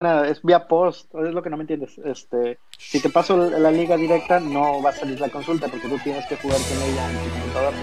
es 0.00 0.40
vía 0.42 0.66
post, 0.66 1.14
es 1.14 1.34
lo 1.34 1.42
que 1.42 1.50
no 1.50 1.58
me 1.58 1.64
entiendes. 1.64 1.98
Este, 2.02 2.58
si 2.78 3.02
te 3.02 3.10
paso 3.10 3.36
la 3.36 3.70
liga 3.70 3.98
directa, 3.98 4.40
no 4.40 4.82
va 4.82 4.90
a 4.90 4.92
salir 4.94 5.20
la 5.20 5.28
consulta 5.28 5.68
porque 5.68 5.88
tú 5.88 5.98
tienes 6.02 6.24
que 6.26 6.36
jugar 6.36 6.56
con 6.56 6.82
ella 6.82 7.10
en 7.10 7.18
tu 7.18 7.30
computador. 7.30 7.74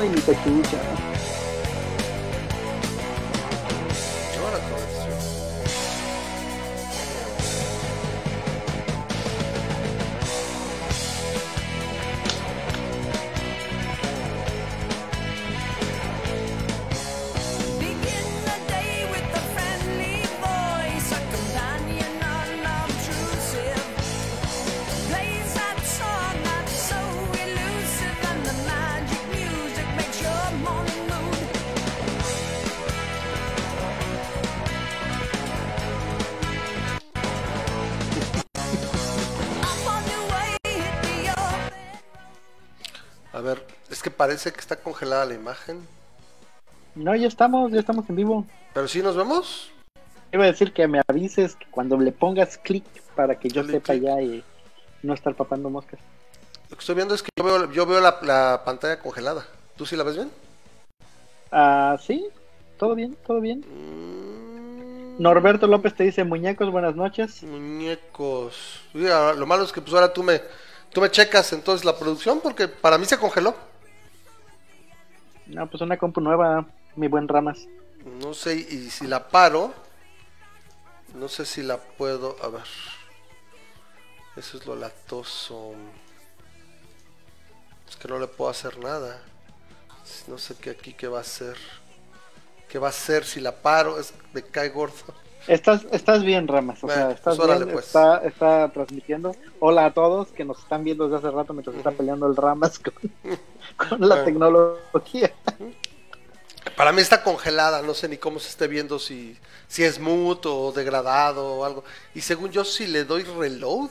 Ay, 0.00 0.08
mi 0.08 0.20
pechucha. 0.20 1.01
Parece 44.22 44.52
que 44.52 44.60
está 44.60 44.76
congelada 44.76 45.26
la 45.26 45.34
imagen. 45.34 45.84
No, 46.94 47.12
ya 47.16 47.26
estamos, 47.26 47.72
ya 47.72 47.80
estamos 47.80 48.08
en 48.08 48.14
vivo. 48.14 48.46
Pero 48.72 48.86
sí 48.86 49.02
nos 49.02 49.16
vemos. 49.16 49.72
Iba 50.32 50.44
a 50.44 50.46
decir 50.46 50.72
que 50.72 50.86
me 50.86 51.00
avises 51.08 51.56
que 51.56 51.66
cuando 51.72 51.98
le 51.98 52.12
pongas 52.12 52.56
clic 52.56 52.84
para 53.16 53.34
que 53.34 53.48
yo 53.48 53.62
Dale 53.64 53.72
sepa 53.72 53.94
ya 53.94 54.22
y 54.22 54.44
no 55.02 55.12
estar 55.12 55.34
papando 55.34 55.70
moscas. 55.70 55.98
Lo 56.70 56.76
que 56.76 56.80
estoy 56.82 56.94
viendo 56.94 57.16
es 57.16 57.22
que 57.24 57.30
yo 57.36 57.42
veo, 57.42 57.72
yo 57.72 57.84
veo 57.84 58.00
la, 58.00 58.16
la 58.22 58.62
pantalla 58.64 59.00
congelada. 59.00 59.44
¿Tú 59.76 59.86
sí 59.86 59.96
la 59.96 60.04
ves 60.04 60.14
bien? 60.14 60.30
Ah, 61.50 61.96
sí, 62.00 62.24
todo 62.78 62.94
bien, 62.94 63.16
todo 63.26 63.40
bien. 63.40 63.64
Mm, 63.68 65.20
Norberto 65.20 65.66
López 65.66 65.96
te 65.96 66.04
dice 66.04 66.22
muñecos, 66.22 66.70
buenas 66.70 66.94
noches. 66.94 67.42
Muñecos. 67.42 68.82
Lo 68.94 69.46
malo 69.46 69.64
es 69.64 69.72
que 69.72 69.80
pues 69.80 69.92
ahora 69.94 70.12
tú 70.12 70.22
me, 70.22 70.40
tú 70.92 71.00
me 71.00 71.10
checas 71.10 71.52
entonces 71.52 71.84
la 71.84 71.98
producción 71.98 72.38
porque 72.40 72.68
para 72.68 72.98
mí 72.98 73.04
se 73.04 73.18
congeló. 73.18 73.71
No, 75.52 75.68
pues 75.68 75.82
una 75.82 75.98
compu 75.98 76.20
nueva, 76.20 76.66
mi 76.96 77.08
buen 77.08 77.28
Ramas. 77.28 77.68
No 78.20 78.32
sé, 78.32 78.54
y 78.54 78.90
si 78.90 79.06
la 79.06 79.28
paro, 79.28 79.72
no 81.14 81.28
sé 81.28 81.44
si 81.44 81.62
la 81.62 81.76
puedo. 81.76 82.36
A 82.42 82.48
ver. 82.48 82.64
Eso 84.34 84.56
es 84.56 84.66
lo 84.66 84.74
latoso. 84.74 85.74
Es 87.88 87.96
que 87.96 88.08
no 88.08 88.18
le 88.18 88.26
puedo 88.28 88.50
hacer 88.50 88.78
nada. 88.78 89.20
No 90.26 90.38
sé 90.38 90.56
qué 90.56 90.70
aquí 90.70 90.94
qué 90.94 91.06
va 91.06 91.18
a 91.18 91.20
hacer. 91.20 91.56
¿Qué 92.68 92.78
va 92.78 92.86
a 92.86 92.90
hacer 92.90 93.26
si 93.26 93.40
la 93.40 93.54
paro? 93.54 94.00
Es, 94.00 94.14
me 94.32 94.42
cae 94.42 94.70
gordo. 94.70 95.14
Estás, 95.46 95.86
estás 95.90 96.22
bien, 96.22 96.46
Ramas, 96.46 96.82
o 96.84 96.86
Bueno, 96.86 97.02
sea, 97.02 97.10
estás 97.12 97.36
pues 97.36 97.48
bien, 97.58 97.70
pues. 97.72 97.86
está, 97.86 98.18
está 98.18 98.70
transmitiendo. 98.72 99.34
Hola 99.58 99.86
a 99.86 99.94
todos 99.94 100.28
que 100.32 100.44
nos 100.44 100.58
están 100.60 100.84
viendo 100.84 101.08
desde 101.08 101.18
hace 101.26 101.34
rato 101.34 101.52
mientras 101.52 101.76
está 101.76 101.90
peleando 101.90 102.26
el 102.26 102.36
Ramas 102.36 102.78
con, 102.78 102.94
con 103.88 104.08
la 104.08 104.16
Bueno. 104.16 104.24
tecnología. 104.24 105.32
Para 106.76 106.92
mí 106.92 107.02
está 107.02 107.22
congelada, 107.24 107.82
no 107.82 107.92
sé 107.92 108.08
ni 108.08 108.18
cómo 108.18 108.38
se 108.38 108.48
esté 108.48 108.68
viendo, 108.68 108.98
si, 109.00 109.36
si 109.66 109.82
es 109.82 109.98
mute 109.98 110.48
o 110.48 110.70
degradado 110.72 111.44
o 111.56 111.64
algo. 111.64 111.82
Y 112.14 112.20
según 112.20 112.52
yo, 112.52 112.64
si 112.64 112.86
le 112.86 113.04
doy 113.04 113.24
reload, 113.24 113.90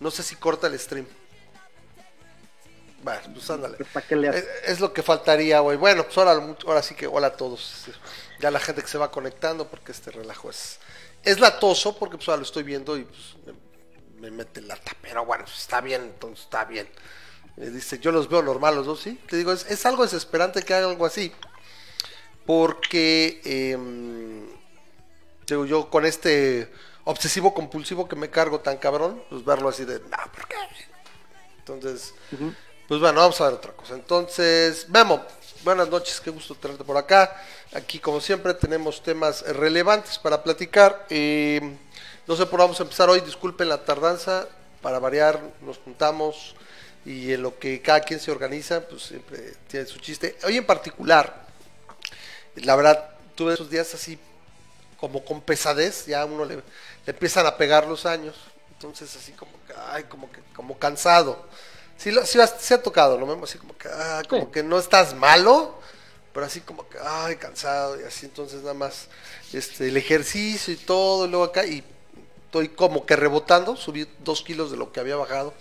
no 0.00 0.10
sé 0.10 0.22
si 0.24 0.34
corta 0.36 0.66
el 0.66 0.78
stream. 0.78 1.06
Bueno, 3.02 3.20
pues 3.32 3.48
ándale. 3.48 3.78
Pues. 3.78 3.88
Es, 4.34 4.46
es 4.66 4.80
lo 4.80 4.92
que 4.92 5.02
faltaría, 5.02 5.60
güey. 5.60 5.78
Bueno, 5.78 6.04
pues 6.04 6.18
ahora, 6.18 6.32
ahora 6.66 6.82
sí 6.82 6.94
que 6.94 7.06
hola 7.06 7.28
a 7.28 7.36
todos. 7.36 7.86
Ya 8.40 8.50
la 8.50 8.60
gente 8.60 8.82
que 8.82 8.88
se 8.88 8.98
va 8.98 9.10
conectando 9.10 9.68
porque 9.68 9.92
este 9.92 10.10
relajo 10.10 10.50
es... 10.50 10.79
Es 11.22 11.40
latoso 11.40 11.96
porque 11.96 12.16
pues 12.16 12.28
ahora 12.28 12.38
lo 12.38 12.44
estoy 12.44 12.62
viendo 12.62 12.96
y 12.96 13.04
pues 13.04 13.36
me, 13.46 14.20
me 14.20 14.30
mete 14.30 14.60
lata. 14.62 14.92
Pero 15.02 15.24
bueno, 15.24 15.44
pues, 15.44 15.58
está 15.58 15.80
bien, 15.80 16.02
entonces 16.02 16.44
está 16.44 16.64
bien. 16.64 16.88
Eh, 17.56 17.70
dice, 17.70 17.98
yo 17.98 18.12
los 18.12 18.28
veo 18.28 18.42
normal 18.42 18.76
los 18.76 18.86
dos, 18.86 19.00
¿sí? 19.00 19.20
Te 19.28 19.36
digo, 19.36 19.52
es, 19.52 19.66
es 19.70 19.84
algo 19.86 20.02
desesperante 20.02 20.62
que 20.62 20.74
haga 20.74 20.88
algo 20.88 21.04
así. 21.04 21.32
Porque, 22.46 23.40
em, 23.44 24.46
digo, 25.46 25.66
yo 25.66 25.90
con 25.90 26.06
este 26.06 26.72
obsesivo 27.04 27.54
compulsivo 27.54 28.08
que 28.08 28.16
me 28.16 28.30
cargo 28.30 28.60
tan 28.60 28.78
cabrón, 28.78 29.22
pues 29.28 29.44
verlo 29.44 29.68
así 29.68 29.84
de, 29.84 30.00
no, 30.00 30.16
¿por 30.34 30.46
qué? 30.48 30.56
Entonces, 31.58 32.14
pues 32.88 33.00
bueno, 33.00 33.20
vamos 33.20 33.40
a 33.40 33.44
ver 33.44 33.54
otra 33.54 33.72
cosa. 33.72 33.94
Entonces, 33.94 34.88
Memo, 34.88 35.24
buenas 35.64 35.88
noches, 35.88 36.20
qué 36.20 36.30
gusto 36.30 36.54
tenerte 36.54 36.84
por 36.84 36.96
acá. 36.96 37.36
Aquí, 37.72 37.98
como 37.98 38.20
siempre, 38.20 38.54
tenemos 38.54 39.02
temas 39.02 39.42
relevantes 39.42 40.18
para 40.18 40.42
platicar. 40.42 41.06
No 41.10 42.36
sé 42.36 42.46
por 42.46 42.60
vamos 42.60 42.80
a 42.80 42.82
empezar 42.82 43.08
hoy, 43.08 43.20
disculpen 43.20 43.68
la 43.68 43.84
tardanza, 43.84 44.48
para 44.82 44.98
variar, 44.98 45.40
nos 45.62 45.78
juntamos 45.78 46.54
y 47.04 47.32
en 47.32 47.42
lo 47.42 47.58
que 47.58 47.80
cada 47.82 48.00
quien 48.00 48.20
se 48.20 48.30
organiza, 48.30 48.86
pues 48.86 49.02
siempre 49.02 49.54
tiene 49.68 49.86
su 49.86 49.98
chiste. 49.98 50.36
Hoy 50.44 50.56
en 50.56 50.66
particular, 50.66 51.46
la 52.56 52.76
verdad, 52.76 53.10
tuve 53.34 53.54
esos 53.54 53.70
días 53.70 53.92
así 53.94 54.18
como 54.98 55.24
con 55.24 55.40
pesadez, 55.40 56.06
ya 56.06 56.22
a 56.22 56.24
uno 56.26 56.44
le, 56.44 56.62
empiezan 57.06 57.46
a 57.46 57.56
pegar 57.56 57.86
los 57.86 58.04
años, 58.06 58.36
entonces 58.72 59.14
así 59.16 59.32
como 59.32 59.52
ay, 59.88 60.04
como 60.04 60.30
que, 60.30 60.40
como 60.54 60.78
cansado. 60.78 61.46
Sí, 62.00 62.10
lo, 62.10 62.24
sí, 62.24 62.40
ha- 62.40 62.46
sí 62.46 62.72
ha 62.72 62.82
tocado, 62.82 63.18
lo 63.18 63.26
mismo 63.26 63.44
así 63.44 63.58
como 63.58 63.76
que, 63.76 63.88
ah, 63.88 64.22
como 64.28 64.46
Sí. 64.46 64.52
que 64.52 64.62
no 64.62 64.78
estás 64.78 65.14
malo, 65.14 65.78
pero 66.32 66.46
así 66.46 66.60
como 66.62 66.88
que, 66.88 66.96
ay, 67.04 67.36
cansado, 67.36 68.00
y 68.00 68.04
así 68.04 68.24
entonces 68.26 68.62
nada 68.62 68.74
más, 68.74 69.08
este, 69.52 69.88
el 69.88 69.96
ejercicio 69.96 70.72
y 70.72 70.76
todo, 70.76 71.26
y 71.26 71.28
luego 71.28 71.44
acá, 71.44 71.66
y 71.66 71.84
estoy 72.46 72.70
como 72.70 73.04
que 73.04 73.16
rebotando, 73.16 73.76
subí 73.76 74.08
dos 74.20 74.42
kilos 74.42 74.70
de 74.70 74.78
lo 74.78 74.92
que 74.92 75.00
había 75.00 75.16
bajado, 75.16 75.52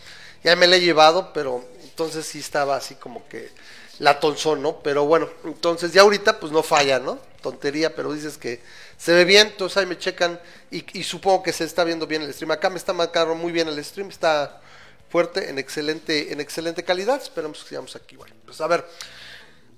ya 0.43 0.55
me 0.55 0.67
la 0.67 0.77
he 0.77 0.81
llevado, 0.81 1.33
pero 1.33 1.65
entonces 1.83 2.25
sí 2.25 2.39
estaba 2.39 2.77
así 2.77 2.95
como 2.95 3.27
que 3.27 3.51
la 3.99 4.21
tonzón, 4.21 4.61
¿no? 4.61 4.77
Pero 4.81 5.03
bueno, 5.05 5.27
entonces 5.43 5.91
ya 5.91 6.03
ahorita 6.03 6.39
pues 6.39 6.53
no 6.53 6.63
falla, 6.63 6.99
¿no? 6.99 7.19
Tontería, 7.41 7.93
pero 7.95 8.13
dices 8.13 8.37
que 8.37 8.61
se 8.97 9.11
ve 9.13 9.25
bien, 9.25 9.47
entonces 9.47 9.75
ahí 9.77 9.85
me 9.85 9.97
checan 9.97 10.39
y, 10.71 10.85
y 10.97 11.03
supongo 11.03 11.43
que 11.43 11.51
se 11.51 11.65
está 11.65 11.83
viendo 11.83 12.07
bien 12.07 12.21
el 12.21 12.33
stream. 12.33 12.51
Acá 12.51 12.69
me 12.69 12.77
está 12.77 12.93
marcando 12.93 13.35
muy 13.35 13.51
bien 13.51 13.67
el 13.67 13.83
stream, 13.83 14.07
está 14.09 14.61
fuerte, 15.09 15.49
en 15.49 15.59
excelente, 15.59 16.31
en 16.33 16.39
excelente 16.39 16.83
calidad, 16.83 17.21
esperamos 17.21 17.61
que 17.63 17.69
sigamos 17.69 17.95
aquí. 17.95 18.15
Bueno, 18.15 18.35
pues 18.45 18.59
a 18.61 18.67
ver, 18.67 18.85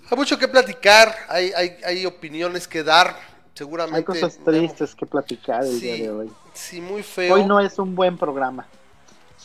hay 0.09 0.18
mucho 0.18 0.38
que 0.38 0.47
platicar, 0.47 1.16
hay, 1.30 1.52
hay, 1.56 1.78
hay 1.84 2.06
opiniones 2.06 2.68
que 2.68 2.84
dar, 2.84 3.18
seguramente. 3.53 3.97
Hay 3.97 4.03
cosas 4.03 4.38
tristes 4.44 4.96
que 4.96 5.06
platicar 5.06 5.64
el 5.64 5.80
Sí, 5.80 5.80
día 5.80 5.96
de 5.96 6.09
hoy. 6.12 6.31
sí, 6.53 6.81
muy 6.81 7.03
feo. 7.03 7.36
Hoy 7.36 7.46
no 7.46 7.59
es 7.59 7.78
un 7.80 7.96
buen 7.96 8.18
programa. 8.18 8.68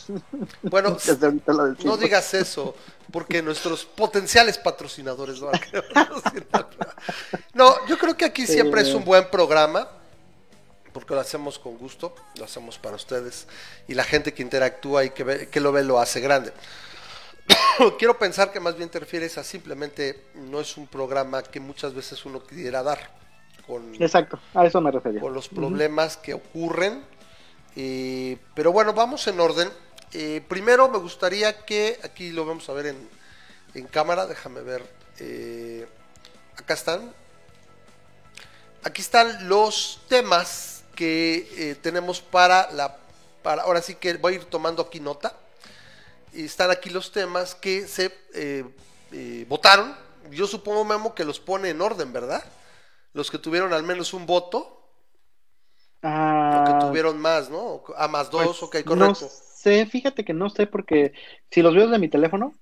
Bueno. 0.61 0.97
No 1.83 1.97
digas 1.97 2.33
eso, 2.33 2.75
porque 3.11 3.41
nuestros 3.41 3.85
potenciales 3.85 4.57
patrocinadores 4.57 5.41
no. 5.41 5.51
No, 7.53 7.85
yo 7.87 7.97
creo 7.97 8.15
que 8.15 8.25
aquí 8.25 8.45
siempre 8.45 8.81
es 8.81 8.93
un 8.93 9.03
buen 9.03 9.29
programa, 9.29 9.87
porque 10.97 11.13
lo 11.13 11.19
hacemos 11.21 11.59
con 11.59 11.77
gusto, 11.77 12.15
lo 12.39 12.45
hacemos 12.45 12.79
para 12.79 12.95
ustedes, 12.95 13.45
y 13.87 13.93
la 13.93 14.03
gente 14.03 14.33
que 14.33 14.41
interactúa 14.41 15.03
y 15.03 15.11
que, 15.11 15.23
ve- 15.23 15.47
que 15.47 15.59
lo 15.59 15.71
ve 15.71 15.83
lo 15.83 15.99
hace 15.99 16.19
grande. 16.21 16.51
Quiero 17.99 18.17
pensar 18.17 18.51
que 18.51 18.59
más 18.59 18.75
bien 18.75 18.89
te 18.89 18.99
refieres 18.99 19.37
a 19.37 19.43
simplemente 19.43 20.19
no 20.33 20.59
es 20.59 20.75
un 20.75 20.87
programa 20.87 21.43
que 21.43 21.59
muchas 21.59 21.93
veces 21.93 22.25
uno 22.25 22.43
quisiera 22.43 22.81
dar 22.81 23.11
con, 23.67 23.93
Exacto, 24.01 24.39
a 24.55 24.65
eso 24.65 24.81
me 24.81 24.89
refería. 24.89 25.21
con 25.21 25.35
los 25.35 25.49
problemas 25.49 26.17
que 26.17 26.33
ocurren. 26.33 27.03
Eh, 27.75 28.39
pero 28.55 28.71
bueno, 28.71 28.93
vamos 28.93 29.27
en 29.27 29.39
orden. 29.39 29.69
Eh, 30.13 30.41
primero 30.47 30.89
me 30.89 30.97
gustaría 30.97 31.63
que, 31.63 31.99
aquí 32.03 32.31
lo 32.31 32.43
vamos 32.43 32.67
a 32.69 32.73
ver 32.73 32.87
en, 32.87 33.07
en 33.75 33.85
cámara, 33.85 34.25
déjame 34.25 34.61
ver. 34.61 34.83
eh, 35.19 35.87
acá 36.57 36.73
están. 36.73 37.13
Aquí 38.83 39.01
están 39.01 39.47
los 39.49 40.01
temas 40.07 40.76
que 40.97 41.47
eh, 41.57 41.75
tenemos 41.81 42.21
para 42.21 42.71
la... 42.73 42.97
Para, 43.43 43.63
ahora 43.63 43.81
sí 43.83 43.95
que 43.95 44.15
voy 44.15 44.33
a 44.33 44.37
ir 44.37 44.45
tomando 44.45 44.83
aquí 44.83 44.99
nota. 44.99 45.37
Están 46.33 46.71
aquí 46.71 46.89
los 46.89 47.11
temas 47.11 47.55
que 47.55 47.87
se 47.87 48.13
eh, 48.33 48.65
eh, 49.11 49.45
votaron. 49.47 49.95
Yo 50.31 50.47
supongo, 50.47 50.83
Memo, 50.85 51.15
que 51.15 51.23
los 51.25 51.39
pone 51.39 51.69
en 51.69 51.81
orden, 51.81 52.13
¿verdad? 52.13 52.43
los 53.13 53.31
que 53.31 53.39
tuvieron 53.39 53.73
al 53.73 53.83
menos 53.83 54.13
un 54.13 54.27
voto, 54.27 54.81
Ah, 56.03 56.57
o 56.57 56.63
que 56.63 56.73
tuvieron 56.73 57.19
más, 57.19 57.49
¿no? 57.49 57.83
A 57.97 58.07
más 58.07 58.29
dos, 58.31 58.57
pues, 58.59 58.63
ok, 58.63 58.77
No 58.83 59.15
correcto. 59.15 59.29
sé, 59.29 59.85
fíjate 59.85 60.23
que 60.23 60.33
no 60.33 60.49
sé 60.49 60.67
porque 60.67 61.13
si 61.51 61.61
los 61.61 61.75
veo 61.75 61.87
de 61.89 61.99
mi 61.99 62.09
teléfono, 62.09 62.53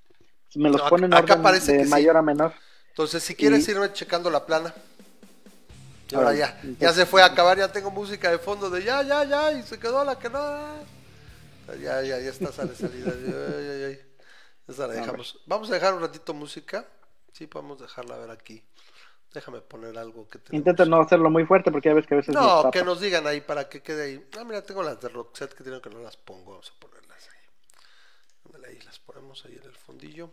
me 0.56 0.70
los 0.70 0.82
No, 0.82 0.88
ponen 0.90 1.14
en 1.14 1.18
acá 1.18 1.34
orden 1.34 1.42
parece 1.44 1.72
de 1.72 1.80
que 1.80 1.86
sí. 1.86 1.92
mayor 1.92 2.18
a 2.18 2.22
menor. 2.22 2.54
Entonces, 2.90 3.24
si 3.24 3.36
quieres 3.36 3.68
Y- 3.68 3.70
irme 3.70 3.92
checando 3.94 4.30
la 4.30 4.46
plana. 4.46 4.74
Y 6.12 6.16
Ah, 6.16 6.20
ahora 6.20 6.34
ya, 6.36 6.62
ya 6.80 6.94
se 6.94 7.06
fue 7.06 7.22
a 7.22 7.26
acabar, 7.26 7.58
ya 7.58 7.72
tengo 7.72 7.90
música 7.92 8.30
de 8.30 8.38
fondo 8.38 8.70
de 8.70 8.84
ya, 8.84 9.02
ya, 9.04 9.24
ya, 9.24 9.52
y 9.54 9.64
se 9.64 9.80
quedó 9.80 10.04
la 10.06 10.18
que 10.20 10.30
no. 10.30 10.40
Ya, 11.82 12.02
ya, 12.04 12.20
ya 12.20 12.30
está, 12.30 12.52
sale 12.52 12.76
salida. 12.76 13.12
Ay, 13.12 13.68
ay, 13.70 13.84
ay. 13.86 14.00
Esa 14.68 14.88
la 14.88 14.94
dejamos. 14.94 15.40
Vamos 15.48 15.70
a 15.72 15.74
dejar 15.74 15.94
un 15.96 16.02
ratito 16.02 16.34
música. 16.34 16.86
Sí, 17.32 17.48
podemos 17.48 17.80
dejarla 17.80 18.18
ver 18.18 18.30
aquí. 18.30 18.64
Déjame 19.34 19.62
poner 19.62 19.98
algo 19.98 20.28
que 20.30 20.38
tenemos. 20.40 20.60
Intenta 20.60 20.86
no 20.86 21.02
hacerlo 21.02 21.30
muy 21.30 21.46
fuerte 21.46 21.72
porque 21.72 21.90
ya 21.90 21.96
ves 21.96 22.06
que 22.08 22.14
a 22.14 22.18
veces 22.18 22.34
No, 22.34 22.70
que 22.72 22.84
nos 22.84 23.02
digan 23.02 23.26
ahí 23.28 23.42
para 23.42 23.68
que 23.68 23.82
quede 23.82 24.04
ahí. 24.06 24.26
Ah, 24.40 24.44
mira, 24.46 24.62
tengo 24.64 24.82
las 24.84 25.02
de 25.02 25.10
Roxette 25.10 25.54
que 25.56 25.64
tienen 25.64 25.82
que 25.82 25.90
no 25.90 26.00
las 26.02 26.16
pongo. 26.18 26.52
Vamos 26.52 26.72
a 26.76 26.80
ponerlas 26.80 27.28
ahí. 27.28 28.64
Ahí 28.66 28.80
las 28.86 29.00
ponemos 29.00 29.44
ahí 29.46 29.58
en 29.62 29.64
el 29.70 29.76
fondillo. 29.76 30.32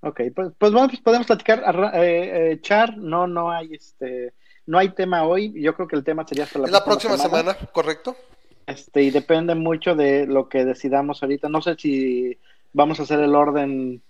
Ok, 0.00 0.20
pues, 0.34 0.52
pues 0.56 0.72
vamos, 0.72 0.98
podemos 1.00 1.26
platicar. 1.26 1.62
eh, 1.94 2.52
eh, 2.52 2.60
Char, 2.60 2.96
no, 2.96 3.26
no 3.26 3.50
hay 3.50 3.74
este, 3.74 4.34
no 4.68 4.78
hay 4.78 4.90
tema 4.90 5.24
hoy. 5.24 5.52
Yo 5.60 5.74
creo 5.74 5.88
que 5.88 5.96
el 5.96 6.04
tema 6.04 6.26
sería 6.26 6.44
hasta 6.44 6.58
la, 6.58 6.68
la 6.68 6.84
próxima 6.84 7.16
semana, 7.16 7.56
¿correcto? 7.72 8.14
Este, 8.66 9.02
y 9.02 9.10
depende 9.10 9.54
mucho 9.54 9.94
de 9.94 10.26
lo 10.26 10.50
que 10.50 10.66
decidamos 10.66 11.22
ahorita. 11.22 11.48
No 11.48 11.62
sé 11.62 11.74
si 11.76 12.38
vamos 12.74 13.00
a 13.00 13.04
hacer 13.04 13.18
el 13.20 13.34
orden 13.34 14.02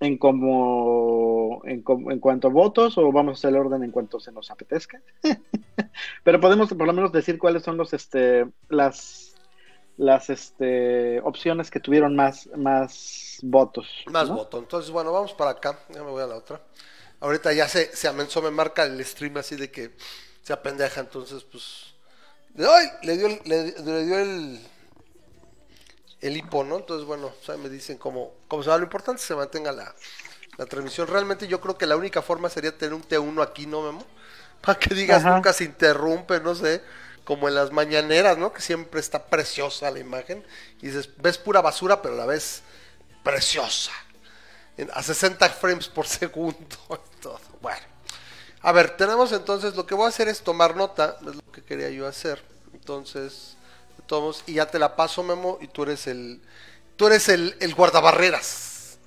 en 0.00 0.18
como 0.18 1.62
en, 1.64 1.82
en 1.86 2.20
cuanto 2.20 2.48
a 2.48 2.50
votos 2.50 2.98
o 2.98 3.10
vamos 3.12 3.32
a 3.32 3.38
hacer 3.38 3.50
el 3.50 3.56
orden 3.56 3.82
en 3.82 3.92
cuanto 3.92 4.20
se 4.20 4.30
nos 4.30 4.50
apetezca. 4.50 5.00
Pero 6.22 6.38
podemos 6.38 6.68
por 6.68 6.86
lo 6.86 6.92
menos 6.92 7.10
decir 7.10 7.38
cuáles 7.38 7.62
son 7.62 7.78
los 7.78 7.94
este 7.94 8.46
las 8.68 9.34
las 9.96 10.28
este 10.28 11.18
opciones 11.20 11.70
que 11.70 11.80
tuvieron 11.80 12.14
más 12.14 12.50
más 12.54 13.38
votos. 13.42 14.04
Más 14.12 14.28
¿no? 14.28 14.36
voto. 14.36 14.58
Entonces, 14.58 14.90
bueno, 14.90 15.12
vamos 15.12 15.32
para 15.32 15.52
acá. 15.52 15.78
Ya 15.88 16.02
me 16.02 16.10
voy 16.10 16.22
a 16.22 16.26
la 16.26 16.36
otra. 16.36 16.60
Ahorita 17.24 17.54
ya 17.54 17.66
se, 17.70 17.96
se 17.96 18.06
amenzó, 18.06 18.42
me 18.42 18.50
marca 18.50 18.82
el 18.82 19.02
stream 19.02 19.38
así 19.38 19.56
de 19.56 19.70
que 19.70 19.96
se 20.42 20.52
apendeja. 20.52 21.00
Entonces, 21.00 21.42
pues. 21.42 21.94
¡Ay! 22.58 22.86
Le 23.02 23.16
dio 23.16 23.26
el, 23.28 23.40
le, 23.46 23.72
le 23.80 24.04
dio 24.04 24.18
el, 24.18 24.60
el 26.20 26.36
hipo, 26.36 26.64
¿no? 26.64 26.76
Entonces, 26.76 27.06
bueno, 27.06 27.30
pues 27.30 27.48
ahí 27.48 27.56
me 27.56 27.70
dicen 27.70 27.96
cómo, 27.96 28.34
cómo 28.46 28.62
se 28.62 28.68
va. 28.68 28.76
Lo 28.76 28.84
importante 28.84 29.20
es 29.20 29.22
que 29.22 29.28
se 29.28 29.36
mantenga 29.36 29.72
la, 29.72 29.94
la 30.58 30.66
transmisión. 30.66 31.06
Realmente 31.06 31.48
yo 31.48 31.62
creo 31.62 31.78
que 31.78 31.86
la 31.86 31.96
única 31.96 32.20
forma 32.20 32.50
sería 32.50 32.76
tener 32.76 32.92
un 32.92 33.02
T1 33.02 33.42
aquí, 33.42 33.66
¿no, 33.66 33.80
Memo? 33.80 34.06
Para 34.60 34.78
que 34.78 34.94
digas, 34.94 35.24
Ajá. 35.24 35.34
nunca 35.34 35.54
se 35.54 35.64
interrumpe, 35.64 36.40
no 36.40 36.54
sé. 36.54 36.82
Como 37.24 37.48
en 37.48 37.54
las 37.54 37.72
mañaneras, 37.72 38.36
¿no? 38.36 38.52
Que 38.52 38.60
siempre 38.60 39.00
está 39.00 39.24
preciosa 39.28 39.90
la 39.90 39.98
imagen. 39.98 40.44
Y 40.82 40.88
dices, 40.88 41.08
ves 41.16 41.38
pura 41.38 41.62
basura, 41.62 42.02
pero 42.02 42.16
la 42.16 42.26
ves 42.26 42.62
preciosa. 43.22 43.92
En- 44.76 44.90
a 44.92 45.02
60 45.02 45.48
frames 45.50 45.88
por 45.88 46.06
segundo. 46.06 46.76
y 47.18 47.20
todo. 47.20 47.40
Bueno. 47.60 47.80
A 48.62 48.72
ver, 48.72 48.96
tenemos 48.96 49.30
entonces, 49.32 49.76
lo 49.76 49.86
que 49.86 49.94
voy 49.94 50.06
a 50.06 50.08
hacer 50.08 50.26
es 50.28 50.42
tomar 50.42 50.74
nota, 50.74 51.18
es 51.20 51.34
lo 51.36 51.52
que 51.52 51.62
quería 51.62 51.90
yo 51.90 52.06
hacer. 52.06 52.42
Entonces, 52.72 53.56
tomos 54.06 54.42
y 54.46 54.54
ya 54.54 54.66
te 54.70 54.78
la 54.78 54.96
paso, 54.96 55.22
Memo, 55.22 55.58
y 55.60 55.68
tú 55.68 55.82
eres 55.82 56.06
el, 56.06 56.40
tú 56.96 57.06
eres 57.06 57.28
el, 57.28 57.56
el 57.60 57.74
guardabarreras. 57.74 58.98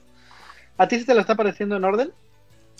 ¿A 0.77 0.87
ti 0.87 0.99
sí 0.99 1.05
te 1.05 1.15
lo 1.15 1.21
está 1.21 1.33
pareciendo 1.35 1.75
en 1.75 1.83
orden? 1.83 2.13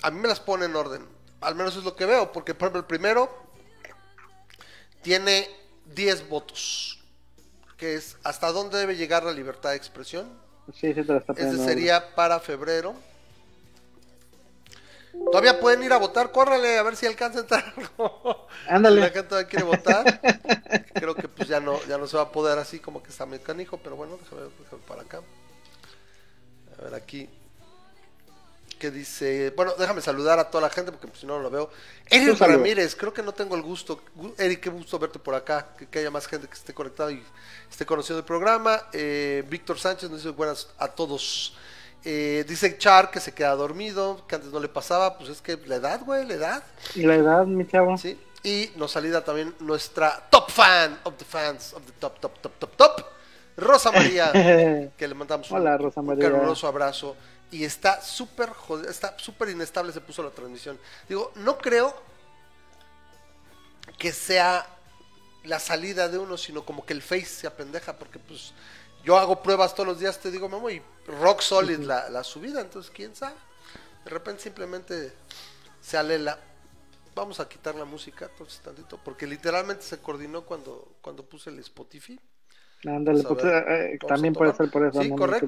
A 0.04 0.12
mí 0.12 0.20
me 0.20 0.28
las 0.28 0.40
pone 0.40 0.66
en 0.66 0.76
orden, 0.76 1.04
al 1.42 1.56
menos 1.56 1.76
es 1.76 1.84
lo 1.84 1.96
que 1.96 2.06
veo, 2.06 2.32
porque 2.32 2.54
por 2.54 2.68
ejemplo 2.68 2.80
el 2.82 2.86
primero 2.86 3.32
tiene 5.02 5.50
10 5.96 6.30
votos, 6.30 7.00
que 7.78 7.96
es 7.96 8.18
hasta 8.24 8.52
dónde 8.52 8.78
debe 8.78 8.96
llegar 8.96 9.24
la 9.24 9.32
libertad 9.32 9.72
de 9.72 9.78
expresión. 9.78 10.30
Sí, 10.74 10.94
sí 10.94 11.04
te 11.04 11.04
lo 11.04 11.18
está 11.18 11.34
poniendo. 11.34 11.64
Ese 11.64 11.66
sería 11.66 12.16
para 12.16 12.40
febrero. 12.40 12.96
Todavía 15.32 15.60
pueden 15.60 15.84
ir 15.84 15.92
a 15.94 15.98
votar, 15.98 16.32
córrale 16.32 16.78
a 16.78 16.84
ver 16.84 16.96
si 16.96 17.06
alcanza 17.06 17.40
a 17.40 17.42
entrar. 17.42 17.74
Ándale. 18.70 19.02
La 19.02 19.10
gente 19.10 19.24
todavía 19.24 19.50
quiere 19.50 19.66
votar. 19.66 20.22
Creo 20.94 21.16
que 21.16 21.28
pues 21.28 21.50
ya 21.50 21.60
no, 21.60 21.84
ya 21.86 21.98
no 21.98 22.08
se 22.08 22.18
va 22.18 22.24
a 22.24 22.32
poder 22.32 22.60
así 22.60 22.80
como 22.80 23.02
que 23.02 23.10
está 23.10 23.26
mecánico, 23.26 23.78
pero 23.78 23.96
bueno, 23.96 24.18
déjame, 24.18 24.42
déjame 24.60 24.82
para 24.88 25.02
acá. 25.02 25.22
A 26.78 26.84
ver 26.84 26.94
aquí. 26.94 27.30
Que 28.78 28.92
dice, 28.92 29.54
bueno, 29.56 29.74
déjame 29.78 30.02
saludar 30.02 30.40
a 30.40 30.50
toda 30.50 30.62
la 30.64 30.70
gente 30.70 30.92
porque 30.92 31.08
pues, 31.08 31.20
si 31.20 31.26
no 31.26 31.38
no 31.38 31.44
lo 31.44 31.50
veo. 31.50 31.70
Eric. 32.10 32.40
Ramírez, 32.40 32.96
creo 32.96 33.14
que 33.14 33.24
no 33.24 33.34
tengo 33.34 33.56
el 33.56 33.62
gusto. 33.62 34.00
Gu- 34.16 34.34
Eric, 34.38 34.62
qué 34.62 34.70
gusto 34.70 35.00
verte 35.00 35.20
por 35.20 35.36
acá, 35.36 35.70
que, 35.78 35.88
que 35.88 36.00
haya 36.00 36.12
más 36.12 36.28
gente 36.28 36.48
que 36.48 36.54
esté 36.54 36.74
conectada 36.74 37.12
y 37.12 37.24
esté 37.70 37.86
conociendo 37.86 38.20
el 38.20 38.26
programa. 38.26 38.84
Eh, 38.94 39.44
Víctor 39.50 39.80
Sánchez 39.80 40.10
nos 40.10 40.24
dice 40.24 40.36
buenas 40.36 40.70
a 40.78 40.88
todos. 40.88 41.56
Eh, 42.06 42.46
dice 42.48 42.78
Char 42.78 43.12
que 43.12 43.20
se 43.20 43.34
queda 43.34 43.56
dormido, 43.56 44.26
que 44.28 44.36
antes 44.36 44.52
no 44.52 44.60
le 44.60 44.70
pasaba, 44.70 45.18
pues 45.18 45.30
es 45.30 45.42
que 45.42 45.58
la 45.66 45.76
edad, 45.76 46.02
güey, 46.06 46.26
la 46.26 46.34
edad. 46.36 46.64
Y 46.96 47.02
la 47.02 47.16
edad, 47.16 47.46
mi 47.46 47.68
chavo. 47.68 47.98
¿sí? 47.98 48.18
Y 48.44 48.72
nos 48.76 48.92
salida 48.92 49.24
también 49.26 49.54
nuestra 49.60 50.24
top 50.30 50.50
fan 50.52 51.00
of 51.04 51.16
the 51.18 51.26
fans 51.26 51.74
of 51.74 51.84
the 51.86 51.92
top, 52.00 52.20
top, 52.20 52.40
top, 52.40 52.54
top, 52.60 52.76
top, 52.78 53.06
Rosa 53.58 53.92
María, 53.92 54.32
que 54.98 55.08
le 55.08 55.16
mandamos 55.16 55.50
un, 55.50 55.58
Rosa 55.78 56.00
un 56.00 56.08
caluroso 56.32 56.68
abrazo. 56.68 57.16
Y 57.52 57.64
está 57.64 58.02
súper 58.02 58.52
está 58.90 59.18
súper 59.18 59.50
inestable, 59.50 59.94
se 59.94 60.02
puso 60.02 60.22
la 60.22 60.32
transmisión. 60.32 60.78
Digo, 61.08 61.32
no 61.36 61.58
creo 61.58 61.96
que 63.98 64.12
sea 64.12 64.68
la 65.44 65.60
salida 65.60 66.10
de 66.10 66.18
uno, 66.18 66.38
sino 66.38 66.66
como 66.66 66.86
que 66.86 66.94
el 66.94 67.02
face 67.02 67.26
se 67.26 67.48
apendeja, 67.48 67.98
porque 67.98 68.20
pues 68.20 68.54
yo 69.04 69.18
hago 69.18 69.42
pruebas 69.42 69.74
todos 69.74 69.88
los 69.88 70.00
días, 70.00 70.20
te 70.20 70.30
digo, 70.30 70.50
Memo, 70.50 70.70
y 70.70 70.82
rock 71.08 71.42
solid 71.42 71.80
la, 71.80 72.10
la 72.10 72.24
subida, 72.24 72.60
entonces 72.62 72.92
quién 72.94 73.16
sabe. 73.16 73.36
De 74.04 74.10
repente 74.10 74.44
simplemente 74.44 75.14
se 75.82 75.98
alela. 75.98 76.38
Vamos 77.16 77.40
a 77.40 77.50
quitar 77.50 77.76
la 77.76 77.86
música, 77.86 78.30
entonces 78.32 78.60
tantito, 78.60 79.00
porque 79.04 79.26
literalmente 79.26 79.84
se 79.84 80.00
coordinó 80.00 80.44
cuando, 80.44 80.98
cuando 81.02 81.24
puse 81.24 81.50
el 81.50 81.60
Spotify. 81.60 82.20
Ándale, 82.86 83.24
pues, 83.24 83.44
eh, 83.44 83.94
eh, 83.94 84.00
también 84.08 84.34
puede 84.34 84.54
ser 84.54 84.70
por 84.70 84.86
eso, 84.86 85.02
Sí, 85.02 85.10
¿no, 85.10 85.16
mi 85.16 85.20
correcto. 85.20 85.48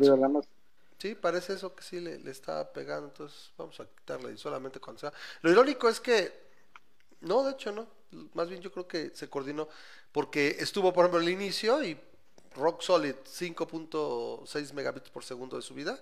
Sí, 1.00 1.16
parece 1.16 1.54
eso 1.54 1.74
que 1.74 1.82
sí 1.82 2.00
le, 2.00 2.20
le 2.20 2.32
está 2.32 2.72
pegando, 2.72 3.08
entonces 3.08 3.52
vamos 3.58 3.80
a 3.80 3.86
quitarle 3.86 4.34
y 4.34 4.38
solamente 4.38 4.80
cuando 4.80 5.00
sea. 5.00 5.14
Lo 5.42 5.50
irónico 5.50 5.88
es 5.88 6.00
que, 6.00 6.50
no, 7.22 7.44
de 7.44 7.52
hecho 7.52 7.72
no, 7.72 7.88
más 8.34 8.50
bien 8.50 8.62
yo 8.62 8.72
creo 8.72 8.88
que 8.88 9.12
se 9.16 9.30
coordinó 9.30 9.70
porque 10.12 10.58
estuvo, 10.60 10.92
por 10.92 11.06
ejemplo, 11.06 11.22
el 11.22 11.30
inicio 11.30 11.84
y 11.84 11.98
Rock 12.56 12.82
Solid 12.82 13.16
5.6 13.26 14.74
megabits 14.74 15.10
por 15.10 15.24
segundo 15.24 15.56
de 15.56 15.62
subida. 15.62 16.00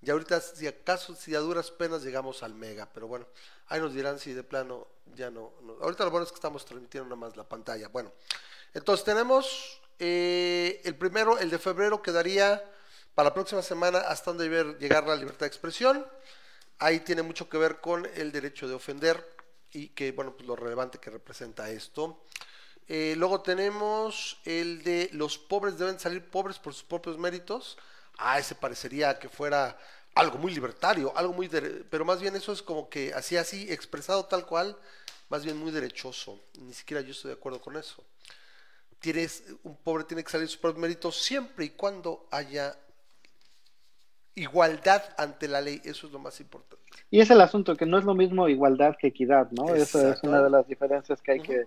Y 0.00 0.10
ahorita, 0.10 0.40
si 0.40 0.66
acaso, 0.66 1.14
si 1.14 1.34
a 1.34 1.38
duras 1.38 1.70
penas 1.70 2.02
llegamos 2.02 2.42
al 2.42 2.54
mega, 2.54 2.88
pero 2.92 3.06
bueno, 3.06 3.26
ahí 3.68 3.80
nos 3.80 3.94
dirán 3.94 4.18
si 4.18 4.32
de 4.32 4.42
plano 4.42 4.88
ya 5.14 5.30
no. 5.30 5.52
no. 5.62 5.74
Ahorita 5.80 6.04
lo 6.04 6.10
bueno 6.10 6.24
es 6.24 6.32
que 6.32 6.36
estamos 6.36 6.64
transmitiendo 6.64 7.08
nada 7.08 7.20
más 7.20 7.36
la 7.36 7.48
pantalla. 7.48 7.86
Bueno, 7.88 8.10
entonces 8.74 9.04
tenemos 9.04 9.80
eh, 10.00 10.80
el 10.84 10.96
primero, 10.96 11.38
el 11.38 11.50
de 11.50 11.58
febrero, 11.58 12.02
quedaría 12.02 12.64
para 13.14 13.28
la 13.28 13.34
próxima 13.34 13.62
semana 13.62 13.98
hasta 13.98 14.30
donde 14.30 14.48
debe 14.48 14.78
llegar 14.78 15.06
la 15.06 15.16
libertad 15.16 15.40
de 15.40 15.48
expresión. 15.48 16.06
Ahí 16.78 17.00
tiene 17.00 17.22
mucho 17.22 17.48
que 17.48 17.58
ver 17.58 17.80
con 17.80 18.08
el 18.14 18.32
derecho 18.32 18.66
de 18.66 18.74
ofender 18.74 19.36
y 19.72 19.88
que, 19.88 20.12
bueno, 20.12 20.34
pues 20.34 20.46
lo 20.46 20.56
relevante 20.56 20.98
que 20.98 21.10
representa 21.10 21.70
esto. 21.70 22.24
Eh, 22.88 23.14
luego 23.16 23.40
tenemos 23.40 24.40
el 24.44 24.82
de 24.82 25.08
los 25.12 25.38
pobres 25.38 25.78
deben 25.78 25.98
salir 25.98 26.28
pobres 26.28 26.58
por 26.58 26.74
sus 26.74 26.82
propios 26.82 27.18
méritos. 27.18 27.78
Ah, 28.18 28.38
ese 28.38 28.54
parecería 28.54 29.18
que 29.18 29.28
fuera 29.28 29.78
algo 30.14 30.38
muy 30.38 30.52
libertario, 30.52 31.12
algo 31.16 31.32
muy... 31.32 31.48
Pero 31.48 32.04
más 32.04 32.20
bien 32.20 32.36
eso 32.36 32.52
es 32.52 32.62
como 32.62 32.88
que 32.88 33.14
así, 33.14 33.36
así, 33.36 33.70
expresado 33.72 34.26
tal 34.26 34.46
cual, 34.46 34.76
más 35.28 35.44
bien 35.44 35.56
muy 35.56 35.70
derechoso. 35.70 36.40
Ni 36.58 36.74
siquiera 36.74 37.00
yo 37.00 37.12
estoy 37.12 37.30
de 37.30 37.36
acuerdo 37.36 37.60
con 37.60 37.76
eso. 37.76 38.04
Tienes, 38.98 39.44
un 39.62 39.76
pobre 39.76 40.04
tiene 40.04 40.22
que 40.22 40.30
salir 40.30 40.48
sus 40.48 40.58
propios 40.58 40.80
méritos 40.80 41.22
siempre 41.22 41.64
y 41.64 41.70
cuando 41.70 42.28
haya 42.30 42.76
igualdad 44.34 45.02
ante 45.16 45.48
la 45.48 45.60
ley. 45.60 45.80
Eso 45.84 46.06
es 46.06 46.12
lo 46.12 46.18
más 46.18 46.40
importante. 46.40 46.82
Y 47.10 47.20
es 47.20 47.30
el 47.30 47.40
asunto, 47.40 47.76
que 47.76 47.86
no 47.86 47.98
es 47.98 48.04
lo 48.04 48.14
mismo 48.14 48.48
igualdad 48.48 48.96
que 48.98 49.08
equidad, 49.08 49.50
¿no? 49.50 49.74
Esa 49.74 50.10
es 50.12 50.22
una 50.22 50.42
de 50.42 50.50
las 50.50 50.66
diferencias 50.66 51.20
que 51.22 51.32
hay 51.32 51.40
que, 51.40 51.66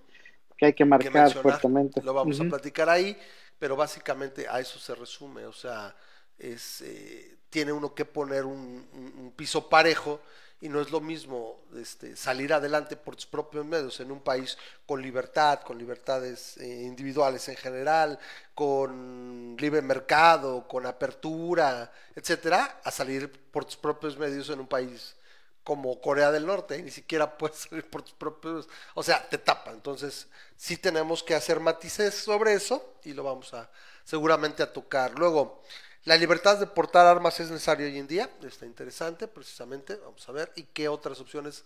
que, 0.57 0.65
hay 0.67 0.73
que 0.73 0.85
marcar 0.85 1.31
fuertemente. 1.41 2.01
Lo 2.01 2.13
vamos 2.13 2.39
a 2.39 2.43
platicar 2.45 2.89
ahí, 2.89 3.17
pero 3.59 3.75
básicamente 3.75 4.47
a 4.49 4.59
eso 4.59 4.79
se 4.79 4.95
resume. 4.95 5.45
O 5.45 5.53
sea, 5.53 5.95
es, 6.37 6.81
eh, 6.81 7.37
tiene 7.49 7.71
uno 7.71 7.93
que 7.93 8.05
poner 8.05 8.45
un, 8.45 8.87
un- 8.93 9.13
un 9.17 9.31
piso 9.31 9.69
parejo 9.69 10.21
y 10.65 10.69
no 10.69 10.81
es 10.81 10.89
lo 10.89 10.99
mismo 10.99 11.59
este, 11.75 12.15
salir 12.15 12.51
adelante 12.51 12.95
por 12.95 13.15
tus 13.15 13.27
propios 13.27 13.63
medios 13.63 13.99
en 13.99 14.11
un 14.11 14.19
país 14.19 14.57
con 14.87 14.99
libertad, 14.99 15.59
con 15.61 15.77
libertades 15.77 16.57
eh, 16.57 16.81
individuales 16.83 17.47
en 17.49 17.55
general, 17.55 18.17
con 18.55 19.55
libre 19.59 19.83
mercado, 19.83 20.67
con 20.67 20.87
apertura, 20.87 21.91
etcétera, 22.15 22.81
a 22.83 22.89
salir 22.89 23.31
por 23.51 23.63
tus 23.65 23.77
propios 23.77 24.17
medios 24.17 24.49
en 24.49 24.59
un 24.59 24.67
país 24.67 25.15
como 25.63 26.01
Corea 26.01 26.31
del 26.31 26.47
Norte, 26.47 26.79
y 26.79 26.81
ni 26.81 26.91
siquiera 26.91 27.37
puedes 27.37 27.57
salir 27.57 27.87
por 27.87 28.01
tus 28.01 28.13
propios, 28.13 28.67
o 28.95 29.03
sea, 29.03 29.29
te 29.29 29.37
tapan. 29.37 29.75
Entonces, 29.75 30.27
sí 30.57 30.77
tenemos 30.77 31.21
que 31.21 31.35
hacer 31.35 31.59
matices 31.59 32.15
sobre 32.15 32.53
eso 32.53 32.95
y 33.03 33.13
lo 33.13 33.23
vamos 33.23 33.53
a 33.53 33.69
seguramente 34.03 34.63
a 34.63 34.73
tocar. 34.73 35.13
Luego, 35.19 35.61
la 36.05 36.17
libertad 36.17 36.59
de 36.59 36.67
portar 36.67 37.05
armas 37.05 37.39
es 37.39 37.51
necesaria 37.51 37.87
hoy 37.87 37.97
en 37.99 38.07
día, 38.07 38.29
está 38.43 38.65
interesante, 38.65 39.27
precisamente, 39.27 39.95
vamos 39.97 40.27
a 40.29 40.31
ver, 40.31 40.51
y 40.55 40.63
qué 40.63 40.87
otras 40.87 41.19
opciones 41.19 41.65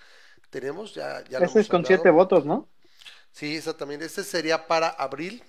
tenemos, 0.50 0.93
ya, 0.93 1.24
ya 1.25 1.41
lo 1.41 1.46
Ese 1.46 1.60
es 1.62 1.67
con 1.69 1.84
hablado. 1.84 1.88
siete 1.88 2.10
votos, 2.10 2.46
¿no? 2.46 2.67
Sí, 3.31 3.55
exactamente. 3.58 4.05
Este 4.05 4.24
sería 4.24 4.67
para 4.67 4.89
abril. 4.89 5.43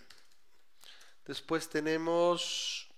Después 1.26 1.68
tenemos. 1.68 2.88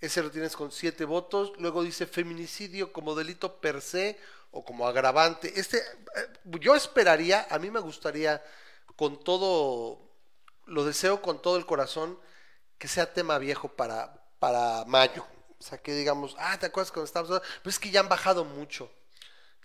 Ese 0.00 0.22
lo 0.22 0.30
tienes 0.30 0.56
con 0.56 0.72
siete 0.72 1.04
votos. 1.04 1.52
Luego 1.58 1.82
dice 1.82 2.06
feminicidio 2.06 2.92
como 2.92 3.14
delito 3.14 3.60
per 3.60 3.80
se 3.80 4.18
o 4.50 4.64
como 4.64 4.86
agravante. 4.86 5.52
Este, 5.58 5.78
eh, 5.78 6.28
yo 6.60 6.74
esperaría, 6.74 7.46
a 7.50 7.58
mí 7.58 7.70
me 7.70 7.80
gustaría, 7.80 8.42
con 8.96 9.22
todo, 9.22 10.00
lo 10.66 10.84
deseo 10.84 11.22
con 11.22 11.40
todo 11.40 11.56
el 11.56 11.66
corazón, 11.66 12.18
que 12.78 12.88
sea 12.88 13.12
tema 13.12 13.38
viejo 13.38 13.68
para, 13.68 14.24
para 14.38 14.84
mayo. 14.86 15.24
O 15.64 15.66
sea, 15.66 15.78
que 15.78 15.94
digamos, 15.94 16.36
ah, 16.38 16.58
¿te 16.58 16.66
acuerdas 16.66 16.92
cuando 16.92 17.06
estábamos? 17.06 17.40
Pero 17.62 17.70
es 17.70 17.78
que 17.78 17.90
ya 17.90 18.00
han 18.00 18.08
bajado 18.10 18.44
mucho. 18.44 18.92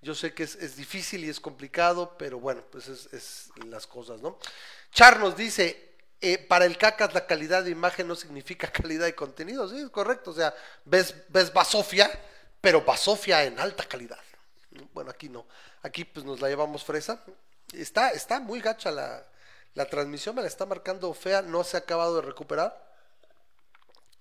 Yo 0.02 0.16
sé 0.16 0.34
que 0.34 0.44
es, 0.44 0.56
es 0.56 0.78
difícil 0.78 1.26
y 1.26 1.30
es 1.30 1.42
complicado, 1.42 2.16
pero 2.18 2.40
bueno, 2.40 2.64
pues 2.72 2.88
es, 2.88 3.12
es 3.12 3.50
las 3.66 3.86
cosas, 3.86 4.22
¿no? 4.22 4.40
Char 4.94 5.20
nos 5.20 5.36
dice, 5.36 5.98
eh, 6.22 6.38
para 6.38 6.64
el 6.64 6.78
cacas 6.78 7.14
la 7.14 7.28
calidad 7.28 7.66
de 7.66 7.72
imagen 7.72 8.08
no 8.08 8.16
significa 8.16 8.72
calidad 8.72 9.08
de 9.08 9.14
contenido, 9.14 9.68
sí, 9.68 9.78
es 9.78 9.90
correcto, 9.90 10.32
o 10.32 10.34
sea, 10.34 10.54
ves, 10.86 11.14
ves 11.28 11.52
basofia, 11.52 12.10
pero 12.62 12.86
basofia 12.86 13.44
en 13.44 13.60
alta 13.60 13.84
calidad. 13.84 14.20
Bueno, 14.94 15.12
aquí 15.12 15.28
no, 15.28 15.48
aquí 15.82 16.06
pues 16.06 16.26
nos 16.26 16.40
la 16.40 16.48
llevamos 16.48 16.86
fresa. 16.86 17.26
Está, 17.74 18.12
está 18.12 18.40
muy 18.40 18.62
gacha 18.62 18.90
la, 18.90 19.26
la 19.74 19.86
transmisión, 19.90 20.34
me 20.34 20.44
la 20.44 20.48
está 20.48 20.66
marcando 20.66 21.14
fea, 21.14 21.42
no 21.42 21.66
se 21.66 21.76
ha 21.76 21.82
acabado 21.82 22.16
de 22.16 22.22
recuperar. 22.22 22.88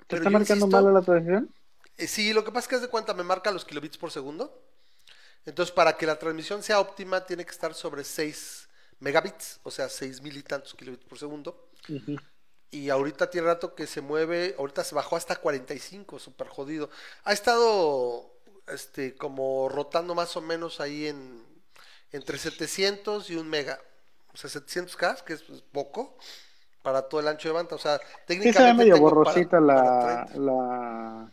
¿Te 0.09 0.17
está 0.17 0.31
marcando 0.31 0.67
insisto, 0.67 0.83
mal 0.83 0.93
la 0.93 1.03
transmisión? 1.03 1.55
Eh, 1.99 2.07
sí, 2.07 2.33
lo 2.33 2.45
que 2.45 2.53
pasa 2.53 2.61
es 2.61 2.69
que 2.69 2.75
haz 2.77 2.83
de 2.83 2.89
cuenta 2.89 3.13
me 3.13 3.25
marca 3.25 3.51
los 3.51 3.65
kilobits 3.65 3.99
por 3.99 4.11
segundo. 4.11 4.63
Entonces, 5.45 5.75
para 5.75 5.97
que 5.97 6.07
la 6.07 6.19
transmisión 6.19 6.63
sea 6.63 6.81
óptima, 6.81 7.25
tiene 7.27 7.45
que 7.45 7.51
estar 7.51 7.75
sobre 7.75 8.05
6 8.05 8.69
megabits, 9.01 9.61
o 9.63 9.71
sea, 9.71 9.89
6 9.89 10.23
mil 10.23 10.37
y 10.37 10.43
tantos 10.43 10.75
kilobits 10.75 11.05
por 11.05 11.19
segundo. 11.19 11.69
Y 12.71 12.91
ahorita 12.91 13.31
tiene 13.31 13.47
rato 13.47 13.75
que 13.75 13.87
se 13.87 14.01
mueve, 14.01 14.55
ahorita 14.59 14.85
se 14.85 14.95
bajó 14.95 15.17
hasta 15.17 15.37
45, 15.37 16.19
súper 16.19 16.49
jodido. 16.49 16.91
Ha 17.25 17.33
estado 17.33 18.31
este 18.67 19.17
como 19.17 19.69
rotando 19.71 20.15
más 20.15 20.37
o 20.37 20.43
menos 20.43 20.81
ahí 20.81 21.07
en 21.07 21.43
entre 22.13 22.39
700 22.39 23.31
y 23.31 23.37
un 23.37 23.49
mega. 23.49 23.81
O 24.35 24.37
sea, 24.37 24.51
700K, 24.51 25.25
que 25.25 25.33
es 25.35 25.43
pues, 25.43 25.63
poco 25.63 26.17
para 26.83 27.03
todo 27.03 27.21
el 27.21 27.29
ancho 27.29 27.49
de 27.49 27.55
banda. 27.55 27.75
O 27.75 27.79
sea, 27.79 27.99
Sí 27.99 28.05
se 28.05 28.13
ve 28.13 28.25
técnicamente 28.27 28.85
medio 28.85 28.99
borrosita 28.99 29.59
para 29.59 29.63
la, 29.63 30.27
30. 30.27 30.41
la. 30.41 31.33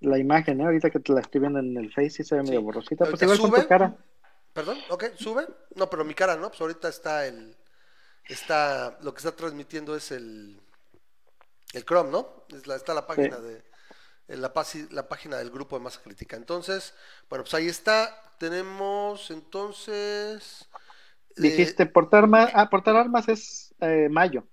La 0.00 0.18
imagen, 0.18 0.60
¿eh? 0.60 0.64
Ahorita 0.64 0.90
que 0.90 1.00
te 1.00 1.12
la 1.12 1.20
estoy 1.20 1.40
viendo 1.40 1.58
en 1.58 1.76
el 1.76 1.92
Face, 1.92 2.10
sí 2.10 2.24
se 2.24 2.36
ve 2.36 2.42
medio 2.42 2.62
borrosita. 2.62 3.04
Pues 3.06 3.20
igual 3.22 3.38
con 3.38 3.50
sube. 3.50 3.62
tu 3.62 3.68
cara. 3.68 3.96
Perdón, 4.52 4.78
ok, 4.90 5.04
sube. 5.16 5.46
No, 5.76 5.88
pero 5.90 6.04
mi 6.04 6.14
cara 6.14 6.36
no, 6.36 6.48
pues 6.48 6.60
ahorita 6.60 6.88
está 6.88 7.26
el. 7.26 7.56
Está. 8.28 8.98
Lo 9.02 9.12
que 9.12 9.18
está 9.18 9.34
transmitiendo 9.34 9.96
es 9.96 10.10
el. 10.10 10.60
El 11.72 11.84
Chrome, 11.84 12.10
¿no? 12.10 12.44
Es 12.48 12.66
la, 12.66 12.76
está 12.76 12.94
la 12.94 13.06
página 13.06 13.36
Sí. 13.36 13.42
de. 13.42 13.62
La, 14.36 14.52
la 14.90 15.08
página 15.08 15.38
del 15.38 15.50
grupo 15.50 15.78
de 15.78 15.84
masa 15.84 16.02
crítica. 16.02 16.36
Entonces, 16.36 16.94
bueno, 17.30 17.44
pues 17.44 17.54
ahí 17.54 17.68
está. 17.68 18.14
Tenemos 18.38 19.30
entonces. 19.30 20.68
eh, 21.30 21.40
Dijiste 21.42 21.86
portar 21.86 22.24
armas. 22.24 22.50
Ah, 22.54 22.68
portar 22.68 22.96
armas 22.96 23.28
es 23.28 23.74
eh, 23.80 24.08
mayo. 24.10 24.46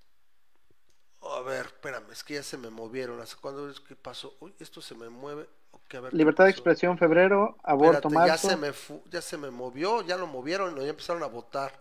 A 1.34 1.42
ver, 1.42 1.66
espérame, 1.68 2.12
es 2.12 2.24
que 2.24 2.36
ya 2.36 2.44
se 2.44 2.58
me 2.58 2.70
movieron. 2.70 3.20
¿Hace 3.22 3.36
cuándo 3.38 3.70
es 3.70 3.80
que 3.80 3.96
pasó? 3.96 4.36
Uy, 4.40 4.56
esto 4.60 4.82
se 4.82 4.96
me 4.96 5.10
mueve. 5.10 5.48
Ok, 5.72 5.96
a 5.96 6.00
ver, 6.02 6.16
¿qué 6.18 6.30
Libertad 6.30 6.46
de 6.46 6.50
expresión, 6.50 6.98
febrero. 6.98 7.58
Aborto, 7.64 8.10
Espérate, 8.10 8.24
ya 8.24 8.38
marzo. 8.38 8.48
se 8.48 8.56
me 8.56 8.74
fu- 8.74 9.04
ya 9.10 9.22
se 9.22 9.38
me 9.38 9.52
movió, 9.52 10.02
ya 10.02 10.18
lo 10.18 10.28
movieron, 10.28 10.76
ya 10.80 10.88
empezaron 10.88 11.24
a 11.24 11.28
votar. 11.28 11.80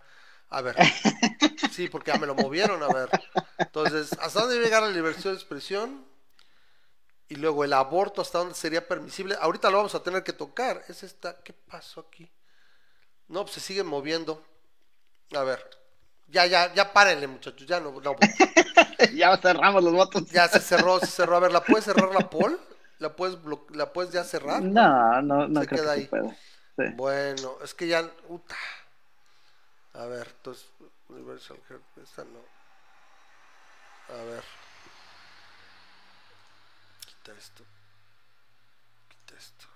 A 0.50 0.60
ver. 0.62 0.76
Sí, 1.68 1.88
porque 1.88 2.10
ya 2.12 2.16
me 2.18 2.26
lo 2.26 2.34
movieron, 2.34 2.82
a 2.82 2.90
ver. 2.90 3.10
Entonces, 3.66 4.16
¿hasta 4.20 4.40
dónde 4.42 4.60
llegar 4.60 4.82
la 4.82 4.90
libertad 4.90 5.30
de 5.30 5.36
expresión? 5.36 6.06
Y 7.28 7.36
luego 7.36 7.64
el 7.64 7.72
aborto, 7.72 8.20
¿hasta 8.20 8.38
dónde 8.38 8.54
sería 8.54 8.86
permisible? 8.86 9.36
Ahorita 9.40 9.70
lo 9.70 9.78
vamos 9.78 9.94
a 9.94 10.02
tener 10.02 10.22
que 10.22 10.32
tocar. 10.32 10.84
Es 10.88 11.02
esta, 11.02 11.42
¿qué 11.42 11.52
pasó 11.52 12.00
aquí? 12.00 12.30
No, 13.28 13.42
pues 13.44 13.54
se 13.54 13.60
sigue 13.60 13.84
moviendo. 13.84 14.44
A 15.34 15.42
ver. 15.44 15.68
Ya, 16.28 16.46
ya, 16.46 16.74
ya 16.74 16.92
párenle, 16.92 17.26
muchachos, 17.28 17.66
ya 17.68 17.80
no, 17.80 17.92
no 18.00 18.14
voten. 18.14 18.50
ya 19.14 19.36
cerramos 19.38 19.82
los 19.82 19.92
votos. 19.92 20.26
Ya 20.30 20.48
se 20.48 20.60
cerró, 20.60 20.98
se 21.00 21.06
cerró. 21.06 21.36
A 21.36 21.40
ver, 21.40 21.52
¿la 21.52 21.62
puedes 21.64 21.84
cerrar 21.84 22.12
la 22.14 22.28
poll? 22.30 22.58
¿La 22.98 23.14
puedes, 23.14 23.38
¿La 23.70 23.92
puedes 23.92 24.12
ya 24.12 24.24
cerrar? 24.24 24.62
No, 24.62 25.20
no, 25.22 25.48
no 25.48 25.60
Se 25.60 25.66
creo 25.66 25.82
queda 25.82 25.94
que 25.94 26.00
ahí. 26.00 26.10
Sí. 26.76 26.84
Bueno, 26.94 27.56
es 27.62 27.74
que 27.74 27.86
ya. 27.86 28.10
uta. 28.28 28.56
A 29.94 30.06
ver, 30.06 30.28
entonces. 30.36 30.68
Universal 31.08 31.58
Health, 31.68 31.98
esta 32.02 32.24
no. 32.24 32.40
A 34.08 34.24
ver. 34.24 34.42
Quita 37.06 37.32
esto. 37.38 37.64
Quita 39.08 39.34
esto. 39.36 39.66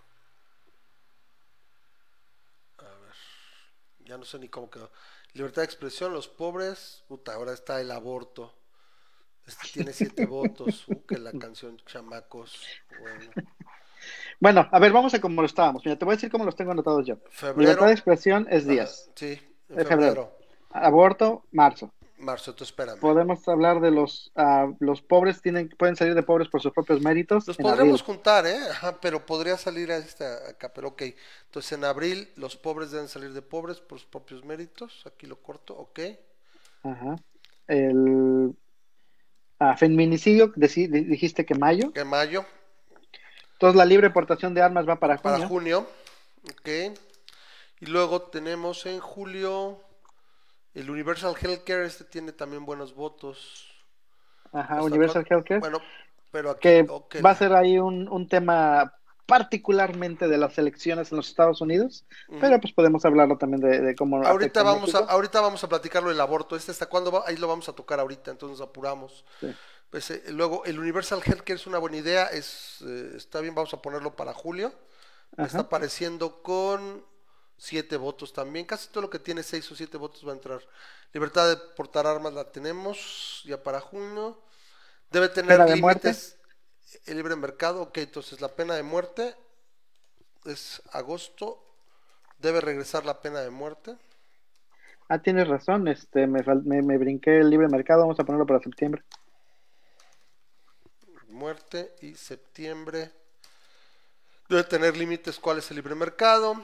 A 2.79 2.85
ver. 2.85 3.15
Ya 4.01 4.17
no 4.17 4.25
sé 4.25 4.39
ni 4.39 4.49
cómo 4.49 4.71
quedó. 4.71 4.91
Libertad 5.35 5.63
de 5.63 5.67
expresión, 5.67 6.13
los 6.13 6.29
pobres. 6.29 7.05
Puta, 7.09 7.35
ahora 7.35 7.53
está 7.53 7.81
el 7.81 7.91
aborto. 7.91 8.58
Este 9.49 9.69
tiene 9.73 9.93
siete 9.93 10.27
votos. 10.27 10.87
Uh, 10.89 11.03
que 11.07 11.19
la 11.19 11.33
canción 11.41 11.77
Chamacos. 11.87 12.61
Bueno. 13.01 13.31
Bueno, 14.41 14.69
a 14.71 14.79
ver, 14.79 14.93
vamos 14.93 15.13
a 15.15 15.21
cómo 15.21 15.43
lo 15.43 15.47
estábamos. 15.47 15.85
Mira, 15.85 15.99
te 15.99 16.05
voy 16.05 16.13
a 16.13 16.17
decir 16.17 16.31
cómo 16.31 16.45
los 16.45 16.55
tengo 16.55 16.71
anotados 16.71 17.05
yo. 17.07 17.17
Febrero. 17.31 17.61
Libertad 17.61 17.87
de 17.87 17.93
expresión 17.93 18.47
es 18.51 18.67
días. 18.67 19.11
Sí, 19.15 19.41
en 19.71 19.77
febrero. 19.77 19.89
febrero. 19.89 20.33
Aborto, 20.71 21.45
marzo. 21.51 21.91
Marzo, 22.19 22.55
tú 22.55 22.65
espérame. 22.65 22.99
Podemos 22.99 23.47
hablar 23.49 23.81
de 23.81 23.91
los 23.91 24.33
ah, 24.35 24.73
los 24.81 25.03
pobres 25.03 25.41
tienen 25.41 25.69
pueden 25.69 25.95
salir 25.97 26.15
de 26.15 26.23
pobres 26.23 26.49
por 26.49 26.61
sus 26.61 26.73
propios 26.73 27.01
méritos. 27.01 27.47
Los 27.47 27.61
abril. 27.61 27.97
juntar, 28.01 28.47
¿eh? 28.47 28.59
Ajá, 28.71 29.01
pero 29.01 29.25
podría 29.25 29.57
salir 29.57 29.91
a 29.93 29.97
esta 29.99 30.49
acá, 30.49 30.73
pero 30.75 30.89
ok. 30.89 31.03
Entonces 31.47 31.73
en 31.73 31.85
abril 31.85 32.29
los 32.37 32.57
pobres 32.57 32.91
deben 32.91 33.09
salir 33.09 33.33
de 33.33 33.43
pobres 33.43 33.81
por 33.81 33.99
sus 33.99 34.09
propios 34.09 34.45
méritos. 34.45 35.05
Aquí 35.07 35.27
lo 35.27 35.41
corto, 35.41 35.77
ok. 35.77 36.01
Ajá. 36.83 37.17
El 37.69 38.57
ah, 39.59 39.77
feminicidio 39.77 40.53
dijiste 40.57 41.45
que 41.45 41.55
mayo. 41.55 41.93
En 41.95 42.09
mayo, 42.09 42.45
Entonces 43.53 43.77
la 43.77 43.85
libre 43.85 44.11
portación 44.11 44.55
de 44.55 44.63
armas 44.63 44.89
va 44.89 44.97
para 45.01 45.17
junio. 45.19 45.23
para 45.23 45.49
junio, 45.49 45.89
ok. 46.51 46.69
Y 47.81 47.87
luego 47.87 48.23
tenemos 48.23 48.87
en 48.87 49.01
julio 49.01 49.81
el 50.75 50.91
Universal 50.91 51.35
Healthcare, 51.41 51.85
este 51.87 52.05
tiene 52.05 52.33
también 52.33 52.65
buenos 52.65 52.95
votos. 52.95 53.69
Ajá, 54.53 54.83
¿Hasta 54.83 54.83
Universal 54.83 55.25
cuándo? 55.27 55.37
Healthcare. 55.37 55.61
Bueno, 55.61 55.81
pero 56.31 56.51
aquí, 56.51 56.69
que 57.09 57.21
va 57.23 57.31
a 57.31 57.35
ser 57.35 57.55
ahí 57.55 57.79
un, 57.79 58.09
un 58.09 58.29
tema 58.29 58.98
particularmente 59.29 60.27
de 60.27 60.39
las 60.39 60.57
elecciones 60.57 61.13
en 61.13 61.19
los 61.19 61.29
Estados 61.29 61.61
Unidos, 61.61 62.07
pero 62.41 62.59
pues 62.63 62.73
podemos 62.73 63.05
hablarlo 63.05 63.37
también 63.37 63.61
de, 63.61 63.83
de 63.83 63.95
cómo 63.95 64.25
Ahorita 64.27 64.63
vamos, 64.63 64.95
a, 64.95 65.01
ahorita 65.01 65.43
vamos 65.43 65.63
a 65.63 65.69
platicarlo 65.69 66.09
del 66.09 66.21
aborto. 66.23 66.57
Este 66.57 66.73
hasta 66.73 66.87
cuándo 66.87 67.13
va, 67.13 67.25
ahí 67.27 67.37
lo 67.37 67.47
vamos 67.47 67.69
a 67.69 67.75
tocar 67.75 68.01
ahorita, 68.01 68.31
entonces 68.31 68.59
nos 68.59 68.67
apuramos. 68.67 69.27
Sí. 69.39 69.55
Pues, 69.91 70.11
eh, 70.11 70.23
luego, 70.29 70.65
el 70.65 70.79
Universal 70.79 71.21
Healthcare 71.23 71.57
es 71.57 71.67
una 71.67 71.77
buena 71.77 71.99
idea, 71.99 72.25
es, 72.29 72.79
eh, 72.87 73.13
está 73.17 73.43
bien, 73.43 73.55
vamos 73.55 73.75
a 73.75 73.83
ponerlo 73.83 74.17
para 74.17 74.33
julio. 74.33 74.73
Ajá. 75.37 75.47
está 75.47 75.61
apareciendo 75.61 76.43
con 76.43 77.05
siete 77.59 77.99
votos 77.99 78.33
también. 78.33 78.65
Casi 78.65 78.89
todo 78.89 79.03
lo 79.03 79.11
que 79.11 79.19
tiene 79.19 79.43
seis 79.43 79.71
o 79.71 79.77
siete 79.77 79.99
votos 79.99 80.27
va 80.27 80.33
a 80.33 80.37
entrar. 80.37 80.61
Libertad 81.13 81.51
de 81.51 81.59
portar 81.77 82.07
armas 82.07 82.33
la 82.33 82.51
tenemos 82.51 83.43
ya 83.45 83.63
para 83.63 83.79
junio. 83.79 84.41
Debe 85.11 85.29
tener 85.29 85.61
límites 85.69 86.38
el 87.07 87.17
libre 87.17 87.37
mercado. 87.37 87.83
Ok, 87.83 87.99
entonces 87.99 88.41
la 88.41 88.49
pena 88.49 88.75
de 88.75 88.83
muerte 88.83 89.35
es 90.45 90.83
agosto. 90.93 91.63
Debe 92.39 92.61
regresar 92.61 93.05
la 93.05 93.21
pena 93.21 93.41
de 93.41 93.51
muerte. 93.51 93.97
Ah, 95.09 95.19
tienes 95.21 95.49
razón, 95.49 95.89
este, 95.89 96.27
me, 96.27 96.43
me, 96.65 96.83
me 96.83 96.99
brinqué 96.99 97.39
el 97.39 97.51
libre 97.51 97.69
mercado, 97.69 98.03
vamos 98.03 98.21
a 98.21 98.25
ponerlo 98.25 98.47
para 98.47 98.61
septiembre. 98.61 99.03
muerte 101.29 101.95
y 102.03 102.15
septiembre. 102.15 103.13
Debe 104.49 104.65
tener 104.65 104.97
límites 104.97 105.39
cuál 105.39 105.59
es 105.59 105.71
el 105.71 105.77
libre 105.77 105.95
mercado. 105.95 106.63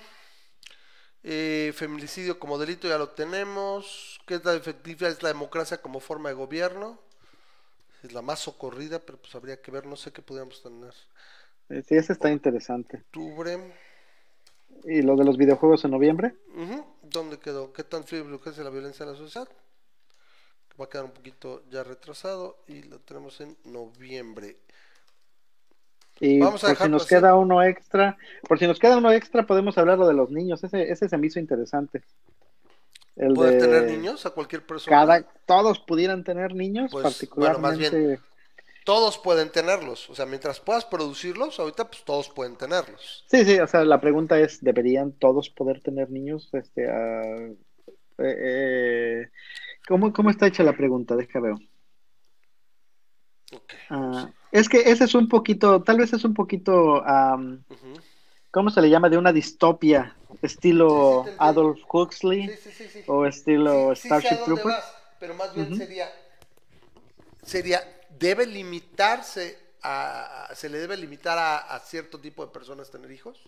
Eh, 1.23 1.73
feminicidio 1.75 2.39
como 2.39 2.59
delito 2.59 2.89
ya 2.89 2.99
lo 2.99 3.11
tenemos. 3.11 4.21
¿Qué 4.27 4.35
es 4.35 4.45
la 4.45 4.55
efectiva? 4.55 5.09
Es 5.09 5.23
la 5.23 5.29
democracia 5.29 5.81
como 5.81 6.01
forma 6.01 6.29
de 6.29 6.35
gobierno. 6.35 6.99
Es 8.05 8.13
la 8.13 8.21
más 8.21 8.39
socorrida, 8.41 8.99
pero 9.01 9.19
pues 9.19 9.35
habría 9.35 9.63
que 9.63 9.71
ver, 9.71 9.87
no 9.87 9.97
sé 9.97 10.13
qué 10.13 10.21
podríamos 10.21 10.63
tener. 10.63 10.93
Sí, 11.69 11.97
ese 11.97 12.13
está 12.13 12.31
interesante. 12.31 12.99
Octubre. 12.99 13.75
¿Y 14.85 15.03
lo 15.03 15.17
de 15.17 15.25
los 15.25 15.39
videojuegos 15.39 15.85
en 15.85 15.93
noviembre? 15.93 16.35
Ujú, 16.55 16.85
¿Dónde 17.03 17.39
quedó? 17.39 17.73
¿Qué 17.73 17.83
tan 17.83 18.05
frío 18.05 18.41
es 18.45 18.59
la 18.59 18.71
violencia 18.71 19.05
en 19.05 19.13
la 19.13 19.17
sociedad? 19.17 19.49
Va 20.79 20.85
a 20.85 20.89
quedar 20.89 21.05
un 21.05 21.13
poquito 21.13 21.63
ya 21.71 21.83
retrasado 21.83 22.59
y 22.67 22.83
lo 22.83 22.99
tenemos 23.01 23.41
en 23.41 23.57
noviembre. 23.65 24.59
Y 26.21 26.41
Vamos 26.41 26.63
a 26.65 26.69
por 26.69 26.77
si 26.77 26.89
nos 26.89 27.07
queda 27.07 27.35
uno 27.35 27.63
extra, 27.63 28.17
por 28.49 28.59
si 28.59 28.67
nos 28.67 28.79
queda 28.79 28.99
uno 28.99 29.11
extra, 29.13 29.47
podemos 29.47 29.77
hablar 29.79 29.99
lo 29.99 30.07
de 30.07 30.15
los 30.15 30.31
niños. 30.31 30.63
Ese, 30.63 30.91
ese 30.91 31.09
se 31.09 31.19
me 31.19 31.27
hizo 31.27 31.41
interesante. 31.41 32.03
El 33.17 33.35
¿Poder 33.35 33.55
de 33.55 33.61
tener 33.61 33.85
niños 33.85 34.27
a 34.27 34.31
cualquier 34.31 34.67
persona? 34.67 34.97
Cada, 34.97 35.23
todos 35.47 35.79
pudieran 35.79 36.25
tener 36.25 36.55
niños, 36.55 36.91
Pues, 36.91 37.03
bueno, 37.03 37.05
particularmente. 37.05 37.69
más 37.69 37.79
bien, 37.79 38.21
Todos 38.85 39.19
pueden 39.19 39.51
tenerlos. 39.51 40.11
O 40.11 40.15
sea, 40.15 40.27
mientras 40.27 40.61
puedas 40.61 40.85
producirlos, 40.85 41.59
ahorita 41.59 41.87
pues 41.89 42.05
todos 42.05 42.29
pueden 42.29 42.57
tenerlos. 42.57 43.25
Sí, 43.29 43.45
sí, 43.45 43.59
o 43.59 43.67
sea, 43.67 43.85
la 43.85 44.01
pregunta 44.01 44.39
es, 44.39 44.63
¿deberían 44.63 45.13
todos 45.13 45.49
poder 45.49 45.81
tener 45.81 46.11
niños? 46.11 46.51
Este, 46.53 46.91
ah, 46.91 47.49
eh, 48.19 48.37
eh, 48.39 49.31
¿cómo, 49.89 50.13
¿Cómo 50.13 50.31
está 50.31 50.47
hecha 50.47 50.63
la 50.65 50.77
pregunta? 50.77 51.17
Deja 51.17 51.41
ver. 51.41 51.55
Ok. 53.55 53.75
Ah, 53.91 54.31
es 54.53 54.69
que 54.69 54.81
ese 54.91 55.05
es 55.05 55.15
un 55.15 55.29
poquito, 55.29 55.83
tal 55.83 55.99
vez 55.99 56.13
es 56.13 56.25
un 56.25 56.35
poquito, 56.35 56.97
Ujú. 56.97 57.95
¿Cómo 58.55 58.71
se 58.71 58.81
le 58.81 58.89
llama? 58.89 59.11
De 59.11 59.19
una 59.19 59.33
distopia, 59.33 60.17
estilo. 60.41 61.27
Adolf 61.39 61.81
Huxley 61.93 62.49
Sí, 62.49 62.57
sí, 62.57 62.71
sí, 62.73 62.89
sí. 62.89 63.05
o 63.09 63.27
estilo 63.27 63.95
Sí, 63.95 63.97
sí 63.97 64.01
sé 64.01 64.07
Starship 64.07 64.35
a 64.35 64.39
dónde 64.39 64.47
Troopers. 64.47 64.77
vas, 64.77 64.95
pero 65.21 65.35
más 65.35 65.55
bien 65.55 65.77
sería, 65.77 66.11
sería, 67.45 67.83
debe 68.19 68.47
limitarse 68.47 69.59
a, 69.83 70.49
se 70.55 70.69
le 70.69 70.79
debe 70.79 70.97
limitar 70.97 71.37
a, 71.37 71.59
a 71.59 71.79
cierto 71.81 72.19
tipo 72.19 72.45
de 72.47 72.53
personas 72.53 72.91
tener 72.91 73.11
hijos. 73.11 73.39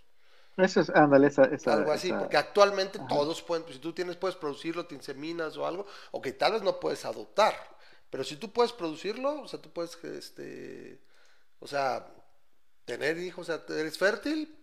Eso 0.56 0.80
es, 0.80 0.90
ándale, 0.90 1.28
esa, 1.28 1.44
esa- 1.44 1.72
algo 1.75 1.92
así, 1.92 2.08
esa- 2.08 2.18
porque 2.18 2.36
actualmente 2.36 2.98
todos 2.98 3.42
pueden, 3.42 3.62
pues, 3.64 3.76
si 3.76 3.80
tú 3.80 3.92
tienes, 3.92 4.16
puedes 4.16 4.36
producirlo, 4.36 4.86
te 4.86 4.94
inseminas 4.94 5.56
o 5.56 5.66
algo, 5.66 5.86
ok, 6.12 6.28
tal 6.38 6.52
vez 6.52 6.62
no 6.62 6.80
puedes 6.80 7.04
adoptar, 7.04 7.54
pero 8.10 8.25
si 8.25 8.36
tú 8.36 8.50
puedes 8.52 8.72
producirlo, 8.72 9.42
o 9.42 9.48
sea, 9.48 9.60
tú 9.60 9.70
puedes, 9.70 9.96
este, 10.04 11.00
o 11.60 11.66
sea, 11.66 12.06
tener 12.87 13.19
hijos, 13.19 13.49
o 13.49 13.52
sea, 13.52 13.76
eres 13.78 13.99
fértil, 13.99 14.57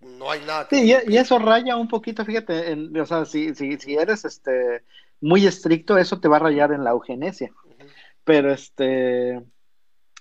no 0.00 0.30
hay 0.30 0.40
nada 0.40 0.68
que 0.68 0.76
Sí, 0.76 0.94
y, 1.08 1.16
eso 1.16 1.38
raya 1.38 1.76
un 1.76 1.88
poquito, 1.88 2.24
fíjate, 2.24 2.72
en- 2.72 2.94
o 3.00 3.06
sea, 3.06 3.24
si, 3.24 3.54
si, 3.54 3.78
si 3.78 3.94
eres 3.94 4.24
este 4.26 4.82
muy 5.20 5.46
estricto, 5.46 5.96
eso 5.96 6.20
te 6.20 6.28
va 6.28 6.36
a 6.36 6.40
rayar 6.40 6.72
en 6.72 6.84
la 6.84 6.90
eugenesia. 6.90 7.50
Pero 8.24 8.52
este 8.52 9.36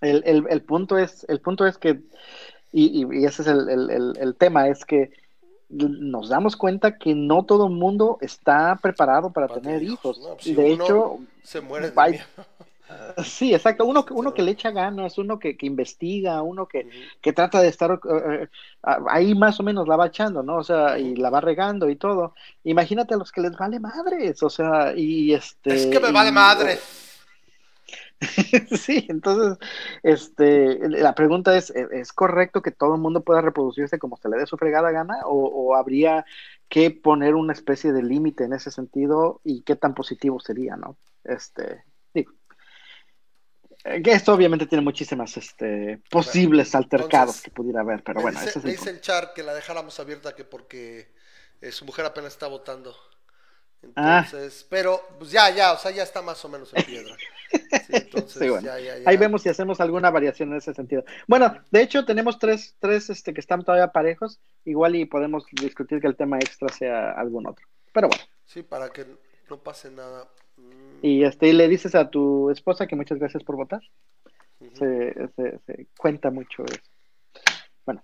el, 0.01 0.23
el, 0.25 0.45
el 0.49 0.61
punto 0.61 0.97
es, 0.97 1.25
el 1.27 1.41
punto 1.41 1.65
es 1.65 1.77
que, 1.77 2.01
y, 2.71 3.03
y- 3.03 3.25
ese 3.25 3.41
es 3.41 3.47
el, 3.47 4.15
el- 4.17 4.35
tema, 4.35 4.67
es 4.67 4.85
que 4.85 5.11
nos 5.69 6.29
damos 6.29 6.55
cuenta 6.55 6.97
que 6.97 7.15
no 7.15 7.45
todo 7.45 7.67
el 7.67 7.73
mundo 7.73 8.19
está 8.21 8.77
preparado 8.81 9.33
para, 9.33 9.47
Para 9.47 9.61
tener 9.61 9.81
hijos. 9.81 10.19
¿no? 10.19 10.37
Si 10.39 10.53
de 10.53 10.71
hecho, 10.71 11.19
se 11.41 11.61
muere 11.61 11.89
de 11.89 11.99
hay-. 11.99 12.21
Sí, 13.23 13.53
exacto, 13.53 13.85
uno, 13.85 14.05
que- 14.05 14.13
uno 14.13 14.33
que 14.33 14.41
le 14.41 14.51
echa 14.51 14.71
ganas, 14.71 15.17
uno 15.17 15.39
que, 15.39 15.55
que 15.57 15.65
investiga, 15.65 16.41
uno 16.41 16.67
que, 16.67 16.87
que 17.21 17.33
trata 17.33 17.61
de 17.61 17.67
estar 17.69 17.91
eh, 17.91 18.43
eh, 18.43 18.47
ahí 18.83 19.35
más 19.35 19.59
o 19.59 19.63
menos 19.63 19.87
la 19.87 19.95
va 19.95 20.07
echando, 20.07 20.43
¿no? 20.43 20.57
O 20.57 20.63
sea, 20.63 20.99
y 20.99 21.15
la 21.15 21.29
va 21.29 21.41
regando 21.41 21.89
y 21.89 21.95
todo. 21.95 22.35
Imagínate 22.63 23.13
a 23.13 23.17
los 23.17 23.31
que 23.31 23.41
les 23.41 23.55
vale 23.57 23.79
madres, 23.79 24.41
o 24.43 24.49
sea, 24.49 24.93
y 24.95 25.33
este... 25.33 25.73
Es 25.73 25.85
que 25.87 25.99
me 25.99 26.11
vale 26.11 26.29
y- 26.29 26.33
madre. 26.33 26.79
Sí, 28.77 29.05
entonces, 29.09 29.57
este, 30.01 30.79
la 30.89 31.13
pregunta 31.13 31.57
es, 31.57 31.69
¿e- 31.75 31.87
¿es 31.91 32.13
correcto 32.13 32.61
que 32.61 32.71
todo 32.71 32.95
el 32.95 33.01
mundo 33.01 33.23
pueda 33.23 33.41
reproducirse 33.41 33.99
como 33.99 34.17
se 34.17 34.29
le 34.29 34.37
dé 34.37 34.45
su 34.45 34.57
fregada 34.57 34.91
gana? 34.91 35.15
¿O, 35.25 35.33
o 35.47 35.75
habría 35.75 36.25
que 36.69 36.91
poner 36.91 37.35
una 37.35 37.53
especie 37.53 37.91
de 37.91 38.03
límite 38.03 38.45
en 38.45 38.53
ese 38.53 38.71
sentido? 38.71 39.41
¿Y 39.43 39.61
qué 39.63 39.75
tan 39.75 39.93
positivo 39.93 40.39
sería, 40.39 40.75
no? 40.77 40.97
Este, 41.23 41.83
digo, 42.13 42.31
esto 43.83 44.33
obviamente 44.33 44.65
tiene 44.65 44.83
muchísimas, 44.83 45.35
este, 45.37 46.01
posibles 46.09 46.73
altercados 46.75 47.11
entonces, 47.11 47.43
que 47.43 47.51
pudiera 47.51 47.81
haber, 47.81 48.03
pero 48.03 48.21
bueno, 48.21 48.39
dice, 48.39 48.59
ese 48.59 48.69
es 48.69 48.85
me 48.85 48.91
el 48.91 49.01
char 49.01 49.33
que 49.33 49.43
la 49.43 49.53
dejáramos 49.53 49.99
abierta 49.99 50.35
que 50.35 50.45
porque 50.45 51.11
eh, 51.61 51.71
su 51.71 51.85
mujer 51.85 52.05
apenas 52.05 52.33
está 52.33 52.47
votando. 52.47 52.95
Ah. 53.95 54.23
Entonces, 54.25 54.65
pero 54.69 55.01
pues 55.19 55.31
ya, 55.31 55.49
ya, 55.49 55.73
o 55.73 55.77
sea, 55.77 55.91
ya 55.91 56.03
está 56.03 56.21
más 56.21 56.43
o 56.45 56.49
menos 56.49 56.73
en 56.73 56.83
piedra. 56.83 57.15
Sí, 57.51 57.59
entonces, 57.89 58.39
Sí, 58.41 58.49
bueno. 58.49 58.65
ya, 58.65 58.79
ya, 58.79 58.97
ya. 58.99 59.09
Ahí 59.09 59.17
vemos 59.17 59.41
si 59.41 59.49
hacemos 59.49 59.81
alguna 59.81 60.09
variación 60.09 60.51
en 60.51 60.57
ese 60.57 60.73
sentido. 60.73 61.03
Bueno, 61.27 61.53
de 61.69 61.81
hecho 61.81 62.05
tenemos 62.05 62.39
tres, 62.39 62.75
tres 62.79 63.09
este, 63.09 63.33
que 63.33 63.41
están 63.41 63.63
todavía 63.63 63.91
parejos, 63.91 64.39
igual 64.63 64.95
y 64.95 65.05
podemos 65.05 65.45
discutir 65.51 65.99
que 65.99 66.07
el 66.07 66.15
tema 66.15 66.37
extra 66.37 66.69
sea 66.69 67.11
algún 67.11 67.45
otro. 67.47 67.65
Pero 67.91 68.07
bueno, 68.07 68.23
Sí, 68.45 68.63
para 68.63 68.89
que 68.91 69.05
no 69.49 69.63
pase 69.63 69.89
nada. 69.91 70.29
Y 71.01 71.23
este, 71.23 71.47
y 71.49 71.53
le 71.53 71.67
dices 71.67 71.95
a 71.95 72.09
tu 72.09 72.49
esposa 72.49 72.87
que 72.87 72.95
muchas 72.95 73.19
gracias 73.19 73.43
por 73.43 73.55
votar. 73.57 73.81
Se, 74.75 75.13
se, 75.35 75.59
se 75.65 75.87
cuenta 75.97 76.31
mucho 76.31 76.63
eso. 76.63 76.81
Bueno, 77.85 78.01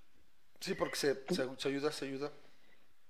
Sí, 0.59 0.73
porque 0.73 0.95
se, 0.97 1.15
se, 1.29 1.69
ayuda, 1.69 1.91
se 1.91 2.05
ayuda. 2.05 2.31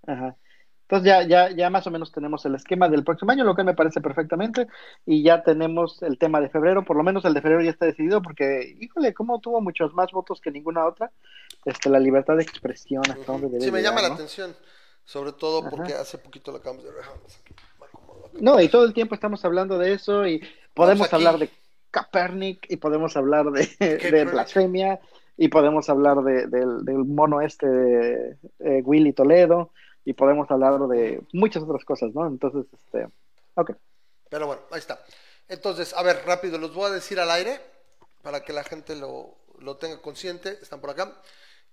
ajá. 0.06 0.36
Entonces 0.84 1.08
ya, 1.08 1.21
ya, 1.23 1.52
ya 1.52 1.69
más 1.69 1.86
o 1.86 1.91
menos 1.91 2.12
tenemos 2.12 2.43
el 2.47 2.56
esquema 2.56 2.89
del 2.89 3.04
próximo 3.04 3.32
año, 3.32 3.43
lo 3.43 3.56
que 3.56 3.63
me 3.63 3.75
parece 3.75 4.02
perfectamente, 4.02 4.67
y 5.06 5.21
ya 5.21 5.43
tenemos 5.43 6.02
el 6.02 6.17
tema 6.17 6.41
de 6.41 6.49
febrero, 6.49 6.84
por 6.84 6.97
lo 6.97 7.04
menos 7.04 7.23
el 7.25 7.36
de 7.36 7.41
febrero 7.41 7.62
ya 7.62 7.69
está 7.69 7.86
decidido, 7.86 8.23
porque, 8.23 8.75
híjole, 8.80 9.13
cómo 9.13 9.39
tuvo 9.39 9.62
muchos 9.62 9.93
más 9.93 10.12
votos 10.12 10.41
que 10.41 10.49
ninguna 10.49 10.86
otra, 10.88 11.12
este, 11.65 11.89
la 11.89 11.99
libertad 11.99 12.38
de 12.38 12.43
expresión, 12.43 13.04
hasta 13.08 13.32
dónde 13.32 13.49
debe 13.49 13.62
Sí, 13.62 13.71
me 13.71 13.80
llegar, 13.80 13.93
llama 13.95 14.08
la 14.08 14.15
atención. 14.15 14.56
Sobre 15.06 15.32
todo 15.34 15.60
Ajá. 15.62 15.69
porque 15.69 15.93
hace 15.93 16.17
poquito 16.17 16.52
la 16.52 16.58
acabamos 16.58 16.84
de 16.86 16.91
dejar. 16.91 17.13
No, 18.34 18.60
y 18.60 18.70
todo 18.70 18.86
el 18.86 18.94
tiempo 18.94 19.15
estamos 19.15 19.44
hablando 19.46 19.78
de 19.78 19.94
eso 19.94 20.26
y 20.26 20.42
podemos 20.74 21.12
hablar 21.13 21.38
de 21.38 21.50
Copernic 21.92 22.65
y 22.70 22.78
podemos 22.78 23.15
hablar 23.18 23.46
de, 23.52 24.26
blasfemia 24.32 25.00
y 25.38 25.48
podemos 25.48 25.89
hablar 25.89 26.18
de, 26.24 26.48
del, 26.48 26.86
del 26.86 26.98
mono 27.06 27.42
este 27.42 27.68
de 27.68 28.38
eh, 28.60 28.82
Willy 28.84 29.13
Toledo 29.13 29.72
y 30.06 30.13
podemos 30.13 30.50
hablar 30.52 30.80
de 30.88 31.22
muchas 31.34 31.63
otras 31.63 31.84
cosas, 31.86 32.13
¿no? 32.13 32.26
Entonces, 32.28 32.65
este, 32.74 33.08
ok. 33.56 33.72
Pero 34.30 34.48
bueno, 34.48 34.62
ahí 34.72 34.80
está. 34.80 35.04
Entonces, 35.48 35.94
a 35.94 36.04
ver, 36.04 36.24
rápido, 36.26 36.58
los 36.58 36.74
voy 36.74 36.89
a 36.89 36.94
decir 36.94 37.20
al 37.20 37.32
aire 37.32 37.60
para 38.22 38.44
que 38.44 38.54
la 38.54 38.63
gente 38.63 38.96
lo, 38.96 39.36
lo 39.60 39.78
tenga 39.78 40.02
consciente. 40.02 40.58
Están 40.62 40.82
por 40.82 40.92
acá. 40.92 41.13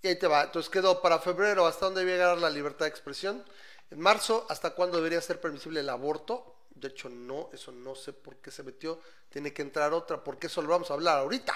Y 0.02 0.08
ahí 0.08 0.18
te 0.18 0.26
va. 0.26 0.44
Entonces 0.44 0.70
quedó 0.70 1.00
para 1.00 1.18
febrero, 1.18 1.66
¿hasta 1.66 1.86
dónde 1.86 2.00
debe 2.00 2.12
llegar 2.12 2.38
la 2.38 2.50
libertad 2.50 2.86
de 2.86 2.90
expresión? 2.90 3.44
En 3.90 4.00
marzo, 4.00 4.46
¿hasta 4.48 4.70
cuándo 4.70 4.96
debería 4.96 5.20
ser 5.20 5.40
permisible 5.40 5.80
el 5.80 5.88
aborto? 5.88 6.54
De 6.74 6.88
hecho, 6.88 7.08
no, 7.08 7.48
eso 7.52 7.72
no 7.72 7.94
sé 7.94 8.12
por 8.12 8.36
qué 8.36 8.50
se 8.50 8.62
metió. 8.62 9.00
Tiene 9.30 9.52
que 9.52 9.62
entrar 9.62 9.92
otra, 9.94 10.22
porque 10.22 10.48
eso 10.48 10.60
lo 10.62 10.68
vamos 10.68 10.90
a 10.90 10.94
hablar 10.94 11.18
ahorita. 11.18 11.52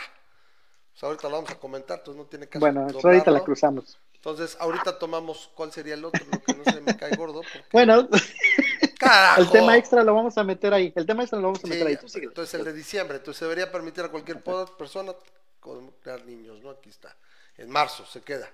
O 0.94 0.98
sea, 0.98 1.08
ahorita 1.08 1.28
lo 1.28 1.36
vamos 1.36 1.50
a 1.50 1.58
comentar, 1.58 1.98
entonces 1.98 2.22
no 2.22 2.26
tiene 2.28 2.48
caso. 2.48 2.60
Bueno, 2.60 2.86
eso 2.88 3.00
ahorita 3.06 3.30
la 3.30 3.40
cruzamos. 3.44 3.98
Entonces, 4.14 4.56
ahorita 4.60 4.98
tomamos 4.98 5.50
cuál 5.54 5.72
sería 5.72 5.94
el 5.94 6.04
otro, 6.04 6.24
lo 6.30 6.42
que 6.42 6.54
no 6.54 6.64
se 6.64 6.80
me 6.80 6.96
cae 6.96 7.16
gordo. 7.16 7.40
porque- 7.42 7.68
Bueno, 7.72 8.08
¡Carajo! 8.98 9.40
el 9.42 9.50
tema 9.50 9.76
extra 9.78 10.02
lo 10.04 10.14
vamos 10.14 10.36
a 10.36 10.44
meter 10.44 10.74
ahí. 10.74 10.92
El 10.94 11.06
tema 11.06 11.22
extra 11.22 11.38
lo 11.38 11.46
vamos 11.46 11.60
a 11.64 11.66
Sí, 11.66 11.70
meter 11.70 11.86
ahí. 11.86 11.96
Tú 11.96 12.06
entonces 12.18 12.54
el 12.54 12.64
de 12.64 12.72
diciembre, 12.72 13.16
entonces 13.16 13.38
se 13.38 13.44
debería 13.46 13.70
permitir 13.72 14.04
a 14.04 14.08
cualquier 14.08 14.42
persona 14.42 15.14
con- 15.58 15.90
crear 16.02 16.24
niños, 16.26 16.60
¿no? 16.62 16.70
Aquí 16.70 16.90
está. 16.90 17.16
En 17.56 17.70
marzo 17.70 18.04
se 18.06 18.20
queda. 18.22 18.50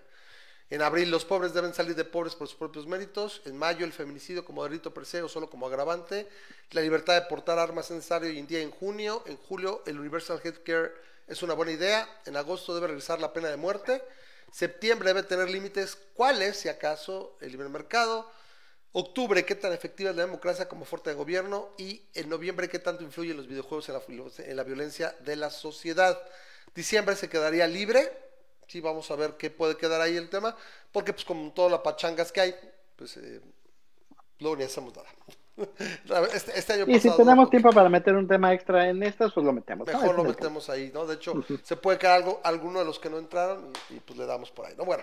En 0.68 0.82
abril 0.82 1.10
los 1.10 1.24
pobres 1.24 1.54
deben 1.54 1.72
salir 1.74 1.94
de 1.94 2.04
pobres 2.04 2.34
por 2.34 2.48
sus 2.48 2.56
propios 2.56 2.86
méritos. 2.86 3.40
En 3.44 3.56
mayo 3.56 3.84
el 3.84 3.92
feminicidio 3.92 4.44
como 4.44 4.64
delito 4.64 4.92
per 4.92 5.04
o 5.22 5.28
solo 5.28 5.48
como 5.48 5.66
agravante. 5.66 6.28
La 6.72 6.80
libertad 6.80 7.14
de 7.14 7.28
portar 7.28 7.58
armas 7.58 7.86
es 7.86 7.96
necesario 7.96 8.28
hoy 8.28 8.38
en 8.38 8.48
día 8.48 8.60
en 8.60 8.72
junio. 8.72 9.22
En 9.26 9.36
julio 9.36 9.82
el 9.86 10.00
Universal 10.00 10.40
Healthcare 10.42 10.92
es 11.28 11.42
una 11.42 11.54
buena 11.54 11.70
idea. 11.70 12.08
En 12.26 12.36
agosto 12.36 12.74
debe 12.74 12.88
regresar 12.88 13.20
la 13.20 13.32
pena 13.32 13.48
de 13.48 13.56
muerte. 13.56 14.02
Septiembre 14.50 15.10
debe 15.10 15.22
tener 15.22 15.48
límites. 15.48 15.98
¿Cuáles, 16.14 16.56
si 16.56 16.68
acaso? 16.68 17.36
El 17.40 17.52
libre 17.52 17.68
mercado. 17.68 18.28
Octubre, 18.90 19.44
qué 19.44 19.54
tan 19.54 19.72
efectiva 19.72 20.10
es 20.10 20.16
la 20.16 20.22
democracia 20.22 20.68
como 20.68 20.84
fuerte 20.84 21.10
de 21.10 21.16
gobierno. 21.16 21.74
Y 21.78 22.02
en 22.14 22.28
noviembre, 22.28 22.68
qué 22.68 22.80
tanto 22.80 23.04
influyen 23.04 23.36
los 23.36 23.46
videojuegos 23.46 23.88
en 23.88 23.94
la, 23.94 24.02
en 24.38 24.56
la 24.56 24.64
violencia 24.64 25.14
de 25.20 25.36
la 25.36 25.50
sociedad. 25.50 26.20
Diciembre 26.74 27.14
se 27.14 27.28
quedaría 27.28 27.68
libre. 27.68 28.25
Sí, 28.66 28.80
vamos 28.80 29.10
a 29.10 29.16
ver 29.16 29.36
qué 29.36 29.50
puede 29.50 29.76
quedar 29.76 30.00
ahí 30.00 30.16
el 30.16 30.28
tema. 30.28 30.56
Porque, 30.92 31.12
pues, 31.12 31.24
como 31.24 31.52
todas 31.52 31.70
las 31.70 31.80
pachangas 31.80 32.32
que 32.32 32.40
hay, 32.40 32.54
pues, 32.96 33.16
eh, 33.16 33.40
luego 34.40 34.56
ni 34.56 34.64
hacemos 34.64 34.94
nada. 34.94 35.08
Este, 36.34 36.58
este 36.58 36.74
año 36.74 36.84
Y 36.86 37.00
si 37.00 37.10
tenemos 37.16 37.48
tiempo 37.48 37.70
para 37.70 37.88
meter 37.88 38.14
un 38.14 38.28
tema 38.28 38.52
extra 38.52 38.90
en 38.90 39.02
estas, 39.02 39.32
pues 39.32 39.46
lo 39.46 39.54
metemos. 39.54 39.86
Mejor 39.86 40.04
Ese 40.04 40.14
lo 40.14 40.24
metemos 40.24 40.68
ahí, 40.68 40.90
¿no? 40.92 41.06
De 41.06 41.14
hecho, 41.14 41.32
se 41.62 41.76
puede 41.76 41.96
quedar 41.96 42.16
algo, 42.16 42.42
alguno 42.44 42.80
de 42.80 42.84
los 42.84 42.98
que 42.98 43.08
no 43.08 43.16
entraron 43.16 43.72
y, 43.88 43.94
y, 43.94 44.00
pues 44.00 44.18
le 44.18 44.26
damos 44.26 44.50
por 44.50 44.66
ahí, 44.66 44.74
¿no? 44.76 44.84
Bueno, 44.84 45.02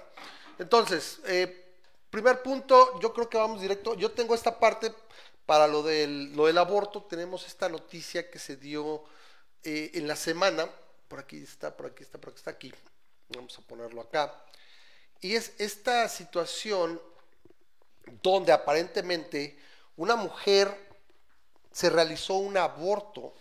entonces, 0.60 1.21
eh, 1.26 1.63
primer 2.10 2.41
punto, 2.43 2.99
yo 2.99 3.13
creo 3.13 3.30
que 3.30 3.38
vamos 3.38 3.62
directo. 3.62 3.95
Yo 3.95 4.12
tengo 4.12 4.36
esta 4.36 4.60
parte 4.60 4.93
para 5.45 5.67
lo 5.67 5.84
del, 5.84 6.36
lo 6.36 6.45
del 6.45 6.58
aborto. 6.58 7.04
Tenemos 7.04 7.47
esta 7.47 7.69
noticia 7.69 8.30
que 8.30 8.39
se 8.39 8.56
dio 8.58 9.04
eh, 9.63 9.91
en 9.95 10.08
la 10.08 10.15
semana. 10.15 10.69
Por 11.08 11.19
aquí 11.19 11.41
está, 11.41 11.76
por 11.76 11.88
aquí 11.88 12.04
está, 12.04 12.19
por 12.19 12.30
aquí 12.30 12.38
está 12.38 12.52
aquí. 12.52 12.73
Vamos 13.29 13.57
a 13.57 13.62
ponerlo 13.62 14.01
acá. 14.01 14.33
Y 15.21 15.36
es 15.36 15.53
esta 15.59 16.09
situación 16.09 17.01
donde 18.21 18.51
aparentemente 18.51 19.57
una 19.97 20.15
mujer 20.15 20.75
se 21.71 21.89
realizó 21.89 22.36
un 22.36 22.57
aborto 22.57 23.36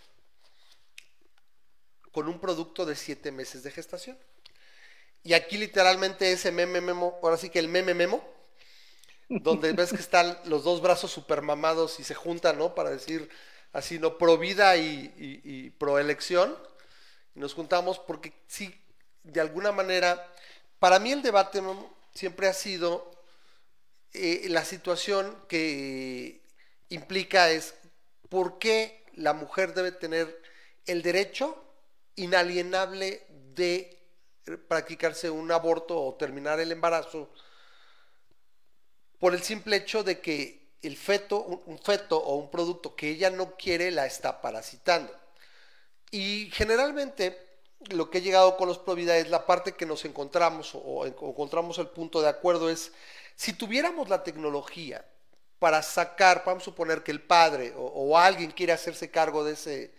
con 2.13 2.29
un 2.29 2.39
producto 2.39 2.85
de 2.85 2.95
siete 2.95 3.29
meses 3.33 3.61
de 3.63 3.71
gestación. 3.71 4.17
Y 5.23 5.33
aquí 5.33 5.57
literalmente 5.57 6.31
ese 6.31 6.51
meme 6.51 6.79
memo, 6.81 7.19
ahora 7.23 7.37
sí 7.37 7.49
que 7.49 7.59
el 7.59 7.67
meme 7.67 7.93
memo, 7.93 8.23
donde 9.35 9.73
ves 9.73 9.93
que 9.93 10.01
están 10.01 10.37
los 10.45 10.63
dos 10.63 10.81
brazos 10.81 11.11
super 11.11 11.41
mamados 11.41 11.99
y 11.99 12.03
se 12.03 12.13
juntan, 12.15 12.57
¿no? 12.57 12.75
Para 12.75 12.91
decir 12.91 13.29
así, 13.73 13.99
¿no? 13.99 14.17
Pro 14.17 14.37
vida 14.37 14.77
y, 14.77 15.13
y- 15.17 15.41
y 15.43 15.69
pro 15.71 15.99
elección. 15.99 16.55
Y 17.35 17.39
nos 17.39 17.53
juntamos 17.55 17.99
porque 17.99 18.33
sí, 18.47 18.82
de 19.23 19.41
alguna 19.41 19.71
manera, 19.71 20.31
para 20.79 20.99
mí 20.99 21.11
el 21.11 21.21
debate 21.21 21.61
siempre 22.13 22.47
ha 22.47 22.53
sido 22.53 23.11
eh, 24.13 24.45
la 24.49 24.63
situación 24.63 25.35
que 25.47 26.41
implica 26.89 27.49
es 27.49 27.73
por 28.29 28.59
qué 28.59 29.03
la 29.15 29.33
mujer 29.33 29.73
debe 29.73 29.91
tener 29.91 30.41
el 30.85 31.01
derecho 31.01 31.63
inalienable 32.15 33.25
de 33.55 33.97
practicarse 34.67 35.29
un 35.29 35.51
aborto 35.51 35.99
o 35.99 36.15
terminar 36.15 36.59
el 36.59 36.71
embarazo 36.71 37.31
por 39.19 39.33
el 39.33 39.41
simple 39.41 39.77
hecho 39.77 40.03
de 40.03 40.19
que 40.19 40.73
el 40.81 40.97
feto, 40.97 41.41
un 41.41 41.79
feto 41.79 42.17
o 42.17 42.35
un 42.35 42.51
producto 42.51 42.93
que 42.95 43.09
ella 43.09 43.29
no 43.29 43.55
quiere 43.55 43.89
la 43.89 44.05
está 44.05 44.41
parasitando. 44.41 45.17
Y 46.11 46.51
generalmente 46.51 47.52
lo 47.91 48.09
que 48.09 48.19
he 48.19 48.21
llegado 48.21 48.57
con 48.57 48.67
los 48.67 48.79
Provida 48.79 49.17
es 49.17 49.29
la 49.29 49.45
parte 49.45 49.73
que 49.73 49.85
nos 49.85 50.05
encontramos 50.05 50.75
o, 50.75 50.79
o 50.79 51.05
en- 51.05 51.15
o 51.19 51.29
encontramos 51.29 51.77
el 51.79 51.87
punto 51.87 52.21
de 52.21 52.29
acuerdo 52.29 52.69
es 52.69 52.91
si 53.35 53.53
tuviéramos 53.53 54.09
la 54.09 54.23
tecnología 54.23 55.05
para 55.59 55.81
sacar, 55.81 56.43
vamos 56.45 56.63
a 56.63 56.65
suponer 56.65 57.03
que 57.03 57.11
el 57.11 57.21
padre 57.21 57.73
o, 57.75 57.83
o 57.85 58.17
alguien 58.17 58.51
quiere 58.51 58.73
hacerse 58.73 59.09
cargo 59.11 59.43
de 59.43 59.53
ese, 59.53 59.93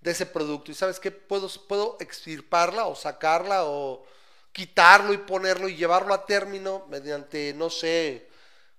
de 0.00 0.10
ese 0.10 0.26
producto 0.26 0.70
y 0.70 0.74
sabes 0.74 1.00
qué, 1.00 1.10
puedo, 1.10 1.48
puedo 1.68 1.96
extirparla 2.00 2.86
o 2.86 2.94
sacarla 2.94 3.64
o 3.66 4.04
quitarlo 4.52 5.12
y 5.12 5.18
ponerlo 5.18 5.68
y 5.68 5.76
llevarlo 5.76 6.14
a 6.14 6.26
término 6.26 6.86
mediante, 6.90 7.54
no 7.54 7.70
sé, 7.70 8.28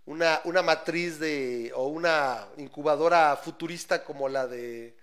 una, 0.06 0.42
una 0.46 0.62
matriz 0.62 1.20
de 1.20 1.72
o 1.76 1.88
una 1.88 2.48
incubadora 2.58 3.36
futurista 3.38 4.04
como 4.04 4.30
la 4.30 4.48
de 4.48 4.96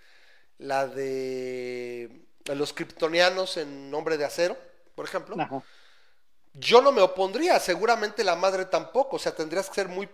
la 0.59 0.87
de 0.87 2.23
los 2.47 2.73
kryptonianos 2.73 3.57
en 3.57 3.91
Nombre 3.91 4.17
de 4.17 4.25
Acero, 4.25 4.57
por 4.95 5.05
ejemplo. 5.05 5.37
Ajá. 5.39 5.63
Yo 6.55 6.83
no 6.83 6.93
me 6.93 7.01
opondría, 7.01 7.59
seguramente 7.59 8.23
la 8.23 8.37
madre 8.37 8.67
tampoco, 8.67 9.17
o 9.17 9.19
sea, 9.19 9.35
tendrías 9.35 9.69
que 9.71 9.75
ser 9.75 9.89
muy 9.89 10.07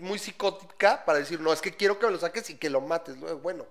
muy 0.00 0.18
psicótica 0.18 1.04
para 1.04 1.18
decir, 1.18 1.38
no, 1.38 1.52
es 1.52 1.60
que 1.60 1.76
quiero 1.76 1.98
que 1.98 2.06
me 2.06 2.12
lo 2.12 2.18
saques 2.18 2.48
y 2.48 2.56
que 2.56 2.70
lo 2.70 2.80
mates. 2.80 3.18
luego, 3.18 3.40
Bueno, 3.40 3.66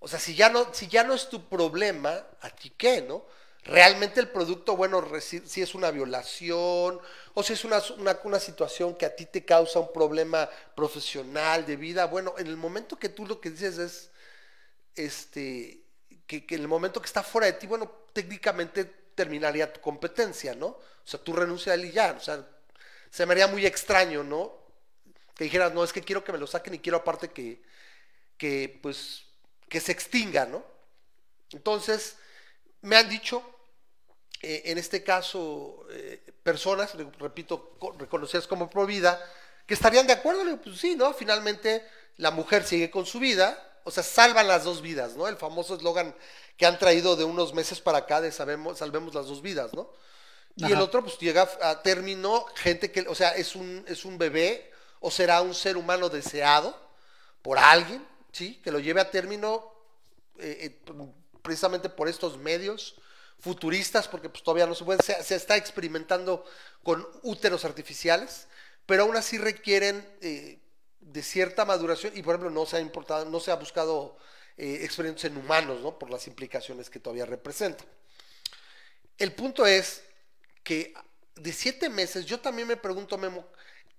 o 0.00 0.06
sea, 0.06 0.18
si 0.18 0.34
ya 0.34 0.50
no, 0.50 0.72
si 0.74 0.86
ya 0.86 1.04
no 1.04 1.14
es 1.14 1.30
tu 1.30 1.48
problema, 1.48 2.26
¿a 2.42 2.50
ti 2.50 2.70
qué, 2.76 3.00
no? 3.00 3.24
Realmente 3.64 4.20
el 4.20 4.28
producto, 4.28 4.76
bueno, 4.76 5.02
si 5.20 5.62
es 5.62 5.74
una 5.74 5.90
violación 5.90 7.00
o 7.34 7.42
si 7.42 7.54
es 7.54 7.64
una, 7.64 7.82
una, 7.96 8.18
una 8.24 8.38
situación 8.38 8.94
que 8.94 9.06
a 9.06 9.16
ti 9.16 9.26
te 9.26 9.44
causa 9.44 9.80
un 9.80 9.92
problema 9.92 10.48
profesional, 10.76 11.66
de 11.66 11.76
vida, 11.76 12.04
bueno, 12.06 12.34
en 12.38 12.46
el 12.46 12.56
momento 12.56 12.98
que 12.98 13.08
tú 13.08 13.26
lo 13.26 13.40
que 13.40 13.50
dices 13.50 13.78
es, 13.78 14.10
este, 14.94 15.82
que, 16.28 16.46
en 16.50 16.62
el 16.62 16.68
momento 16.68 17.00
que 17.02 17.06
está 17.08 17.24
fuera 17.24 17.48
de 17.48 17.54
ti, 17.54 17.68
bueno, 17.68 17.90
técnicamente 18.14 18.86
terminaría 19.16 19.72
tu 19.72 19.80
competencia, 19.82 20.54
¿no? 20.54 20.68
O 20.68 20.82
sea, 21.04 21.20
tú 21.20 21.34
renuncias 21.34 21.72
a 21.72 21.74
él 21.76 21.86
y 21.86 21.92
ya, 21.92 22.14
o 22.16 22.20
sea, 22.20 22.46
se 23.10 23.26
me 23.26 23.32
haría 23.34 23.48
muy 23.48 23.66
extraño, 23.66 24.24
¿no? 24.24 24.54
Que 25.36 25.44
dijeras, 25.44 25.74
no, 25.74 25.84
es 25.84 25.92
que 25.92 26.02
quiero 26.02 26.24
que 26.24 26.32
me 26.32 26.38
lo 26.38 26.46
saquen 26.48 26.74
y 26.74 26.80
quiero 26.80 26.98
aparte 26.98 27.30
que, 27.30 27.62
que 28.38 28.80
pues, 28.82 29.24
que 29.68 29.80
se 29.80 29.92
extinga, 29.92 30.46
¿no? 30.46 30.64
Entonces, 31.52 32.16
me 32.82 32.96
han 32.96 33.08
dicho, 33.08 33.42
eh, 34.42 34.62
en 34.66 34.78
este 34.78 35.02
caso, 35.02 35.86
eh, 35.90 36.22
personas, 36.42 36.94
re- 36.94 37.08
repito, 37.18 37.76
co- 37.78 37.92
reconocidas 37.98 38.46
como 38.46 38.70
pro 38.70 38.86
vida, 38.86 39.20
que 39.66 39.74
estarían 39.74 40.06
de 40.06 40.12
acuerdo, 40.14 40.44
Le 40.44 40.52
digo, 40.52 40.62
pues 40.64 40.78
sí, 40.80 40.96
¿no? 40.96 41.12
Finalmente 41.14 41.84
la 42.16 42.30
mujer 42.30 42.64
sigue 42.64 42.90
con 42.90 43.06
su 43.06 43.18
vida, 43.20 43.67
o 43.84 43.90
sea, 43.90 44.02
salvan 44.02 44.48
las 44.48 44.64
dos 44.64 44.82
vidas, 44.82 45.16
¿no? 45.16 45.28
El 45.28 45.36
famoso 45.36 45.74
eslogan 45.74 46.14
que 46.56 46.66
han 46.66 46.78
traído 46.78 47.16
de 47.16 47.24
unos 47.24 47.54
meses 47.54 47.80
para 47.80 47.98
acá 47.98 48.20
de 48.20 48.32
sabemos, 48.32 48.78
salvemos 48.78 49.14
las 49.14 49.26
dos 49.26 49.42
vidas, 49.42 49.72
¿no? 49.74 49.90
Y 50.56 50.72
el 50.72 50.80
otro, 50.80 51.04
pues 51.04 51.18
llega 51.18 51.48
a 51.62 51.82
término, 51.82 52.44
gente 52.56 52.90
que, 52.90 53.02
o 53.02 53.14
sea, 53.14 53.30
es 53.36 53.54
un, 53.54 53.84
es 53.86 54.04
un 54.04 54.18
bebé 54.18 54.72
o 54.98 55.08
será 55.08 55.40
un 55.40 55.54
ser 55.54 55.76
humano 55.76 56.08
deseado 56.08 56.76
por 57.42 57.58
alguien, 57.58 58.04
¿sí? 58.32 58.60
Que 58.64 58.72
lo 58.72 58.80
lleve 58.80 59.00
a 59.00 59.10
término 59.10 59.72
eh, 60.38 60.80
eh, 60.86 60.92
precisamente 61.42 61.88
por 61.88 62.08
estos 62.08 62.38
medios 62.38 62.96
futuristas, 63.38 64.08
porque 64.08 64.28
pues 64.28 64.42
todavía 64.42 64.66
no 64.66 64.74
se 64.74 64.84
puede, 64.84 65.00
se, 65.02 65.22
se 65.22 65.36
está 65.36 65.56
experimentando 65.56 66.44
con 66.82 67.06
úteros 67.22 67.64
artificiales, 67.64 68.48
pero 68.84 69.04
aún 69.04 69.16
así 69.16 69.38
requieren 69.38 70.04
eh, 70.20 70.58
de 71.00 71.22
cierta 71.22 71.64
maduración 71.64 72.12
y 72.16 72.22
por 72.22 72.34
ejemplo 72.34 72.50
no 72.50 72.66
se 72.66 72.76
ha 72.76 72.80
importado, 72.80 73.24
no 73.24 73.40
se 73.40 73.50
ha 73.50 73.56
buscado 73.56 74.16
eh, 74.56 74.80
experimentos 74.82 75.24
en 75.24 75.36
humanos, 75.36 75.80
¿no? 75.80 75.98
Por 75.98 76.10
las 76.10 76.26
implicaciones 76.26 76.90
que 76.90 77.00
todavía 77.00 77.26
representan. 77.26 77.86
El 79.16 79.32
punto 79.32 79.66
es 79.66 80.02
que 80.62 80.94
de 81.34 81.52
siete 81.52 81.88
meses, 81.88 82.26
yo 82.26 82.40
también 82.40 82.68
me 82.68 82.76
pregunto, 82.76 83.16
Memo, 83.16 83.46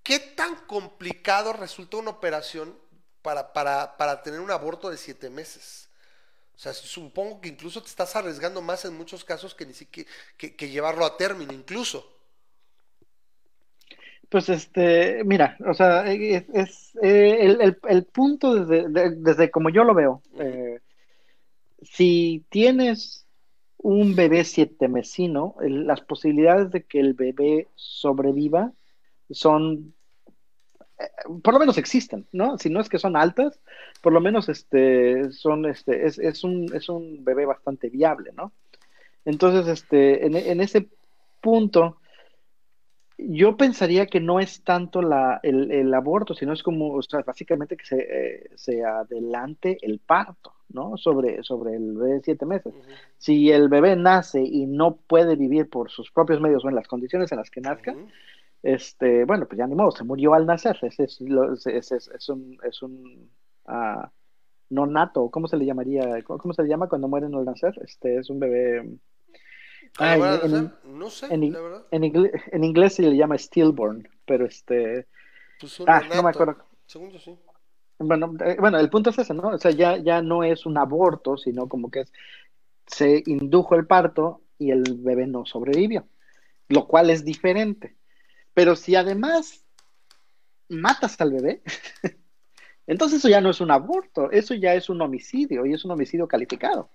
¿qué 0.04 0.20
tan 0.20 0.56
complicado 0.68 1.54
resulta 1.54 1.98
una 1.98 2.12
operación 2.12 2.78
para, 3.22 3.54
para, 3.54 3.98
para 3.98 4.22
tener 4.22 4.40
un 4.40 4.52
aborto 4.52 4.90
de 4.90 4.98
siete 4.98 5.30
meses? 5.30 5.90
O 6.56 6.60
sea, 6.60 6.74
supongo 6.74 7.40
que 7.40 7.48
incluso 7.48 7.82
te 7.82 7.88
estás 7.88 8.16
arriesgando 8.18 8.62
más 8.62 8.84
en 8.84 8.94
muchos 8.94 9.24
casos 9.24 9.56
que 9.56 9.66
ni 9.66 9.74
siquiera 9.74 10.10
que 10.38 10.70
llevarlo 10.70 11.06
a 11.06 11.16
término, 11.16 11.54
incluso. 11.54 12.18
Pues 14.30 14.48
este, 14.50 15.24
mira, 15.24 15.58
o 15.68 15.74
sea, 15.74 16.06
es, 16.12 16.46
es, 16.54 16.96
eh, 17.02 17.38
el, 17.42 17.62
el- 17.62 17.78
el 17.88 18.06
punto 18.06 18.54
desde, 18.54 18.88
de- 18.89 19.15
desde 19.15 19.50
como 19.50 19.70
yo 19.72 19.84
lo 19.84 19.96
veo, 19.96 20.22
eh, 20.39 20.80
si 21.82 22.46
tienes 22.50 23.26
un 23.78 24.15
bebé 24.15 24.44
siete 24.44 24.88
mesino, 24.88 25.56
el- 25.62 25.88
las 25.88 26.02
posibilidades 26.02 26.72
de 26.72 26.84
que 26.86 27.00
el 27.00 27.13
bebé 27.13 27.68
sobreviva 27.76 28.74
son, 29.32 29.94
eh, 31.00 31.08
por 31.44 31.54
lo 31.54 31.60
menos 31.60 31.78
existen, 31.78 32.28
¿no? 32.32 32.58
Si 32.58 32.70
no 32.70 32.80
es 32.82 32.89
que 32.89 33.00
son 33.00 33.15
altas, 33.15 33.60
por 34.02 34.13
lo 34.13 34.22
menos 34.22 34.50
este, 34.50 35.32
son, 35.32 35.65
este, 35.65 36.06
es, 36.06 36.20
es 36.20 36.44
un, 36.44 36.74
es 36.76 36.89
un 36.89 37.24
bebé 37.24 37.46
bastante 37.46 37.89
viable, 37.89 38.32
¿no? 38.36 38.54
Entonces, 39.26 39.68
este, 39.68 40.26
en, 40.26 40.36
en 40.36 40.62
ese 40.62 40.89
punto, 41.42 41.98
yo 43.27 43.58
pensaría 43.58 44.05
que 44.08 44.19
no 44.19 44.39
es 44.39 44.63
tanto 44.63 45.01
la, 45.01 45.39
el, 45.43 45.71
el 45.71 45.93
aborto, 45.93 46.34
sino 46.34 46.53
es 46.53 46.63
como, 46.63 46.93
o 46.93 47.01
sea, 47.01 47.21
básicamente 47.21 47.75
que 47.77 47.86
se, 47.86 47.97
eh, 47.99 48.49
se 48.55 48.84
adelante 48.86 49.77
el 49.82 49.99
parto, 49.99 50.53
¿no? 50.69 50.97
Sobre, 50.97 51.43
sobre 51.43 51.75
el 51.75 51.93
bebé 51.97 52.13
de 52.15 52.21
siete 52.21 52.45
meses. 52.45 52.73
Si 53.17 53.51
el 53.51 53.69
bebé 53.69 53.95
nace 53.95 54.41
y 54.43 54.65
no 54.67 54.97
puede 54.97 55.36
vivir 55.36 55.69
por 55.69 55.89
sus 55.91 56.12
propios 56.12 56.39
medios 56.41 56.63
o 56.65 56.69
en 56.69 56.75
las 56.75 56.88
condiciones 56.88 57.32
en 57.32 57.38
las 57.39 57.49
que 57.51 57.62
nazca, 57.62 57.95
este, 58.63 59.25
bueno, 59.25 59.47
pues 59.47 59.58
ya 59.60 59.67
ni 59.67 59.75
modo, 59.75 59.91
se 59.91 60.03
murió 60.03 60.34
al 60.34 60.45
nacer. 60.45 60.77
Ese 60.82 61.03
es, 61.05 61.21
lo- 61.21 61.53
ese- 61.53 61.77
ese 61.77 61.97
es, 61.97 62.08
es 62.10 62.29
un, 62.29 62.58
es 62.63 62.82
un 62.82 63.29
ah, 63.65 64.12
no 64.69 64.86
nato, 64.88 65.29
¿cómo 65.32 65.47
se 65.47 65.58
le 65.58 65.65
llamaría? 65.65 66.23
¿Cómo, 66.23 66.39
cómo 66.39 66.53
se 66.53 66.63
le 66.63 66.69
llama 66.69 66.89
cuando 66.89 67.08
mueren 67.08 67.34
al 67.36 67.45
nacer? 67.45 67.73
Este 67.84 68.17
es 68.17 68.29
un 68.29 68.39
bebé. 68.39 68.97
Ah, 69.97 70.17
verdad, 70.17 70.45
en- 70.45 70.54
o 70.54 70.60
sea, 70.60 70.80
no 70.84 71.10
sé, 71.10 71.34
en, 71.34 71.54
la 71.54 71.60
verdad. 71.62 71.86
en, 71.91 72.63
inglés 72.63 72.95
se 72.95 73.02
le 73.02 73.15
llama 73.15 73.38
stillborn, 73.38 74.08
pero 74.25 74.45
este, 74.45 75.08
Pues 75.60 75.80
ah, 75.88 76.02
no 76.13 76.23
me 76.23 76.30
acuerdo. 76.30 76.65
Según 76.86 77.12
yo 77.12 77.19
sí. 77.19 77.38
Bueno, 77.99 78.34
eh, 78.45 78.56
bueno, 78.60 78.80
el 78.80 78.89
punto 78.89 79.10
es 79.10 79.19
ese, 79.19 79.34
¿no? 79.34 79.49
O 79.49 79.58
sea, 79.58 79.71
ya, 79.71 79.97
ya 79.97 80.21
no 80.21 80.43
es 80.43 80.65
un 80.65 80.78
aborto, 80.78 81.38
sino 81.38 81.67
como 81.67 81.91
que 81.91 82.02
es, 82.02 82.13
se 82.88 83.23
indujo 83.25 83.75
el 83.75 83.86
parto 83.86 84.41
y 84.58 84.71
el 84.71 84.84
bebé 84.99 85.28
no 85.28 85.45
sobrevivió, 85.45 86.08
lo 86.69 86.88
cual 86.88 87.10
es 87.10 87.25
diferente. 87.25 87.95
Pero 88.54 88.75
si 88.75 88.95
además 88.95 89.65
matas 90.69 91.19
al 91.19 91.34
bebé, 91.34 91.62
entonces 92.88 93.19
eso 93.19 93.30
ya 93.30 93.41
no 93.41 93.49
es 93.49 93.62
un 93.62 93.71
aborto, 93.71 94.32
eso 94.32 94.54
ya 94.54 94.73
es 94.75 94.89
un 94.89 95.02
homicidio 95.02 95.65
y 95.65 95.73
es 95.73 95.84
un 95.84 95.91
homicidio 95.91 96.28
calificado, 96.28 96.89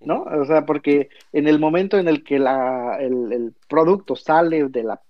¿no? 0.00 0.22
O 0.24 0.44
sea, 0.46 0.66
porque 0.66 1.08
en 1.32 1.48
el 1.48 1.58
momento 1.58 1.98
en 1.98 2.08
el 2.08 2.24
que 2.24 2.38
la, 2.38 2.98
el, 3.00 3.32
el 3.32 3.54
producto 3.68 4.16
sale 4.16 4.68
de 4.68 4.82
la 4.84 5.02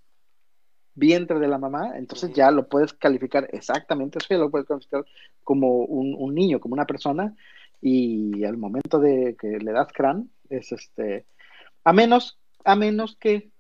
vientre 0.95 1.39
de 1.39 1.49
la 1.49 1.59
mamá, 1.59 1.97
entonces 1.97 2.33
ya 2.35 2.51
lo 2.51 2.69
puedes 2.69 2.93
calificar 2.93 3.49
exactamente, 3.53 4.19
eso 4.19 4.27
ya 4.31 4.39
lo 4.39 4.51
puedes 4.51 4.67
calificar 4.67 5.05
como 5.45 5.85
un, 5.85 6.15
un 6.19 6.35
niño, 6.35 6.61
como 6.61 6.75
una 6.75 6.87
persona, 6.87 7.35
y 7.81 8.45
al 8.45 8.59
momento 8.59 8.99
de 8.99 9.37
que 9.41 9.59
le 9.59 9.73
das 9.73 9.89
crán, 9.93 10.31
es 10.51 10.73
este, 10.73 11.27
a 11.85 11.93
menos, 11.93 12.41
a 12.65 12.77
menos 12.77 13.17
que 13.17 13.53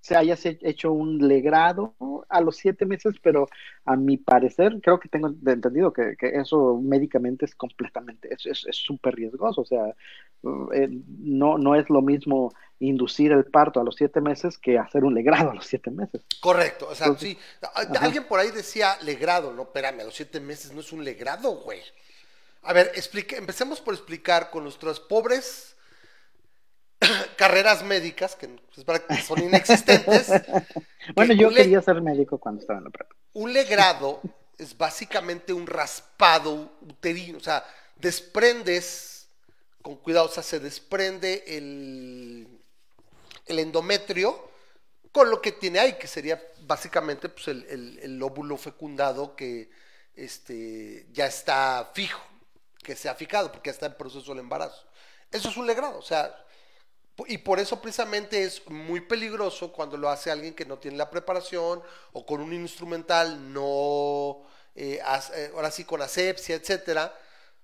se 0.00 0.16
hayas 0.16 0.46
he- 0.46 0.58
hecho 0.62 0.92
un 0.92 1.18
legrado 1.28 1.96
a 2.28 2.40
los 2.42 2.56
siete 2.56 2.86
meses, 2.86 3.16
pero 3.22 3.48
a 3.84 3.96
mi 3.96 4.16
parecer, 4.18 4.80
creo 4.82 5.00
que 5.00 5.08
tengo 5.08 5.28
entendido 5.46 5.92
que, 5.92 6.16
que 6.18 6.28
eso 6.40 6.80
médicamente 6.82 7.44
es 7.46 7.54
completamente, 7.56 8.32
es 8.34 8.46
es- 8.46 8.66
es 8.66 8.76
súper 8.76 9.14
riesgoso, 9.16 9.62
o 9.62 9.64
sea, 9.66 9.94
eh, 10.72 10.88
no, 11.18 11.58
no 11.58 11.74
es 11.74 11.88
lo 11.90 12.02
mismo 12.02 12.52
inducir 12.78 13.32
el 13.32 13.44
parto 13.44 13.80
a 13.80 13.84
los 13.84 13.96
siete 13.96 14.20
meses 14.20 14.56
que 14.56 14.78
hacer 14.78 15.04
un 15.04 15.14
legrado 15.14 15.50
a 15.50 15.54
los 15.54 15.66
siete 15.66 15.90
meses. 15.90 16.22
Correcto, 16.40 16.88
o 16.90 16.94
sea, 16.94 17.08
Entonces, 17.08 17.30
sí. 17.30 17.38
Ajá. 17.62 18.04
Alguien 18.04 18.24
por 18.24 18.40
ahí 18.40 18.50
decía 18.50 18.96
legrado, 19.02 19.52
no, 19.52 19.62
espérame, 19.62 20.00
a 20.00 20.04
los 20.04 20.14
siete 20.14 20.40
meses 20.40 20.72
no 20.72 20.80
es 20.80 20.92
un 20.92 21.04
legrado, 21.04 21.56
güey. 21.56 21.80
A 22.62 22.72
ver, 22.72 22.92
explique, 22.94 23.36
empecemos 23.36 23.80
por 23.80 23.94
explicar 23.94 24.50
con 24.50 24.64
nuestras 24.64 25.00
pobres 25.00 25.76
carreras 27.36 27.82
médicas, 27.84 28.36
que 28.36 28.48
es 28.76 28.84
verdad 28.84 29.06
que 29.06 29.22
son 29.22 29.42
inexistentes. 29.42 30.30
Bueno, 31.14 31.32
yo 31.32 31.48
quería 31.50 31.80
ser 31.82 32.00
médico 32.02 32.38
cuando 32.38 32.60
estaba 32.60 32.78
en 32.78 32.84
la 32.84 32.90
prepa. 32.90 33.16
Un 33.32 33.52
legrado 33.52 34.20
es 34.58 34.76
básicamente 34.76 35.52
un 35.52 35.66
raspado 35.66 36.72
uterino, 36.82 37.38
o 37.38 37.40
sea, 37.40 37.64
desprendes, 37.96 39.19
con 39.82 39.96
cuidado, 39.96 40.26
o 40.26 40.32
sea, 40.32 40.42
se 40.42 40.60
desprende 40.60 41.44
el, 41.46 42.48
el 43.46 43.58
endometrio 43.58 44.50
con 45.12 45.30
lo 45.30 45.42
que 45.42 45.52
tiene 45.52 45.80
ahí, 45.80 45.98
que 45.98 46.06
sería 46.08 46.42
básicamente 46.62 47.28
pues, 47.28 47.48
el, 47.48 47.64
el- 47.68 47.98
el 48.00 48.22
óvulo 48.22 48.56
fecundado 48.56 49.36
que 49.36 49.70
este, 50.14 51.06
ya 51.12 51.26
está 51.26 51.90
fijo, 51.94 52.20
que 52.82 52.96
se 52.96 53.08
ha 53.08 53.14
fijado, 53.14 53.52
porque 53.52 53.68
ya 53.70 53.74
está 53.74 53.86
en 53.86 53.96
proceso 53.96 54.30
del 54.32 54.40
embarazo. 54.40 54.86
Eso 55.30 55.48
es 55.50 55.56
un 55.56 55.66
legrado, 55.66 55.98
o 55.98 56.02
sea, 56.02 56.34
y 57.26 57.38
por 57.38 57.60
eso 57.60 57.80
precisamente 57.82 58.42
es 58.44 58.66
muy 58.70 59.00
peligroso 59.02 59.72
cuando 59.72 59.96
lo 59.98 60.08
hace 60.08 60.30
alguien 60.30 60.54
que 60.54 60.64
no 60.64 60.78
tiene 60.78 60.96
la 60.96 61.10
preparación 61.10 61.82
o 62.12 62.24
con 62.26 62.40
un 62.40 62.52
instrumental 62.54 63.52
no, 63.52 64.42
eh, 64.74 65.00
eh, 65.34 65.50
ahora 65.54 65.70
sí 65.70 65.84
con 65.84 66.00
asepsia, 66.00 66.56
etcétera, 66.56 67.14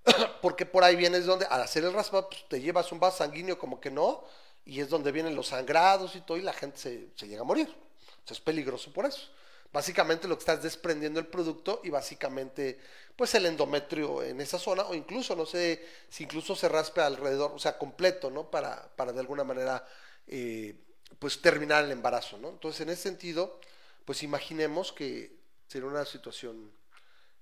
porque 0.42 0.66
por 0.66 0.84
ahí 0.84 0.96
vienes 0.96 1.26
donde 1.26 1.46
al 1.46 1.62
hacer 1.62 1.84
el 1.84 1.92
raspado 1.92 2.28
pues, 2.28 2.44
te 2.48 2.60
llevas 2.60 2.92
un 2.92 3.00
vaso 3.00 3.18
sanguíneo 3.18 3.58
como 3.58 3.80
que 3.80 3.90
no, 3.90 4.24
y 4.64 4.80
es 4.80 4.88
donde 4.88 5.12
vienen 5.12 5.36
los 5.36 5.48
sangrados 5.48 6.16
y 6.16 6.20
todo, 6.20 6.36
y 6.36 6.42
la 6.42 6.52
gente 6.52 6.78
se, 6.78 7.08
se 7.14 7.28
llega 7.28 7.42
a 7.42 7.44
morir. 7.44 7.68
O 7.68 8.28
sea, 8.28 8.34
es 8.34 8.40
peligroso 8.40 8.92
por 8.92 9.06
eso. 9.06 9.28
Básicamente 9.72 10.26
lo 10.26 10.36
que 10.36 10.40
estás 10.40 10.62
desprendiendo 10.62 11.20
el 11.20 11.26
producto 11.26 11.80
y 11.84 11.90
básicamente 11.90 12.78
pues 13.14 13.34
el 13.34 13.46
endometrio 13.46 14.22
en 14.22 14.40
esa 14.40 14.58
zona 14.58 14.84
o 14.84 14.94
incluso 14.94 15.34
no 15.34 15.46
sé 15.46 15.84
si 16.08 16.24
incluso 16.24 16.54
se 16.54 16.68
raspe 16.68 17.00
alrededor, 17.00 17.52
o 17.54 17.58
sea, 17.58 17.76
completo, 17.78 18.30
¿no? 18.30 18.50
Para, 18.50 18.88
para 18.96 19.12
de 19.12 19.20
alguna 19.20 19.44
manera 19.44 19.86
eh, 20.26 20.76
pues 21.18 21.40
terminar 21.40 21.84
el 21.84 21.90
embarazo, 21.90 22.38
¿no? 22.38 22.50
Entonces 22.50 22.80
en 22.82 22.90
ese 22.90 23.02
sentido 23.02 23.60
pues 24.04 24.22
imaginemos 24.22 24.92
que 24.92 25.36
sería 25.66 25.88
una 25.88 26.04
situación 26.04 26.70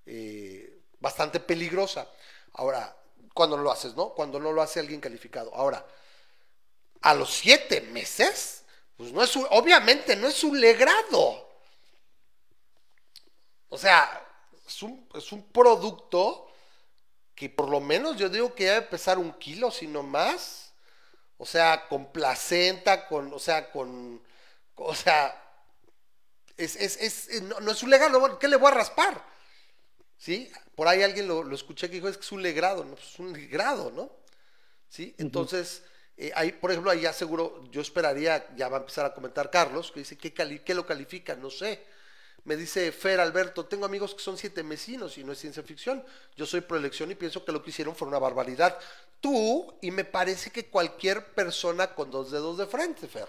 eh, 0.05 0.79
bastante 0.99 1.39
peligrosa. 1.39 2.07
Ahora, 2.55 2.95
cuando 3.33 3.57
lo 3.57 3.71
haces, 3.71 3.95
¿no? 3.95 4.09
Cuando 4.09 4.39
no 4.39 4.51
lo 4.51 4.61
hace 4.61 4.79
alguien 4.79 5.01
calificado. 5.01 5.53
Ahora, 5.53 5.85
a 7.01 7.13
los 7.13 7.33
siete 7.33 7.81
meses, 7.81 8.63
pues 8.97 9.11
no 9.11 9.21
es 9.23 9.35
un, 9.35 9.45
obviamente 9.51 10.15
no 10.15 10.27
es 10.27 10.43
un 10.43 10.59
legrado. 10.59 11.49
O 13.69 13.77
sea, 13.77 14.25
es 14.65 14.81
un, 14.83 15.07
es 15.13 15.31
un 15.31 15.43
producto 15.51 16.47
que 17.35 17.49
por 17.49 17.69
lo 17.69 17.81
menos 17.81 18.17
yo 18.17 18.29
digo 18.29 18.55
que 18.55 18.65
debe 18.65 18.81
pesar 18.83 19.17
un 19.17 19.33
kilo, 19.33 19.69
si 19.71 19.87
no 19.87 20.03
más. 20.03 20.71
O 21.37 21.45
sea, 21.45 21.87
con 21.89 22.11
placenta, 22.13 23.07
con, 23.07 23.33
o 23.33 23.39
sea, 23.39 23.69
con, 23.71 24.21
o 24.75 24.95
sea, 24.95 25.41
es, 26.57 26.75
es, 26.77 26.97
es, 27.29 27.41
no, 27.43 27.59
no 27.59 27.71
es 27.71 27.83
un 27.83 27.89
legrado, 27.89 28.39
¿qué 28.39 28.47
le 28.47 28.55
voy 28.55 28.69
a 28.69 28.75
raspar? 28.75 29.34
¿Sí? 30.25 30.51
Por 30.73 30.87
ahí 30.87 31.03
alguien 31.03 31.27
lo, 31.27 31.43
lo 31.43 31.53
escuché 31.55 31.87
que 31.87 31.97
dijo, 31.97 32.07
es 32.07 32.17
que 32.17 32.23
es 32.23 32.31
un 32.31 32.41
legrado, 32.41 32.83
no, 32.83 32.95
pues 32.95 33.09
es 33.13 33.19
un 33.19 33.31
legrado, 33.31 33.91
¿no? 33.91 34.09
¿Sí? 34.89 35.13
Entonces, 35.19 35.83
eh, 36.17 36.31
ahí, 36.35 36.51
por 36.51 36.71
ejemplo, 36.71 36.89
ahí 36.91 37.01
ya 37.01 37.13
seguro, 37.13 37.63
yo 37.71 37.81
esperaría, 37.81 38.47
ya 38.55 38.67
va 38.69 38.77
a 38.77 38.79
empezar 38.81 39.05
a 39.05 39.13
comentar 39.13 39.51
Carlos, 39.51 39.91
que 39.91 39.99
dice, 39.99 40.17
¿qué, 40.17 40.33
cali- 40.33 40.61
qué 40.65 40.73
lo 40.73 40.85
califica? 40.87 41.35
No 41.35 41.51
sé. 41.51 41.83
Me 42.45 42.55
dice 42.55 42.91
Fer 42.91 43.19
Alberto, 43.19 43.65
tengo 43.67 43.85
amigos 43.85 44.15
que 44.15 44.21
son 44.23 44.37
siete 44.37 44.63
mesinos 44.63 45.17
y 45.19 45.23
no 45.23 45.33
es 45.33 45.39
ciencia 45.39 45.61
ficción. 45.63 46.03
Yo 46.35 46.45
soy 46.47 46.61
pro 46.61 46.77
elección 46.77 47.11
y 47.11 47.15
pienso 47.15 47.45
que 47.45 47.51
lo 47.51 47.61
que 47.63 47.69
hicieron 47.71 47.95
fue 47.95 48.07
una 48.07 48.19
barbaridad. 48.19 48.79
Tú, 49.19 49.77
y 49.81 49.91
me 49.91 50.05
parece 50.05 50.49
que 50.51 50.67
cualquier 50.69 51.33
persona 51.35 51.93
con 51.95 52.09
dos 52.11 52.31
dedos 52.31 52.57
de 52.57 52.67
frente, 52.67 53.07
Fer. 53.07 53.27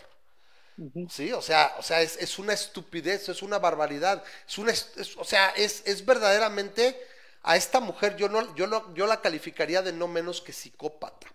Sí, 1.08 1.32
o 1.32 1.40
sea, 1.40 1.74
o 1.78 1.82
sea, 1.82 2.02
es, 2.02 2.16
es 2.16 2.38
una 2.38 2.52
estupidez, 2.52 3.28
es 3.28 3.42
una 3.42 3.58
barbaridad, 3.58 4.24
es 4.48 4.58
una, 4.58 4.72
es- 4.72 4.92
es- 4.96 5.16
o 5.16 5.24
sea, 5.24 5.50
es, 5.50 5.82
es 5.86 6.04
verdaderamente 6.04 7.00
a 7.42 7.56
esta 7.56 7.78
mujer 7.80 8.16
yo 8.16 8.28
no, 8.28 8.54
yo 8.56 8.66
no, 8.66 8.92
yo 8.94 9.06
la 9.06 9.20
calificaría 9.20 9.82
de 9.82 9.92
no 9.92 10.08
menos 10.08 10.40
que 10.42 10.52
psicópata. 10.52 11.28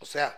O 0.00 0.06
sea, 0.06 0.28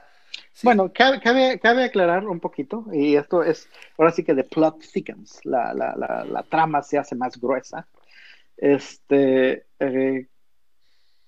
sí, 0.53 0.71
Bueno, 0.71 0.93
cabe, 0.93 1.21
cabe, 1.21 1.61
cabe 1.61 1.85
aclarar 1.85 2.27
un 2.27 2.41
poquito, 2.41 2.87
y 2.93 3.15
esto 3.17 3.43
es, 3.45 3.69
ahora 3.97 4.11
sí 4.11 4.25
que 4.25 4.35
the 4.35 4.43
plot 4.45 4.81
thickens, 4.93 5.41
la, 5.45 5.73
la, 5.75 5.95
la, 5.97 6.25
la 6.25 6.43
trama 6.45 6.83
se 6.83 6.99
hace 6.99 7.15
más 7.15 7.39
gruesa. 7.41 7.87
Este, 8.57 9.67
eh, 9.81 10.29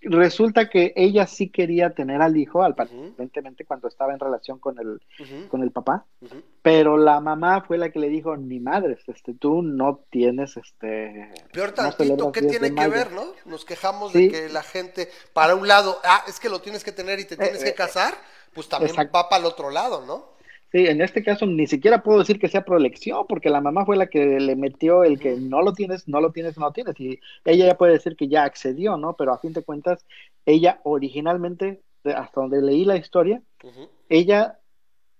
resulta 0.02 0.68
que 0.68 0.92
ella 0.96 1.26
sí 1.26 1.48
quería 1.50 1.90
tener 1.90 2.22
al 2.22 2.37
hijo, 2.37 2.62
aparentemente 2.62 3.64
cuando 3.64 3.88
estaba 3.88 4.12
en 4.12 4.20
relación 4.20 4.58
con 4.58 4.78
el, 4.78 5.00
con 5.48 5.62
el 5.62 5.70
papá, 5.72 6.06
pero 6.62 6.96
la 6.96 7.20
mamá 7.20 7.62
fue 7.62 7.78
la 7.78 7.90
que 7.90 7.98
le 7.98 8.08
dijo, 8.08 8.37
ni 8.37 8.61
madres, 8.61 9.00
este, 9.08 9.34
tú 9.34 9.62
no 9.62 10.00
tienes, 10.11 10.56
este, 10.56 11.32
Peor 11.52 11.68
no 11.70 11.74
tantito, 11.74 12.04
celebras 12.04 12.32
¿qué 12.32 12.40
10 12.42 12.52
de 12.52 12.58
tiene 12.58 12.68
que 12.74 12.80
mayo". 12.88 12.90
ver, 12.92 13.12
no? 13.12 13.24
Nos 13.44 13.64
quejamos 13.64 14.12
Sí. 14.12 14.28
de 14.28 14.30
que 14.32 14.48
la 14.48 14.62
gente, 14.62 15.08
para 15.32 15.54
un 15.54 15.66
lado, 15.66 15.98
ah, 16.04 16.22
es 16.28 16.38
que 16.40 16.48
lo 16.48 16.61
tienes 16.61 16.84
que 16.84 16.92
tener 16.92 17.18
y 17.20 17.24
te 17.24 17.37
tienes 17.37 17.61
Eh, 17.61 17.64
que 17.64 17.70
eh, 17.70 17.74
casar, 17.74 18.14
pues 18.54 18.68
también 18.68 18.90
exacto. 18.90 19.12
va 19.18 19.28
para 19.28 19.40
el 19.40 19.46
otro 19.46 19.70
lado, 19.70 20.04
¿no? 20.06 20.38
Sí, 20.70 20.87
en 20.87 21.00
este 21.00 21.22
caso 21.22 21.46
ni 21.46 21.66
siquiera 21.66 22.02
puedo 22.02 22.18
decir 22.18 22.38
que 22.38 22.48
sea 22.48 22.64
proelección, 22.64 23.26
porque 23.26 23.48
la 23.48 23.61
mamá 23.62 23.87
fue 23.87 23.96
la 23.96 24.09
que 24.09 24.38
le 24.38 24.54
metió 24.54 25.02
el 25.02 25.18
que 25.18 25.37
no 25.37 25.62
lo 25.62 25.72
tienes, 25.72 26.07
no 26.09 26.20
lo 26.20 26.31
tienes, 26.31 26.59
no 26.59 26.66
lo 26.66 26.72
tienes. 26.72 27.00
Y 27.00 27.20
ella 27.44 27.66
ya 27.66 27.78
puede 27.78 27.94
decir 27.94 28.16
que 28.16 28.28
ya 28.28 28.44
accedió, 28.44 28.96
¿no? 28.98 29.16
Pero 29.16 29.33
a 29.33 29.38
fin 29.38 29.52
de 29.54 29.62
cuentas, 29.62 30.04
ella 30.44 30.81
originalmente, 30.85 31.83
hasta 32.04 32.40
donde 32.40 32.61
leí 32.61 32.85
la 32.85 32.96
historia, 32.96 33.42
ella 34.11 34.59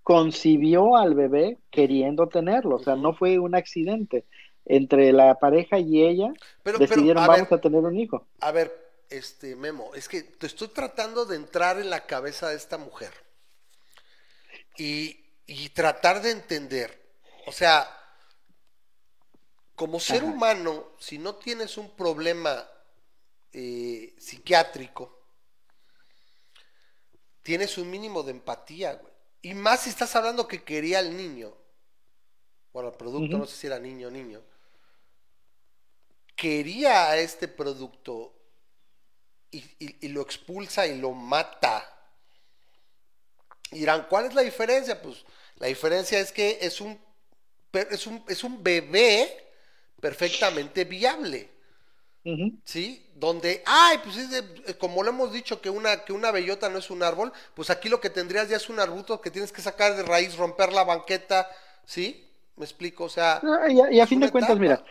concibió 0.03 0.95
al 0.97 1.15
bebé 1.15 1.57
queriendo 1.71 2.27
tenerlo, 2.29 2.75
o 2.75 2.79
sea, 2.79 2.95
no 2.95 3.13
fue 3.13 3.39
un 3.39 3.55
accidente. 3.55 4.25
Entre 4.65 5.11
la 5.13 5.39
pareja 5.39 5.79
y 5.79 6.03
ella 6.03 6.31
Pero, 6.63 6.81
pero, 6.85 7.01
decidieron, 7.01 7.23
a 7.23 7.27
vamos 7.27 7.49
ver, 7.49 7.49
a 7.49 7.61
tener 7.61 7.81
un 7.83 7.95
hijo. 7.97 8.27
a 8.41 8.51
ver, 8.51 8.71
este 9.09 9.55
Memo, 9.55 9.91
es 9.95 10.07
que 10.07 10.21
te 10.23 10.45
estoy 10.45 10.67
tratando 10.69 11.25
de 11.25 11.35
entrar 11.37 11.79
en 11.79 11.89
la 11.89 12.05
cabeza 12.05 12.49
de 12.49 12.55
esta 12.55 12.77
mujer 12.77 13.11
y, 14.77 15.18
y 15.49 15.69
tratar 15.69 16.21
de 16.21 16.29
entender, 16.31 17.01
o 17.47 17.51
sea, 17.51 17.89
como 19.75 19.99
ser 19.99 20.23
Ajá. 20.23 20.31
humano, 20.31 20.91
si 20.99 21.17
no 21.17 21.35
tienes 21.35 21.77
un 21.77 21.95
problema 21.95 22.67
eh, 23.53 24.15
psiquiátrico, 24.19 25.17
tienes 27.43 27.77
un 27.77 27.89
mínimo 27.89 28.23
de 28.23 28.31
empatía, 28.31 28.93
güey. 28.93 29.13
Y 29.41 29.53
más 29.53 29.81
si 29.81 29.89
estás 29.89 30.15
hablando 30.15 30.47
que 30.47 30.63
quería 30.63 30.99
al 30.99 31.15
niño, 31.15 31.53
bueno, 32.73 32.89
el 32.89 32.95
producto, 32.95 33.37
no 33.37 33.45
sé 33.45 33.55
si 33.55 33.67
era 33.67 33.79
niño 33.79 34.07
o 34.07 34.11
niño, 34.11 34.41
quería 36.35 37.09
a 37.09 37.17
este 37.17 37.47
producto 37.47 38.33
y, 39.51 39.59
y- 39.79 40.05
y 40.05 40.07
lo 40.09 40.21
expulsa 40.21 40.87
y 40.87 40.99
lo 40.99 41.11
mata. 41.11 41.85
Y 43.71 43.79
dirán, 43.79 44.07
¿cuál 44.09 44.25
es 44.25 44.33
la 44.33 44.41
diferencia? 44.41 45.01
Pues 45.01 45.23
la 45.59 45.67
diferencia 45.67 46.19
es 46.19 46.31
que 46.31 46.59
es 46.61 46.81
un, 46.81 46.99
es 47.73 48.07
un, 48.07 48.23
es 48.27 48.43
un 48.43 48.63
bebé 48.63 49.29
perfectamente 50.01 50.85
viable. 50.85 51.49
¿Sí? 52.63 53.05
Donde, 53.15 53.63
ay, 53.65 53.97
pues 54.03 54.17
es 54.17 54.29
de- 54.31 54.77
como 54.77 55.03
lo 55.03 55.09
hemos 55.09 55.31
dicho 55.33 55.59
que 55.61 55.69
una, 55.69 56.03
que 56.05 56.13
una 56.13 56.31
bellota 56.31 56.69
no 56.69 56.77
es 56.77 56.89
un 56.91 57.03
árbol, 57.03 57.33
pues 57.55 57.69
aquí 57.69 57.89
lo 57.89 57.99
que 57.99 58.09
tendrías 58.09 58.47
ya 58.49 58.57
es 58.57 58.69
un 58.69 58.79
arbusto 58.79 59.19
que 59.21 59.31
tienes 59.31 59.51
que 59.51 59.61
sacar 59.61 59.95
de 59.95 60.03
raíz, 60.03 60.37
romper 60.37 60.71
la 60.71 60.83
banqueta, 60.83 61.49
¿sí? 61.85 62.29
¿Me 62.55 62.65
explico? 62.65 63.05
O 63.05 63.09
sea, 63.09 63.41
No, 63.41 63.67
Y 63.69 63.79
a, 63.81 63.91
y 63.91 63.99
a 63.99 64.07
es 64.07 64.07
fin 64.07 64.19
de 64.19 64.29
cuentas, 64.29 64.57
etapa. 64.57 64.59
mira, 64.59 64.83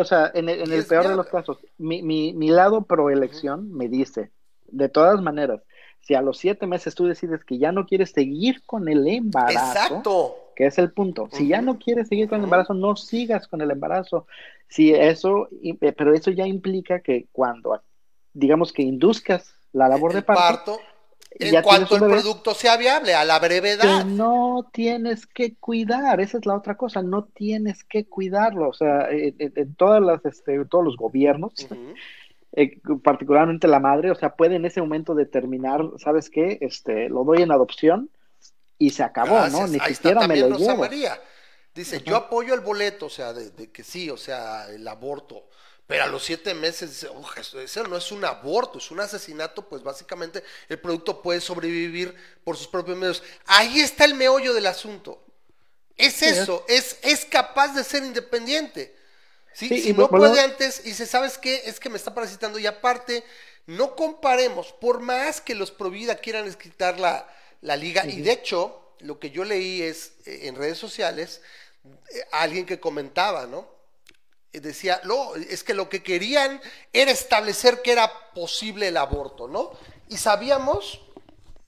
o 0.00 0.04
sea, 0.04 0.30
en 0.34 0.48
el, 0.48 0.62
en 0.62 0.72
el 0.72 0.86
peor 0.86 1.08
de 1.08 1.16
los 1.16 1.28
casos, 1.28 1.58
mi, 1.78 2.02
mi, 2.02 2.32
mi 2.34 2.50
lado 2.50 2.86
pro 2.86 3.10
elección 3.10 3.72
me 3.72 3.88
dice, 3.88 4.32
de 4.66 4.88
todas 4.88 5.20
maneras, 5.22 5.62
si 6.02 6.14
a 6.14 6.22
los 6.22 6.38
siete 6.38 6.66
meses 6.66 6.94
tú 6.94 7.06
decides 7.06 7.44
que 7.44 7.58
ya 7.58 7.72
no 7.72 7.86
quieres 7.86 8.10
seguir 8.10 8.62
con 8.66 8.88
el 8.88 9.06
embarazo, 9.06 9.78
exacto. 9.78 10.36
que 10.56 10.66
es 10.66 10.76
el 10.78 10.92
punto, 10.92 11.28
si 11.30 11.46
ya 11.48 11.62
no 11.62 11.78
quieres 11.78 12.08
seguir 12.08 12.28
con 12.28 12.38
el 12.38 12.44
embarazo, 12.44 12.74
no 12.74 12.96
sigas 12.96 13.46
con 13.46 13.60
el 13.60 13.70
embarazo. 13.70 14.26
Si 14.68 14.92
eso, 14.92 15.48
eh, 15.62 15.92
pero 15.92 16.12
eso 16.12 16.30
ya 16.30 16.46
implica 16.46 17.00
que 17.00 17.26
cuando, 17.30 17.80
digamos 18.32 18.72
que 18.72 18.82
induzcas 18.82 19.54
la 19.72 19.88
labor 19.88 20.10
el 20.10 20.16
de 20.16 20.22
parto, 20.22 20.42
parto, 20.72 20.80
en 21.38 21.52
ya 21.52 21.62
cuanto 21.62 21.96
el 21.96 22.02
producto 22.02 22.52
sea 22.52 22.76
viable, 22.76 23.14
a 23.14 23.24
la 23.24 23.38
brevedad. 23.38 24.02
que 24.02 24.04
no 24.04 24.68
tienes 24.72 25.26
que 25.26 25.54
cuidar, 25.54 26.20
esa 26.20 26.38
es 26.38 26.46
la 26.46 26.56
otra 26.56 26.76
cosa, 26.76 27.02
no 27.02 27.24
tienes 27.24 27.84
que 27.84 28.06
cuidarlo, 28.06 28.68
o 28.68 28.72
sea, 28.72 29.08
en, 29.10 29.74
todas 29.74 30.02
las, 30.02 30.24
este, 30.24 30.64
todos 30.66 30.84
los 30.84 30.96
gobiernos. 30.96 31.52
Eh, 32.52 32.80
particularmente 33.02 33.68
la 33.68 33.80
madre, 33.80 34.10
o 34.10 34.14
sea, 34.14 34.36
puede 34.36 34.56
en 34.56 34.64
ese 34.64 34.80
momento 34.80 35.14
determinar, 35.14 35.80
¿sabes 35.98 36.30
qué? 36.30 36.58
Este, 36.60 37.08
lo 37.08 37.24
doy 37.24 37.42
en 37.42 37.52
adopción 37.52 38.10
y 38.78 38.90
se 38.90 39.02
acabó, 39.02 39.46
¿no? 39.48 39.66
Ni 39.68 39.78
Ahí 39.80 39.92
está 39.92 39.94
siquiera 39.94 40.20
me 40.22 40.26
también 40.28 40.50
lo 40.50 40.56
Rosa. 40.58 40.74
María. 40.76 41.20
Dice, 41.74 42.02
yo 42.02 42.16
apoyo 42.16 42.52
el 42.54 42.60
boleto, 42.60 43.06
o 43.06 43.10
sea, 43.10 43.32
de, 43.32 43.50
de 43.50 43.70
que 43.72 43.82
sí, 43.82 44.10
o 44.10 44.16
sea, 44.18 44.68
el 44.70 44.86
aborto. 44.86 45.48
Pero 45.86 46.04
a 46.04 46.06
los 46.06 46.22
siete 46.22 46.54
meses, 46.54 47.06
"Uj, 47.14 47.40
eso, 47.40 47.60
eso 47.60 47.82
no 47.84 47.96
es 47.96 48.12
un 48.12 48.24
aborto, 48.24 48.78
es 48.78 48.90
un 48.90 49.00
asesinato, 49.00 49.68
pues 49.68 49.82
básicamente 49.82 50.42
el 50.68 50.78
producto 50.78 51.22
puede 51.22 51.40
sobrevivir 51.40 52.14
por 52.44 52.56
sus 52.56 52.68
propios 52.68 52.96
medios. 52.98 53.22
Ahí 53.46 53.80
está 53.80 54.04
el 54.04 54.14
meollo 54.14 54.54
del 54.54 54.66
asunto. 54.66 55.24
Es- 55.96 56.22
eso, 56.22 56.64
es, 56.68 56.98
es 57.02 57.24
capaz 57.24 57.74
de 57.74 57.84
ser 57.84 58.04
independiente. 58.04 58.94
¿Sí? 59.54 59.68
Sí, 59.68 59.80
si 59.82 59.90
y 59.90 59.92
no 59.92 60.04
vol- 60.06 60.10
puede 60.10 60.28
volvemos- 60.30 60.38
antes, 60.52 60.80
y 60.84 60.88
dice, 60.90 61.06
¿sabes 61.06 61.38
qué? 61.38 61.62
Es 61.66 61.78
que 61.80 61.88
me 61.90 61.96
está 61.96 62.14
parasitando. 62.14 62.58
Y 62.58 62.66
aparte, 62.66 63.24
no 63.66 63.94
comparemos, 63.96 64.72
por 64.72 65.00
más 65.00 65.40
que 65.40 65.54
los 65.54 65.70
Provida 65.70 66.16
quieran 66.16 66.52
quitar 66.54 66.98
la, 66.98 67.28
la 67.60 67.76
liga, 67.76 68.04
y 68.06 68.20
de 68.22 68.32
hecho, 68.32 68.94
lo 69.00 69.18
que 69.18 69.30
yo 69.30 69.44
leí 69.44 69.82
es 69.82 70.12
eh, 70.26 70.40
en 70.48 70.56
redes 70.56 70.78
sociales, 70.78 71.40
eh, 71.84 72.24
alguien 72.32 72.66
que 72.66 72.80
comentaba, 72.80 73.46
¿no? 73.46 73.68
Eh, 74.52 74.60
Decía, 74.60 75.00
no, 75.04 75.34
es 75.36 75.64
que 75.64 75.74
lo 75.74 75.88
que 75.88 76.02
querían 76.02 76.60
era 76.92 77.10
establecer 77.10 77.82
que 77.82 77.92
era 77.92 78.10
posible 78.34 78.88
el 78.88 78.96
aborto, 78.96 79.48
¿no? 79.48 79.72
Y 80.08 80.16
sabíamos, 80.18 81.00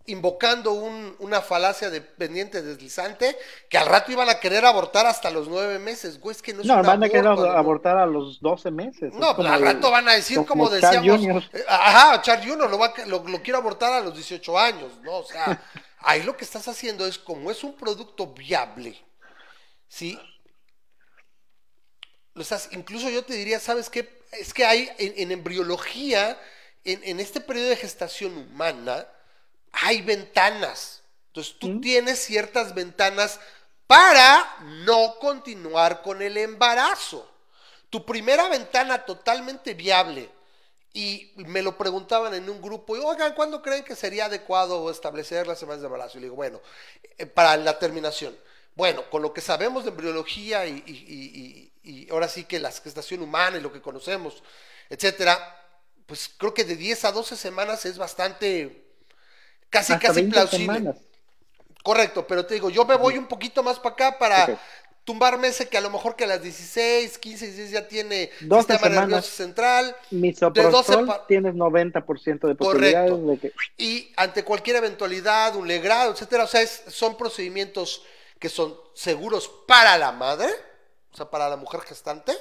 invocando 0.07 0.73
un- 0.73 1.17
una 1.19 1.41
falacia 1.41 1.89
de 1.89 2.01
pendiente 2.03 2.61
deslizante, 2.61 3.37
que 3.71 3.79
al 3.79 3.87
rato 3.87 4.13
iban 4.13 4.29
a 4.29 4.39
querer 4.39 4.65
abortar 4.67 5.07
hasta 5.07 5.31
los 5.31 5.49
nueve 5.49 5.79
meses, 5.79 6.21
güey, 6.21 6.37
es 6.37 6.43
que 6.43 6.53
no 6.53 6.61
es 6.61 6.67
No, 6.67 6.83
van 6.83 7.03
a 7.03 7.09
querer 7.09 7.27
abortar 7.27 7.97
a 7.97 8.05
los 8.07 8.39
12 8.41 8.71
meses. 8.71 9.13
es 9.13 9.15
No, 9.15 9.35
como 9.35 9.49
al 9.51 9.63
rato 9.63 9.91
van 9.91 10.07
a 10.09 10.13
decir, 10.13 10.45
como, 10.45 10.69
Charles 10.79 11.03
decíamos, 11.03 11.45
eh, 11.55 11.65
ajá, 11.69 12.21
Charles 12.21 12.47
Jr. 12.47 12.71
Lo, 12.71 12.79
va 12.79 12.87
a- 12.97 13.07
lo, 13.07 13.27
lo 13.27 13.43
quiero 13.43 13.59
abortar 13.59 13.93
a 13.95 14.01
los 14.01 14.15
18 14.15 14.59
años, 14.59 14.93
¿no? 15.03 15.19
O 15.19 15.25
sea, 15.25 15.63
ahí 16.01 16.23
lo 16.23 16.37
que 16.37 16.45
estás 16.45 16.69
haciendo 16.69 17.07
es, 17.07 17.19
como 17.19 17.51
es 17.51 17.65
un 17.65 17.75
producto 17.75 18.27
viable, 18.27 18.99
¿sí? 19.89 20.19
Lo 22.35 22.43
estás, 22.43 22.69
incluso 22.73 23.09
yo 23.09 23.25
te 23.25 23.35
diría, 23.35 23.61
¿sabes 23.61 23.89
qué? 23.89 24.23
Es 24.33 24.53
que 24.53 24.65
hay 24.67 24.91
en, 24.99 25.15
en 25.17 25.31
embriología, 25.31 26.39
en, 26.85 27.01
en 27.05 27.21
este 27.21 27.41
periodo 27.41 27.69
de 27.69 27.77
gestación 27.77 28.37
humana, 28.37 29.07
hay 29.83 30.03
ventanas. 30.03 31.03
Entonces 31.29 31.57
tú 31.59 31.81
tienes 31.81 32.19
ciertas 32.21 32.75
ventanas 32.75 33.41
para 33.87 34.57
no 34.85 35.19
continuar 35.19 36.03
con 36.03 36.23
el 36.23 36.37
embarazo. 36.37 37.31
Tu 37.91 38.05
primera 38.05 38.49
ventana 38.49 39.05
totalmente 39.05 39.75
viable, 39.75 40.31
y 40.93 41.33
me 41.37 41.61
lo 41.63 41.77
preguntaban 41.77 42.35
en 42.35 42.49
un 42.49 42.63
grupo, 42.63 42.97
y, 42.97 43.01
oigan, 43.01 43.35
¿cuándo 43.35 43.63
creen 43.63 43.85
que 43.85 43.97
sería 43.97 44.27
adecuado 44.27 44.91
establecer 44.91 45.47
las 45.47 45.59
semanas 45.59 45.81
de 45.81 45.87
embarazo? 45.87 46.19
Y 46.19 46.21
le 46.21 46.27
digo, 46.27 46.37
bueno, 46.37 46.61
eh, 47.19 47.27
para 47.27 47.57
la 47.57 47.79
terminación. 47.79 48.37
Bueno, 48.77 49.09
con 49.11 49.23
lo 49.23 49.33
que 49.33 49.41
sabemos 49.41 49.85
de 49.85 49.91
embriología 49.91 50.67
y, 50.67 50.83
y- 50.87 51.73
y- 51.83 51.91
y- 51.91 52.05
y 52.07 52.11
ahora 52.11 52.29
sí 52.29 52.45
que 52.45 52.59
la 52.61 52.73
gestación 52.73 53.23
humana 53.23 53.57
y 53.59 53.61
lo 53.61 53.73
que 53.73 53.81
conocemos, 53.83 54.43
etcétera, 54.89 55.37
pues 56.07 56.31
creo 56.37 56.55
que 56.55 56.65
de 56.65 56.77
10 56.77 57.05
a 57.05 57.13
12 57.13 57.37
semanas 57.37 57.85
es 57.87 57.99
bastante, 57.99 58.84
casi, 59.79 59.93
hasta 59.93 60.07
casi 60.09 60.21
20 60.23 60.33
plausible. 60.35 60.65
semanas. 60.65 60.97
Correcto, 61.83 62.27
pero 62.27 62.47
te 62.47 62.55
digo, 62.55 62.71
yo 62.71 62.85
me 62.87 62.97
voy 62.97 63.19
un 63.19 63.27
poquito 63.27 63.63
más 63.63 63.79
para 63.79 63.93
acá 63.95 64.19
para 64.19 64.59
tumbarme 65.05 65.49
ese 65.49 65.69
que 65.69 65.77
a 65.77 65.83
lo 65.83 65.91
mejor 65.91 66.17
que 66.17 66.25
a 66.25 66.27
las 66.27 66.41
16, 66.43 67.19
15, 67.19 67.45
16 67.45 67.71
ya 67.71 67.87
tiene 67.87 68.31
12 68.41 68.61
sistema 68.63 68.79
semanas. 68.79 69.09
nervioso 69.11 69.31
central. 69.31 69.85
De 70.11 70.17
12 70.17 70.17
Misoprostol 70.17 71.07
pa- 71.07 71.27
tienes 71.27 71.55
90% 71.55 72.49
de 72.49 72.55
posibilidades 72.55 73.11
Correcto. 73.11 73.31
de 73.33 73.39
que... 73.39 73.53
Y 73.77 74.13
ante 74.17 74.45
cualquier 74.45 74.77
eventualidad, 74.77 75.55
un 75.57 75.69
legrado, 75.69 76.13
etcétera, 76.13 76.45
o 76.45 76.47
sea, 76.47 76.63
es- 76.63 76.85
son 76.89 77.19
procedimientos 77.19 78.03
que 78.39 78.49
son 78.49 78.75
seguros 78.95 79.51
para 79.69 79.99
la 79.99 80.11
madre, 80.13 80.49
o 81.13 81.17
sea, 81.17 81.29
para 81.29 81.51
la 81.51 81.57
mujer 81.57 81.81
gestante, 81.83 82.33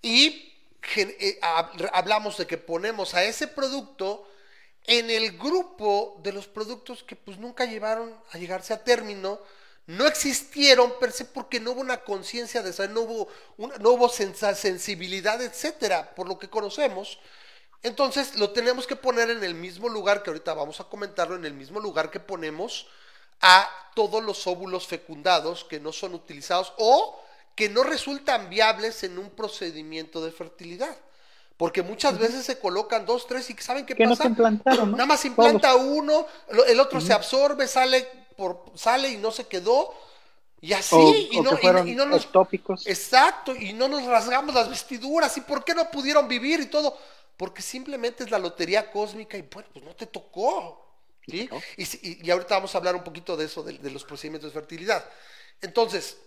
y 0.00 0.52
eh, 0.96 1.38
hab- 1.42 1.90
hablamos 1.92 2.38
de 2.38 2.46
que 2.46 2.58
ponemos 2.58 3.14
a 3.14 3.24
ese 3.24 3.48
producto 3.48 4.27
en 4.88 5.10
el 5.10 5.36
grupo 5.38 6.18
de 6.22 6.32
los 6.32 6.48
productos 6.48 7.04
que 7.04 7.14
pues 7.14 7.38
nunca 7.38 7.66
llevaron 7.66 8.12
a 8.32 8.38
llegarse 8.38 8.72
a 8.72 8.82
término, 8.82 9.38
no 9.86 10.06
existieron 10.06 10.98
per 10.98 11.12
se 11.12 11.26
porque 11.26 11.60
no 11.60 11.72
hubo 11.72 11.80
una 11.82 12.02
conciencia 12.04 12.62
de 12.62 12.70
eso, 12.70 12.88
no 12.88 13.02
hubo, 13.02 13.28
una- 13.58 13.76
no 13.76 13.90
hubo 13.90 14.08
sensibilidad, 14.08 15.40
etcétera, 15.42 16.14
por 16.14 16.26
lo 16.26 16.38
que 16.38 16.48
conocemos. 16.50 17.18
Entonces 17.82 18.36
lo 18.36 18.50
tenemos 18.52 18.86
que 18.86 18.96
poner 18.96 19.30
en 19.30 19.44
el 19.44 19.54
mismo 19.54 19.88
lugar, 19.90 20.22
que 20.22 20.30
ahorita 20.30 20.54
vamos 20.54 20.80
a 20.80 20.84
comentarlo, 20.84 21.36
en 21.36 21.44
el 21.44 21.54
mismo 21.54 21.80
lugar 21.80 22.10
que 22.10 22.20
ponemos 22.20 22.88
a 23.40 23.68
todos 23.94 24.22
los 24.22 24.46
óvulos 24.46 24.86
fecundados 24.86 25.64
que 25.64 25.80
no 25.80 25.92
son 25.92 26.14
utilizados 26.14 26.72
o 26.78 27.20
que 27.54 27.68
no 27.68 27.82
resultan 27.82 28.48
viables 28.48 29.02
en 29.04 29.18
un 29.18 29.30
procedimiento 29.30 30.24
de 30.24 30.32
fertilidad. 30.32 30.96
Porque 31.58 31.82
muchas 31.82 32.18
veces 32.18 32.46
se 32.46 32.58
colocan 32.58 33.04
dos, 33.04 33.26
tres 33.26 33.50
y 33.50 33.54
¿saben 33.58 33.84
qué 33.84 33.94
Que 33.94 34.04
no 34.04 34.10
pasa? 34.10 34.22
se 34.22 34.28
implantaron, 34.28 34.92
¿no? 34.92 34.96
Nada 34.96 35.06
más 35.06 35.24
implanta 35.26 35.74
uno, 35.74 36.26
el 36.68 36.80
otro 36.80 37.00
se 37.00 37.12
absorbe, 37.12 37.66
sale 37.66 38.08
por 38.36 38.64
sale 38.76 39.10
y 39.10 39.16
no 39.18 39.30
se 39.32 39.46
quedó. 39.48 39.92
Y 40.60 40.72
así, 40.72 40.94
o, 40.94 41.14
y, 41.14 41.38
o 41.38 41.42
no, 41.42 41.86
y- 41.86 41.94
no 41.96 42.06
nos 42.06 42.24
ectópicos. 42.24 42.86
Exacto, 42.86 43.54
y 43.54 43.72
no 43.72 43.88
nos 43.88 44.04
rasgamos 44.06 44.54
las 44.54 44.68
vestiduras. 44.70 45.36
¿Y 45.36 45.40
por 45.42 45.64
qué 45.64 45.74
no 45.74 45.90
pudieron 45.90 46.28
vivir 46.28 46.60
y 46.60 46.66
todo? 46.66 46.96
Porque 47.36 47.60
simplemente 47.62 48.24
es 48.24 48.30
la 48.30 48.38
lotería 48.38 48.90
cósmica 48.90 49.36
y 49.36 49.42
bueno, 49.42 49.68
pues 49.72 49.84
no 49.84 49.94
te 49.96 50.06
tocó. 50.06 50.84
¿sí? 51.26 51.48
No. 51.50 51.60
Y- 51.76 52.26
y 52.26 52.30
ahorita 52.30 52.54
vamos 52.54 52.74
a 52.74 52.78
hablar 52.78 52.94
un 52.96 53.04
poquito 53.04 53.36
de 53.36 53.46
eso, 53.46 53.62
de, 53.64 53.78
de 53.78 53.90
los 53.90 54.04
procedimientos 54.04 54.52
de 54.52 54.58
fertilidad. 54.60 55.04
Entonces, 55.60 56.18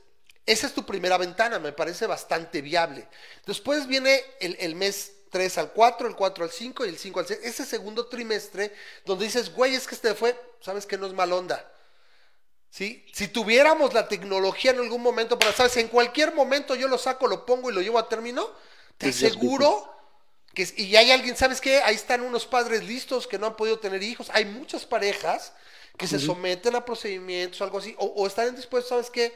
esa 0.46 0.68
es 0.68 0.74
tu 0.74 0.86
primera 0.86 1.18
ventana, 1.18 1.58
me 1.60 1.72
parece 1.72 2.06
bastante 2.06 2.62
viable. 2.62 3.08
Después 3.46 3.88
viene 3.88 4.22
el, 4.40 4.56
el 4.60 4.76
mes 4.76 5.14
3 5.32 5.58
al 5.58 5.72
4, 5.72 6.08
el 6.08 6.16
4 6.16 6.44
al 6.44 6.52
5 6.52 6.86
y 6.86 6.90
el 6.90 6.98
5 6.98 7.20
al 7.22 7.28
6. 7.28 7.40
Ese 7.44 7.66
segundo 7.66 8.06
trimestre 8.08 8.74
donde 9.06 9.26
dices, 9.26 9.52
güey, 9.54 9.74
es 9.74 9.88
que 9.88 9.96
este 9.96 10.14
fue, 10.14 10.40
sabes 10.60 10.86
que 10.86 10.98
no 10.98 11.08
es 11.08 11.14
mal 11.14 11.32
onda. 11.32 11.72
¿Sí? 12.70 13.06
Si 13.14 13.28
tuviéramos 13.28 13.94
la 13.94 14.08
tecnología 14.08 14.72
en 14.72 14.80
algún 14.80 15.02
momento, 15.02 15.40
para, 15.40 15.52
¿sabes? 15.52 15.76
En 15.78 15.88
cualquier 15.88 16.34
momento 16.34 16.76
yo 16.76 16.88
lo 16.88 16.98
saco, 16.98 17.28
lo 17.28 17.46
pongo 17.46 17.70
y 17.70 17.74
lo 17.74 17.82
llevo 17.82 17.98
a 17.98 18.08
término, 18.08 18.50
te 18.98 19.10
aseguro 19.10 19.94
que, 20.54 20.68
y 20.78 20.96
hay 20.96 21.12
alguien, 21.12 21.36
¿sabes 21.36 21.60
qué? 21.60 21.82
Ahí 21.82 21.96
están 21.96 22.22
unos 22.22 22.46
padres 22.46 22.84
listos 22.84 23.26
que 23.26 23.40
no 23.40 23.48
han 23.48 23.56
podido 23.56 23.80
tener 23.80 24.04
hijos. 24.04 24.30
Hay 24.32 24.46
muchas 24.46 24.86
parejas 24.86 25.54
que 25.98 26.08
se 26.08 26.20
someten 26.20 26.76
a 26.76 26.86
procedimientos 26.86 27.60
o 27.60 27.64
algo 27.64 27.78
así, 27.80 27.96
o, 27.98 28.06
o 28.06 28.28
están 28.28 28.56
dispuestos, 28.56 28.90
¿sabes 28.90 29.10
qué? 29.10 29.34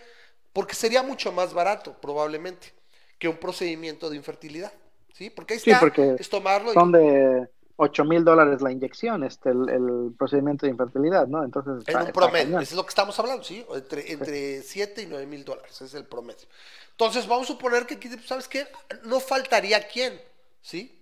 Porque 0.52 0.76
sería 0.76 1.04
mucho 1.04 1.32
más 1.32 1.54
barato, 1.54 1.94
probablemente, 2.00 2.74
que 3.20 3.28
un 3.28 3.38
procedimiento 3.38 4.10
de 4.10 4.18
infertilidad. 4.18 4.74
¿Sí? 5.18 5.30
Porque 5.30 5.54
ahí 5.56 5.60
Sí, 5.60 5.72
está, 5.72 5.80
porque 5.80 6.16
es 6.20 6.30
tomarlo 6.30 6.72
y 6.72 6.74
Son 6.74 6.92
de 6.92 7.48
8 7.78 8.04
mil 8.06 8.24
dólares 8.24 8.62
la 8.62 8.72
inyección, 8.72 9.24
este, 9.24 9.50
el, 9.50 9.70
el 9.70 10.14
procedimiento 10.18 10.66
de 10.66 10.72
infertilidad, 10.72 11.28
¿no? 11.28 11.44
Entonces, 11.44 11.88
En 11.88 12.02
un 12.02 12.12
promedio, 12.12 12.60
es 12.60 12.72
lo 12.74 12.84
que 12.84 12.90
estamos 12.90 13.18
hablando, 13.20 13.44
¿sí? 13.44 13.66
Entre, 13.74 14.12
entre 14.12 14.62
7 14.62 15.02
y 15.04 15.06
9 15.08 15.26
mil 15.26 15.44
dólares, 15.46 15.82
es 15.82 15.94
el 15.94 16.06
promedio. 16.06 16.48
Entonces, 16.92 17.28
vamos 17.28 17.50
a 17.50 17.54
suponer 17.54 17.86
que 17.86 17.96
aquí, 17.96 18.10
¿sabes 18.26 18.48
qué? 18.48 18.68
No 19.04 19.20
faltaría 19.20 19.86
quién, 19.88 20.22
¿sí? 20.62 21.02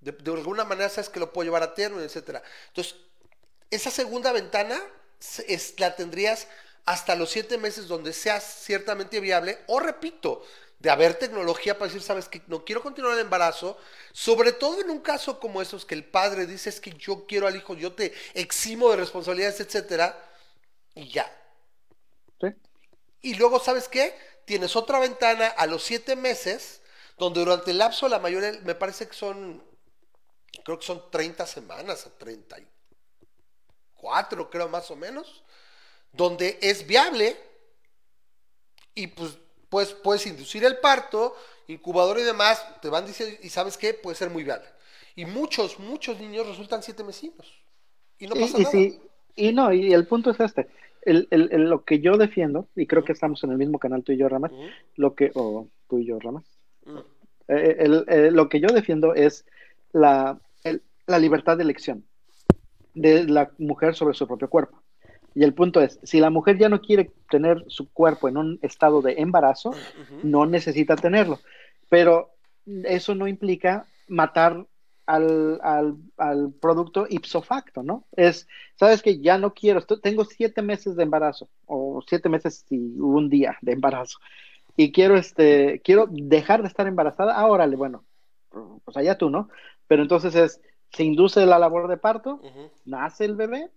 De, 0.00 0.12
de 0.12 0.32
alguna 0.32 0.64
manera 0.64 0.88
sabes 0.88 1.08
que 1.10 1.20
lo 1.20 1.32
puedo 1.32 1.44
llevar 1.46 1.62
a 1.62 1.74
término, 1.74 2.02
etcétera. 2.02 2.42
Entonces, 2.68 2.96
esa 3.70 3.90
segunda 3.90 4.32
ventana 4.32 4.80
es- 5.48 5.78
la 5.80 5.96
tendrías 5.96 6.48
hasta 6.86 7.14
los 7.16 7.30
siete 7.30 7.56
meses 7.58 7.88
donde 7.88 8.12
seas 8.12 8.44
ciertamente 8.44 9.20
viable, 9.20 9.58
o 9.68 9.80
repito, 9.80 10.42
de 10.84 10.90
haber 10.90 11.14
tecnología 11.14 11.76
para 11.78 11.86
decir, 11.86 12.02
sabes 12.02 12.28
que 12.28 12.42
no 12.46 12.62
quiero 12.62 12.82
continuar 12.82 13.14
el 13.14 13.20
embarazo, 13.20 13.78
sobre 14.12 14.52
todo 14.52 14.82
en 14.82 14.90
un 14.90 15.00
caso 15.00 15.40
como 15.40 15.62
esos 15.62 15.86
que 15.86 15.94
el 15.94 16.04
padre 16.04 16.46
dice 16.46 16.68
es 16.68 16.78
que 16.78 16.92
yo 16.92 17.24
quiero 17.26 17.46
al 17.46 17.56
hijo, 17.56 17.74
yo 17.74 17.94
te 17.94 18.12
eximo 18.34 18.90
de 18.90 18.96
responsabilidades, 18.96 19.60
etcétera, 19.60 20.14
y 20.94 21.08
ya. 21.08 21.24
¿Sí? 22.38 22.48
Y 23.22 23.32
luego, 23.36 23.60
¿sabes 23.60 23.88
qué? 23.88 24.14
Tienes 24.44 24.76
otra 24.76 24.98
ventana 24.98 25.46
a 25.46 25.66
los 25.66 25.82
siete 25.82 26.16
meses, 26.16 26.82
donde 27.16 27.40
durante 27.40 27.70
el 27.70 27.78
lapso, 27.78 28.06
la 28.06 28.18
mayoría, 28.18 28.52
me 28.62 28.74
parece 28.74 29.08
que 29.08 29.14
son, 29.14 29.64
creo 30.66 30.78
que 30.78 30.84
son 30.84 31.10
30 31.10 31.46
semanas, 31.46 32.06
a 32.06 32.10
34, 32.10 34.50
creo 34.50 34.68
más 34.68 34.90
o 34.90 34.96
menos, 34.96 35.44
donde 36.12 36.58
es 36.60 36.86
viable 36.86 37.38
y 38.94 39.06
pues, 39.06 39.38
pues 39.74 39.92
puedes 39.92 40.24
inducir 40.28 40.62
el 40.64 40.76
parto, 40.76 41.34
incubador 41.66 42.16
y 42.20 42.22
demás, 42.22 42.64
te 42.80 42.88
van 42.88 43.04
diciendo, 43.06 43.34
y 43.42 43.48
¿sabes 43.48 43.76
qué? 43.76 43.92
Puede 43.92 44.14
ser 44.14 44.30
muy 44.30 44.44
viable. 44.44 44.66
Y 45.16 45.24
muchos, 45.24 45.80
muchos 45.80 46.20
niños 46.20 46.46
resultan 46.46 46.80
siete 46.80 47.02
mesinos. 47.02 47.52
Y 48.20 48.28
no 48.28 48.36
Y- 48.36 48.40
pasa 48.42 48.58
y, 48.58 48.62
nada. 48.62 49.02
Y 49.34 49.52
no, 49.52 49.72
y 49.72 49.92
el 49.92 50.06
punto 50.06 50.30
es 50.30 50.38
este. 50.38 50.68
El, 51.02 51.26
el- 51.32 51.48
el- 51.50 51.64
lo 51.68 51.82
que 51.84 51.98
yo 51.98 52.16
defiendo, 52.16 52.68
y 52.76 52.86
creo 52.86 53.04
que 53.04 53.10
estamos 53.10 53.42
en 53.42 53.50
el 53.50 53.58
mismo 53.58 53.80
canal 53.80 54.04
tú 54.04 54.12
y 54.12 54.16
yo, 54.16 54.28
Ramas, 54.28 54.52
lo 54.94 55.16
que, 55.16 55.32
o 55.34 55.66
tú 55.88 55.98
y 55.98 56.06
yo, 56.06 56.20
Ramas, 56.20 56.44
eh, 57.48 57.76
el- 57.80 58.04
eh, 58.06 58.30
lo 58.30 58.48
que 58.48 58.60
yo 58.60 58.68
defiendo 58.68 59.12
es 59.12 59.44
la, 59.92 60.38
la 61.08 61.18
libertad 61.18 61.56
de 61.56 61.64
elección 61.64 62.04
de 62.94 63.24
la 63.24 63.50
mujer 63.58 63.96
sobre 63.96 64.14
su 64.14 64.24
propio 64.28 64.48
cuerpo. 64.48 64.83
Y 65.34 65.42
el 65.42 65.54
punto 65.54 65.80
es, 65.80 65.98
si 66.02 66.20
la 66.20 66.30
mujer 66.30 66.58
ya 66.58 66.68
no 66.68 66.80
quiere 66.80 67.10
tener 67.28 67.64
su 67.66 67.92
cuerpo 67.92 68.28
en 68.28 68.36
un 68.36 68.58
estado 68.62 69.02
de 69.02 69.14
embarazo, 69.18 69.72
no 70.22 70.46
necesita 70.46 70.94
tenerlo. 70.94 71.40
Pero 71.88 72.30
eso 72.84 73.14
no 73.14 73.26
implica 73.26 73.86
matar 74.06 74.64
al, 75.06 75.60
al, 75.62 75.96
al 76.16 76.52
producto 76.52 77.06
ipso 77.08 77.42
facto, 77.42 77.82
¿no? 77.82 78.04
Es, 78.12 78.48
sabes 78.76 79.02
que 79.02 79.20
ya 79.20 79.38
no 79.38 79.52
quiero, 79.52 79.82
tengo 79.82 80.24
siete 80.24 80.62
meses 80.62 80.96
de 80.96 81.02
embarazo, 81.02 81.48
o 81.66 82.02
siete 82.06 82.28
meses 82.28 82.64
y 82.70 82.78
un 82.78 83.28
día 83.28 83.58
de 83.60 83.72
embarazo, 83.72 84.18
y 84.76 84.92
quiero, 84.92 85.16
este, 85.16 85.80
quiero 85.84 86.06
dejar 86.10 86.62
de 86.62 86.68
estar 86.68 86.86
embarazada, 86.86 87.34
ah, 87.36 87.46
órale, 87.46 87.76
bueno, 87.76 88.04
pues 88.84 88.96
allá 88.96 89.18
tú, 89.18 89.30
¿no? 89.30 89.48
Pero 89.86 90.02
entonces 90.02 90.34
es, 90.34 90.60
se 90.90 91.04
induce 91.04 91.44
la 91.44 91.58
labor 91.58 91.88
de 91.88 91.96
parto, 91.96 92.40
nace 92.84 93.24
el 93.24 93.36
bebé 93.36 93.70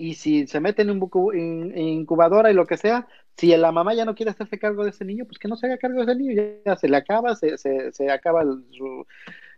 y 0.00 0.14
si 0.14 0.46
se 0.46 0.60
mete 0.60 0.80
en, 0.82 0.90
un 0.90 1.76
incubadora 1.76 2.50
y 2.50 2.54
lo 2.54 2.66
que 2.66 2.78
sea, 2.78 3.06
si 3.36 3.54
la 3.56 3.70
mamá 3.70 3.92
ya 3.94 4.06
no 4.06 4.14
quiere 4.14 4.30
hacerse 4.30 4.58
cargo 4.58 4.84
de 4.84 4.90
ese 4.90 5.04
niño, 5.04 5.26
pues 5.26 5.38
que 5.38 5.46
no 5.46 5.56
se 5.56 5.66
haga 5.66 5.76
cargo 5.76 5.98
de 5.98 6.12
ese 6.12 6.20
niño, 6.20 6.42
ya, 6.64 6.76
se 6.76 6.88
le 6.88 6.96
acaba, 6.96 7.36
se, 7.36 7.58
se, 7.58 7.92
se 7.92 8.10
acaba 8.10 8.42
el- 8.42 8.64
su, 8.72 9.06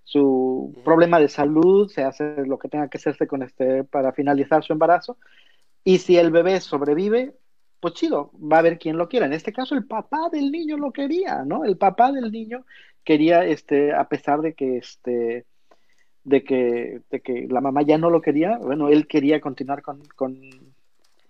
su 0.04 0.74
problema 0.84 1.20
de 1.20 1.28
salud, 1.28 1.88
se 1.88 2.02
hace 2.02 2.44
lo 2.44 2.58
que 2.58 2.68
tenga 2.68 2.88
que 2.88 2.98
hacerse 2.98 3.26
con 3.28 3.42
este 3.44 3.84
para 3.84 4.12
finalizar 4.12 4.64
su 4.64 4.72
embarazo. 4.72 5.16
Y 5.84 5.98
si 5.98 6.16
el 6.16 6.32
bebé 6.32 6.60
sobrevive, 6.60 7.36
pues 7.80 7.94
chido, 7.94 8.32
va 8.34 8.56
a 8.56 8.60
haber 8.60 8.78
quien 8.78 8.98
lo 8.98 9.08
quiera. 9.08 9.26
En 9.26 9.32
este 9.32 9.52
caso, 9.52 9.74
el 9.76 9.86
papá 9.86 10.28
del 10.32 10.50
niño 10.52 10.76
lo 10.76 10.92
quería, 10.92 11.44
¿no? 11.44 11.64
El 11.64 11.76
papá 11.78 12.12
del 12.12 12.32
niño 12.32 12.64
quería, 13.04 13.44
este, 13.44 13.92
a 13.94 14.08
pesar 14.08 14.40
de 14.40 14.54
que, 14.54 14.78
este, 14.78 15.46
de 16.24 16.44
que, 16.44 17.00
de 17.10 17.20
que 17.20 17.46
la 17.48 17.60
mamá 17.60 17.82
ya 17.82 17.98
no 17.98 18.10
lo 18.10 18.20
quería, 18.20 18.58
bueno, 18.58 18.88
él 18.88 19.06
quería 19.06 19.40
continuar 19.40 19.82
con, 19.82 20.00
con 20.16 20.38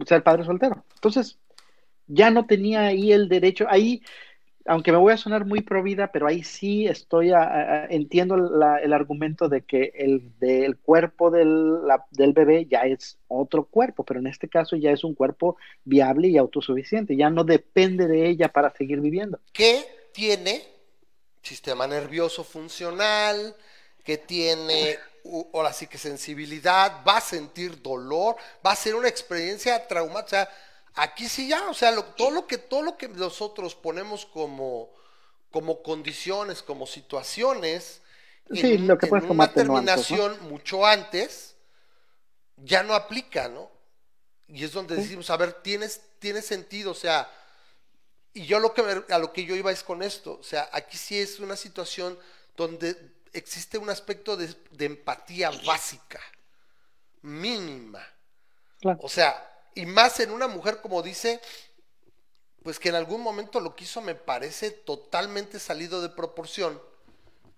ser 0.07 0.23
padre 0.23 0.45
soltero. 0.45 0.85
Entonces, 0.95 1.39
ya 2.07 2.31
no 2.31 2.47
tenía 2.47 2.83
ahí 2.83 3.13
el 3.13 3.29
derecho, 3.29 3.67
ahí, 3.69 4.03
aunque 4.67 4.93
me 4.93 4.99
voy 4.99 5.13
a 5.13 5.17
sonar 5.17 5.45
muy 5.47 5.61
pro 5.63 5.83
vida, 5.83 6.11
pero 6.13 6.27
ahí 6.27 6.43
sí 6.43 6.87
estoy, 6.87 7.33
a- 7.33 7.87
entiendo 7.91 8.37
el 8.83 8.93
argumento 8.93 9.49
de 9.49 9.63
que 9.63 9.93
el 9.95 10.39
del 10.39 10.77
cuerpo 10.79 11.31
del, 11.31 11.79
del 12.11 12.33
bebé 12.33 12.67
ya 12.67 12.83
es 12.83 13.19
otro 13.29 13.65
cuerpo, 13.65 14.05
pero 14.05 14.21
en 14.21 14.27
este 14.27 14.49
caso 14.49 14.77
ya 14.77 14.91
es 14.91 15.05
un 15.05 15.15
cuerpo 15.15 15.57
viable 15.85 16.29
y 16.29 16.37
autosuficiente, 16.37 17.17
ya 17.17 17.31
no 17.31 17.45
depende 17.45 18.07
de 18.09 18.29
ella 18.29 18.49
para 18.49 18.71
seguir 18.71 19.01
viviendo. 19.01 19.39
que 19.53 19.85
tiene 20.13 20.63
sistema 21.43 21.87
nervioso 21.87 22.45
funcional, 22.45 23.55
que 24.03 24.19
tiene 24.19 24.99
ahora 25.55 25.73
sí 25.73 25.87
que 25.87 25.99
sensibilidad, 25.99 27.05
va 27.07 27.19
a 27.19 27.21
sentir 27.21 27.81
dolor, 27.81 28.37
va 28.67 28.73
a 28.73 28.77
ser 28.77 28.95
una 28.97 29.09
experiencia 29.09 29.87
traumática. 29.87 30.25
O 30.27 30.29
sea, 30.31 30.51
aquí 30.95 31.29
sí 31.29 31.49
ya, 31.49 31.69
o 31.71 31.75
sea, 31.75 31.91
lo- 31.93 32.05
todo 32.05 32.31
lo 32.31 32.47
que 32.47 32.59
todo 32.59 32.83
lo 32.83 32.97
que 32.99 33.09
nosotros 33.09 33.75
ponemos 33.75 34.27
como 34.27 34.91
como 35.51 35.83
condiciones, 35.83 36.63
como 36.63 36.87
situaciones, 36.87 38.01
Sí, 38.51 38.79
lo 38.79 38.99
que 38.99 39.07
puedes 39.07 39.25
una 39.31 39.53
terminación 39.55 40.49
mucho 40.49 40.85
antes, 40.87 41.57
ya 42.57 42.83
no 42.83 42.95
aplica, 42.95 43.49
¿no? 43.49 43.71
Y 44.49 44.65
es 44.65 44.73
donde 44.73 44.97
decimos, 44.97 45.31
a 45.31 45.37
ver, 45.37 45.55
tienes, 45.63 46.01
tiene 46.19 46.43
sentido, 46.43 46.91
o 46.93 46.95
sea, 46.95 47.31
y 48.35 48.47
yo 48.47 48.59
lo 48.61 48.73
que 48.73 48.83
me- 48.83 49.15
a 49.15 49.19
lo 49.19 49.33
que 49.33 49.45
yo 49.45 49.55
iba 49.55 49.71
es 49.73 49.83
con 49.83 50.03
esto, 50.03 50.39
o 50.41 50.43
sea, 50.43 50.69
aquí 50.73 50.97
sí 50.97 51.19
es 51.19 51.39
una 51.41 51.57
situación 51.57 52.19
donde 52.57 52.97
existe 53.33 53.79
un 53.79 53.91
aspecto 53.91 54.37
de, 54.37 54.55
de 54.71 54.85
empatía 54.85 55.51
básica, 55.67 56.21
mínima. 57.23 58.03
Claro. 58.81 59.01
O 59.03 59.09
sea, 59.09 59.35
y 59.75 59.87
más 59.87 60.21
en 60.21 60.31
una 60.31 60.49
mujer 60.49 60.81
como 60.83 61.03
dice, 61.03 61.41
pues 62.63 62.79
que 62.79 62.91
en 62.91 62.95
algún 62.95 63.23
momento 63.23 63.61
lo 63.61 63.75
quiso, 63.75 64.01
me 64.01 64.15
parece 64.15 64.71
totalmente 64.71 65.59
salido 65.59 66.01
de 66.01 66.09
proporción 66.11 66.81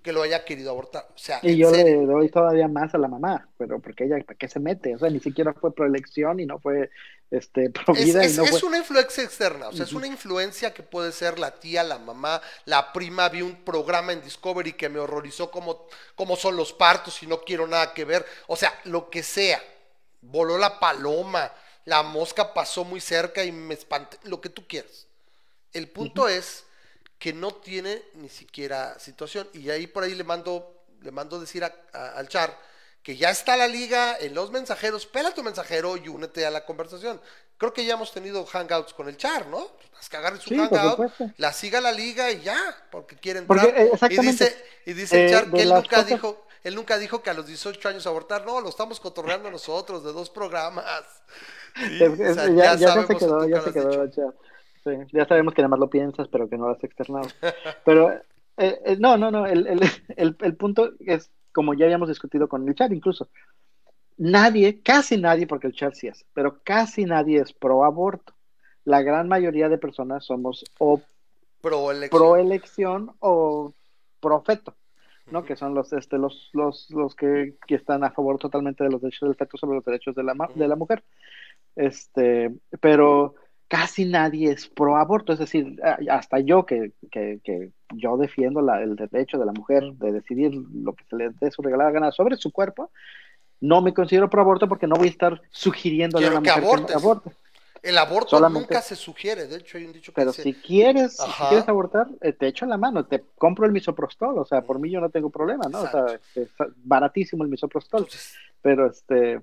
que 0.03 0.13
lo 0.13 0.23
haya 0.23 0.45
querido 0.45 0.71
abortar. 0.71 1.09
O 1.15 1.19
sea, 1.19 1.41
Y 1.43 1.57
yo 1.57 1.71
le 1.71 2.05
doy 2.07 2.29
todavía 2.29 2.69
más 2.69 2.95
a 2.95 2.99
la 2.99 3.09
mamá, 3.09 3.49
pero 3.57 3.81
porque 3.81 4.05
ella, 4.05 4.19
¿para 4.25 4.37
qué 4.37 4.49
se 4.49 4.61
mete? 4.61 4.95
O 4.95 4.99
sea, 4.99 5.11
ni 5.11 5.21
siquiera 5.21 5.55
fue 5.55 5.75
pro 5.75 5.87
elección 5.87 6.41
y 6.41 6.47
no 6.47 6.59
fue 6.59 6.91
este, 7.31 7.71
Es, 7.93 8.05
vida 8.05 8.25
es- 8.25 8.33
y 8.33 8.33
no 8.33 8.45
es 8.45 8.51
fue... 8.51 8.63
una 8.63 8.79
influencia 8.79 9.23
externa, 9.25 9.69
o 9.69 9.73
sea, 9.73 9.85
es 9.85 9.95
una 9.95 10.07
influencia 10.07 10.73
que 10.75 10.83
puede 10.83 11.13
ser 11.13 11.39
la 11.39 11.59
tía, 11.59 11.83
la 11.83 11.99
mamá, 11.99 12.41
la 12.65 12.93
prima. 12.93 13.29
Vi 13.29 13.43
un 13.43 13.65
programa 13.65 14.13
en 14.13 14.23
Discovery 14.23 14.75
que 14.75 14.89
me 14.89 14.99
horrorizó 15.01 15.51
cómo, 15.51 15.87
cómo 16.15 16.37
son 16.37 16.57
los 16.57 16.73
partos 16.73 17.23
y 17.23 17.27
no 17.27 17.43
quiero 17.43 17.67
nada 17.67 17.93
que 17.95 18.05
ver. 18.05 18.25
O 18.47 18.57
sea, 18.57 18.79
lo 18.85 19.11
que 19.11 19.23
sea. 19.23 19.63
Voló 20.23 20.57
la 20.59 20.81
paloma, 20.81 21.53
la 21.85 22.03
mosca 22.03 22.55
pasó 22.55 22.85
muy 22.85 23.01
cerca 23.01 23.45
y 23.45 23.53
me 23.53 23.75
espanté, 23.75 24.19
lo 24.25 24.41
que 24.41 24.49
tú 24.49 24.67
quieras. 24.67 25.07
El 25.73 25.89
punto 25.91 26.29
es 26.29 26.65
que 27.19 27.33
no 27.33 27.53
tiene 27.55 28.03
ni 28.15 28.29
siquiera 28.29 28.99
situación. 28.99 29.49
Y 29.53 29.71
ahí 29.71 29.87
por 29.87 30.03
ahí 30.05 30.15
le 30.15 30.25
mando, 30.25 30.85
le 31.03 31.11
mando 31.11 31.41
decir 31.41 31.65
a- 31.65 31.75
a- 31.93 32.11
al 32.19 32.29
Char 32.29 32.59
que 33.05 33.17
ya 33.17 33.31
está 33.31 33.57
la 33.57 33.69
liga 33.69 34.17
en 34.19 34.35
los 34.35 34.51
mensajeros, 34.51 35.07
pela 35.07 35.33
tu 35.33 35.43
mensajero 35.45 35.97
y 35.97 36.09
únete 36.09 36.45
a 36.47 36.51
la 36.51 36.65
conversación. 36.65 37.21
Creo 37.59 37.73
que 37.73 37.85
ya 37.85 37.95
hemos 37.95 38.13
tenido 38.13 38.45
hangouts 38.47 38.95
con 38.95 39.09
el 39.09 39.17
Char, 39.17 39.47
¿no? 39.47 39.69
Las 39.93 40.09
que 40.09 40.17
agarre 40.17 40.39
su 40.41 40.49
Sí, 40.49 40.57
hangout, 40.57 41.13
la 41.37 41.53
siga 41.53 41.81
la 41.81 41.93
liga 41.93 42.33
y 42.33 42.41
ya, 42.41 42.59
porque 42.91 43.15
quiere 43.17 43.43
Porque, 43.43 43.67
entrar. 43.69 44.11
eh, 44.11 44.15
y 44.15 44.19
dice, 44.19 44.57
y 44.87 44.93
dice 44.95 45.17
el 45.17 45.29
Eh, 45.29 45.31
Char 45.33 45.51
que 45.53 45.63
él 45.63 45.69
nunca 45.69 45.83
cosas- 45.91 46.07
dijo, 46.07 46.47
él 46.65 46.75
nunca 46.75 46.99
dijo 46.99 47.23
que 47.23 47.31
a 47.31 47.35
los 47.35 47.47
18 47.47 47.89
años 47.91 48.07
abortar, 48.07 48.45
no, 48.47 48.61
lo 48.61 48.71
estamos 48.71 48.99
cotorreando 48.99 49.51
nosotros 49.51 50.03
de 50.03 50.13
dos 50.13 50.31
programas. 50.31 51.05
Sí, 51.77 52.03
Es- 52.03 52.21
es- 52.21 52.31
o 52.31 52.35
sea, 52.35 52.47
ya, 52.55 52.75
ya, 52.77 53.05
se 53.07 53.17
quedó, 53.17 53.49
ya 53.49 53.61
se 53.61 53.73
quedó. 53.73 54.05
ya. 54.07 54.33
Sí, 54.85 54.91
ya 55.13 55.27
sabemos 55.27 55.53
que 55.55 55.61
nada 55.63 55.71
más 55.71 55.81
lo 55.81 55.91
piensas, 55.91 56.29
pero 56.29 56.49
que 56.49 56.57
no 56.57 56.69
lo 56.69 56.75
has 56.75 56.85
externado. 56.85 57.29
Pero, 57.85 58.13
eh, 58.13 58.81
eh, 58.85 58.97
no, 59.01 59.17
no, 59.17 59.31
no, 59.33 59.45
el, 59.47 59.67
el, 59.67 59.81
el, 60.17 60.37
el 60.41 60.57
punto 60.57 60.91
es, 61.01 61.31
como 61.55 61.73
ya 61.73 61.87
habíamos 61.87 62.09
discutido 62.11 62.49
con 62.49 62.69
el 62.69 62.75
chat 62.75 62.93
incluso, 62.93 63.29
nadie, 64.19 64.83
casi 64.83 65.17
nadie, 65.17 65.47
porque 65.47 65.69
el 65.69 65.73
chat 65.75 65.95
sí 65.95 66.09
es, 66.09 66.25
pero 66.35 66.61
casi 66.63 67.05
nadie 67.07 67.41
es 67.41 67.53
pro 67.53 67.85
aborto. 67.85 68.35
La 68.85 69.01
gran 69.03 69.29
mayoría 69.29 69.69
de 69.71 69.79
personas 69.79 70.27
somos 70.27 70.65
o 70.79 71.01
Pro 71.63 71.91
elección. 71.91 72.21
pro 72.21 72.37
elección 72.37 73.13
o 73.21 73.73
pro 74.21 74.43
feto, 74.43 74.75
¿no? 75.31 75.45
Que 75.47 75.57
son 75.57 75.73
los, 75.75 75.93
este, 75.95 76.19
los, 76.19 76.51
los, 76.53 76.91
los 76.91 77.15
que, 77.15 77.55
que 77.67 77.77
están 77.77 78.05
a 78.05 78.11
favor 78.11 78.39
totalmente 78.39 78.85
de 78.85 78.91
los 78.91 79.01
derechos 79.01 79.29
del 79.31 79.37
feto 79.37 79.57
sobre 79.57 79.77
los 79.77 79.85
derechos 79.85 80.15
de 80.15 80.23
la, 80.23 80.35
ma- 80.35 80.51
de 80.55 80.69
la 80.69 80.77
mujer. 80.77 81.03
Este, 81.75 82.55
pero 82.81 83.35
casi 83.69 84.05
nadie 84.05 84.53
es 84.53 84.69
pro 84.69 84.97
aborto, 84.97 85.33
es 85.33 85.39
decir, 85.39 85.81
hasta 86.11 86.39
yo 86.41 86.67
que, 86.67 86.93
que, 87.11 87.41
que 87.43 87.71
yo 87.97 88.17
defiendo 88.17 88.61
la- 88.63 88.83
el 88.83 88.97
derecho 88.97 89.39
de 89.39 89.47
la 89.47 89.53
mujer 89.53 89.85
de 89.95 90.13
decidir 90.13 90.55
lo 90.55 90.93
que 90.95 91.05
se 91.05 91.17
le 91.17 91.31
dé 91.41 91.51
su 91.51 91.63
regalada 91.63 91.91
gana 91.91 92.13
sobre 92.13 92.37
su 92.37 92.53
cuerpo, 92.53 92.91
no 93.61 93.81
me 93.83 93.95
considero 93.95 94.29
pro 94.29 94.43
aborto 94.43 94.69
porque 94.69 94.87
no 94.87 94.97
voy 94.97 95.09
a 95.09 95.11
estar 95.11 95.41
sugiriendo 95.51 96.19
a 96.19 96.21
la 96.21 96.29
mujer 96.41 96.43
que 96.43 96.51
abortes. 96.51 96.97
aborte. 96.97 97.31
El 97.83 97.99
aborto 97.99 98.31
Solamente- 98.31 98.61
nunca 98.69 98.81
se 98.81 98.97
sugiere, 98.97 99.47
de 99.47 99.57
hecho 99.57 99.77
hay 99.77 99.85
un 99.85 99.93
dicho 99.93 100.11
que 100.11 100.17
Pero 100.17 100.31
dice, 100.31 100.43
si 100.43 100.55
quieres, 100.55 101.17
si 101.19 101.31
quieres 101.49 101.69
abortar, 101.69 102.09
eh, 102.23 102.33
te 102.33 102.47
echo 102.47 102.65
la 102.65 102.79
mano, 102.79 103.05
te 103.05 103.23
compro 103.37 103.67
el 103.67 103.73
misoprostol, 103.73 104.39
o 104.39 104.45
sea, 104.47 104.63
por 104.63 104.79
mí 104.79 104.91
yo 104.91 105.01
no 105.03 105.11
tengo 105.11 105.29
problema, 105.29 105.65
¿no? 105.71 105.83
O 105.83 105.89
sea, 105.89 106.07
es 106.35 106.49
baratísimo 106.79 107.45
el 107.45 107.51
misoprostol, 107.51 108.01
entonces, 108.05 108.35
pero 108.63 108.87
este, 108.87 109.41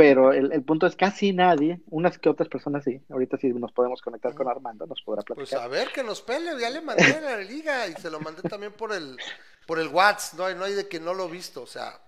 pero 0.00 0.32
el, 0.32 0.50
el 0.52 0.62
punto 0.64 0.86
es 0.86 0.96
casi 0.96 1.34
nadie, 1.34 1.82
unas 1.90 2.18
que 2.18 2.30
otras 2.30 2.48
personas 2.48 2.82
sí, 2.84 3.02
ahorita 3.10 3.36
sí 3.36 3.48
nos 3.52 3.70
podemos 3.72 4.00
conectar 4.00 4.34
con 4.34 4.48
Armando, 4.48 4.86
nos 4.86 5.02
podrá 5.02 5.20
pues 5.22 5.36
platicar. 5.50 5.62
a 5.62 5.68
ver 5.68 5.88
que 5.92 6.02
nos 6.02 6.22
pele, 6.22 6.58
ya 6.58 6.70
le 6.70 6.80
mandé 6.80 7.04
a 7.04 7.20
la 7.20 7.36
liga 7.36 7.86
y 7.86 7.92
se 7.94 8.10
lo 8.10 8.18
mandé 8.18 8.40
también 8.48 8.72
por 8.72 8.92
el 8.94 9.18
por 9.66 9.78
el 9.78 9.88
WhatsApp, 9.88 10.38
no 10.38 10.44
hay, 10.46 10.54
no 10.54 10.64
hay 10.64 10.72
de 10.72 10.88
que 10.88 10.98
no 11.00 11.12
lo 11.12 11.28
he 11.28 11.30
visto, 11.30 11.60
o 11.62 11.66
sea, 11.66 12.00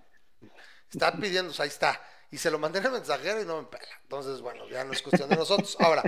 está 0.90 1.12
pidiendo, 1.12 1.50
o 1.50 1.54
sea, 1.54 1.64
ahí 1.64 1.68
está. 1.68 2.00
Y 2.30 2.38
se 2.38 2.50
lo 2.50 2.58
mandé 2.58 2.78
en 2.78 2.86
el 2.86 2.92
mensajero 2.92 3.42
y 3.42 3.44
no 3.44 3.60
me 3.60 3.68
pela. 3.68 3.84
Entonces, 4.04 4.40
bueno, 4.40 4.66
ya 4.70 4.84
no 4.84 4.92
es 4.94 5.02
cuestión 5.02 5.28
de 5.28 5.36
nosotros. 5.36 5.76
Ahora, 5.78 6.02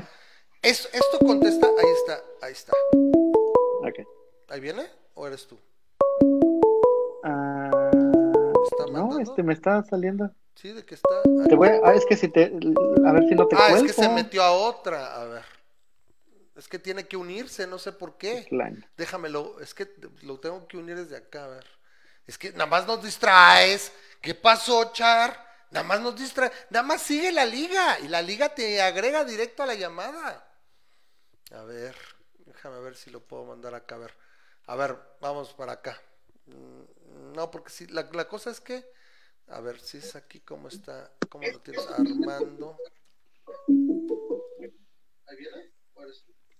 es- 0.63 0.89
esto 0.91 1.19
contesta, 1.19 1.67
ahí 1.67 1.91
está, 2.01 2.47
ahí 2.47 2.53
está. 2.53 2.73
Ok. 3.87 4.09
¿Ahí 4.49 4.61
viene? 4.61 4.87
¿O 5.13 5.27
eres 5.27 5.47
tú? 5.47 5.59
Ah, 7.25 7.91
¿Está 8.71 8.87
no, 8.91 9.19
este 9.21 9.43
me 9.43 9.53
está 9.53 9.83
saliendo. 9.85 10.31
Sí, 10.55 10.73
de 10.73 10.85
que 10.85 10.95
está. 10.95 11.23
Te 11.49 11.55
voy 11.55 11.69
a, 11.69 11.81
ah, 11.85 11.95
es 11.95 12.07
que 12.07 12.17
si 12.17 12.29
te, 12.29 12.45
a 12.45 13.13
ver 13.13 13.29
si 13.29 13.35
no 13.35 13.47
te 13.47 13.57
Ah, 13.59 13.73
es 13.73 13.83
que 13.83 13.93
se 13.93 14.09
metió 14.09 14.43
a 14.43 14.53
otra. 14.53 15.21
A 15.21 15.25
ver. 15.25 15.45
Es 16.57 16.69
que 16.69 16.79
tiene 16.79 17.07
que 17.07 17.17
unirse, 17.17 17.67
no 17.67 17.79
sé 17.79 17.93
por 17.93 18.17
qué. 18.17 18.45
Slime. 18.45 18.89
Déjamelo, 18.97 19.61
es 19.61 19.75
que 19.75 19.93
lo 20.23 20.39
tengo 20.39 20.67
que 20.69 20.77
unir 20.77 20.97
desde 20.97 21.17
acá, 21.17 21.45
a 21.45 21.49
ver. 21.49 21.67
Es 22.27 22.39
que 22.39 22.53
nada 22.53 22.67
más 22.67 22.87
nos 22.87 23.03
distraes. 23.03 23.93
¿Qué 24.21 24.35
pasó, 24.35 24.93
Char? 24.93 25.45
Nada 25.71 25.85
más 25.85 26.01
nos 26.01 26.15
distrae, 26.15 26.53
nada 26.71 26.85
más 26.85 27.03
sigue 27.03 27.33
la 27.33 27.45
liga 27.45 27.99
y 27.99 28.07
la 28.07 28.23
liga 28.23 28.55
te 28.55 28.81
agrega 28.81 29.25
directo 29.25 29.65
a 29.65 29.67
la 29.67 29.75
llamada. 29.75 30.49
A 31.51 31.63
ver, 31.65 31.97
déjame 32.47 32.79
ver 32.81 32.95
si 32.97 33.11
lo 33.11 33.21
puedo 33.21 33.45
mandar 33.45 33.75
acá. 33.75 33.97
A 33.97 33.99
ver, 33.99 34.15
a 34.67 34.77
ver, 34.77 34.97
vamos 35.21 35.53
para 35.53 35.73
acá. 35.73 36.01
Mm, 36.47 37.33
No, 37.35 37.51
porque 37.51 37.71
sí, 37.71 37.87
la, 37.89 38.09
la 38.13 38.29
cosa 38.29 38.51
es 38.51 38.61
que, 38.61 38.89
a 39.49 39.61
ver 39.61 39.79
si 39.79 39.99
es 39.99 40.17
aquí, 40.17 40.41
¿cómo 40.41 40.69
está? 40.69 41.11
¿Cómo 41.29 41.47
lo 41.47 41.61
tienes? 41.61 41.87
Armando. 41.91 42.77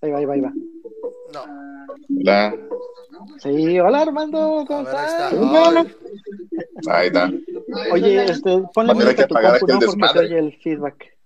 Ahí 0.01 0.11
va, 0.11 0.19
ahí 0.19 0.25
va, 0.25 0.35
ahí 0.35 0.41
va. 0.41 0.53
No, 1.33 1.47
La, 2.09 2.55
Sí, 3.39 3.79
hola 3.81 4.03
Armando, 4.03 4.65
¿cómo 4.67 4.85
ver, 4.85 4.97
ahí 4.97 5.07
estás? 5.07 5.33
ahí 6.89 7.07
está. 7.07 7.31
Oye, 7.93 8.25
este, 8.25 8.63
ponle 8.73 8.95
música 8.95 9.25
a 9.25 9.27
tu 9.27 9.35
compu, 9.35 9.43
¿no? 9.43 9.49
aquel 9.49 9.61
Porque 9.61 9.87
desmadre. 9.87 10.21
oye 10.21 10.39
el 10.39 10.57
feedback. 10.61 11.19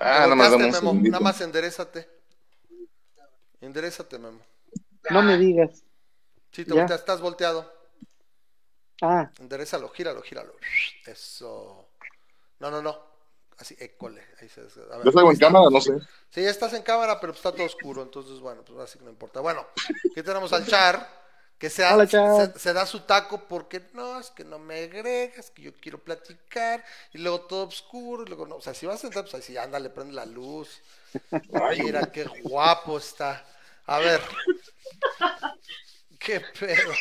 Ah, 0.00 0.14
te 0.14 0.20
nada 0.22 0.34
más 0.34 0.50
dame 0.50 0.72
Memo, 0.72 0.94
nada 0.94 1.20
más 1.20 1.40
enderezate. 1.40 2.08
Enderezate, 3.60 4.18
Memo. 4.18 4.40
No 5.10 5.22
me 5.22 5.38
digas. 5.38 5.84
Sí, 6.52 6.64
te 6.64 6.72
volteas, 6.72 7.00
estás 7.00 7.20
volteado. 7.20 7.70
Ah, 9.02 9.30
Enderezalo, 9.38 9.88
gíralo, 9.90 10.22
gíralo. 10.22 10.54
Eso. 11.06 11.88
No, 12.60 12.70
no, 12.70 12.82
no. 12.82 13.10
Así, 13.58 13.76
école. 13.78 14.24
Ahí 14.40 14.48
se, 14.48 14.62
a 14.62 14.98
ver, 14.98 15.06
Yo 15.06 15.12
salgo 15.12 15.30
en 15.30 15.34
está. 15.34 15.46
cámara, 15.46 15.66
no 15.70 15.80
sé. 15.80 15.92
Sí, 16.30 16.42
ya 16.42 16.50
estás 16.50 16.72
en 16.74 16.82
cámara, 16.82 17.20
pero 17.20 17.32
pues 17.32 17.40
está 17.40 17.52
todo 17.54 17.66
oscuro, 17.66 18.02
entonces 18.02 18.40
bueno, 18.40 18.64
pues 18.64 18.78
así 18.80 18.98
que 18.98 19.04
no 19.04 19.10
importa. 19.10 19.40
Bueno, 19.40 19.66
aquí 20.10 20.22
tenemos 20.22 20.52
al 20.52 20.66
Char, 20.66 21.08
que 21.58 21.70
se, 21.70 21.84
ha- 21.84 21.94
Hola, 21.94 22.06
Char. 22.06 22.52
se, 22.52 22.58
se 22.58 22.72
da 22.72 22.86
su 22.86 23.00
taco 23.00 23.46
porque 23.48 23.82
no, 23.94 24.20
es 24.20 24.30
que 24.30 24.44
no 24.44 24.58
me 24.58 24.84
agregas, 24.84 25.50
que 25.50 25.62
yo 25.62 25.72
quiero 25.76 25.98
platicar, 25.98 26.84
y 27.12 27.18
luego 27.18 27.42
todo 27.42 27.66
oscuro, 27.68 28.22
y 28.24 28.26
luego 28.28 28.46
no, 28.46 28.56
o 28.56 28.60
sea, 28.62 28.74
si 28.74 28.86
vas 28.86 29.02
a 29.04 29.08
entrar, 29.08 29.24
pues 29.24 29.34
así, 29.34 29.56
ándale, 29.56 29.90
prende 29.90 30.14
la 30.14 30.26
luz. 30.26 30.80
Mira, 31.68 32.10
qué 32.12 32.24
guapo 32.24 32.98
está. 32.98 33.46
A 33.86 33.98
ver. 33.98 34.20
Qué 36.18 36.40
pedo. 36.40 36.92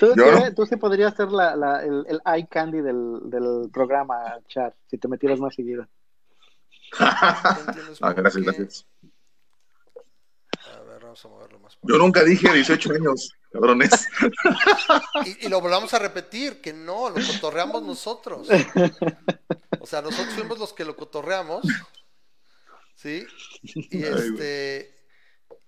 Tú, 0.00 0.06
Yo 0.06 0.14
tú- 0.14 0.20
no. 0.44 0.54
tú 0.54 0.66
sí 0.66 0.76
podrías 0.76 1.14
ser 1.14 1.30
la, 1.30 1.54
la, 1.56 1.82
el, 1.84 2.04
el 2.08 2.20
eye 2.24 2.48
candy 2.48 2.80
del, 2.80 3.20
del 3.24 3.70
programa, 3.72 4.38
Char, 4.48 4.74
si 4.88 4.98
te 4.98 5.08
metieras 5.08 5.38
más 5.40 5.54
seguido. 5.54 5.86
Ah, 6.98 8.12
gracias, 8.14 8.36
qué. 8.36 8.42
gracias. 8.42 8.86
A 10.76 10.80
ver, 10.82 11.02
vamos 11.02 11.24
a 11.24 11.28
moverlo 11.28 11.58
más. 11.60 11.76
por 11.76 11.90
Yo 11.90 11.98
nunca 11.98 12.22
dije 12.24 12.52
18 12.52 12.92
años, 12.94 13.32
cabrones. 13.52 14.08
Y, 15.24 15.46
y 15.46 15.48
lo 15.48 15.60
volvamos 15.60 15.92
a 15.94 15.98
repetir, 15.98 16.60
que 16.60 16.72
no, 16.72 17.10
lo 17.10 17.16
cotorreamos 17.26 17.82
nosotros. 17.82 18.48
O 19.80 19.86
sea, 19.86 20.02
nosotros 20.02 20.34
fuimos 20.34 20.58
los 20.58 20.72
que 20.72 20.84
lo 20.84 20.96
cotorreamos. 20.96 21.62
¿Sí? 22.94 23.24
Y 23.62 24.04
Ay, 24.04 24.12
este. 24.14 24.99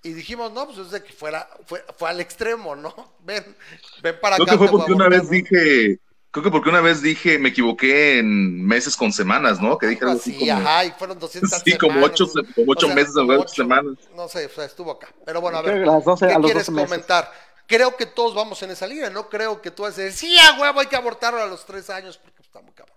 Y 0.02 0.12
dijimos, 0.14 0.52
no, 0.52 0.66
pues 0.66 0.78
es 0.78 0.90
de 0.90 1.02
que 1.04 1.12
fuera, 1.12 1.48
fue, 1.66 1.84
fue 1.96 2.10
al 2.10 2.20
extremo, 2.20 2.74
¿no? 2.74 2.94
Ven, 3.20 3.56
ven 4.02 4.18
para 4.20 4.36
Creo 4.36 4.44
acá. 4.44 4.52
que 4.52 4.58
fue 4.58 4.68
porque 4.70 4.92
una 4.92 5.08
vez 5.08 5.28
dije, 5.30 6.00
creo 6.30 6.42
que 6.44 6.50
porque 6.50 6.70
una 6.70 6.80
vez 6.80 7.02
dije, 7.02 7.38
me 7.38 7.50
equivoqué 7.50 8.18
en 8.18 8.64
meses 8.66 8.96
con 8.96 9.12
semanas, 9.12 9.60
¿no? 9.60 9.78
Que 9.78 9.86
dije 9.86 10.04
algo 10.04 10.16
así 10.16 10.32
Sí, 10.32 10.38
como, 10.38 10.52
ajá, 10.52 10.84
y 10.86 10.90
fueron 10.92 11.18
200 11.18 11.60
sí, 11.64 11.76
como 11.78 12.02
ocho, 12.02 12.26
como 12.54 12.72
ocho 12.72 12.88
O 12.88 12.90
sea, 12.90 12.94
meses 12.94 13.14
como 13.14 13.38
ocho, 13.38 13.54
semanas. 13.54 13.96
No 14.14 14.28
sé, 14.28 14.46
o 14.46 14.48
sea, 14.50 14.64
estuvo 14.64 14.90
acá. 14.92 15.14
Pero 15.24 15.40
bueno, 15.40 15.58
a 15.58 15.62
Creo 15.62 15.74
ver, 15.74 15.80
que 15.80 15.86
las 15.86 16.04
12 16.04 16.26
¿qué 16.26 16.34
a 16.34 16.38
los 16.38 16.52
quieres 16.52 16.66
12 16.66 16.72
meses. 16.72 16.88
comentar? 16.88 17.32
Creo 17.66 17.96
que 17.96 18.06
todos 18.06 18.34
vamos 18.34 18.62
en 18.62 18.70
esa 18.70 18.86
línea, 18.86 19.08
no 19.10 19.28
creo 19.28 19.62
que 19.62 19.70
tú 19.70 19.82
vas 19.84 19.96
a 19.98 20.02
decir, 20.02 20.28
sí, 20.30 20.38
a 20.38 20.60
huevo, 20.60 20.80
hay 20.80 20.86
que 20.88 20.96
abortarlo 20.96 21.40
a 21.40 21.46
los 21.46 21.64
tres 21.64 21.88
años, 21.90 22.18
porque 22.18 22.42
está 22.42 22.60
muy 22.60 22.72
cabrón. 22.72 22.96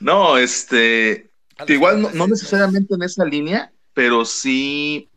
no, 0.00 0.36
este, 0.36 1.30
igual 1.68 2.02
no, 2.02 2.08
36 2.08 2.14
no 2.14 2.26
necesariamente 2.26 2.94
en 2.94 3.02
esa 3.02 3.24
línea, 3.24 3.72
pero 3.94 4.24
sí. 4.24 5.08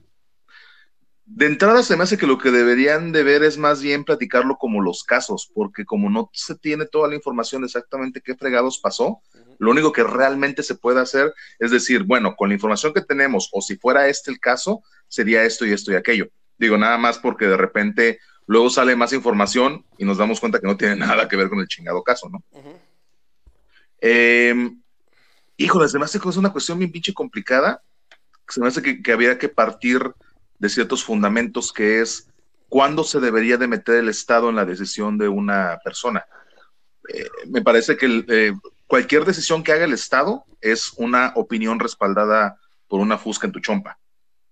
De 1.25 1.45
entrada 1.45 1.83
se 1.83 1.97
me 1.97 2.03
hace 2.03 2.17
que 2.17 2.25
lo 2.25 2.37
que 2.37 2.51
deberían 2.51 3.11
de 3.11 3.21
ver 3.23 3.43
es 3.43 3.57
más 3.57 3.81
bien 3.81 4.05
platicarlo 4.05 4.57
como 4.57 4.81
los 4.81 5.03
casos, 5.03 5.51
porque 5.53 5.83
como 5.83 6.09
no 6.09 6.29
se 6.31 6.55
tiene 6.55 6.85
toda 6.85 7.09
la 7.09 7.15
información 7.15 7.61
de 7.61 7.65
exactamente 7.65 8.21
qué 8.21 8.35
fregados 8.35 8.79
pasó, 8.79 9.21
lo 9.59 9.71
único 9.71 9.91
que 9.91 10.03
realmente 10.03 10.63
se 10.63 10.75
puede 10.75 11.01
hacer 11.01 11.33
es 11.59 11.71
decir, 11.71 12.03
bueno, 12.03 12.35
con 12.37 12.47
la 12.47 12.55
información 12.55 12.93
que 12.93 13.01
tenemos, 13.01 13.49
o 13.51 13.61
si 13.61 13.75
fuera 13.75 14.07
este 14.07 14.31
el 14.31 14.39
caso, 14.39 14.81
sería 15.09 15.43
esto 15.43 15.65
y 15.65 15.73
esto 15.73 15.91
y 15.91 15.95
aquello. 15.95 16.29
Digo, 16.57 16.77
nada 16.77 16.97
más 16.97 17.19
porque 17.19 17.45
de 17.45 17.57
repente 17.57 18.19
luego 18.45 18.69
sale 18.69 18.95
más 18.95 19.11
información 19.11 19.85
y 19.97 20.05
nos 20.05 20.17
damos 20.17 20.39
cuenta 20.39 20.59
que 20.59 20.67
no 20.67 20.77
tiene 20.77 20.95
nada 21.05 21.27
que 21.27 21.35
ver 21.35 21.49
con 21.49 21.59
el 21.59 21.67
chingado 21.67 22.03
caso, 22.03 22.29
¿no? 22.29 22.43
Ujú. 22.51 22.79
Eh, 23.99 24.71
híjole, 25.57 25.89
se 25.89 25.99
me 25.99 26.05
hace 26.05 26.19
que 26.19 26.29
es 26.29 26.37
una 26.37 26.51
cuestión 26.51 26.79
bien 26.79 26.91
pinche 26.91 27.13
complicada. 27.13 27.83
Se 28.47 28.59
me 28.59 28.67
hace 28.67 28.81
que, 28.81 29.01
que 29.01 29.11
había 29.11 29.37
que 29.37 29.49
partir 29.49 30.13
de 30.59 30.69
ciertos 30.69 31.03
fundamentos 31.03 31.71
que 31.71 32.01
es 32.01 32.29
cuándo 32.69 33.03
se 33.03 33.19
debería 33.19 33.57
de 33.57 33.67
meter 33.67 33.95
el 33.95 34.09
Estado 34.09 34.49
en 34.49 34.55
la 34.55 34.65
decisión 34.65 35.17
de 35.17 35.27
una 35.27 35.79
persona. 35.83 36.25
Eh, 37.13 37.29
me 37.47 37.61
parece 37.61 37.97
que 37.97 38.05
el, 38.05 38.25
eh, 38.27 38.53
cualquier 38.87 39.25
decisión 39.25 39.63
que 39.63 39.71
haga 39.71 39.85
el 39.85 39.93
Estado 39.93 40.45
es 40.61 40.93
una 40.97 41.33
opinión 41.35 41.79
respaldada 41.79 42.59
por 42.87 42.99
una 42.99 43.17
fusca 43.17 43.47
en 43.47 43.53
tu 43.53 43.59
chompa. 43.59 43.99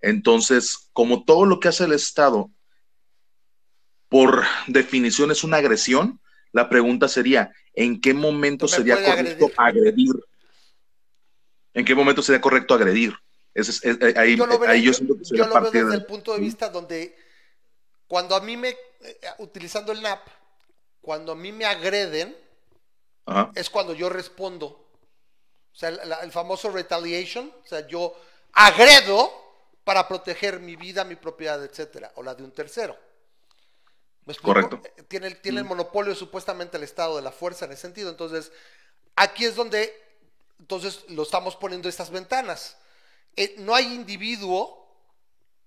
Entonces, 0.01 0.89
como 0.93 1.23
todo 1.23 1.45
lo 1.45 1.59
que 1.59 1.69
hace 1.69 1.85
el 1.85 1.93
Estado, 1.93 2.51
por 4.07 4.43
definición 4.67 5.31
es 5.31 5.43
una 5.43 5.57
agresión, 5.57 6.21
la 6.51 6.69
pregunta 6.69 7.07
sería, 7.07 7.51
¿en 7.73 7.99
qué 7.99 8.13
momento 8.13 8.65
¿Me 8.65 8.71
sería 8.71 9.03
correcto 9.03 9.51
agredir? 9.57 10.13
¿En 11.73 11.83
qué 11.83 11.95
momento 11.95 12.21
sería 12.21 12.39
correcto 12.39 12.73
agredir? 12.73 13.13
Es- 13.55 13.83
es- 13.83 14.17
ahí, 14.17 14.35
yo 14.37 14.45
lo, 14.45 14.59
veré- 14.59 14.73
ahí 14.73 14.83
yo 14.83 14.93
siento 14.93 15.17
que 15.17 15.23
yo 15.23 15.45
lo 15.47 15.61
veo 15.61 15.71
desde 15.71 15.89
de- 15.89 15.95
el 15.95 16.05
punto 16.05 16.33
de 16.33 16.39
vista 16.39 16.69
donde 16.69 17.17
cuando 18.07 18.35
a 18.35 18.41
mí 18.41 18.57
me, 18.57 18.69
eh, 18.69 19.19
utilizando 19.39 19.91
el 19.91 20.01
NAP, 20.01 20.27
cuando 21.01 21.31
a 21.31 21.35
mí 21.35 21.51
me 21.51 21.65
agreden, 21.65 22.37
Ajá, 23.25 23.51
es 23.55 23.69
cuando 23.69 23.93
yo 23.93 24.09
respondo. 24.09 24.67
O 24.67 25.77
sea, 25.77 25.89
el, 25.89 26.31
famoso 26.31 26.69
retaliation, 26.69 27.51
o 27.63 27.67
sea, 27.67 27.87
yo 27.87 28.15
agredo 28.53 29.31
para 29.83 30.07
proteger 30.07 30.59
mi 30.59 30.75
vida, 30.75 31.03
mi 31.03 31.15
propiedad, 31.15 31.63
etcétera, 31.63 32.11
o 32.15 32.23
la 32.23 32.35
de 32.35 32.43
un 32.43 32.51
tercero. 32.51 32.97
Correcto. 34.41 34.81
Eh, 34.83 35.03
Tiene, 35.07 35.31
tiene 35.35 35.59
el 35.59 35.65
monopolio 35.65 36.15
supuestamente 36.15 36.77
el 36.77 36.83
estado 36.83 37.15
de 37.17 37.21
la 37.21 37.31
fuerza 37.31 37.65
en 37.65 37.71
ese 37.73 37.81
sentido. 37.83 38.09
Entonces, 38.09 38.51
aquí 39.15 39.45
es 39.45 39.55
donde 39.55 39.93
entonces 40.59 41.03
lo 41.09 41.23
estamos 41.23 41.55
poniendo 41.55 41.87
estas 41.89 42.09
ventanas. 42.09 42.77
Eh, 43.36 43.55
no 43.59 43.75
hay 43.75 43.93
individuo, 43.93 44.88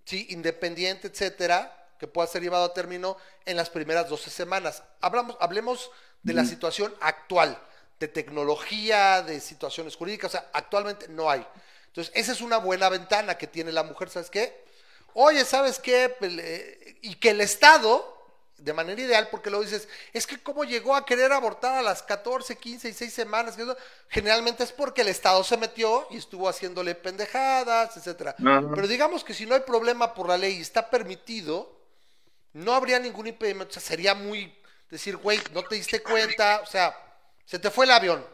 sí, 0.04 0.26
independiente, 0.30 1.08
etcétera, 1.08 1.74
que 1.98 2.06
pueda 2.06 2.28
ser 2.28 2.42
llevado 2.42 2.64
a 2.64 2.74
término 2.74 3.16
en 3.44 3.56
las 3.56 3.70
primeras 3.70 4.08
12 4.08 4.30
semanas. 4.30 4.82
Hablamos, 5.00 5.36
hablemos 5.40 5.90
de 6.22 6.34
la 6.34 6.44
situación 6.44 6.94
actual, 7.00 7.60
de 7.98 8.08
tecnología, 8.08 9.22
de 9.22 9.40
situaciones 9.40 9.96
jurídicas, 9.96 10.30
o 10.30 10.38
sea, 10.38 10.50
actualmente 10.52 11.08
no 11.08 11.30
hay. 11.30 11.46
Entonces, 11.86 12.12
esa 12.14 12.32
es 12.32 12.40
una 12.40 12.58
buena 12.58 12.88
ventana 12.88 13.36
que 13.36 13.46
tiene 13.46 13.72
la 13.72 13.82
mujer, 13.82 14.10
¿sabes 14.10 14.30
qué? 14.30 14.64
Oye, 15.14 15.44
¿sabes 15.44 15.78
qué? 15.78 16.14
Pues, 16.18 16.32
eh, 16.38 16.98
Y 17.02 17.16
que 17.16 17.30
el 17.30 17.40
Estado, 17.40 18.17
de 18.58 18.72
manera 18.72 19.00
ideal, 19.00 19.28
porque 19.30 19.50
luego 19.50 19.64
dices, 19.64 19.88
es 20.12 20.26
que 20.26 20.42
cómo 20.42 20.64
llegó 20.64 20.94
a 20.94 21.06
querer 21.06 21.32
abortar 21.32 21.78
a 21.78 21.82
las 21.82 22.02
14, 22.02 22.56
15 22.56 22.88
y 22.88 22.92
6 22.92 23.12
semanas, 23.12 23.56
generalmente 24.08 24.64
es 24.64 24.72
porque 24.72 25.02
el 25.02 25.08
Estado 25.08 25.42
se 25.44 25.56
metió 25.56 26.06
y 26.10 26.18
estuvo 26.18 26.48
haciéndole 26.48 26.94
pendejadas, 26.94 27.96
etcétera. 27.96 28.34
Pero 28.38 28.86
digamos 28.88 29.24
que 29.24 29.34
si 29.34 29.46
no 29.46 29.54
hay 29.54 29.60
problema 29.60 30.12
por 30.12 30.28
la 30.28 30.36
ley 30.36 30.56
y 30.58 30.60
está 30.60 30.90
permitido, 30.90 31.78
no 32.52 32.74
habría 32.74 32.98
ningún 32.98 33.28
impedimento, 33.28 33.70
o 33.70 33.72
sea, 33.72 33.82
sería 33.82 34.14
muy 34.14 34.54
decir, 34.90 35.16
güey, 35.16 35.40
no 35.52 35.62
te 35.62 35.76
diste 35.76 36.02
cuenta, 36.02 36.60
o 36.62 36.66
sea, 36.66 36.96
se 37.44 37.58
te 37.58 37.70
fue 37.70 37.84
el 37.84 37.92
avión. 37.92 38.26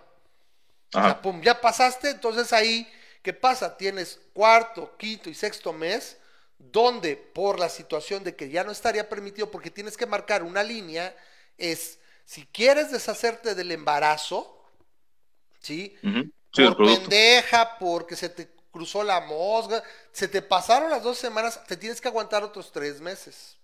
O 0.93 0.99
Ajá. 0.99 1.09
sea, 1.09 1.23
pum, 1.23 1.43
ya 1.43 1.61
pasaste, 1.61 2.11
entonces 2.11 2.53
ahí, 2.53 2.91
¿qué 3.23 3.33
pasa? 3.33 3.77
Tienes 3.77 4.21
cuarto, 4.33 4.97
quinto 4.97 5.29
y 5.29 5.35
sexto 5.35 5.73
mes, 5.73 6.17
donde 6.59 7.17
por 7.17 7.59
la 7.59 7.69
situación 7.69 8.25
de 8.25 8.37
que 8.37 8.49
ya 8.51 8.65
no 8.65 8.73
estaría 8.73 9.09
permitido, 9.09 9.51
porque 9.51 9.71
tienes 9.71 9.97
que 9.97 10.07
marcar 10.07 10.43
una 10.43 10.63
línea, 10.63 11.17
es 11.59 11.99
si 12.25 12.47
quieres 12.47 12.91
deshacerte 12.93 13.55
del 13.55 13.71
embarazo, 13.73 14.63
¿sí? 15.61 15.97
por 16.59 16.83
pendeja, 16.83 17.79
porque 17.79 18.17
se 18.17 18.29
te 18.29 18.51
cruzó 18.71 19.05
la 19.05 19.21
mosga, 19.21 19.83
se 20.13 20.29
te 20.29 20.43
pasaron 20.43 20.91
las 20.91 21.03
dos 21.03 21.19
semanas, 21.19 21.61
te 21.67 21.77
tienes 21.77 22.01
que 22.01 22.09
aguantar 22.09 22.43
otros 22.45 22.73
tres 22.73 23.01
meses. 23.01 23.57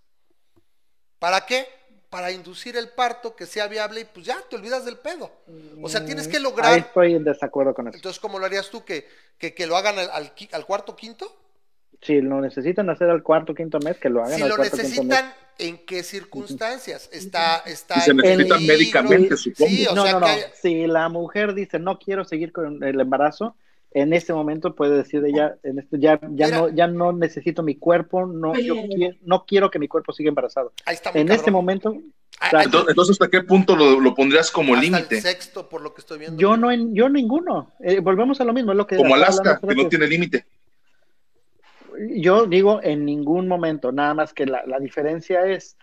¿Para 1.19 1.45
qué? 1.47 1.69
Para 2.09 2.33
inducir 2.33 2.77
el 2.77 2.91
parto 2.91 3.37
que 3.37 3.47
sea 3.47 3.69
viable 3.69 4.01
y 4.01 4.05
pues 4.05 4.27
ya 4.27 4.41
te 4.49 4.57
olvidas 4.57 4.85
del 4.85 4.99
pedo. 4.99 5.31
O 5.81 5.89
sea, 5.89 6.05
tienes 6.05 6.29
que 6.29 6.39
Ahí 6.39 6.43
lograr. 6.43 6.79
estoy 6.81 7.15
en 7.15 7.25
desacuerdo 7.25 7.75
con 7.75 7.89
eso. 7.89 7.97
Entonces, 7.97 8.21
¿cómo 8.21 8.39
lo 8.39 8.47
harías 8.47 8.71
tú? 8.71 8.85
¿Que, 8.85 9.09
que, 9.39 9.55
que 9.55 9.67
lo 9.67 9.77
hagan 9.77 9.99
al, 9.99 10.33
al 10.53 10.67
cuarto 10.67 10.97
quinto? 10.97 11.40
Si 12.03 12.21
lo 12.21 12.41
necesitan 12.41 12.89
hacer 12.89 13.11
al 13.11 13.23
cuarto 13.23 13.55
quinto 13.55 13.79
mes, 13.81 13.99
que 13.99 14.09
lo 14.09 14.25
hagan 14.25 14.37
Si 14.37 14.43
al 14.43 14.49
lo 14.51 14.57
cuarto 14.57 14.77
quinto 14.77 14.89
mes. 14.89 14.99
necesitan, 15.07 15.33
¿en 15.59 15.79
qué 15.85 16.03
circunstancias? 16.03 17.11
Está, 17.13 17.59
está 17.67 17.97
Si 18.01 18.07
se 18.11 18.15
necesitan 18.15 18.67
médicamente, 18.67 19.37
supongo. 19.37 19.71
Sí, 19.71 19.87
o 19.87 19.95
no, 19.95 20.03
sea 20.05 20.13
no, 20.15 20.21
no. 20.21 20.27
que 20.27 20.45
Si 20.61 20.87
la 20.87 21.09
mujer 21.09 21.55
dice 21.55 21.79
no 21.79 21.99
quiero 21.99 22.25
seguir 22.25 22.53
con 22.53 22.83
el 22.83 23.01
embarazo, 23.01 23.55
en 23.93 24.13
este 24.13 24.33
momento 24.33 24.75
puede 24.75 24.97
decir 24.97 25.23
ella, 25.27 25.57
en 25.65 25.81
este, 25.81 25.99
ya, 25.99 26.19
ya 26.33 26.47
Mira. 26.47 26.59
no, 26.59 26.69
ya 26.69 26.87
no 26.87 27.13
necesito 27.13 27.63
mi 27.63 27.75
cuerpo, 27.75 28.25
no, 28.25 28.55
yo 28.59 28.77
qui- 28.77 29.19
no 29.23 29.45
quiero 29.45 29.71
que 29.71 29.79
mi 29.81 29.89
cuerpo 29.89 30.13
siga 30.13 30.29
embarazado. 30.29 30.73
ahí 30.87 30.95
está 30.95 31.11
muy 31.13 31.21
En 31.23 31.31
este 31.33 31.51
momento, 31.51 31.97
Ah. 32.43 32.63
Entonces, 32.65 32.89
entonces, 32.91 33.13
¿hasta 33.21 33.29
qué 33.29 33.43
punto 33.43 33.77
lo, 33.77 34.01
lo 34.01 34.15
pondrías 34.15 34.51
como 34.51 34.75
límite? 34.75 35.21
sexto, 35.21 35.69
por 35.69 35.83
lo 35.83 35.93
que 35.93 36.01
estoy 36.01 36.19
viendo. 36.21 36.41
yo 36.41 36.57
no, 36.57 36.71
en- 36.73 36.95
yo 36.95 37.11
ninguno. 37.11 37.71
Eh, 37.81 38.01
volvemos 38.01 38.41
a 38.41 38.45
lo 38.45 38.55
mismo, 38.55 38.71
es 38.73 38.79
lo 38.79 38.87
que 38.87 38.97
Como 38.97 39.15
Alaska, 39.15 39.61
que 39.61 39.75
no 39.75 39.89
tiene 39.91 40.07
límite. 40.07 40.47
Yo 42.09 42.47
digo 42.47 42.81
en 42.83 43.05
ningún 43.05 43.49
momento, 43.49 43.93
nada 43.93 44.15
más 44.15 44.33
que 44.33 44.47
la, 44.47 44.65
la 44.67 44.79
diferencia 44.79 45.47
es 45.47 45.77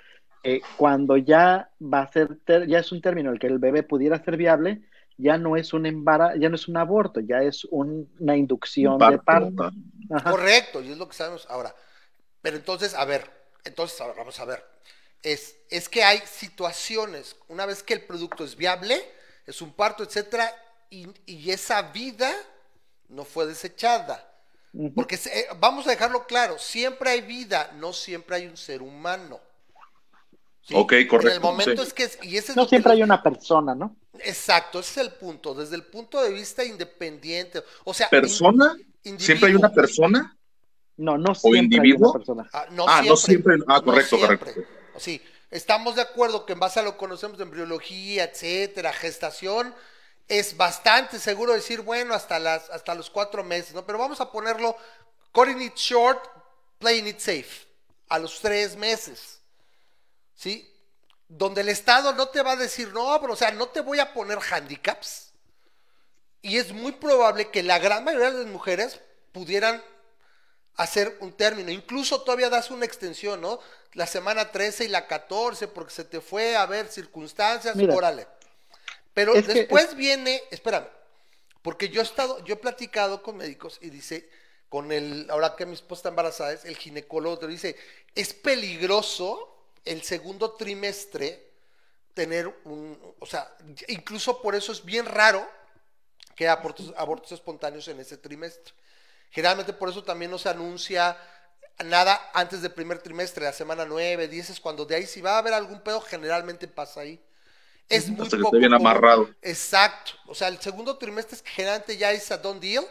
eh, 0.44 0.62
cuando 0.78 1.18
ya 1.18 1.70
va 1.82 2.02
a 2.02 2.12
ser, 2.12 2.38
ter- 2.46 2.68
ya 2.68 2.80
es 2.80 2.92
un 2.92 3.02
término 3.02 3.32
el 3.32 3.40
que 3.40 3.48
el 3.48 3.60
bebé 3.60 3.84
pudiera 3.84 4.24
ser 4.24 4.38
viable, 4.38 4.82
ya 5.18 5.38
no 5.38 5.56
es 5.58 5.74
un 5.74 5.86
embarazo, 5.86 6.38
ya 6.38 6.50
no 6.50 6.56
es 6.56 6.68
un 6.68 6.78
aborto, 6.78 7.20
ya 7.20 7.42
es 7.42 7.66
un- 7.66 8.10
una 8.20 8.36
inducción 8.38 8.98
de 8.98 9.20
Parto, 9.20 9.26
parto. 9.26 9.72
Ajá. 10.10 10.32
Correcto, 10.32 10.82
y 10.82 10.92
es 10.92 10.98
lo 10.98 11.08
que 11.08 11.16
sabemos 11.16 11.46
ahora. 11.50 11.76
Pero 12.42 12.58
entonces, 12.58 12.94
a 12.94 13.04
ver, 13.06 13.30
entonces 13.64 14.00
ahora 14.00 14.14
vamos 14.18 14.40
a 14.40 14.46
ver. 14.46 14.64
Es, 15.24 15.58
es 15.70 15.90
que 15.90 16.04
hay 16.04 16.20
situaciones, 16.20 17.36
una 17.48 17.66
vez 17.66 17.84
que 17.84 17.94
el 17.96 18.02
producto 18.06 18.44
es 18.44 18.56
viable, 18.56 19.04
es 19.46 19.62
un 19.62 19.74
parto, 19.74 20.04
etcétera, 20.04 20.50
y, 20.90 21.08
y 21.26 21.52
esa 21.52 21.82
vida 21.82 22.32
no 23.10 23.26
fue 23.26 23.46
desechada. 23.46 24.27
Porque 24.96 25.18
se- 25.18 25.40
eh, 25.40 25.48
vamos 25.60 25.88
a 25.88 25.92
dejarlo 25.92 26.26
claro, 26.28 26.58
siempre 26.60 27.10
hay 27.10 27.22
vida, 27.22 27.72
no 27.78 27.94
siempre 27.94 28.36
hay 28.36 28.46
un 28.48 28.58
ser 28.58 28.82
humano. 28.82 29.40
¿Sí? 30.62 30.74
Ok, 30.76 30.94
correcto, 31.10 31.28
En 31.30 31.34
el 31.36 31.40
momento 31.42 31.82
sí. 31.82 31.88
es 31.88 31.94
que 31.94 32.04
es- 32.04 32.20
y 32.22 32.38
ese 32.38 32.52
es 32.52 32.56
No 32.58 32.64
que 32.64 32.70
siempre 32.70 32.92
hay 32.94 33.02
una 33.02 33.24
persona, 33.24 33.74
¿no? 33.74 33.96
Exacto, 34.20 34.80
ese 34.80 35.00
es 35.02 35.08
el 35.08 35.14
punto, 35.14 35.54
desde 35.56 35.76
el 35.76 35.84
punto 35.84 36.22
de 36.22 36.32
vista 36.32 36.64
independiente, 36.64 37.64
o 37.86 37.94
sea, 37.94 38.10
¿Persona? 38.10 38.76
in- 39.04 39.20
¿Siempre 39.20 39.50
hay 39.50 39.56
una 39.56 39.72
persona? 39.72 40.38
No, 40.98 41.18
no 41.18 41.34
siempre 41.36 41.60
individuo? 41.62 42.08
hay 42.08 42.12
una 42.12 42.20
persona. 42.20 42.50
Ah, 42.52 42.66
no 42.72 42.86
Ah, 42.88 43.02
no 43.06 43.16
siempre. 43.16 43.56
Ah, 43.68 43.78
no 43.78 43.84
correcto, 43.84 44.18
siempre. 44.18 44.38
correcto. 44.40 44.62
Sí, 44.98 45.22
estamos 45.52 45.96
de 45.96 46.02
acuerdo 46.02 46.46
que 46.46 46.54
en 46.54 46.60
base 46.60 46.80
a 46.80 46.84
lo 46.84 46.94
que 46.94 46.98
conocemos 46.98 47.38
de 47.38 47.44
embriología, 47.44 48.26
etcétera, 48.26 48.92
gestación, 48.92 49.74
es 50.28 50.58
bastante 50.58 51.20
seguro 51.20 51.54
decir, 51.54 51.82
bueno, 51.82 52.14
hasta, 52.14 52.40
las, 52.40 52.70
hasta 52.70 52.94
los 52.94 53.10
cuatro 53.10 53.44
meses, 53.44 53.74
¿no? 53.74 53.86
Pero 53.86 53.98
vamos 53.98 54.20
a 54.20 54.32
ponerlo, 54.32 54.76
cutting 55.32 55.62
it 55.62 55.76
short, 55.76 56.22
playing 56.80 57.08
it 57.08 57.20
safe, 57.20 57.66
a 58.10 58.20
los 58.20 58.40
tres 58.42 58.76
meses, 58.76 59.40
¿sí? 60.36 60.70
Donde 61.30 61.62
el 61.62 61.70
Estado 61.70 62.14
no 62.14 62.28
te 62.30 62.42
va 62.42 62.52
a 62.52 62.56
decir, 62.58 62.94
no, 62.94 63.20
pero, 63.22 63.34
o 63.34 63.38
sea, 63.38 63.52
no 63.52 63.68
te 63.68 63.82
voy 63.82 64.00
a 64.00 64.14
poner 64.14 64.40
handicaps. 64.40 65.32
Y 66.42 66.58
es 66.58 66.72
muy 66.72 66.94
probable 66.94 67.50
que 67.50 67.64
la 67.64 67.80
gran 67.80 68.04
mayoría 68.04 68.32
de 68.32 68.44
las 68.44 68.48
mujeres 68.48 69.00
pudieran 69.32 69.84
hacer 70.76 71.18
un 71.20 71.34
término. 71.34 71.72
Incluso 71.72 72.22
todavía 72.22 72.50
das 72.50 72.72
una 72.72 72.86
extensión, 72.86 73.42
¿no? 73.42 73.60
La 73.94 74.08
semana 74.08 74.52
13 74.52 74.86
y 74.86 74.88
la 74.90 75.08
14, 75.08 75.68
porque 75.68 75.94
se 75.94 76.06
te 76.06 76.22
fue 76.22 76.56
a 76.56 76.66
ver 76.66 76.88
circunstancias, 76.88 77.76
Mira, 77.76 77.96
órale. 77.96 78.28
Pero 79.18 79.34
es 79.34 79.48
que- 79.48 79.54
después 79.56 79.96
viene, 79.96 80.44
espérame, 80.52 80.86
porque 81.64 81.90
yo 81.90 82.02
he 82.02 82.04
estado, 82.04 82.44
yo 82.46 82.54
he 82.54 82.58
platicado 82.58 83.24
con 83.24 83.36
médicos 83.38 83.80
y 83.82 83.90
dice, 83.90 84.30
con 84.70 84.92
el, 84.92 85.28
ahora 85.32 85.56
que 85.56 85.66
mi 85.66 85.74
esposa 85.74 86.02
está 86.02 86.10
embarazada, 86.10 86.54
es 86.54 86.66
el 86.66 86.78
ginecólogo 86.78 87.40
te 87.40 87.48
dice, 87.48 87.76
es 88.14 88.36
peligroso 88.36 89.56
el 89.86 90.04
segundo 90.04 90.52
trimestre 90.52 91.50
tener 92.14 92.48
un, 92.66 92.96
o 93.18 93.26
sea, 93.26 93.52
incluso 93.88 94.40
por 94.40 94.54
eso 94.54 94.72
es 94.72 94.86
bien 94.86 95.08
raro 95.08 95.50
que 96.36 96.44
haya 96.44 96.54
abortos, 96.54 96.94
abortos 96.96 97.32
espontáneos 97.32 97.88
en 97.88 98.00
ese 98.00 98.18
trimestre. 98.18 98.72
Generalmente 99.32 99.74
por 99.74 99.90
eso 99.90 100.04
también 100.04 100.30
no 100.30 100.38
se 100.38 100.50
anuncia 100.50 101.18
nada 101.86 102.30
antes 102.36 102.62
del 102.62 102.72
primer 102.72 103.00
trimestre, 103.00 103.46
la 103.46 103.52
semana 103.54 103.84
9, 103.84 104.28
10 104.28 104.52
es 104.52 104.60
cuando 104.60 104.86
de 104.86 104.96
ahí 104.96 105.08
si 105.08 105.22
va 105.22 105.32
a 105.32 105.38
haber 105.40 105.54
algún 105.54 105.82
pedo, 105.82 106.02
generalmente 106.02 106.68
pasa 106.68 107.02
ahí. 107.02 107.20
Es 107.90 108.10
muy 108.10 108.30
Hasta 108.30 108.38
que 108.38 108.42
poco 108.42 108.58
esté 108.58 108.58
bien 108.60 108.74
común. 108.74 108.74
amarrado. 108.74 109.30
Exacto. 109.42 110.14
O 110.28 110.36
sea, 110.36 110.48
el 110.50 110.60
segundo 110.60 110.98
trimestre 110.98 111.36
es 111.38 111.42
que 111.42 111.50
generalmente 111.52 111.98
ya 111.98 112.12
es 112.12 112.32
a 112.32 112.38
done 112.38 112.60
deal. 112.60 112.86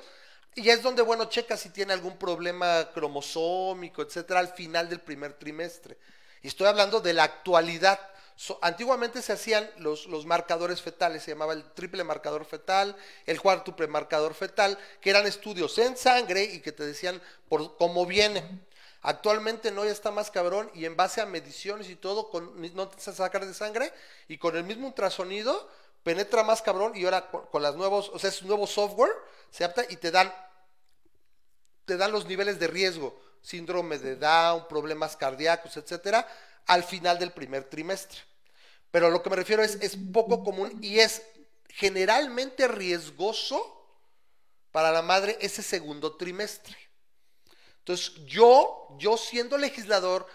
Y 0.55 0.71
es 0.71 0.83
donde, 0.83 1.03
bueno, 1.03 1.27
checa 1.27 1.57
si 1.57 1.69
tiene 1.71 1.93
algún 1.93 2.17
problema 2.19 2.89
cromosómico, 2.95 4.01
etcétera, 4.03 4.41
al 4.41 4.49
final 4.49 4.89
del 4.89 5.01
primer 5.01 5.35
trimestre. 5.35 5.99
Y 6.43 6.49
estoy 6.49 6.67
hablando 6.67 7.01
de 7.01 7.13
la 7.13 7.25
actualidad. 7.25 8.01
So- 8.37 8.59
antiguamente 8.63 9.21
se 9.23 9.33
hacían 9.35 9.69
los, 9.79 10.07
los 10.07 10.25
marcadores 10.27 10.81
fetales, 10.83 11.23
se 11.23 11.33
llamaba 11.33 11.53
el 11.53 11.65
triple 11.73 12.05
marcador 12.05 12.45
fetal, 12.47 12.97
el 13.27 13.41
cuádruple 13.41 13.87
marcador 13.87 14.35
fetal, 14.35 14.79
que 15.01 15.11
eran 15.11 15.27
estudios 15.27 15.77
en 15.79 15.97
sangre 15.97 16.45
y 16.45 16.61
que 16.61 16.73
te 16.73 16.87
decían 16.87 17.21
por 17.49 17.77
cómo 17.77 18.07
viene. 18.07 18.61
Actualmente 19.07 19.71
no, 19.71 19.85
ya 19.85 19.93
está 19.93 20.11
más 20.11 20.33
cabrón 20.33 20.69
y 20.75 20.85
en 20.85 20.97
base 20.97 21.21
a 21.21 21.27
mediciones 21.27 21.89
y 21.89 21.95
todo, 21.95 22.29
con, 22.29 22.61
no 22.75 22.89
te 22.89 23.01
sacar 23.01 23.47
de 23.47 23.55
sangre 23.55 23.93
y 24.27 24.37
con 24.37 24.57
el 24.57 24.65
mismo 24.65 24.89
ultrasonido 24.89 25.71
penetra 26.03 26.43
más 26.43 26.61
cabrón 26.61 26.91
y 26.97 27.05
ahora 27.05 27.31
con, 27.31 27.47
con 27.47 27.63
las 27.63 27.77
nuevos, 27.77 28.11
o 28.13 28.19
sea, 28.19 28.31
es 28.31 28.43
un 28.43 28.49
nuevo 28.49 28.67
software, 28.67 29.13
se 29.53 29.63
adapta 29.63 29.85
y 29.89 29.97
te 29.99 30.11
dan, 30.11 30.35
te 31.85 31.97
dan 31.97 32.11
los 32.11 32.27
niveles 32.27 32.59
de 32.59 32.67
riesgo, 32.67 33.17
síndrome 33.43 33.99
de 33.99 34.17
Down, 34.17 34.67
problemas 34.67 35.17
cardíacos, 35.17 35.77
etcétera, 35.77 36.27
al 36.67 36.83
final 36.83 37.17
del 37.21 37.31
primer 37.31 37.63
trimestre. 37.63 38.19
Pero 38.91 39.09
lo 39.11 39.23
que 39.23 39.31
me 39.31 39.37
refiero 39.37 39.63
es, 39.63 39.77
es 39.83 39.97
poco 40.13 40.43
común 40.43 40.81
y 40.83 40.99
es 40.99 41.23
generalmente 41.69 42.67
riesgoso 42.67 43.87
para 44.73 44.91
la 44.91 45.03
madre 45.03 45.39
ese 45.41 45.63
segundo 45.63 46.17
trimestre. 46.17 46.86
Entonces, 47.87 48.15
yo, 48.27 48.89
yo 48.99 49.17
siendo 49.17 49.57
legislador, 49.57 50.27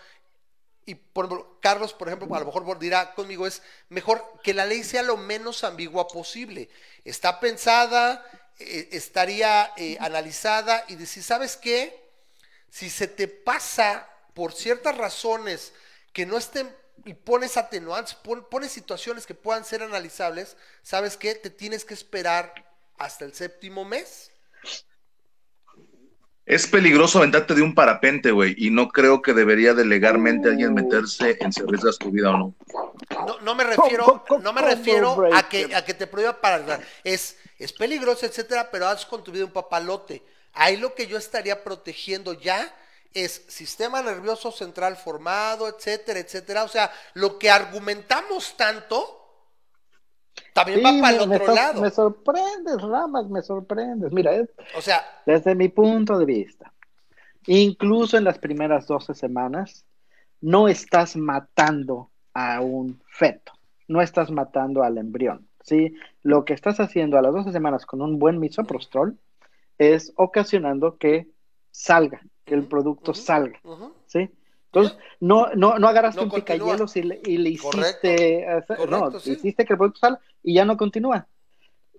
y 0.85 0.95
por 0.95 1.25
ejemplo, 1.25 1.57
Carlos, 1.61 1.93
por 1.93 2.07
ejemplo, 2.07 2.33
a 2.35 2.39
lo 2.39 2.45
mejor 2.45 2.79
dirá 2.79 3.13
conmigo, 3.13 3.45
es 3.45 3.61
mejor 3.89 4.23
que 4.43 4.53
la 4.53 4.65
ley 4.65 4.83
sea 4.83 5.03
lo 5.03 5.17
menos 5.17 5.63
ambigua 5.63 6.07
posible. 6.07 6.69
Está 7.05 7.39
pensada, 7.39 8.25
eh, 8.59 8.89
estaría 8.93 9.73
eh, 9.77 9.97
analizada 9.99 10.85
y 10.87 10.95
decir, 10.95 11.23
¿sabes 11.23 11.57
qué? 11.57 12.01
Si 12.69 12.89
se 12.89 13.07
te 13.07 13.27
pasa 13.27 14.07
por 14.33 14.53
ciertas 14.53 14.97
razones 14.97 15.73
que 16.13 16.25
no 16.25 16.37
estén 16.37 16.73
y 17.05 17.13
pones 17.13 17.57
atenuantes, 17.57 18.15
pon- 18.15 18.47
pones 18.49 18.71
situaciones 18.71 19.25
que 19.25 19.35
puedan 19.35 19.65
ser 19.65 19.83
analizables, 19.83 20.57
¿sabes 20.83 21.17
qué? 21.17 21.35
Te 21.35 21.49
tienes 21.49 21.85
que 21.85 21.93
esperar 21.93 22.53
hasta 22.97 23.25
el 23.25 23.33
séptimo 23.33 23.85
mes. 23.85 24.30
Es 26.45 26.67
peligroso 26.67 27.19
aventarte 27.19 27.53
de 27.53 27.61
un 27.61 27.75
parapente, 27.75 28.31
güey, 28.31 28.55
y 28.57 28.71
no 28.71 28.89
creo 28.89 29.21
que 29.21 29.33
debería 29.33 29.73
de 29.73 29.85
legalmente 29.85 30.49
alguien 30.49 30.73
meterse 30.73 31.37
en 31.39 31.53
si 31.53 31.61
arriesgas 31.61 31.97
tu 31.97 32.09
vida 32.09 32.31
o 32.31 32.37
no. 32.37 32.55
No, 33.25 33.39
no 33.41 33.55
me 33.55 33.63
refiero, 33.63 34.23
no 34.41 34.51
me 34.51 34.61
refiero 34.61 35.29
a 35.33 35.47
que, 35.47 35.75
a 35.75 35.85
que 35.85 35.93
te 35.93 36.07
prohíba 36.07 36.41
para 36.41 36.79
es, 37.03 37.37
es 37.59 37.73
peligroso, 37.73 38.25
etcétera, 38.25 38.69
pero 38.71 38.87
haz 38.87 39.05
con 39.05 39.23
tu 39.23 39.31
vida 39.31 39.45
un 39.45 39.51
papalote. 39.51 40.23
Ahí 40.53 40.77
lo 40.77 40.95
que 40.95 41.07
yo 41.07 41.17
estaría 41.17 41.63
protegiendo 41.63 42.33
ya 42.33 42.73
es 43.13 43.43
sistema 43.47 44.01
nervioso 44.01 44.51
central 44.51 44.97
formado, 44.97 45.67
etcétera, 45.67 46.19
etcétera. 46.19 46.63
O 46.63 46.67
sea, 46.67 46.91
lo 47.13 47.37
que 47.37 47.49
argumentamos 47.51 48.55
tanto 48.57 49.20
también 50.53 50.79
Sí, 50.79 50.83
va 50.85 50.91
para 51.01 51.09
el 51.15 51.19
me, 51.19 51.27
me 51.27 51.35
otro 51.35 51.53
estás- 51.53 51.55
lado. 51.55 51.81
me 51.81 51.89
sorprendes, 51.91 52.81
Ramas, 52.81 53.29
me 53.29 53.41
sorprendes. 53.41 54.11
Mira, 54.11 54.33
es- 54.35 54.49
O 54.77 54.81
sea, 54.81 55.01
desde 55.25 55.55
mi 55.55 55.69
punto 55.69 56.17
de 56.19 56.25
vista, 56.25 56.71
incluso 57.47 58.17
en 58.17 58.23
las 58.23 58.37
primeras 58.39 58.87
12 58.87 59.13
semanas, 59.13 59.85
no 60.41 60.67
estás 60.67 61.15
matando 61.15 62.09
a 62.33 62.61
un 62.61 63.01
feto, 63.07 63.51
no 63.87 64.01
estás 64.01 64.31
matando 64.31 64.83
al 64.83 64.97
embrión, 64.97 65.47
¿sí? 65.63 65.95
Lo 66.23 66.45
que 66.45 66.53
estás 66.53 66.79
haciendo 66.79 67.17
a 67.17 67.21
las 67.21 67.33
12 67.33 67.51
semanas 67.51 67.85
con 67.85 68.01
un 68.01 68.17
buen 68.19 68.39
misoprostol 68.39 69.17
es 69.77 70.13
ocasionando 70.15 70.97
que 70.97 71.27
salga, 71.71 72.21
que 72.45 72.53
el 72.53 72.63
producto 72.65 73.13
salga. 73.13 73.59
¿sí? 74.07 74.29
Entonces, 74.73 74.97
no, 75.19 75.47
no, 75.53 75.77
no 75.79 75.87
agarraste 75.89 76.21
No 76.21 76.25
un 76.27 76.31
picayelos 76.31 76.95
y 76.95 77.03
le, 77.03 77.21
y 77.25 77.37
le 77.37 77.57
Correcto, 77.57 78.07
hiciste, 78.07 78.47
hacer- 78.47 78.77
correcto, 78.77 79.11
no, 79.11 79.19
sí. 79.19 79.31
hiciste 79.33 79.65
que 79.65 79.73
el 79.73 79.77
producto 79.77 79.99
salga 79.99 80.21
y 80.41 80.53
ya 80.53 80.63
no 80.63 80.77
continúa. 80.77 81.27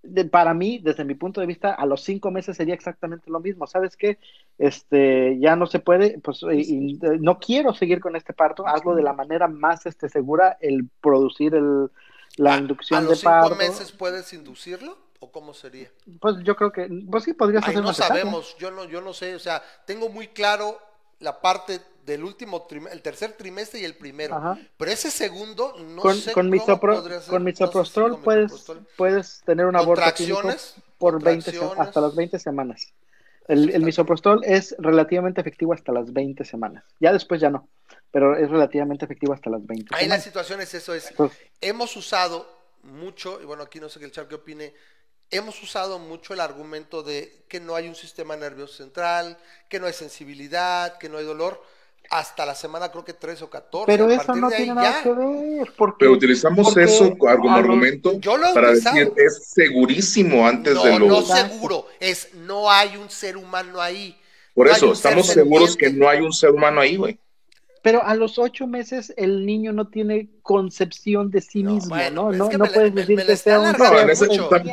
De- 0.02 0.24
para 0.24 0.54
mí, 0.54 0.78
desde 0.82 1.04
mi 1.04 1.14
punto 1.14 1.40
de 1.40 1.46
vista, 1.46 1.74
a 1.74 1.84
los 1.84 2.02
cinco 2.02 2.30
meses 2.30 2.56
sería 2.56 2.74
exactamente 2.74 3.30
lo 3.30 3.40
mismo. 3.40 3.66
¿Sabes 3.66 3.96
qué? 3.96 4.18
Este, 4.58 5.38
ya 5.38 5.54
no 5.54 5.66
se 5.66 5.80
puede, 5.80 6.18
pues, 6.20 6.42
y- 6.42 6.94
y, 6.94 6.98
no 7.20 7.38
quiero 7.38 7.74
seguir 7.74 8.00
con 8.00 8.16
este 8.16 8.32
parto. 8.32 8.66
Hazlo 8.66 8.94
de 8.94 9.02
la 9.02 9.12
manera 9.12 9.48
más 9.48 9.84
este, 9.84 10.08
segura, 10.08 10.56
el 10.60 10.88
producir 11.02 11.54
el, 11.54 11.90
la 12.38 12.54
a, 12.54 12.58
inducción 12.58 13.00
a 13.00 13.02
de 13.02 13.08
los 13.10 13.18
cinco 13.20 13.32
parto. 13.32 13.56
meses 13.56 13.92
puedes 13.92 14.32
inducirlo 14.32 14.96
¿O 15.20 15.30
cómo 15.30 15.54
sería? 15.54 15.88
Pues 16.20 16.34
yo 16.42 16.56
creo 16.56 16.72
que, 16.72 16.88
pues 17.08 17.22
sí, 17.22 17.32
podrías 17.32 17.62
Ahí 17.62 17.70
hacer 17.70 17.84
no 17.84 17.92
sabemos, 17.92 18.56
yo 18.58 18.72
no, 18.72 18.86
yo 18.86 19.00
no 19.00 19.12
sé, 19.12 19.36
o 19.36 19.38
sea, 19.38 19.62
tengo 19.86 20.08
muy 20.08 20.26
claro 20.26 20.76
la 21.22 21.40
parte 21.40 21.80
del 22.04 22.24
último 22.24 22.62
trimestre, 22.62 22.96
el 22.96 23.02
tercer 23.02 23.32
trimestre 23.32 23.80
y 23.80 23.84
el 23.84 23.94
primero. 23.96 24.34
Ajá. 24.34 24.58
Pero 24.76 24.90
ese 24.90 25.10
segundo 25.10 25.74
no 25.78 26.02
con, 26.02 26.16
sé 26.16 26.32
con, 26.32 26.50
cómo 26.50 26.62
misopro- 26.62 27.02
ser, 27.02 27.02
con 27.02 27.12
no 27.12 27.20
sé 27.20 27.24
si 27.28 27.62
misoprostol 27.62 28.20
puedes, 28.22 28.52
misoprostol. 28.52 28.86
puedes 28.96 29.40
tener 29.46 29.66
un 29.66 29.76
aborto 29.76 30.04
por 30.98 31.22
20 31.22 31.50
se- 31.50 31.58
contracciones. 31.58 31.78
hasta 31.88 32.00
las 32.00 32.14
20 32.14 32.38
semanas. 32.38 32.92
El, 33.48 33.70
el 33.70 33.82
misoprostol 33.84 34.40
es 34.44 34.74
relativamente 34.78 35.40
efectivo 35.40 35.72
hasta 35.72 35.92
las 35.92 36.12
20 36.12 36.44
semanas. 36.44 36.84
Ya 37.00 37.12
después 37.12 37.40
ya 37.40 37.50
no, 37.50 37.68
pero 38.10 38.36
es 38.36 38.48
relativamente 38.50 39.04
efectivo 39.04 39.32
hasta 39.32 39.50
las 39.50 39.64
20 39.66 39.86
Ahí 39.94 40.02
la 40.02 40.04
semanas. 40.04 40.24
situación 40.24 40.60
es 40.60 40.74
eso, 40.74 40.94
es, 40.94 41.10
Entonces, 41.10 41.38
hemos 41.60 41.96
usado 41.96 42.48
mucho, 42.82 43.40
y 43.40 43.44
bueno, 43.44 43.62
aquí 43.64 43.78
no 43.80 43.88
sé 43.88 43.98
que 44.00 44.06
el 44.06 44.12
chat 44.12 44.28
qué 44.28 44.36
opine, 44.36 44.74
hemos 45.32 45.62
usado 45.62 45.98
mucho 45.98 46.34
el 46.34 46.40
argumento 46.40 47.02
de 47.02 47.44
que 47.48 47.60
no 47.60 47.74
hay 47.76 47.88
un 47.88 47.94
sistema 47.96 48.36
nervioso 48.36 48.74
central, 48.74 49.38
que 49.68 49.80
no 49.80 49.86
hay 49.86 49.92
sensibilidad, 49.94 50.98
que 50.98 51.08
no 51.08 51.18
hay 51.18 51.24
dolor, 51.24 51.62
hasta 52.10 52.46
la 52.46 52.54
semana 52.54 52.90
creo 52.92 53.04
que 53.04 53.14
3 53.14 53.42
o 53.42 53.50
14. 53.50 53.86
pero 53.86 54.06
a 54.06 54.14
eso 54.14 54.26
partir 54.26 54.34
no 54.34 54.50
de 54.50 54.56
ahí 54.56 54.64
tiene 54.64 54.74
nada 54.74 54.92
ya. 54.92 55.02
que 55.02 55.12
ver. 55.12 55.72
Porque, 55.76 55.96
Pero 55.98 56.12
utilizamos 56.12 56.66
porque 56.66 56.84
eso 56.84 57.16
como 57.18 57.54
argumento 57.56 58.20
Yo 58.20 58.36
lo 58.36 58.48
he 58.48 58.52
para 58.52 58.68
utilizado. 58.68 58.96
decir 58.96 59.12
es 59.16 59.46
segurísimo 59.48 60.46
antes 60.46 60.74
No, 60.74 60.84
de 60.84 60.98
lo. 60.98 61.08
no 61.08 61.22
seguro, 61.22 61.88
es 62.00 62.34
no 62.34 62.70
hay 62.70 62.96
un 62.96 63.10
ser 63.10 63.36
humano 63.36 63.80
ahí. 63.80 64.18
Por 64.54 64.68
No 64.68 64.72
eso, 64.72 64.92
estamos 64.92 65.26
seguros 65.26 65.76
que 65.76 65.90
no 65.90 66.08
hay 66.08 66.20
un 66.20 66.32
ser 66.32 66.50
humano 66.50 66.80
ahí, 66.80 66.96
güey. 66.96 67.18
Pero 67.82 68.04
a 68.04 68.14
los 68.14 68.38
ocho 68.38 68.66
meses 68.68 69.12
el 69.16 69.44
niño 69.44 69.72
no 69.72 69.88
tiene 69.88 70.30
concepción 70.42 71.30
de 71.30 71.40
sí 71.40 71.62
No, 71.64 71.74
mismo, 71.74 71.90
bueno, 71.96 72.22
¿no? 72.26 72.30
es 72.32 72.38
No, 72.38 72.48
que 72.48 72.58
no 72.58 72.64
me 72.64 72.70
puedes 72.70 72.92
me- 72.94 73.00
decir 73.00 73.16
me 73.16 73.26
que 73.26 73.36
sea 73.36 73.58
un 73.60 73.72
No, 73.72 73.78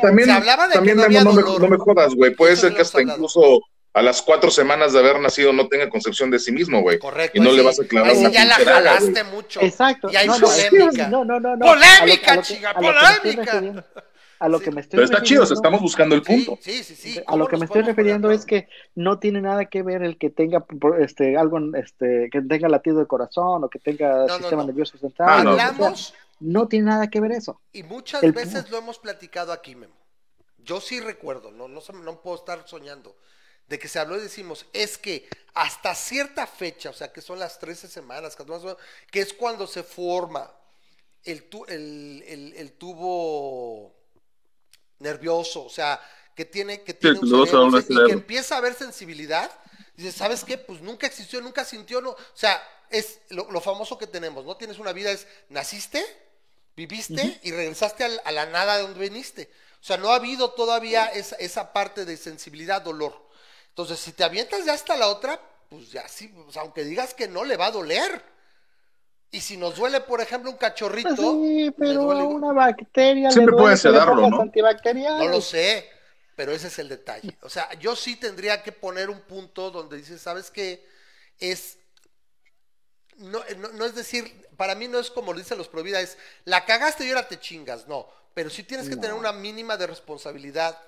también, 0.00 0.26
Se 0.28 0.32
hablaba 0.32 0.64
de 0.66 0.72
que 0.72 0.74
también 0.76 0.96
no 0.96 1.02
había 1.02 1.24
Memo, 1.24 1.32
no, 1.40 1.52
me, 1.54 1.58
no 1.58 1.68
me 1.68 1.76
jodas, 1.76 2.14
güey. 2.14 2.34
Puede 2.34 2.56
ser 2.56 2.72
que 2.74 2.82
hasta 2.82 2.98
hablado. 2.98 3.16
incluso 3.18 3.60
a 3.92 4.02
las 4.02 4.22
cuatro 4.22 4.50
semanas 4.52 4.92
de 4.92 5.00
haber 5.00 5.18
nacido 5.18 5.52
no 5.52 5.66
tenga 5.66 5.88
concepción 5.90 6.30
de 6.30 6.38
sí 6.38 6.52
mismo, 6.52 6.80
güey. 6.82 7.00
Correcto. 7.00 7.36
Y 7.36 7.40
no 7.40 7.50
le 7.50 7.62
vas 7.62 7.80
a 7.80 7.84
clavar 7.84 8.14
una 8.14 8.30
ya 8.30 8.44
la 8.44 8.54
jalaste 8.54 9.24
mucho. 9.24 9.60
Exacto. 9.60 10.08
Y 10.12 10.14
hay 10.16 10.28
no, 10.28 10.38
no, 10.38 10.46
polémica. 10.46 11.08
No, 11.08 11.24
no, 11.24 11.40
no, 11.40 11.56
no. 11.56 11.66
¡Polémica, 11.66 12.32
A 12.32 12.36
lo 12.36 12.42
que- 12.42 12.46
chinga, 12.46 13.84
a 14.40 14.48
lo 14.48 14.58
que 14.58 14.70
me 14.72 14.80
estoy 14.80 14.96
que 14.98 15.02
me 15.02 15.06
Pero 15.08 15.16
está 15.18 15.22
chido, 15.24 15.42
o 15.42 15.46
sea, 15.46 15.54
refiriendo- 15.54 15.60
estamos 15.60 15.80
buscando 15.80 16.14
el 16.16 16.22
punto. 16.22 16.58
sí, 16.60 16.82
sí, 16.82 16.96
sí. 16.96 17.18
a 17.18 17.24
¿Cómo 17.24 17.36
lo 17.38 17.46
que 17.48 17.56
me 17.58 17.66
estoy 17.66 17.82
refiriendo 17.82 18.30
es 18.32 18.44
que 18.44 18.68
no 18.96 19.18
tiene 19.20 19.40
nada 19.40 19.66
que 19.66 19.82
ver 19.82 20.02
el 20.02 20.18
que 20.18 20.30
tenga 20.30 20.64
este 20.98 21.36
algo 21.36 21.58
este 21.76 22.28
que 22.32 22.40
tenga 22.42 22.68
latido 22.68 22.98
de 22.98 23.06
corazón 23.06 23.62
o 23.62 23.68
que 23.68 23.78
tenga 23.78 24.26
no, 24.26 24.36
sistema 24.38 24.62
no. 24.62 24.66
nervioso 24.68 24.98
central. 24.98 25.28
Ah, 25.46 25.50
o 25.50 25.54
sea. 25.56 25.68
Hablamos 25.68 26.14
No 26.40 26.66
tiene 26.68 26.86
nada 26.86 27.08
que 27.10 27.20
ver 27.20 27.32
eso. 27.32 27.60
y 27.72 27.82
muchas 27.82 28.22
El- 28.22 28.32
veces 28.32 28.70
lo 28.70 28.78
hemos 28.78 28.98
platicado 28.98 29.52
aquí, 29.52 29.74
Memo. 29.76 29.94
Yo 30.58 30.80
sí 30.80 31.00
recuerdo, 31.00 31.50
no, 31.50 31.68
no, 31.68 31.80
no 32.02 32.20
puedo 32.22 32.36
estar 32.36 32.66
soñando, 32.66 33.16
de 33.68 33.78
que 33.78 33.88
se 33.88 33.98
habló 33.98 34.16
y 34.16 34.20
decimos, 34.22 34.66
es 34.72 34.98
que 34.98 35.28
hasta 35.54 35.94
cierta 35.94 36.46
fecha, 36.46 36.90
o 36.90 36.92
sea, 36.92 37.12
que 37.12 37.20
son 37.20 37.38
las 37.38 37.58
13 37.58 37.88
semanas, 37.88 38.36
14, 38.36 38.76
que 39.10 39.20
es 39.20 39.32
cuando 39.34 39.66
se 39.66 39.82
forma 39.82 40.50
el, 41.24 41.44
tu- 41.44 41.64
el, 41.66 42.24
el- 42.26 42.52
el 42.56 42.72
tubo 42.72 43.94
nervioso, 45.00 45.64
o 45.64 45.70
sea, 45.70 46.00
que 46.36 46.44
tiene, 46.44 46.82
que 46.82 46.94
tiene 46.94 47.18
un 47.18 47.28
a 47.48 47.84
y 47.88 48.00
que 48.00 48.12
empieza 48.12 48.54
a 48.54 48.58
haber 48.58 48.74
sensibilidad, 48.74 49.50
dices, 49.96 50.14
¿sabes 50.14 50.44
qué? 50.44 50.58
Pues 50.58 50.80
nunca 50.80 51.06
existió, 51.08 51.40
nunca 51.40 51.64
sintió, 51.64 52.00
no, 52.00 52.10
o 52.10 52.16
sea, 52.34 52.62
es 52.90 53.20
lo, 53.30 53.50
lo 53.50 53.60
famoso 53.60 53.98
que 53.98 54.06
tenemos, 54.06 54.44
¿no? 54.44 54.56
Tienes 54.56 54.78
una 54.78 54.92
vida, 54.92 55.10
es, 55.10 55.26
naciste, 55.48 56.04
viviste 56.76 57.38
y 57.42 57.50
regresaste 57.52 58.04
al- 58.04 58.20
a 58.24 58.32
la 58.32 58.46
nada 58.46 58.76
de 58.76 58.82
donde 58.82 59.00
viniste. 59.00 59.50
O 59.80 59.84
sea, 59.84 59.96
no 59.96 60.10
ha 60.10 60.16
habido 60.16 60.52
todavía 60.52 61.06
esa, 61.06 61.36
esa 61.36 61.72
parte 61.72 62.04
de 62.04 62.16
sensibilidad, 62.16 62.82
dolor. 62.82 63.28
Entonces, 63.70 63.98
si 64.00 64.12
te 64.12 64.24
avientas 64.24 64.64
ya 64.64 64.72
hasta 64.74 64.96
la 64.96 65.08
otra, 65.08 65.40
pues 65.68 65.90
ya 65.90 66.06
sí, 66.08 66.28
pues, 66.28 66.56
aunque 66.56 66.84
digas 66.84 67.14
que 67.14 67.28
no, 67.28 67.44
le 67.44 67.56
va 67.56 67.66
a 67.66 67.70
doler. 67.70 68.24
Y 69.30 69.40
si 69.40 69.56
nos 69.56 69.76
duele, 69.76 70.00
por 70.00 70.20
ejemplo, 70.20 70.50
un 70.50 70.56
cachorrito, 70.56 71.14
Pues 71.16 71.22
sí, 71.22 71.70
pero 71.78 72.02
duele 72.04 72.24
una 72.24 72.52
bacteria 72.52 73.30
Siempre 73.30 73.54
que 73.56 73.62
le 73.62 73.76
sedarlo, 73.76 74.26
¿no? 74.26 74.52
No 75.16 75.28
lo 75.28 75.40
sé, 75.40 75.88
pero 76.36 76.52
ese 76.52 76.68
es 76.68 76.78
el 76.78 76.88
detalle. 76.88 77.38
O 77.42 77.48
sea, 77.48 77.72
yo 77.74 77.94
sí 77.94 78.16
tendría 78.16 78.62
que 78.62 78.72
poner 78.72 79.08
un 79.10 79.20
punto 79.22 79.70
donde 79.70 79.96
dices, 79.98 80.20
¿sabes 80.20 80.50
qué? 80.50 80.84
Es. 81.38 81.78
No, 83.16 83.42
no, 83.58 83.68
no 83.72 83.84
es 83.84 83.94
decir, 83.94 84.46
para 84.56 84.74
mí 84.74 84.88
no 84.88 84.98
es 84.98 85.10
como 85.10 85.32
lo 85.32 85.38
dicen 85.38 85.58
los 85.58 85.68
Provida, 85.68 86.00
es 86.00 86.16
la 86.44 86.64
cagaste 86.64 87.04
y 87.04 87.10
ahora 87.10 87.28
te 87.28 87.38
chingas, 87.38 87.86
no. 87.86 88.08
Pero 88.34 88.48
sí 88.48 88.62
tienes 88.62 88.88
que 88.88 88.96
tener 88.96 89.14
una 89.14 89.32
mínima 89.32 89.76
de 89.76 89.86
responsabilidad. 89.86 90.78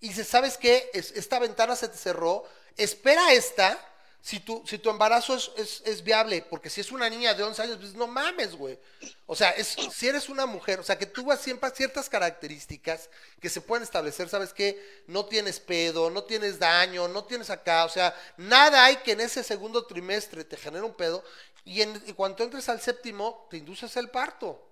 Y 0.00 0.08
dices, 0.08 0.28
¿sabes 0.28 0.58
qué? 0.58 0.90
Es- 0.94 1.12
esta 1.12 1.38
ventana 1.38 1.76
se 1.76 1.88
te 1.88 1.98
cerró, 1.98 2.44
espera 2.76 3.32
esta. 3.34 3.78
Si 4.22 4.40
tu, 4.40 4.62
si 4.66 4.76
tu 4.78 4.90
embarazo 4.90 5.34
es, 5.34 5.50
es, 5.56 5.82
es 5.86 6.04
viable, 6.04 6.42
porque 6.42 6.68
si 6.68 6.82
es 6.82 6.92
una 6.92 7.08
niña 7.08 7.32
de 7.32 7.42
11 7.42 7.62
años, 7.62 7.78
pues 7.80 7.94
no 7.94 8.06
mames, 8.06 8.54
güey. 8.54 8.78
O 9.24 9.34
sea, 9.34 9.50
es, 9.52 9.68
si 9.68 10.08
eres 10.08 10.28
una 10.28 10.44
mujer, 10.44 10.78
o 10.78 10.82
sea, 10.82 10.98
que 10.98 11.06
tú 11.06 11.24
vas 11.24 11.40
siempre 11.40 11.70
ciertas 11.70 12.10
características 12.10 13.08
que 13.40 13.48
se 13.48 13.62
pueden 13.62 13.82
establecer, 13.82 14.28
¿sabes 14.28 14.52
qué? 14.52 15.02
No 15.06 15.24
tienes 15.24 15.58
pedo, 15.58 16.10
no 16.10 16.24
tienes 16.24 16.58
daño, 16.58 17.08
no 17.08 17.24
tienes 17.24 17.48
acá, 17.48 17.86
o 17.86 17.88
sea, 17.88 18.14
nada 18.36 18.84
hay 18.84 18.96
que 18.96 19.12
en 19.12 19.20
ese 19.20 19.42
segundo 19.42 19.86
trimestre 19.86 20.44
te 20.44 20.58
genere 20.58 20.84
un 20.84 20.94
pedo 20.94 21.24
y 21.64 21.80
en 21.80 22.02
y 22.06 22.12
cuando 22.12 22.44
entres 22.44 22.68
al 22.68 22.80
séptimo 22.80 23.46
te 23.50 23.56
induces 23.56 23.96
el 23.96 24.10
parto, 24.10 24.68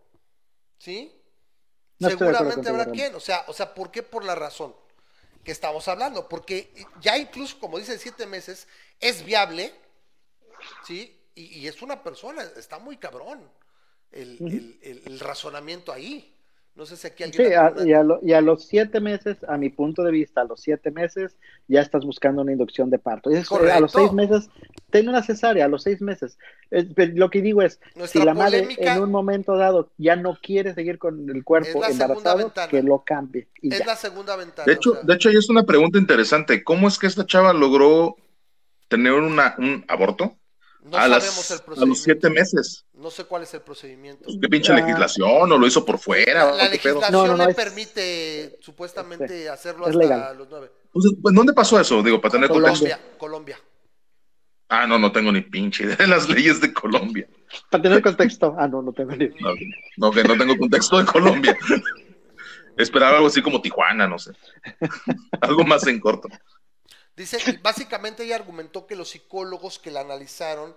¿sí? 0.78 1.14
No 1.98 2.10
Seguramente 2.10 2.68
habrá 2.68 2.86
quien, 2.86 3.14
o 3.14 3.20
sea, 3.20 3.44
o 3.48 3.52
sea, 3.52 3.74
¿por 3.74 3.90
qué? 3.90 4.02
Por 4.02 4.24
la 4.24 4.34
razón 4.34 4.74
que 5.44 5.52
estamos 5.52 5.88
hablando, 5.88 6.28
porque 6.28 6.72
ya 7.00 7.16
incluso, 7.16 7.58
como 7.58 7.78
dice, 7.78 7.98
siete 7.98 8.26
meses, 8.26 8.68
es 9.00 9.24
viable, 9.24 9.72
¿sí? 10.86 11.14
Y, 11.34 11.60
y 11.60 11.66
es 11.68 11.82
una 11.82 12.02
persona, 12.02 12.42
está 12.56 12.78
muy 12.78 12.96
cabrón 12.96 13.40
el, 14.12 14.36
el- 14.40 14.78
el- 14.82 15.02
el 15.06 15.20
razonamiento 15.20 15.92
ahí. 15.92 16.34
No 16.74 16.86
sé 16.86 16.96
si 16.96 17.08
aquí 17.08 17.24
alguien... 17.24 17.48
Sí, 17.48 17.54
a- 17.54 17.74
y, 17.84 17.92
a 17.92 18.04
lo- 18.04 18.20
y 18.22 18.32
a 18.34 18.40
los 18.40 18.64
siete 18.64 19.00
meses, 19.00 19.38
a 19.48 19.56
mi 19.56 19.68
punto 19.68 20.04
de 20.04 20.12
vista, 20.12 20.42
a 20.42 20.44
los 20.44 20.60
siete 20.60 20.92
meses 20.92 21.36
ya 21.66 21.80
estás 21.80 22.04
buscando 22.04 22.42
una 22.42 22.52
inducción 22.52 22.88
de 22.88 23.00
parto. 23.00 23.30
Es- 23.30 23.48
Correcto. 23.48 23.74
a 23.76 23.80
los 23.80 23.90
seis 23.90 24.12
meses, 24.12 24.48
ten 24.90 25.08
una 25.08 25.24
cesárea, 25.24 25.64
a 25.64 25.68
los 25.68 25.82
seis 25.82 26.00
meses. 26.00 26.38
Es- 26.70 26.86
lo 27.16 27.30
que 27.30 27.42
digo 27.42 27.62
es, 27.62 27.80
Nuestra 27.96 28.20
si 28.20 28.24
la 28.24 28.32
madre 28.32 28.68
en 28.78 29.02
un 29.02 29.10
momento 29.10 29.56
dado 29.56 29.90
ya 29.98 30.14
no 30.14 30.38
quiere 30.40 30.72
seguir 30.72 30.98
con 30.98 31.28
el 31.28 31.42
cuerpo 31.42 31.84
embarazado, 31.84 32.52
que 32.70 32.82
lo 32.84 33.02
cambie. 33.04 33.48
Y 33.60 33.72
es 33.72 33.80
ya. 33.80 33.86
la 33.86 33.96
segunda 33.96 34.36
ventana. 34.36 34.64
De 34.66 34.72
hecho, 34.74 34.92
o 34.92 34.94
sea, 34.94 35.02
de 35.02 35.14
hecho, 35.14 35.28
ahí 35.30 35.36
es 35.36 35.50
una 35.50 35.64
pregunta 35.64 35.98
interesante. 35.98 36.62
¿Cómo 36.62 36.86
es 36.86 36.96
que 36.98 37.08
esta 37.08 37.26
chava 37.26 37.52
logró 37.52 38.16
tener 38.88 39.12
una, 39.12 39.54
un 39.58 39.84
aborto 39.88 40.36
no 40.82 40.96
a, 40.96 41.06
las- 41.08 41.24
sabemos 41.24 41.76
el 41.76 41.82
a 41.82 41.86
los 41.86 42.02
siete 42.02 42.30
meses? 42.30 42.86
No 42.94 43.10
sé 43.10 43.24
cuál 43.24 43.42
es 43.42 43.52
el 43.54 43.60
procedimiento. 43.62 44.24
Pues, 44.24 44.38
¿Qué 44.40 44.48
pinche 44.48 44.72
Ah. 44.72 44.76
legislación? 44.76 45.52
¿O 45.52 45.58
lo 45.58 45.66
hizo 45.66 45.84
por 45.84 45.98
fuera? 45.98 46.44
La, 46.46 46.52
¿O 46.52 46.56
la 46.56 46.68
legislación 46.68 47.12
No, 47.12 47.26
no, 47.26 47.36
no, 47.36 47.44
le 47.44 47.50
es- 47.50 47.56
permite 47.56 48.58
supuestamente 48.60 49.42
Sí, 49.42 49.46
hacerlo 49.46 49.84
es 49.86 49.90
hasta 49.90 49.98
legal. 50.02 50.38
los 50.38 50.48
nueve. 50.50 50.70
Pues, 50.92 51.34
¿Dónde 51.34 51.52
pasó 51.52 51.78
eso? 51.78 52.02
Digo, 52.02 52.20
para 52.20 52.32
tener 52.32 52.48
Colombia. 52.48 52.96
contexto. 52.96 53.18
Colombia. 53.18 53.58
Ah, 54.70 54.86
no, 54.86 54.98
no 54.98 55.10
tengo 55.12 55.32
ni 55.32 55.40
pinche 55.40 55.84
idea 55.84 55.96
de 55.96 56.06
las 56.06 56.28
leyes 56.28 56.60
de 56.60 56.72
Colombia. 56.74 57.26
Para 57.70 57.82
tener 57.82 58.02
contexto, 58.02 58.54
ah, 58.58 58.68
no, 58.68 58.82
no 58.82 58.92
tengo 58.92 59.12
ni 59.12 59.28
No, 59.40 59.54
no, 59.96 60.10
que 60.10 60.22
no 60.24 60.36
tengo 60.36 60.56
contexto 60.58 60.98
de 60.98 61.06
Colombia. 61.06 61.56
Esperaba 62.76 63.16
algo 63.16 63.26
así 63.28 63.42
como 63.42 63.60
Tijuana, 63.60 64.06
no 64.06 64.18
sé. 64.18 64.32
algo 65.40 65.64
más 65.64 65.86
en 65.86 65.98
corto. 66.00 66.28
Dice, 67.18 67.58
básicamente 67.62 68.22
ella 68.22 68.36
argumentó 68.36 68.86
que 68.86 68.94
los 68.94 69.10
psicólogos 69.10 69.80
que 69.80 69.90
la 69.90 70.00
analizaron 70.00 70.76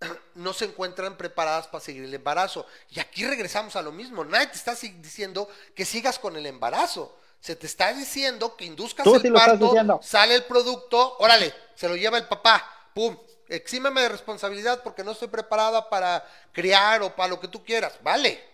no 0.36 0.52
se 0.52 0.66
encuentran 0.66 1.16
preparadas 1.16 1.66
para 1.66 1.82
seguir 1.82 2.04
el 2.04 2.14
embarazo. 2.14 2.64
Y 2.90 3.00
aquí 3.00 3.24
regresamos 3.26 3.74
a 3.74 3.82
lo 3.82 3.90
mismo. 3.90 4.24
Nadie 4.24 4.46
te 4.46 4.56
está 4.56 4.74
diciendo 4.74 5.48
que 5.74 5.84
sigas 5.84 6.20
con 6.20 6.36
el 6.36 6.46
embarazo. 6.46 7.18
Se 7.40 7.56
te 7.56 7.66
está 7.66 7.92
diciendo 7.92 8.56
que 8.56 8.66
induzcas 8.66 9.02
Tú 9.02 9.16
el 9.16 9.22
sí 9.22 9.30
parto, 9.30 9.72
sale 10.02 10.34
el 10.36 10.44
producto, 10.44 11.16
órale, 11.18 11.52
se 11.74 11.88
lo 11.88 11.96
lleva 11.96 12.18
el 12.18 12.28
papá, 12.28 12.90
pum, 12.94 13.16
exímeme 13.48 14.02
de 14.02 14.10
responsabilidad 14.10 14.82
porque 14.82 15.02
no 15.02 15.12
estoy 15.12 15.28
preparada 15.28 15.88
para 15.88 16.22
criar 16.52 17.02
o 17.02 17.16
para 17.16 17.30
lo 17.30 17.40
que 17.40 17.48
tú 17.48 17.64
quieras. 17.64 17.94
Vale, 18.02 18.44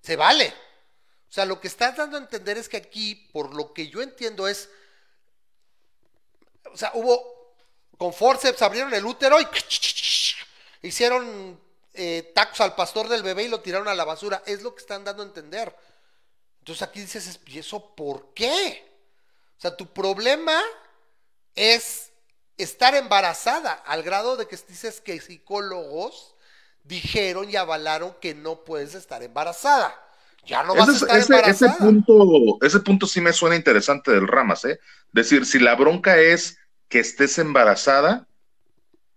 se 0.00 0.16
vale. 0.16 0.54
O 1.28 1.32
sea, 1.32 1.44
lo 1.44 1.60
que 1.60 1.66
estás 1.66 1.96
dando 1.96 2.16
a 2.16 2.20
entender 2.20 2.56
es 2.56 2.68
que 2.68 2.76
aquí, 2.78 3.28
por 3.32 3.54
lo 3.54 3.74
que 3.74 3.88
yo 3.88 4.00
entiendo, 4.00 4.46
es 4.46 4.70
o 6.72 6.76
sea, 6.76 6.92
hubo 6.94 7.38
con 7.96 8.12
forceps 8.14 8.62
abrieron 8.62 8.92
el 8.94 9.04
útero 9.04 9.40
y 9.40 9.46
hicieron 10.82 11.60
eh, 11.94 12.30
tacos 12.34 12.60
al 12.60 12.74
pastor 12.74 13.08
del 13.08 13.22
bebé 13.22 13.44
y 13.44 13.48
lo 13.48 13.60
tiraron 13.60 13.88
a 13.88 13.94
la 13.94 14.04
basura. 14.04 14.42
Es 14.46 14.62
lo 14.62 14.74
que 14.74 14.80
están 14.80 15.04
dando 15.04 15.22
a 15.22 15.26
entender. 15.26 15.74
Entonces 16.60 16.82
aquí 16.82 17.00
dices, 17.00 17.26
es- 17.26 17.40
¿y 17.46 17.58
eso 17.58 17.94
por 17.94 18.32
qué? 18.34 18.88
O 19.56 19.60
sea, 19.60 19.76
tu 19.76 19.92
problema 19.92 20.62
es 21.54 22.10
estar 22.56 22.94
embarazada 22.94 23.72
al 23.72 24.02
grado 24.02 24.36
de 24.36 24.46
que 24.46 24.56
dices 24.56 25.00
que 25.00 25.20
psicólogos 25.20 26.34
dijeron 26.84 27.50
y 27.50 27.56
avalaron 27.56 28.14
que 28.20 28.34
no 28.34 28.64
puedes 28.64 28.94
estar 28.94 29.22
embarazada. 29.22 30.00
Ya 30.46 30.62
no 30.62 30.74
vas 30.74 30.88
Ese, 30.88 31.04
a 31.12 31.18
estar 31.18 31.40
ese- 31.40 31.50
ese 31.50 31.64
embarazada. 31.66 31.76
punto, 31.78 32.58
ese 32.62 32.80
punto 32.80 33.06
sí 33.06 33.20
me 33.20 33.32
suena 33.32 33.56
interesante 33.56 34.10
del 34.12 34.26
Ramas, 34.26 34.64
¿eh? 34.64 34.78
Decir, 35.12 35.44
si 35.44 35.58
la 35.58 35.74
bronca 35.74 36.16
es 36.18 36.58
que 36.88 37.00
estés 37.00 37.38
embarazada, 37.38 38.26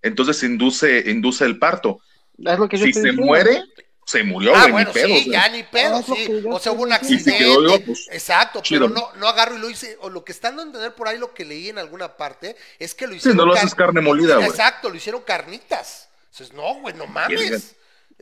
entonces 0.01 0.41
induce, 0.43 1.09
induce 1.09 1.45
el 1.45 1.57
parto. 1.59 1.99
Es 2.43 2.59
lo 2.59 2.67
que 2.67 2.78
yo 2.78 2.86
Si 2.86 2.93
se 2.93 2.99
diciendo. 2.99 3.24
muere, 3.24 3.63
se 4.05 4.24
murió, 4.24 4.53
Ah, 4.55 4.61
güey, 4.63 4.72
bueno, 4.72 4.89
ni 4.89 4.93
pedo. 4.93 5.07
sí, 5.07 5.13
o 5.13 5.32
sea. 5.32 5.32
ya 5.47 5.49
ni 5.49 5.63
pedo, 5.63 5.95
Ah, 5.97 6.03
sí. 6.03 6.43
O 6.49 6.59
sea, 6.59 6.72
hubo 6.74 6.84
un 6.84 6.91
accidente. 6.91 7.32
diciendo. 7.32 7.53
Y 7.53 7.55
si 7.55 7.67
quedó 7.69 7.78
yo, 7.78 7.86
pues, 7.86 8.07
Exacto, 8.11 8.61
chido. 8.61 8.89
pero 8.89 8.99
no, 8.99 9.19
no 9.19 9.28
agarro 9.28 9.55
y 9.55 9.59
lo 9.59 9.69
hice. 9.69 9.97
O 10.01 10.09
lo 10.09 10.26
que 10.26 10.32
están 10.34 10.55
dando 10.57 10.63
a 10.63 10.65
entender 10.82 10.95
por 10.95 11.07
ahí, 11.07 11.17
lo 11.17 11.34
que 11.34 11.45
leí 11.45 11.69
en 11.69 11.78
alguna 11.78 12.17
parte, 12.17 12.55
es 12.80 12.93
que 12.95 13.05
lo 13.05 13.11
Sí, 13.13 13.17
hicieron. 13.19 13.38
no 13.38 13.45
lo 13.45 13.53
haces 13.53 13.76
carne 13.76 14.01
molida, 14.01 14.36
güey. 14.38 14.49
Exacto, 14.49 14.89
lo 14.89 14.95
hicieron 14.95 15.22
carnitas. 15.22 16.09
Dices, 16.32 16.51
no, 16.53 16.76
güey, 16.82 16.95
no 16.95 17.05
mames. 17.07 17.76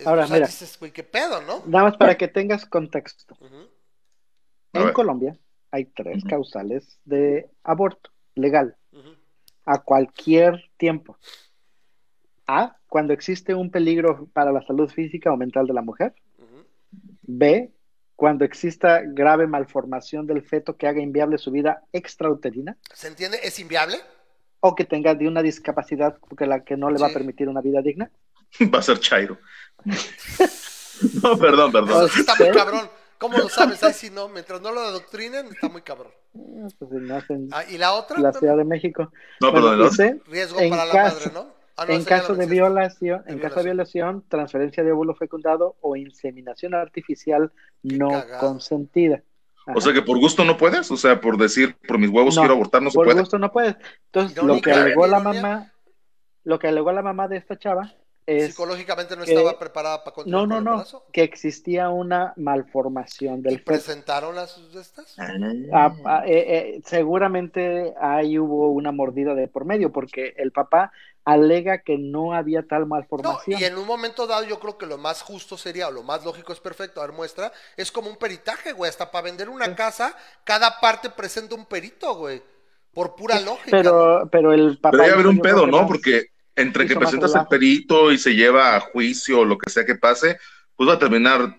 Ahora, 0.06 0.24
o 0.24 0.28
sea, 0.28 0.36
mira. 0.36 0.48
dices, 0.48 0.78
güey, 0.80 0.92
qué 0.92 1.04
pedo, 1.04 1.42
¿no? 1.42 1.64
Nada 1.66 1.86
más 1.86 1.98
para 1.98 2.18
que 2.18 2.28
tengas 2.28 2.66
contexto. 2.66 3.36
En 4.74 4.84
ver. 4.84 4.94
Colombia 4.94 5.38
hay 5.72 5.86
tres 5.86 6.24
causales 6.24 7.00
de 7.06 7.50
aborto 7.64 8.12
legal 8.36 8.76
a 9.66 9.80
cualquier 9.80 10.70
tiempo. 10.78 11.18
A, 12.48 12.78
cuando 12.88 13.14
existe 13.14 13.54
un 13.54 13.70
peligro 13.70 14.28
para 14.34 14.52
la 14.52 14.64
salud 14.64 14.90
física 14.90 15.32
o 15.32 15.38
mental 15.38 15.68
de 15.68 15.74
la 15.74 15.82
mujer. 15.82 16.16
B, 17.22 17.72
cuando 18.16 18.44
exista 18.44 19.02
grave 19.06 19.46
malformación 19.46 20.26
del 20.26 20.42
feto 20.42 20.76
que 20.76 20.88
haga 20.88 21.00
inviable 21.00 21.38
su 21.38 21.52
vida 21.52 21.84
extrauterina 21.94 22.76
¿Se 22.94 23.08
entiende? 23.08 23.40
¿Es 23.44 23.60
inviable? 23.60 23.98
o 24.62 24.76
que 24.76 24.86
tenga 24.86 25.16
de 25.16 25.28
una 25.28 25.42
discapacidad 25.42 26.18
que 26.38 26.46
la 26.46 26.64
que 26.64 26.76
no 26.76 26.90
le 26.90 27.00
va 27.00 27.08
a 27.08 27.14
permitir 27.14 27.48
una 27.48 27.62
vida 27.62 27.82
digna. 27.82 28.12
Va 28.74 28.80
a 28.80 28.82
ser 28.82 29.00
Chairo. 29.00 29.38
no, 31.24 31.38
perdón, 31.38 31.72
perdón. 31.72 32.10
sí 32.10 32.20
está 32.22 32.36
muy 32.36 32.52
cabrón. 32.52 32.90
¿Cómo 33.18 33.38
lo 33.38 33.50
sabes? 33.50 33.84
Ahí 33.84 33.94
sí 33.94 34.10
no, 34.10 34.30
mientras 34.30 34.62
no 34.62 34.72
lo 34.72 34.80
adoctrinen, 34.82 35.48
está 35.48 35.68
muy 35.68 35.82
cabrón. 35.82 36.12
Pues, 36.32 36.92
en 37.30 37.50
Ah, 37.52 37.64
¿Y 37.70 37.78
la 37.78 37.94
otra? 37.94 38.18
la 38.20 38.32
Ciudad 38.32 38.56
de 38.56 38.64
México. 38.64 39.12
No, 39.42 39.52
Bueno, 39.52 39.70
perdón. 39.72 39.92
C, 39.92 40.22
Riesgo 40.28 40.60
En 40.60 40.70
para 40.70 40.86
la 40.86 40.94
madre, 40.94 41.32
¿no? 41.34 41.48
Ah, 41.76 41.86
no, 41.86 41.94
en 41.94 42.04
caso 42.04 42.36
de 42.36 42.46
violación, 42.46 43.24
De 43.26 43.34
en 43.34 43.40
caso 43.40 43.58
de 43.60 43.64
violación. 43.66 44.24
transferencia 44.28 44.84
de 44.84 44.92
óvulo 44.92 45.16
fecundado 45.16 45.76
o 45.82 45.96
inseminación 45.96 46.74
artificial 46.74 47.52
Qué 47.82 47.96
no 47.98 48.10
cagado. 48.10 48.40
consentida. 48.48 49.22
O 49.76 49.80
sea 49.82 49.94
que 49.94 50.02
por 50.02 50.18
gusto 50.18 50.44
no 50.46 50.58
puedes, 50.58 50.90
o 50.92 50.98
sea, 50.98 51.22
por 51.22 51.38
decir, 51.38 51.76
por 51.88 51.98
mis 52.00 52.10
huevos 52.10 52.36
No, 52.36 52.42
quiero 52.42 52.56
abortar, 52.56 52.82
no 52.82 52.90
se 52.90 52.96
Por 52.96 53.06
puede. 53.06 53.20
gusto 53.20 53.38
no 53.38 53.52
puedes. 53.52 53.76
Entonces, 54.06 54.42
lo 54.44 54.60
que 54.62 54.72
alegó 54.72 55.08
la 55.08 55.20
mamá, 55.20 55.72
lo 56.44 56.58
que 56.58 56.68
alegó 56.68 56.92
la 56.92 57.02
mamá 57.02 57.28
de 57.28 57.38
esta 57.38 57.58
chava 57.58 57.94
es 58.38 58.48
Psicológicamente 58.48 59.16
no 59.16 59.24
que- 59.24 59.32
estaba 59.34 59.58
preparada 59.60 60.04
para 60.04 60.14
continuar 60.16 60.42
no, 60.42 60.48
no, 60.48 60.50
con 60.56 60.58
el 60.60 60.64
no, 60.66 60.72
embarazo. 60.72 61.06
que 61.12 61.24
existía 61.24 61.90
una 61.90 62.34
malformación 62.38 63.40
¿Y 63.40 63.42
del 63.44 63.54
feto. 63.60 63.66
presentaron 63.66 64.36
las 64.36 64.58
de 64.74 64.82
estas? 64.82 65.16
Ah, 65.74 65.94
ah, 66.06 66.24
eh, 66.26 66.46
eh, 66.78 66.82
seguramente 66.86 67.94
ahí 68.00 68.38
hubo 68.40 68.72
una 68.72 68.92
mordida 68.92 69.36
de 69.36 69.48
por 69.48 69.66
medio, 69.66 69.92
porque 69.92 70.34
el 70.38 70.52
papá 70.52 70.92
alega 71.26 71.80
que 71.80 71.98
no 71.98 72.34
había 72.34 72.64
tal 72.68 72.82
No, 72.82 72.88
malformación. 72.88 73.60
y 73.60 73.64
en 73.64 73.78
un 73.78 73.86
momento 73.86 74.26
dado 74.26 74.44
yo 74.46 74.60
creo 74.60 74.78
que 74.78 74.86
lo 74.86 74.98
más 74.98 75.22
justo 75.22 75.58
sería, 75.58 75.88
o 75.88 75.92
lo 75.92 76.02
más 76.04 76.24
lógico 76.26 76.54
es 76.54 76.60
perfecto, 76.60 77.02
a 77.02 77.06
ver, 77.08 77.16
muestra, 77.16 77.52
es 77.78 77.92
como 77.92 78.10
un 78.10 78.16
peritaje, 78.18 78.72
güey, 78.74 78.90
hasta 78.90 79.12
para 79.12 79.26
vender 79.26 79.50
una 79.50 79.76
casa, 79.76 80.16
cada 80.44 80.80
parte 80.80 81.10
presenta 81.10 81.56
un 81.56 81.66
perito, 81.66 82.16
güey, 82.16 82.42
por 82.94 83.16
pura 83.16 83.40
lógica. 83.40 83.78
¿no? 83.78 83.84
pero, 83.84 84.30
pero 84.32 84.54
el 84.54 84.78
papá. 84.80 84.92
Pero 84.92 85.04
debe 85.04 85.14
haber 85.16 85.28
un 85.28 85.40
pedo, 85.40 85.68
¿no? 85.68 85.80
más- 85.80 85.88
Porque 85.88 86.28
entre 86.62 86.86
que 86.88 86.96
presentas 86.96 87.34
el 87.36 87.46
perito 87.48 88.12
y 88.12 88.18
se 88.18 88.36
lleva 88.36 88.76
a 88.76 88.80
juicio 88.80 89.40
o 89.42 89.46
lo 89.46 89.58
que 89.58 89.70
sea 89.70 89.86
que 89.86 89.96
pase, 89.96 90.38
pues 90.76 90.90
va 90.90 90.94
a 90.94 91.00
terminar 91.00 91.58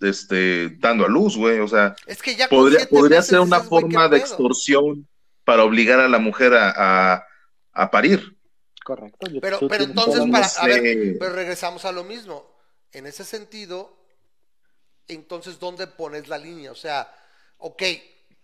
este, 0.00 0.70
dando 0.78 1.04
a 1.04 1.08
luz, 1.08 1.36
güey. 1.36 1.58
O 1.60 1.68
sea, 1.68 1.94
Es 2.06 2.22
que 2.22 2.34
ya 2.36 2.48
podría, 2.48 2.86
podría 2.88 3.22
ser 3.22 3.40
una 3.40 3.56
dices, 3.58 3.68
güey, 3.70 3.82
¿qué 3.84 3.88
forma 3.88 4.08
de 4.08 4.16
extorsión 4.18 5.08
para 5.44 5.64
obligar 5.64 6.00
a 6.00 6.08
la 6.08 6.18
mujer 6.18 6.54
a, 6.54 6.72
a- 7.14 7.26
a 7.72 7.90
parir. 7.90 8.36
Correcto. 8.84 9.26
yo- 9.28 9.40
Pero, 9.40 9.58
pero 9.68 9.84
entonces, 9.84 10.22
para, 10.30 10.46
a 10.46 10.66
ver, 10.66 10.82
sé. 10.82 11.16
pero 11.18 11.32
regresamos 11.34 11.84
a 11.84 11.92
lo 11.92 12.02
mismo. 12.04 12.50
En 12.92 13.06
ese 13.06 13.24
sentido, 13.24 13.96
entonces, 15.08 15.58
¿dónde 15.58 15.86
pones 15.86 16.28
la 16.28 16.38
línea? 16.38 16.72
O 16.72 16.74
sea, 16.74 17.12
ok, 17.58 17.82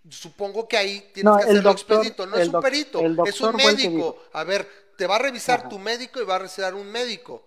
supongo 0.09 0.69
que 0.69 0.77
ahí 0.77 1.11
tienes 1.13 1.25
No, 1.33 1.37
que 1.39 1.43
el 1.45 1.49
hacerlo 1.51 1.71
doctor- 1.71 1.97
expedito. 1.99 2.27
No 2.27 2.37
es 2.37 2.49
el 2.49 2.55
un 2.55 2.63
perito, 2.63 3.01
el 3.01 3.11
es 3.13 3.17
doctor 3.17 3.51
un 3.55 3.57
médico. 3.57 4.25
A 4.33 4.45
ver, 4.45 4.69
te 4.97 5.07
va 5.07 5.17
a 5.17 5.21
revisar 5.21 5.61
Ajá. 5.61 5.69
tu 5.69 5.79
médico 5.79 6.21
y 6.21 6.25
va 6.25 6.37
a 6.37 6.39
revisar 6.39 6.75
un 6.75 6.91
médico. 6.91 7.47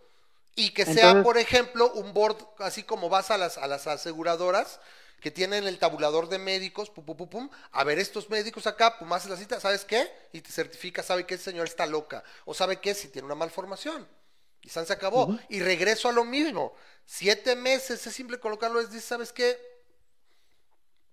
Y 0.56 0.72
que 0.74 0.86
sea, 0.86 0.94
Entonces- 1.12 1.24
por 1.24 1.38
ejemplo, 1.38 1.92
un 1.94 2.14
board, 2.14 2.38
así 2.60 2.84
como 2.84 3.10
vas 3.10 3.32
a 3.32 3.38
las, 3.38 3.58
a 3.58 3.68
las 3.68 3.88
aseguradoras 3.88 4.80
que 5.22 5.32
tienen 5.32 5.68
el 5.68 5.80
tabulador 5.80 6.30
de 6.30 6.38
médicos, 6.38 6.90
pum, 6.90 7.06
pum, 7.06 7.18
pum, 7.18 7.30
pum, 7.30 7.50
a 7.72 7.84
ver 7.84 8.00
estos 8.00 8.30
médicos 8.30 8.68
acá, 8.68 8.98
pum, 8.98 9.12
haces 9.14 9.30
la 9.30 9.38
cita, 9.38 9.60
¿sabes 9.60 9.84
qué? 9.86 10.10
Y 10.32 10.42
te 10.42 10.52
certifica, 10.52 11.04
sabe 11.04 11.26
que 11.26 11.36
ese 11.36 11.46
señor 11.46 11.68
está 11.68 11.86
loca, 11.86 12.24
o 12.46 12.54
sabe 12.54 12.80
que 12.80 12.94
si 12.94 13.10
tiene 13.10 13.26
una 13.26 13.36
malformación. 13.36 14.08
Y 14.62 14.70
San 14.70 14.86
se 14.86 14.94
acabó. 14.94 15.38
Y 15.48 15.62
regreso 15.62 16.10
a 16.10 16.12
lo 16.12 16.26
mismo. 16.26 16.74
Siete 17.06 17.56
meses 17.56 18.06
es 18.06 18.14
simple 18.14 18.40
colocarlo, 18.40 18.80
es, 18.82 19.04
¿sabes 19.04 19.32
qué? 19.32 19.58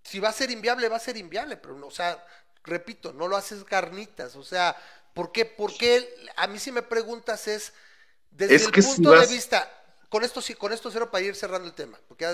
Si 0.03 0.21
va 0.21 0.29
a 0.29 0.33
ser 0.33 0.51
inviable, 0.51 0.89
va 0.89 0.97
a 0.97 1.01
ser 1.01 1.17
inviable, 1.17 1.57
pero 1.57 1.77
no, 1.77 1.87
o 1.87 1.91
sea, 1.91 2.25
repito, 2.63 3.13
no 3.13 3.29
lo 3.29 3.37
haces 3.37 3.65
carnitas, 3.65 4.37
o 4.37 4.45
sea, 4.45 4.77
¿por 5.17 5.33
qué? 5.33 5.45
¿Por 5.47 5.77
qué? 5.77 6.09
A 6.37 6.47
mí 6.47 6.59
si 6.61 6.71
me 6.73 6.83
preguntas 6.83 7.49
es, 7.49 7.73
desde 8.31 8.57
Es 8.57 8.63
el 8.67 8.73
si 8.75 8.83
punto 8.83 9.11
vas- 9.11 9.29
de 9.29 9.35
vista, 9.35 9.59
con 10.09 10.23
esto 10.25 10.41
sí, 10.41 10.55
con 10.55 10.73
esto 10.73 10.91
cero 10.91 11.11
para 11.11 11.25
ir 11.25 11.35
cerrando 11.35 11.67
el 11.69 11.75
tema, 11.75 11.99
porque 12.09 12.25
ya 12.25 12.33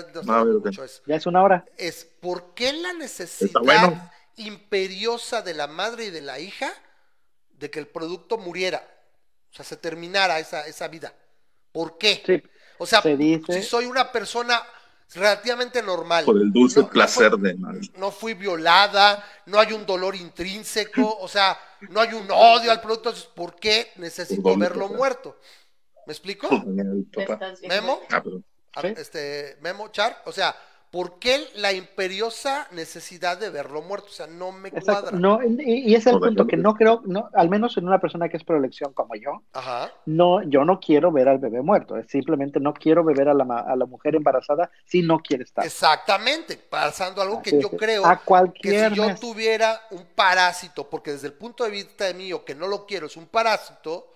ok. 0.59 0.65
mucho 0.65 0.83
eso 0.83 1.01
Ya 1.07 1.15
es 1.15 1.25
una 1.25 1.41
hora. 1.43 1.65
es 1.77 2.05
¿por 2.21 2.53
qué 2.53 2.73
la 2.73 2.93
necesidad 2.93 3.61
bueno. 3.63 4.11
imperiosa 4.35 5.41
de 5.41 5.53
la 5.55 5.67
madre 5.67 6.05
y 6.05 6.09
de 6.11 6.21
la 6.21 6.39
hija 6.39 6.71
de 7.51 7.71
que 7.71 7.79
el 7.79 7.87
producto 7.87 8.37
muriera? 8.37 8.87
O 9.51 9.55
sea, 9.55 9.65
se 9.65 9.77
terminara 9.77 10.39
esa, 10.39 10.67
esa 10.67 10.87
vida. 10.87 11.13
¿Por 11.71 11.97
qué? 11.97 12.23
Sí. 12.25 12.43
O 12.77 12.85
sea, 12.85 13.01
Se 13.01 13.15
dice- 13.17 13.53
si 13.53 13.63
soy 13.63 13.85
una 13.85 14.11
persona 14.11 14.61
relativamente 15.13 15.81
normal. 15.83 16.25
Por 16.25 16.37
el 16.37 16.51
dulce 16.51 16.79
no- 16.79 16.87
no 16.87 16.91
placer 16.91 17.31
fue- 17.31 17.39
de... 17.53 17.89
no 17.97 18.11
fui 18.11 18.33
violada, 18.33 19.23
no 19.45 19.59
hay 19.59 19.73
un 19.73 19.85
dolor 19.85 20.15
intrínseco, 20.15 21.17
o 21.19 21.27
sea, 21.27 21.57
no 21.89 21.99
hay 22.01 22.13
un 22.13 22.27
odio 22.31 22.71
al 22.71 22.81
producto, 22.81 23.09
entonces, 23.09 23.29
¿por 23.33 23.55
qué 23.55 23.91
necesito 23.97 24.55
verlo 24.57 24.89
muerto? 24.89 25.37
¿Me 26.05 26.13
explico? 26.13 26.49
Memo, 27.67 28.01
Ah, 28.09 28.21
perdón. 28.21 28.45
a- 28.75 28.81
Sí. 28.81 28.87
este, 28.97 29.57
Memo, 29.61 29.87
Char, 29.89 30.21
o 30.25 30.31
sea, 30.31 30.55
¿por 30.93 31.19
qué 31.19 31.49
la 31.55 31.73
imperiosa 31.73 32.67
necesidad 32.71 33.37
de 33.37 33.49
verlo 33.49 33.81
muerto? 33.81 34.07
O 34.07 34.11
sea, 34.11 34.27
no 34.27 34.51
me 34.51 34.69
Exacto. 34.69 35.01
cuadra. 35.01 35.17
No, 35.17 35.39
y, 35.43 35.91
y 35.91 35.95
es 35.95 36.05
el 36.07 36.19
punto 36.19 36.47
que 36.47 36.57
no 36.57 36.75
creo, 36.75 37.01
no, 37.05 37.29
al 37.33 37.49
menos 37.49 37.75
en 37.77 37.87
una 37.87 37.99
persona 37.99 38.29
que 38.29 38.37
es 38.37 38.43
pro 38.43 38.57
elección 38.57 38.93
como 38.93 39.15
yo, 39.15 39.43
Ajá. 39.53 39.91
no, 40.05 40.43
yo 40.43 40.65
no 40.65 40.79
quiero 40.79 41.11
ver 41.11 41.27
al 41.29 41.39
bebé 41.39 41.61
muerto. 41.61 41.97
Es 41.97 42.07
simplemente 42.07 42.59
no 42.59 42.73
quiero 42.73 43.03
ver 43.03 43.27
a 43.27 43.33
la, 43.33 43.43
ma- 43.45 43.61
a 43.61 43.75
la 43.75 43.85
mujer 43.85 44.15
embarazada 44.15 44.69
si 44.85 45.01
no 45.01 45.19
quiere 45.19 45.43
estar. 45.43 45.65
Exactamente, 45.65 46.57
pasando 46.57 47.21
algo 47.21 47.41
que 47.41 47.59
yo 47.59 47.75
creo 47.75 48.05
a 48.05 48.17
que 48.17 48.25
cualquier 48.25 48.91
si 48.91 48.95
yo 48.95 49.07
mes. 49.07 49.19
tuviera 49.19 49.81
un 49.91 50.05
parásito, 50.15 50.89
porque 50.89 51.11
desde 51.11 51.27
el 51.27 51.33
punto 51.33 51.63
de 51.63 51.71
vista 51.71 52.05
de 52.05 52.13
mío, 52.13 52.45
que 52.45 52.55
no 52.55 52.67
lo 52.67 52.85
quiero, 52.85 53.07
es 53.07 53.17
un 53.17 53.27
parásito, 53.27 54.12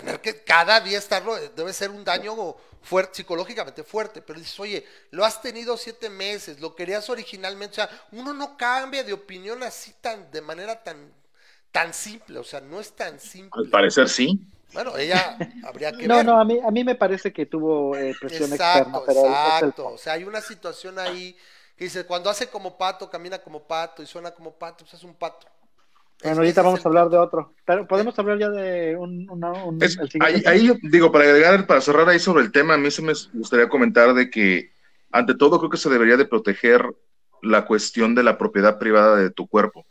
tener 0.00 0.20
que 0.20 0.42
cada 0.44 0.80
día 0.80 0.98
estarlo 0.98 1.36
eh, 1.38 1.50
debe 1.56 1.72
ser 1.72 1.90
un 1.90 2.04
daño 2.04 2.56
fuerte, 2.82 3.16
psicológicamente 3.16 3.82
fuerte. 3.84 4.22
Pero 4.22 4.38
dices, 4.38 4.58
oye, 4.60 4.86
lo 5.10 5.24
has 5.24 5.40
tenido 5.42 5.76
siete 5.76 6.10
meses, 6.10 6.60
lo 6.60 6.74
querías 6.74 7.08
originalmente, 7.10 7.72
o 7.82 7.86
sea, 7.86 8.06
uno 8.12 8.32
no 8.34 8.56
cambia 8.56 9.02
de 9.04 9.12
opinión 9.12 9.62
así 9.62 9.94
tan, 10.00 10.30
de 10.30 10.40
manera 10.42 10.82
tan, 10.82 11.12
tan 11.72 11.94
simple, 11.94 12.38
o 12.38 12.44
sea, 12.44 12.60
no 12.60 12.80
es 12.80 12.92
tan 12.94 13.20
simple. 13.20 13.64
Al 13.64 13.68
parecer 13.70 14.08
sí. 14.08 14.40
Bueno, 14.72 14.96
ella 14.96 15.46
habría 15.62 15.96
que 15.96 16.08
No, 16.08 16.16
ver. 16.16 16.24
no, 16.24 16.38
a 16.40 16.44
mí, 16.44 16.58
a 16.64 16.70
mí 16.70 16.84
me 16.84 16.94
parece 16.94 17.32
que 17.32 17.46
tuvo 17.46 17.96
eh, 17.96 18.14
presión 18.18 18.52
externa, 18.52 19.00
Exacto, 19.00 19.04
pero 19.06 19.26
es 19.26 19.60
el 19.60 19.74
exacto. 19.74 19.88
O 19.88 19.98
sea, 19.98 20.14
hay 20.14 20.24
una 20.24 20.40
situación 20.40 20.98
ahí 20.98 21.36
que 21.76 21.84
dice, 21.84 22.06
cuando 22.06 22.30
hace 22.30 22.48
como 22.48 22.76
pato, 22.78 23.10
camina 23.10 23.38
como 23.40 23.66
pato 23.66 24.02
y 24.02 24.06
suena 24.06 24.32
como 24.32 24.52
pato, 24.58 24.84
pues 24.84 24.94
es 24.94 25.04
un 25.04 25.14
pato. 25.14 25.46
Bueno, 26.22 26.32
Ese 26.32 26.40
ahorita 26.40 26.60
es 26.60 26.64
vamos 26.64 26.80
el 26.80 26.86
a 26.86 26.88
hablar 26.88 27.10
de 27.10 27.18
otro. 27.18 27.54
Pero 27.66 27.86
podemos 27.86 28.18
hablar 28.18 28.38
ya 28.38 28.48
de 28.50 28.96
un, 28.96 29.28
una- 29.30 29.52
un- 29.64 29.82
Es- 29.82 29.98
el 29.98 30.10
siguiente. 30.10 30.48
ahí, 30.48 30.68
ahí, 30.70 30.78
digo, 30.82 31.12
para 31.12 31.24
agregar, 31.24 31.66
para 31.66 31.80
cerrar 31.80 32.08
ahí 32.08 32.18
sobre 32.18 32.42
el 32.42 32.52
tema, 32.52 32.74
a 32.74 32.78
mí 32.78 32.90
se 32.90 33.02
me 33.02 33.12
gustaría 33.34 33.68
comentar 33.68 34.14
de 34.14 34.30
que, 34.30 34.70
ante 35.12 35.34
todo, 35.34 35.58
creo 35.58 35.70
que 35.70 35.76
se 35.76 35.90
debería 35.90 36.16
de 36.16 36.24
proteger 36.24 36.84
la 37.42 37.66
cuestión 37.66 38.14
de 38.14 38.22
la 38.22 38.38
propiedad 38.38 38.78
privada 38.78 39.16
de 39.16 39.30
tu 39.30 39.46
cuerpo. 39.46 39.86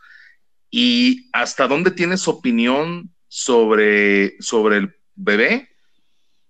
Y 0.71 1.29
hasta 1.31 1.67
dónde 1.67 1.91
tienes 1.91 2.27
opinión 2.27 3.11
sobre, 3.27 4.35
sobre 4.41 4.77
el 4.77 4.95
bebé, 5.15 5.69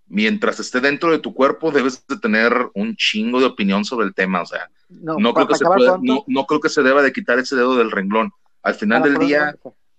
mientras 0.07 0.59
esté 0.59 0.79
dentro 0.79 1.11
de 1.11 1.19
tu 1.19 1.33
cuerpo, 1.33 1.71
debes 1.71 2.05
de 2.07 2.17
tener 2.17 2.53
un 2.75 2.95
chingo 2.95 3.39
de 3.39 3.47
opinión 3.47 3.83
sobre 3.83 4.07
el 4.07 4.13
tema. 4.13 4.41
O 4.41 4.45
sea, 4.45 4.69
no, 4.89 5.17
no, 5.19 5.33
creo 5.33 5.47
que 5.47 5.55
se 5.55 5.65
pueda- 5.65 5.99
no, 6.01 6.23
no 6.27 6.45
creo 6.45 6.59
que 6.61 6.69
se 6.69 6.81
deba 6.81 7.01
de 7.03 7.11
quitar 7.11 7.37
ese 7.39 7.55
dedo 7.55 7.75
del 7.75 7.91
renglón. 7.91 8.31
Al 8.65 8.73
final 8.75 9.03
del 9.03 9.17
día, 9.19 9.55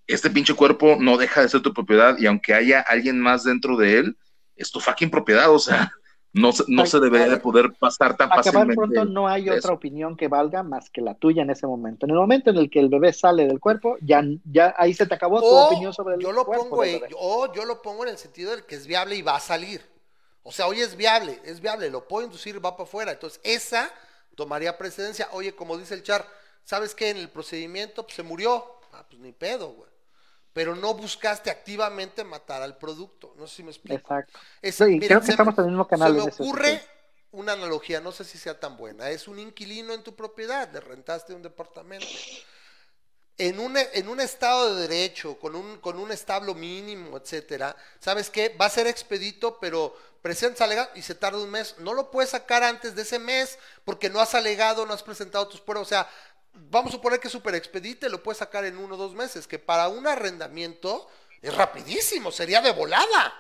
este 0.06 0.30
pinche 0.30 0.54
cuerpo 0.54 0.96
no 1.00 1.16
deja 1.16 1.40
de 1.42 1.48
ser 1.48 1.62
tu 1.62 1.72
propiedad 1.72 2.16
y 2.18 2.26
aunque 2.26 2.54
haya 2.54 2.80
alguien 2.80 3.20
más 3.20 3.44
dentro 3.44 3.76
de 3.76 3.98
él, 3.98 4.16
es 4.56 4.70
tu 4.70 4.80
fucking 4.80 5.10
propiedad, 5.10 5.50
o 5.50 5.58
sea, 5.58 5.90
No 6.32 6.52
se, 6.52 6.64
no 6.68 6.84
se 6.84 7.00
debería 7.00 7.28
de 7.30 7.38
poder 7.38 7.72
pasar 7.80 8.14
tan 8.14 8.28
Acabar 8.30 8.44
fácilmente. 8.44 8.74
pronto 8.76 9.04
no 9.06 9.26
hay 9.26 9.48
otra 9.48 9.72
opinión 9.72 10.18
que 10.18 10.28
valga 10.28 10.62
más 10.62 10.90
que 10.90 11.00
la 11.00 11.14
tuya 11.14 11.42
en 11.42 11.48
ese 11.50 11.66
momento. 11.66 12.04
En 12.04 12.10
el 12.10 12.16
momento 12.18 12.50
en 12.50 12.58
el 12.58 12.68
que 12.68 12.78
el 12.80 12.90
bebé 12.90 13.14
sale 13.14 13.46
del 13.46 13.58
cuerpo, 13.58 13.96
ya, 14.02 14.22
ya 14.44 14.74
ahí 14.76 14.92
se 14.92 15.06
te 15.06 15.14
acabó 15.14 15.40
tu 15.40 15.46
O 15.46 15.66
opinión 15.68 15.94
sobre 15.94 16.16
el 16.16 16.20
yo 16.20 16.32
lo 16.32 16.44
cuerpo 16.44 16.68
pongo, 16.68 16.82
del 16.82 17.00
bebé. 17.00 17.14
o 17.18 17.50
yo 17.54 17.64
lo 17.64 17.80
pongo 17.80 18.02
en 18.04 18.10
el 18.10 18.18
sentido 18.18 18.50
del 18.50 18.66
que 18.66 18.74
es 18.74 18.86
viable 18.86 19.16
y 19.16 19.22
va 19.22 19.36
a 19.36 19.40
salir. 19.40 19.80
O 20.42 20.52
sea, 20.52 20.66
hoy 20.66 20.80
es 20.80 20.94
viable, 20.96 21.40
es 21.44 21.60
viable, 21.60 21.90
lo 21.90 22.06
puedo 22.06 22.26
inducir, 22.26 22.62
va 22.64 22.76
para 22.76 22.84
afuera. 22.84 23.12
Entonces, 23.12 23.40
esa 23.42 23.90
tomaría 24.34 24.76
precedencia. 24.76 25.28
Oye, 25.32 25.54
como 25.54 25.78
dice 25.78 25.94
el 25.94 26.02
char, 26.02 26.26
¿sabes 26.66 26.94
qué? 26.94 27.08
En 27.08 27.16
el 27.16 27.30
procedimiento 27.30 28.02
pues, 28.02 28.16
se 28.16 28.22
murió. 28.22 28.80
Ah, 28.92 29.06
pues 29.08 29.18
ni 29.22 29.32
pedo, 29.32 29.68
güey. 29.68 29.88
Pero 30.52 30.74
no 30.74 30.92
buscaste 30.94 31.50
activamente 31.50 32.24
matar 32.24 32.60
al 32.62 32.76
producto. 32.76 33.34
No 33.38 33.46
sé 33.46 33.56
si 33.56 33.62
me 33.62 33.70
explico. 33.70 33.96
Exacto. 33.96 34.38
Es- 34.60 34.74
Sí, 34.74 34.84
miren, 34.84 35.08
creo 35.08 35.20
que 35.20 35.26
se 35.26 35.32
estamos 35.32 35.56
me- 35.56 35.62
en 35.62 35.66
el 35.66 35.70
mismo 35.72 35.88
canal 35.88 36.12
Se 36.12 36.18
me 36.18 36.22
ocurre 36.30 36.82
una 37.32 37.52
analogía, 37.52 38.00
no 38.00 38.12
sé 38.12 38.24
si 38.24 38.38
sea 38.38 38.58
tan 38.58 38.76
buena. 38.76 39.10
Es 39.10 39.28
un 39.28 39.38
inquilino 39.38 39.92
en 39.94 40.02
tu 40.02 40.14
propiedad, 40.16 40.70
le 40.72 40.80
rentaste 40.80 41.34
un 41.34 41.42
departamento. 41.42 42.06
En 43.38 43.60
un, 43.60 43.76
en 43.76 44.08
un 44.08 44.18
estado 44.20 44.74
de 44.74 44.88
derecho, 44.88 45.38
con 45.38 45.54
un, 45.54 45.76
con 45.80 45.98
un 45.98 46.10
establo 46.10 46.54
mínimo, 46.54 47.18
etcétera, 47.18 47.76
¿sabes 48.00 48.30
qué? 48.30 48.48
Va 48.58 48.64
a 48.64 48.70
ser 48.70 48.86
expedito, 48.86 49.58
pero 49.60 49.94
presentas 50.22 50.62
alegato 50.62 50.98
y 50.98 51.02
se 51.02 51.14
tarda 51.14 51.38
un 51.38 51.50
mes. 51.50 51.74
No 51.80 51.92
lo 51.92 52.10
puedes 52.10 52.30
sacar 52.30 52.62
antes 52.64 52.94
de 52.94 53.02
ese 53.02 53.18
mes 53.18 53.58
porque 53.84 54.08
no 54.08 54.20
has 54.20 54.34
alegado, 54.34 54.86
no 54.86 54.94
has 54.94 55.02
presentado 55.02 55.46
tus 55.48 55.60
pruebas. 55.60 55.86
O 55.86 55.88
sea, 55.90 56.08
vamos 56.56 56.90
a 56.90 56.96
suponer 56.96 57.20
que 57.20 57.28
expedito 57.28 58.06
y 58.06 58.10
lo 58.10 58.22
puedes 58.22 58.38
sacar 58.38 58.64
en 58.64 58.78
uno 58.78 58.94
o 58.94 58.98
dos 58.98 59.14
meses, 59.14 59.46
que 59.46 59.58
para 59.58 59.88
un 59.88 60.06
arrendamiento 60.06 61.08
es 61.42 61.54
rapidísimo, 61.54 62.32
sería 62.32 62.60
de 62.60 62.72
volada. 62.72 63.34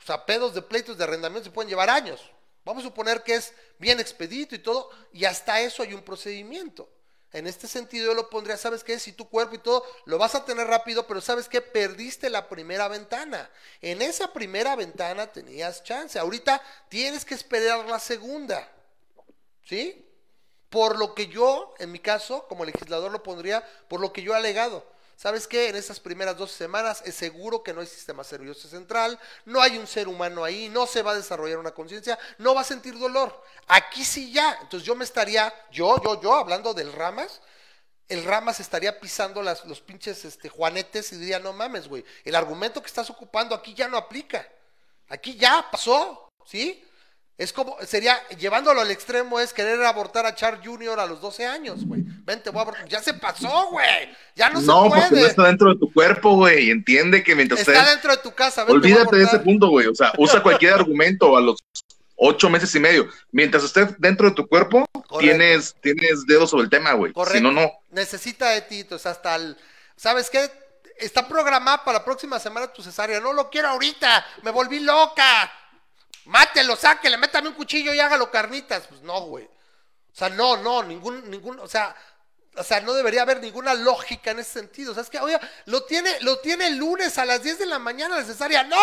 O 0.00 0.04
sea, 0.04 0.26
pedos 0.26 0.54
de 0.54 0.62
pleitos 0.62 0.98
de 0.98 1.04
arrendamiento 1.04 1.48
se 1.48 1.54
pueden 1.54 1.68
llevar 1.68 1.88
años. 1.88 2.20
Vamos 2.64 2.84
a 2.84 2.88
suponer 2.88 3.22
que 3.22 3.34
es 3.34 3.52
bien 3.78 4.00
expedito 4.00 4.54
y 4.54 4.58
todo, 4.58 4.90
y 5.12 5.24
hasta 5.24 5.60
eso 5.60 5.82
hay 5.82 5.94
un 5.94 6.02
procedimiento. 6.02 6.88
En 7.32 7.46
este 7.46 7.66
sentido 7.66 8.06
yo 8.06 8.14
lo 8.14 8.28
pondría, 8.28 8.58
¿sabes 8.58 8.84
qué? 8.84 8.98
Si 8.98 9.12
tu 9.12 9.28
cuerpo 9.28 9.54
y 9.54 9.58
todo 9.58 9.84
lo 10.04 10.18
vas 10.18 10.34
a 10.34 10.44
tener 10.44 10.66
rápido, 10.66 11.06
pero 11.06 11.20
¿sabes 11.20 11.48
qué? 11.48 11.62
Perdiste 11.62 12.28
la 12.28 12.48
primera 12.48 12.88
ventana. 12.88 13.50
En 13.80 14.02
esa 14.02 14.32
primera 14.32 14.76
ventana 14.76 15.26
tenías 15.32 15.82
chance. 15.82 16.18
Ahorita 16.18 16.62
tienes 16.90 17.24
que 17.24 17.34
esperar 17.34 17.86
la 17.86 17.98
segunda. 17.98 18.70
¿Sí? 19.64 20.11
Por 20.72 20.98
lo 20.98 21.14
que 21.14 21.26
yo, 21.26 21.74
en 21.78 21.92
mi 21.92 21.98
caso, 21.98 22.46
como 22.48 22.64
legislador 22.64 23.12
lo 23.12 23.22
pondría, 23.22 23.62
por 23.88 24.00
lo 24.00 24.10
que 24.10 24.22
yo 24.22 24.32
he 24.32 24.36
alegado. 24.38 24.82
¿Sabes 25.16 25.46
qué? 25.46 25.68
En 25.68 25.76
estas 25.76 26.00
primeras 26.00 26.38
dos 26.38 26.50
semanas 26.50 27.02
es 27.04 27.14
seguro 27.14 27.62
que 27.62 27.74
no 27.74 27.82
hay 27.82 27.86
sistema 27.86 28.22
nervioso 28.32 28.66
central, 28.68 29.20
no 29.44 29.60
hay 29.60 29.76
un 29.76 29.86
ser 29.86 30.08
humano 30.08 30.42
ahí, 30.42 30.70
no 30.70 30.86
se 30.86 31.02
va 31.02 31.10
a 31.10 31.14
desarrollar 31.16 31.58
una 31.58 31.72
conciencia, 31.72 32.18
no 32.38 32.54
va 32.54 32.62
a 32.62 32.64
sentir 32.64 32.98
dolor. 32.98 33.44
Aquí 33.68 34.02
sí 34.02 34.32
ya. 34.32 34.60
Entonces 34.62 34.86
yo 34.86 34.94
me 34.94 35.04
estaría, 35.04 35.52
yo, 35.70 36.02
yo, 36.02 36.22
yo, 36.22 36.34
hablando 36.36 36.72
del 36.72 36.90
Ramas, 36.94 37.42
el 38.08 38.24
Ramas 38.24 38.58
estaría 38.58 38.98
pisando 38.98 39.42
las, 39.42 39.66
los 39.66 39.82
pinches 39.82 40.24
este, 40.24 40.48
juanetes 40.48 41.12
y 41.12 41.16
diría, 41.16 41.38
no 41.38 41.52
mames, 41.52 41.86
güey, 41.86 42.02
el 42.24 42.34
argumento 42.34 42.80
que 42.80 42.88
estás 42.88 43.10
ocupando 43.10 43.54
aquí 43.54 43.74
ya 43.74 43.88
no 43.88 43.98
aplica. 43.98 44.48
Aquí 45.10 45.36
ya 45.36 45.68
pasó, 45.70 46.30
¿sí? 46.46 46.82
Es 47.42 47.52
como, 47.52 47.76
sería, 47.84 48.16
llevándolo 48.38 48.82
al 48.82 48.92
extremo, 48.92 49.40
es 49.40 49.52
querer 49.52 49.82
abortar 49.82 50.24
a 50.26 50.34
Char 50.36 50.64
Jr. 50.64 51.00
a 51.00 51.06
los 51.06 51.20
12 51.20 51.44
años, 51.44 51.84
güey. 51.84 52.04
Vente, 52.24 52.50
voy 52.50 52.60
a 52.60 52.62
abortar. 52.62 52.88
Ya 52.88 53.02
se 53.02 53.14
pasó, 53.14 53.66
güey. 53.72 54.14
Ya 54.36 54.48
no, 54.48 54.60
No, 54.60 54.84
se 54.84 54.88
porque 54.90 55.02
no 55.02 55.08
puede. 55.08 55.26
está 55.26 55.42
dentro 55.48 55.70
de 55.74 55.80
tu 55.80 55.92
cuerpo, 55.92 56.36
güey. 56.36 56.70
Entiende 56.70 57.24
que 57.24 57.34
mientras 57.34 57.58
Está 57.58 57.90
dentro 57.90 58.12
de 58.12 58.18
tu 58.18 58.32
casa, 58.32 58.62
vente, 58.62 58.74
Olvídate 58.74 59.16
de 59.16 59.24
ese 59.24 59.40
punto, 59.40 59.70
güey. 59.70 59.88
O 59.88 59.94
sea, 59.94 60.12
usa 60.18 60.40
cualquier 60.44 60.74
argumento 60.74 61.36
a 61.36 61.40
los 61.40 61.58
ocho 62.14 62.48
meses 62.48 62.72
y 62.76 62.78
medio. 62.78 63.08
Mientras 63.32 63.64
estés 63.64 63.88
dentro 63.98 64.28
de 64.28 64.36
tu 64.36 64.46
cuerpo, 64.46 64.86
tienes, 65.18 65.74
tienes 65.82 66.24
dedos 66.24 66.48
sobre 66.48 66.62
el 66.62 66.70
tema, 66.70 66.92
güey. 66.92 67.12
Correcto. 67.12 67.38
Si 67.38 67.42
no, 67.42 67.50
no. 67.50 67.72
Necesita 67.90 68.50
de 68.50 68.60
ti, 68.60 68.80
entonces 68.82 69.06
hasta 69.06 69.34
el. 69.34 69.56
¿Sabes 69.96 70.30
qué? 70.30 70.48
Está 70.96 71.26
programada 71.26 71.82
para 71.82 71.98
la 71.98 72.04
próxima 72.04 72.38
semana 72.38 72.72
tu 72.72 72.84
cesárea. 72.84 73.18
No 73.18 73.32
lo 73.32 73.50
quiero 73.50 73.66
ahorita. 73.66 74.24
Me 74.44 74.52
volví 74.52 74.78
loca. 74.78 75.50
Mátelo, 76.26 76.76
sáquele, 76.76 77.16
métame 77.16 77.48
un 77.48 77.54
cuchillo 77.54 77.92
y 77.94 78.00
hágalo 78.00 78.30
carnitas. 78.30 78.86
Pues 78.88 79.02
no, 79.02 79.22
güey. 79.22 79.44
O 79.44 80.14
sea, 80.14 80.28
no, 80.28 80.56
no, 80.58 80.82
ningún, 80.82 81.28
ningún, 81.30 81.58
o 81.58 81.66
sea, 81.66 81.94
o 82.56 82.62
sea, 82.62 82.80
no 82.80 82.92
debería 82.92 83.22
haber 83.22 83.40
ninguna 83.40 83.72
lógica 83.74 84.30
en 84.30 84.40
ese 84.40 84.60
sentido. 84.60 84.92
O 84.92 84.94
sea, 84.94 85.02
es 85.02 85.10
que, 85.10 85.18
oye, 85.18 85.38
lo 85.66 85.84
tiene, 85.84 86.10
lo 86.20 86.38
tiene 86.40 86.66
el 86.66 86.76
lunes 86.76 87.16
a 87.18 87.24
las 87.24 87.42
10 87.42 87.58
de 87.60 87.66
la 87.66 87.78
mañana 87.78 88.16
la 88.18 88.24
cesárea. 88.24 88.62
¡No! 88.64 88.76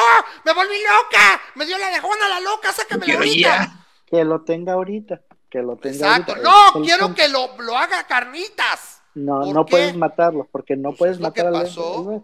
¡Me 0.43 0.53
volví 0.53 0.73
loca! 0.81 1.41
¡Me 1.55 1.65
dio 1.65 1.77
la 1.77 1.89
de 1.91 1.99
Juana 1.99 2.27
la 2.29 2.39
loca! 2.39 2.73
¡Sácamela 2.73 3.13
ahorita! 3.15 3.35
ya. 3.37 3.85
Que 4.07 4.23
lo 4.23 4.41
tenga 4.43 4.73
ahorita. 4.73 5.21
Que 5.51 5.59
lo 5.61 5.77
tenga 5.77 5.95
Exacto. 6.17 6.31
ahorita. 6.33 6.49
No, 6.49 6.83
quiero 6.83 7.13
que 7.13 7.27
lo, 7.29 7.55
lo 7.59 7.77
haga 7.77 8.05
carnitas. 8.07 9.01
No, 9.13 9.41
¿Por 9.41 9.53
no 9.53 9.65
qué? 9.65 9.71
puedes 9.71 9.95
matarlo, 9.95 10.47
porque 10.51 10.75
no 10.75 10.89
Pues 10.89 10.97
puedes 10.97 11.15
es 11.17 11.21
lo 11.21 11.31
que 11.33 11.43
matar 11.43 11.61
pasó. 11.63 12.09
al. 12.09 12.23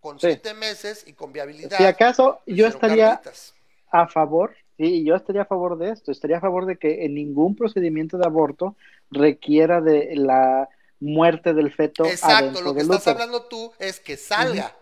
Con 0.00 0.20
Sí. 0.20 0.26
siete 0.26 0.52
meses 0.52 1.02
y 1.06 1.14
con 1.14 1.32
viabilidad. 1.32 1.78
Si 1.78 1.84
acaso 1.86 2.42
yo 2.46 2.52
hicieron 2.52 2.72
estaría 2.72 3.08
carnitas. 3.10 3.53
A 4.02 4.08
favor, 4.08 4.56
sí, 4.76 5.04
yo 5.04 5.14
estaría 5.14 5.42
a 5.42 5.46
favor 5.46 5.78
de 5.78 5.90
esto, 5.90 6.10
estaría 6.10 6.38
a 6.38 6.40
favor 6.40 6.66
de 6.66 6.76
que 6.78 7.04
en 7.04 7.14
ningún 7.14 7.54
procedimiento 7.54 8.18
de 8.18 8.26
aborto 8.26 8.76
requiera 9.10 9.80
de 9.80 10.16
la 10.16 10.68
muerte 10.98 11.54
del 11.54 11.72
feto 11.72 12.04
Exacto, 12.04 12.60
lo 12.60 12.72
que 12.72 12.78
del 12.82 12.86
estás 12.90 13.02
útero. 13.02 13.12
hablando 13.12 13.42
tú 13.44 13.72
es 13.78 14.00
que 14.00 14.16
salga. 14.16 14.74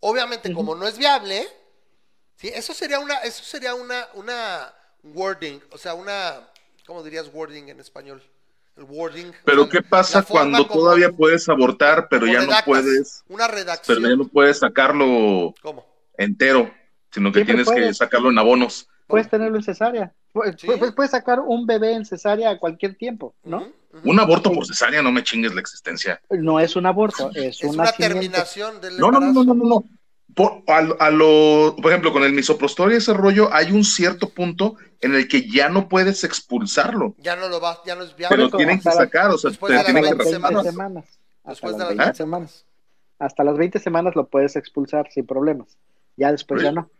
Obviamente, 0.00 0.52
como 0.54 0.74
no 0.74 0.86
es 0.86 0.96
viable, 0.98 1.42
¿sí? 2.36 2.48
eso 2.48 2.72
sería 2.74 2.98
una, 2.98 3.18
eso 3.18 3.42
sería 3.44 3.74
una, 3.74 4.06
una 4.14 4.72
wording, 5.02 5.60
o 5.70 5.78
sea, 5.78 5.94
una, 5.94 6.48
¿cómo 6.86 7.02
dirías 7.02 7.30
wording 7.32 7.68
en 7.68 7.80
español? 7.80 8.22
El 8.76 8.84
wording. 8.84 9.26
o 9.28 9.32
Pero 9.44 9.62
sea, 9.64 9.70
¿qué 9.70 9.82
pasa 9.82 10.22
cuando 10.22 10.66
como- 10.66 10.80
todavía 10.80 11.10
puedes 11.10 11.48
abortar, 11.48 12.08
pero 12.08 12.26
ya 12.26 12.40
no 12.42 12.52
puedes, 12.64 13.22
Una 13.28 13.48
redacción. 13.48 13.98
pero 13.98 14.08
ya 14.08 14.16
no 14.16 14.28
puedes 14.28 14.58
sacarlo 14.58 15.54
¿Cómo? 15.62 15.86
entero, 16.18 16.70
sino 17.14 17.30
que 17.32 17.44
Siempre 17.44 17.64
tienes 17.64 17.88
que 17.88 17.94
sacarlo 17.94 18.30
en 18.30 18.38
abonos? 18.38 18.88
Puedes 19.06 19.28
tenerlo 19.30 19.56
en 19.56 19.62
cesárea. 19.62 20.12
Puedes, 20.32 20.60
Sí. 20.60 20.66
puedes- 20.66 20.92
puedes 20.92 21.10
sacar 21.12 21.40
un 21.40 21.64
bebé 21.66 21.92
en 21.94 22.04
cesárea 22.04 22.50
a 22.50 22.58
cualquier 22.58 22.96
tiempo, 22.96 23.34
¿no? 23.44 23.68
Un 24.02 24.18
aborto 24.18 24.50
por 24.50 24.66
cesárea, 24.66 25.00
no 25.02 25.12
me 25.12 25.22
chingues 25.22 25.54
la 25.54 25.60
existencia. 25.60 26.20
No 26.30 26.58
es 26.58 26.74
un 26.74 26.86
aborto, 26.86 27.30
es, 27.34 27.58
Es 27.58 27.64
un 27.64 27.78
una 27.78 27.92
terminación 27.92 28.80
del 28.80 28.98
No, 28.98 29.10
no, 29.12 29.20
no, 29.20 29.44
no, 29.44 29.54
no, 29.54 29.64
no. 29.64 29.84
Por, 30.34 30.64
a, 30.66 30.78
a 30.98 31.10
lo, 31.10 31.76
por 31.80 31.92
ejemplo, 31.92 32.12
con 32.12 32.24
el 32.24 32.32
misoprostol 32.32 32.92
y 32.92 32.96
ese 32.96 33.14
rollo, 33.14 33.50
hay 33.54 33.70
un 33.70 33.84
cierto 33.84 34.30
punto 34.30 34.74
en 35.00 35.14
el 35.14 35.28
que 35.28 35.48
ya 35.48 35.68
no 35.68 35.88
puedes 35.88 36.24
expulsarlo. 36.24 37.14
Ya 37.18 37.36
no 37.36 37.48
lo 37.48 37.60
va, 37.60 37.78
ya 37.86 37.94
no 37.94 38.02
es 38.02 38.16
viable. 38.16 38.36
Pero 38.36 38.48
lo 38.50 38.56
tienen 38.56 38.80
que 38.80 38.88
hasta 38.88 39.00
la- 39.00 39.06
sacar, 39.06 39.30
o 39.30 39.38
sea, 39.38 39.50
después 39.50 39.68
te 39.70 39.74
de 39.74 39.76
las 39.78 39.86
tienen 39.86 40.02
que 40.02 40.08
hasta 40.10 40.24
las 40.24 40.30
20 40.32 40.42
20 40.42 40.56
rasurar. 40.56 40.72
semanas. 40.72 41.04
Hasta 41.44 41.50
Después 41.50 41.70
las 41.72 41.78
de 41.78 41.84
las 41.84 41.88
20 41.88 42.02
20 42.04 42.16
semanas. 42.16 42.66
Hasta 43.20 43.44
las 43.44 43.56
20 43.58 43.78
semanas 43.78 44.16
lo 44.16 44.26
puedes 44.28 44.56
expulsar 44.56 45.08
sin 45.12 45.24
problemas. 45.24 45.78
Ya 46.16 46.32
después 46.32 46.62
ya 46.62 46.72
no. 46.72 46.90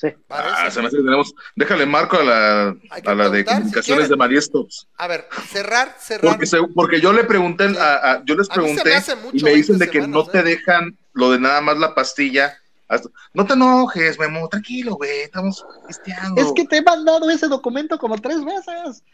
Sí. 0.00 0.08
Ah, 0.30 0.70
se 0.70 0.80
me 0.80 0.86
hace 0.86 0.96
que 0.96 1.02
tenemos. 1.02 1.34
Déjale 1.54 1.84
marco 1.84 2.16
a 2.18 2.24
la, 2.24 2.74
a 3.04 3.14
la 3.14 3.28
de 3.28 3.40
si 3.40 3.44
comunicaciones 3.44 4.08
de 4.08 4.16
María 4.16 4.40
Stops. 4.40 4.88
A 4.96 5.06
ver, 5.06 5.28
cerrar, 5.50 5.94
cerrar. 6.00 6.30
Porque, 6.32 6.46
se- 6.46 6.56
porque 6.74 7.00
yo 7.02 7.12
le 7.12 7.24
pregunté, 7.24 7.68
Sí. 7.68 7.76
a- 7.78 8.12
a- 8.12 8.24
yo 8.24 8.34
les 8.34 8.48
A 8.50 8.54
mí 8.56 8.62
se 8.68 8.74
me 8.76 8.80
pregunté 8.82 8.94
hace 8.94 9.16
mucho 9.16 9.36
y 9.36 9.42
me 9.42 9.50
dicen 9.54 9.78
20 9.78 9.84
de 9.84 9.90
que 9.90 10.08
no 10.08 10.24
te 10.24 10.38
¿eh? 10.38 10.42
dejan 10.42 10.96
lo 11.12 11.30
de 11.32 11.38
nada 11.40 11.60
más 11.60 11.76
la 11.76 11.94
pastilla. 11.94 12.56
hasta- 12.88 13.08
no 13.34 13.46
te 13.46 13.52
enojes, 13.52 14.18
Memo, 14.18 14.48
tranquilo, 14.48 14.94
güey, 14.96 15.20
estamos 15.20 15.64
pisteando. 15.86 16.40
Es 16.40 16.50
que 16.56 16.66
te 16.66 16.78
he 16.78 16.82
mandado 16.82 17.28
ese 17.30 17.46
documento 17.46 17.98
como 17.98 18.18
tres 18.18 18.38
veces. 18.44 19.04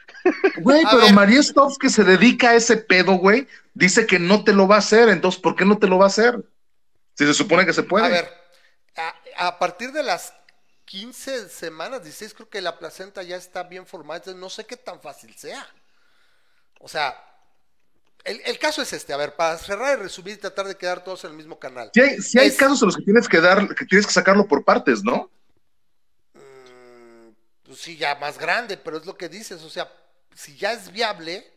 Güey, 0.63 0.83
pero 0.91 1.03
ver. 1.03 1.13
María 1.15 1.43
Stops 1.43 1.77
que 1.79 1.91
se 1.91 2.03
dedica 2.05 2.51
a 2.51 2.55
ese 2.55 2.77
pedo, 2.79 3.15
güey, 3.15 3.47
dice 3.75 4.07
que 4.07 4.19
no 4.19 4.45
te 4.45 4.53
lo 4.55 4.67
va 4.67 4.77
a 4.77 4.79
hacer, 4.79 5.09
entonces, 5.11 5.41
¿por 5.43 5.57
qué 5.57 5.65
no 5.67 5.77
te 5.79 5.89
lo 5.89 5.99
va 5.99 6.05
a 6.05 6.09
hacer? 6.09 6.43
Si 7.19 7.27
se 7.27 7.35
supone 7.35 7.67
que 7.67 7.73
se 7.75 7.83
puede. 7.83 8.07
A 8.07 8.09
ver, 8.09 8.29
a, 9.37 9.49
a 9.49 9.59
partir 9.59 9.93
de 9.93 10.03
las 10.03 10.33
15 10.87 11.49
semanas, 11.51 12.03
16, 12.03 12.35
creo 12.35 12.51
que 12.51 12.63
la 12.63 12.79
placenta 12.79 13.23
ya 13.25 13.37
está 13.37 13.65
bien 13.65 13.87
formada, 13.87 14.19
entonces 14.19 14.41
no 14.41 14.51
sé 14.51 14.67
qué 14.67 14.77
tan 14.79 15.01
fácil 15.03 15.35
sea. 15.37 15.67
O 16.81 16.89
sea, 16.89 17.17
el, 18.25 18.41
el 18.45 18.59
caso 18.59 18.83
es 18.83 18.93
este, 18.93 19.13
a 19.13 19.17
ver, 19.17 19.37
para 19.37 19.57
cerrar 19.59 19.99
y 19.99 20.03
resumir 20.03 20.35
y 20.35 20.39
tratar 20.39 20.67
de 20.67 20.77
quedar 20.77 21.05
todos 21.05 21.25
en 21.25 21.31
el 21.33 21.37
mismo 21.37 21.59
canal. 21.59 21.93
Si 21.93 22.01
hay, 22.01 22.23
sí 22.23 22.39
hay 22.39 22.49
Es- 22.49 22.57
casos 22.57 22.81
en 22.83 22.87
los 22.87 22.97
que 22.97 23.03
tienes 23.03 23.29
que 23.29 23.41
dar, 23.41 23.75
que 23.75 23.85
tienes 23.87 24.07
que 24.07 24.13
sacarlo 24.13 24.47
por 24.47 24.65
partes, 24.65 25.03
¿no? 25.03 25.31
Mm, 26.35 27.31
pues 27.65 27.79
sí, 27.81 27.97
ya 27.97 28.15
más 28.17 28.39
grande, 28.39 28.77
pero 28.77 28.99
es 28.99 29.07
lo 29.07 29.17
que 29.17 29.29
dices, 29.29 29.63
o 29.63 29.71
sea, 29.71 29.91
si 30.35 30.57
ya 30.57 30.73
es 30.73 30.91
viable, 30.93 31.53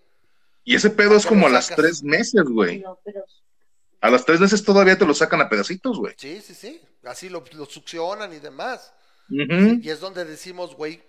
Y 0.63 0.75
ese 0.75 0.89
pedo 0.89 1.15
¿Por 1.15 1.17
es 1.17 1.25
como 1.25 1.47
a 1.47 1.49
las 1.49 1.67
tres 1.67 2.01
meses, 2.03 2.43
güey. 2.43 2.79
No, 2.83 2.99
pero 3.03 3.23
A 4.01 4.09
las 4.09 4.25
tres 4.25 4.41
meses 4.41 4.63
todavía 4.63 4.97
te 4.97 5.05
lo 5.05 5.13
sacan 5.13 5.41
a 5.41 5.47
pedacitos, 5.49 5.97
güey. 5.97 6.15
sí, 6.15 6.41
sí, 6.41 6.53
sí, 6.53 6.81
así 7.03 7.29
lo, 7.29 7.43
lo 7.53 7.65
succionan 7.65 8.33
y 8.33 8.39
demás. 8.39 8.93
Y 9.29 9.89
es 9.89 9.99
donde 9.99 10.25
decimos, 10.25 10.75
güey, 10.75 11.01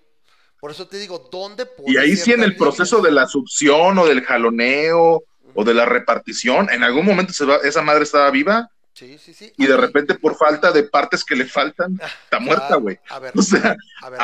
por 0.60 0.70
eso 0.70 0.86
te 0.88 0.98
digo, 0.98 1.28
¿dónde 1.32 1.66
Y 1.86 1.96
ahí 1.96 2.16
sí 2.16 2.32
en 2.32 2.42
el 2.42 2.56
proceso 2.56 3.00
de 3.00 3.10
la 3.10 3.26
succión 3.26 3.98
o 3.98 4.06
del 4.06 4.22
jaloneo 4.22 5.24
o 5.54 5.64
de 5.64 5.74
la 5.74 5.84
repartición, 5.86 6.70
en 6.70 6.82
algún 6.82 7.06
momento 7.06 7.32
se 7.32 7.44
va- 7.44 7.56
esa 7.64 7.82
madre 7.82 8.04
estaba 8.04 8.30
viva 8.30 8.70
Sí, 8.92 9.16
sí, 9.18 9.32
sí. 9.32 9.52
y 9.56 9.66
de 9.66 9.76
repente 9.76 10.14
por 10.16 10.36
falta 10.36 10.70
de 10.72 10.82
partes 10.82 11.24
que 11.24 11.34
le 11.34 11.46
faltan, 11.46 11.98
está 12.24 12.38
muerta, 12.38 12.76
güey. 12.76 12.98
A 13.08 13.18
ver, 13.18 13.32
O 13.38 13.42
sea, 13.42 13.74
a 14.02 14.10
ver, 14.10 14.20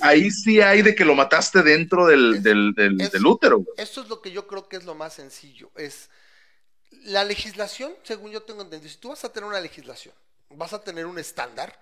ahí, 0.00 0.30
sí 0.30 0.60
hay 0.62 0.80
de 0.82 0.94
que 0.94 1.04
lo 1.04 1.14
mataste 1.14 1.62
dentro 1.62 2.06
del, 2.06 2.36
Es- 2.36 2.42
del, 2.42 2.72
del- 2.74 3.00
es- 3.00 3.12
del 3.12 3.26
útero, 3.26 3.58
güey. 3.58 3.74
Esto 3.76 4.00
es 4.02 4.08
lo 4.08 4.22
que 4.22 4.32
yo 4.32 4.46
creo 4.46 4.66
que 4.68 4.76
es 4.76 4.84
lo 4.84 4.94
más 4.94 5.12
sencillo. 5.14 5.70
Es 5.76 6.08
la 7.02 7.24
legislación, 7.24 7.92
según 8.02 8.30
yo 8.30 8.42
tengo 8.42 8.62
entendido, 8.62 8.90
si 8.90 8.98
tú 8.98 9.10
vas 9.10 9.24
a 9.24 9.32
tener 9.32 9.48
una 9.48 9.60
legislación, 9.60 10.14
vas 10.50 10.72
a 10.72 10.82
tener 10.82 11.04
un 11.06 11.18
estándar, 11.18 11.78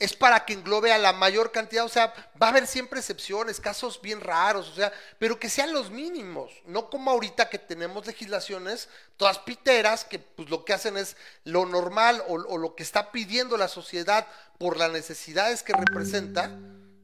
es 0.00 0.16
para 0.16 0.46
que 0.46 0.54
englobe 0.54 0.92
a 0.92 0.98
la 0.98 1.12
mayor 1.12 1.52
cantidad, 1.52 1.84
o 1.84 1.88
sea, 1.90 2.14
va 2.42 2.46
a 2.46 2.50
haber 2.50 2.66
siempre 2.66 2.98
excepciones, 2.98 3.60
casos 3.60 4.00
bien 4.00 4.22
raros, 4.22 4.70
o 4.70 4.74
sea, 4.74 4.90
pero 5.18 5.38
que 5.38 5.50
sean 5.50 5.74
los 5.74 5.90
mínimos, 5.90 6.50
no 6.64 6.88
como 6.88 7.10
ahorita 7.10 7.50
que 7.50 7.58
tenemos 7.58 8.06
legislaciones 8.06 8.88
todas 9.18 9.38
piteras 9.40 10.06
que 10.06 10.18
pues 10.18 10.48
lo 10.48 10.64
que 10.64 10.72
hacen 10.72 10.96
es 10.96 11.18
lo 11.44 11.66
normal 11.66 12.24
o, 12.28 12.56
lo 12.56 12.74
que 12.74 12.82
está 12.82 13.12
pidiendo 13.12 13.58
la 13.58 13.68
sociedad 13.68 14.26
por 14.58 14.78
las 14.78 14.90
necesidades 14.90 15.62
que 15.62 15.74
representa, 15.74 16.48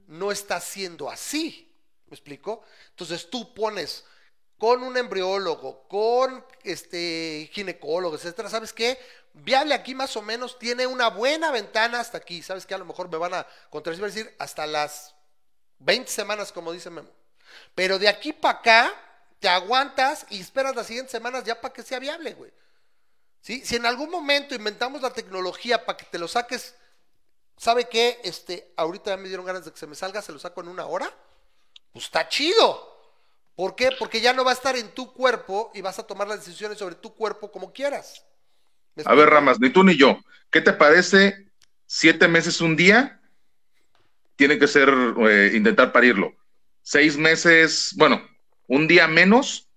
no 0.06 0.32
está 0.32 0.60
siendo 0.60 1.10
así. 1.10 1.70
¿Me 2.06 2.14
explico? 2.14 2.62
Entonces 2.90 3.28
tú 3.28 3.52
pones 3.52 4.04
con 4.56 4.82
un 4.82 4.96
embriólogo, 4.96 5.86
con 5.88 6.42
este 6.62 7.50
ginecólogo, 7.52 8.16
etcétera, 8.16 8.48
¿sabes 8.48 8.72
qué? 8.72 8.98
Viable 9.38 9.74
aquí 9.74 9.94
más 9.94 10.16
o 10.16 10.22
menos 10.22 10.58
tiene 10.58 10.86
una 10.86 11.08
buena 11.08 11.50
ventana 11.50 12.00
hasta 12.00 12.16
aquí, 12.16 12.42
¿sabes 12.42 12.64
qué? 12.64 12.74
A 12.74 12.78
lo 12.78 12.86
mejor 12.86 13.10
me 13.10 13.18
van 13.18 13.34
a 13.34 13.46
contradecir, 13.68 14.06
decir 14.06 14.36
hasta 14.38 14.66
las 14.66 15.14
20 15.80 16.10
semanas, 16.10 16.52
como 16.52 16.72
dice 16.72 16.88
Memo. 16.88 17.10
Pero 17.74 17.98
de 17.98 18.08
aquí 18.08 18.32
para 18.32 18.58
acá, 18.58 18.94
te 19.38 19.48
aguantas 19.48 20.24
y 20.30 20.40
esperas 20.40 20.74
las 20.74 20.86
siguientes 20.86 21.12
semanas 21.12 21.44
ya 21.44 21.60
para 21.60 21.74
que 21.74 21.82
sea 21.82 21.98
viable, 21.98 22.32
güey. 22.32 22.50
¿Sí? 23.42 23.62
Si 23.64 23.76
en 23.76 23.84
algún 23.84 24.10
momento 24.10 24.54
inventamos 24.54 25.02
la 25.02 25.12
tecnología 25.12 25.84
para 25.84 25.98
que 25.98 26.06
te 26.06 26.18
lo 26.18 26.28
saques, 26.28 26.74
¿sabe 27.58 27.90
qué? 27.90 28.18
Este, 28.24 28.72
ahorita 28.76 29.10
ya 29.10 29.16
me 29.18 29.28
dieron 29.28 29.44
ganas 29.44 29.66
de 29.66 29.70
que 29.70 29.78
se 29.78 29.86
me 29.86 29.94
salga, 29.94 30.22
se 30.22 30.32
lo 30.32 30.38
saco 30.38 30.62
en 30.62 30.68
una 30.68 30.86
hora. 30.86 31.12
Pues 31.92 32.06
está 32.06 32.26
chido. 32.26 32.96
¿Por 33.54 33.76
qué? 33.76 33.90
Porque 33.98 34.22
ya 34.22 34.32
no 34.32 34.44
va 34.44 34.52
a 34.52 34.54
estar 34.54 34.76
en 34.76 34.94
tu 34.94 35.12
cuerpo 35.12 35.70
y 35.74 35.82
vas 35.82 35.98
a 35.98 36.06
tomar 36.06 36.26
las 36.26 36.38
decisiones 36.38 36.78
sobre 36.78 36.94
tu 36.94 37.14
cuerpo 37.14 37.52
como 37.52 37.74
quieras. 37.74 38.24
¿Me 38.96 39.04
A 39.04 39.14
ver? 39.14 39.30
Ramas, 39.30 39.58
ni 39.60 39.70
tú 39.70 39.82
ni 39.84 39.96
yo. 39.96 40.18
¿Qué 40.50 40.60
te 40.60 40.72
parece? 40.72 41.46
Siete 41.86 42.28
meses, 42.28 42.60
un 42.60 42.76
día, 42.76 43.20
tiene 44.36 44.58
que 44.58 44.68
ser 44.68 44.88
eh, 45.28 45.52
intentar 45.54 45.92
parirlo. 45.92 46.34
Seis 46.82 47.16
meses, 47.16 47.92
bueno, 47.96 48.22
un 48.68 48.86
día 48.86 49.08
menos 49.08 49.70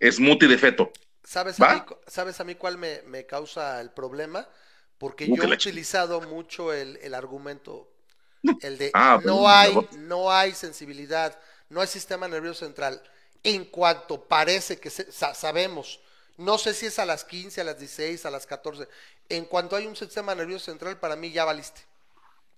es 0.00 0.20
muti 0.20 0.46
de 0.46 0.58
feto. 0.58 0.92
¿Sabes 1.24 1.60
a, 1.60 1.66
mí, 1.66 1.82
¿Sabes 2.06 2.40
a 2.40 2.44
mí 2.44 2.54
cuál 2.54 2.78
me, 2.78 3.02
me 3.02 3.26
causa 3.26 3.80
el 3.80 3.90
problema? 3.90 4.48
Porque 4.98 5.28
Uh, 5.28 5.32
yo 5.32 5.44
he 5.44 5.50
utilizado 5.50 6.20
mucho 6.20 6.72
el, 6.72 6.96
el 6.98 7.14
argumento, 7.14 7.92
el 8.60 8.78
de 8.78 8.94
Ah, 8.94 9.20
no 9.24 9.48
hay, 9.48 9.88
no 9.92 10.32
hay 10.32 10.54
sensibilidad, 10.54 11.38
no 11.70 11.80
hay 11.80 11.88
sistema 11.88 12.28
nervioso 12.28 12.64
central. 12.66 13.02
En 13.44 13.66
cuanto 13.66 14.28
parece 14.28 14.78
que 14.80 14.90
se- 14.90 15.12
sa- 15.12 15.34
sabemos, 15.34 16.00
no 16.38 16.58
sé 16.58 16.74
si 16.74 16.86
es 16.86 16.98
a 16.98 17.06
las 17.06 17.24
15, 17.24 17.60
a 17.60 17.64
las 17.64 17.78
16, 17.78 18.26
a 18.26 18.30
las 18.30 18.46
14, 18.46 18.88
en 19.28 19.44
cuanto 19.46 19.76
hay 19.76 19.86
un 19.86 19.96
sistema 19.96 20.34
nervioso 20.34 20.66
central, 20.66 20.98
para 20.98 21.16
mí 21.16 21.30
ya 21.32 21.44
valiste. 21.44 21.80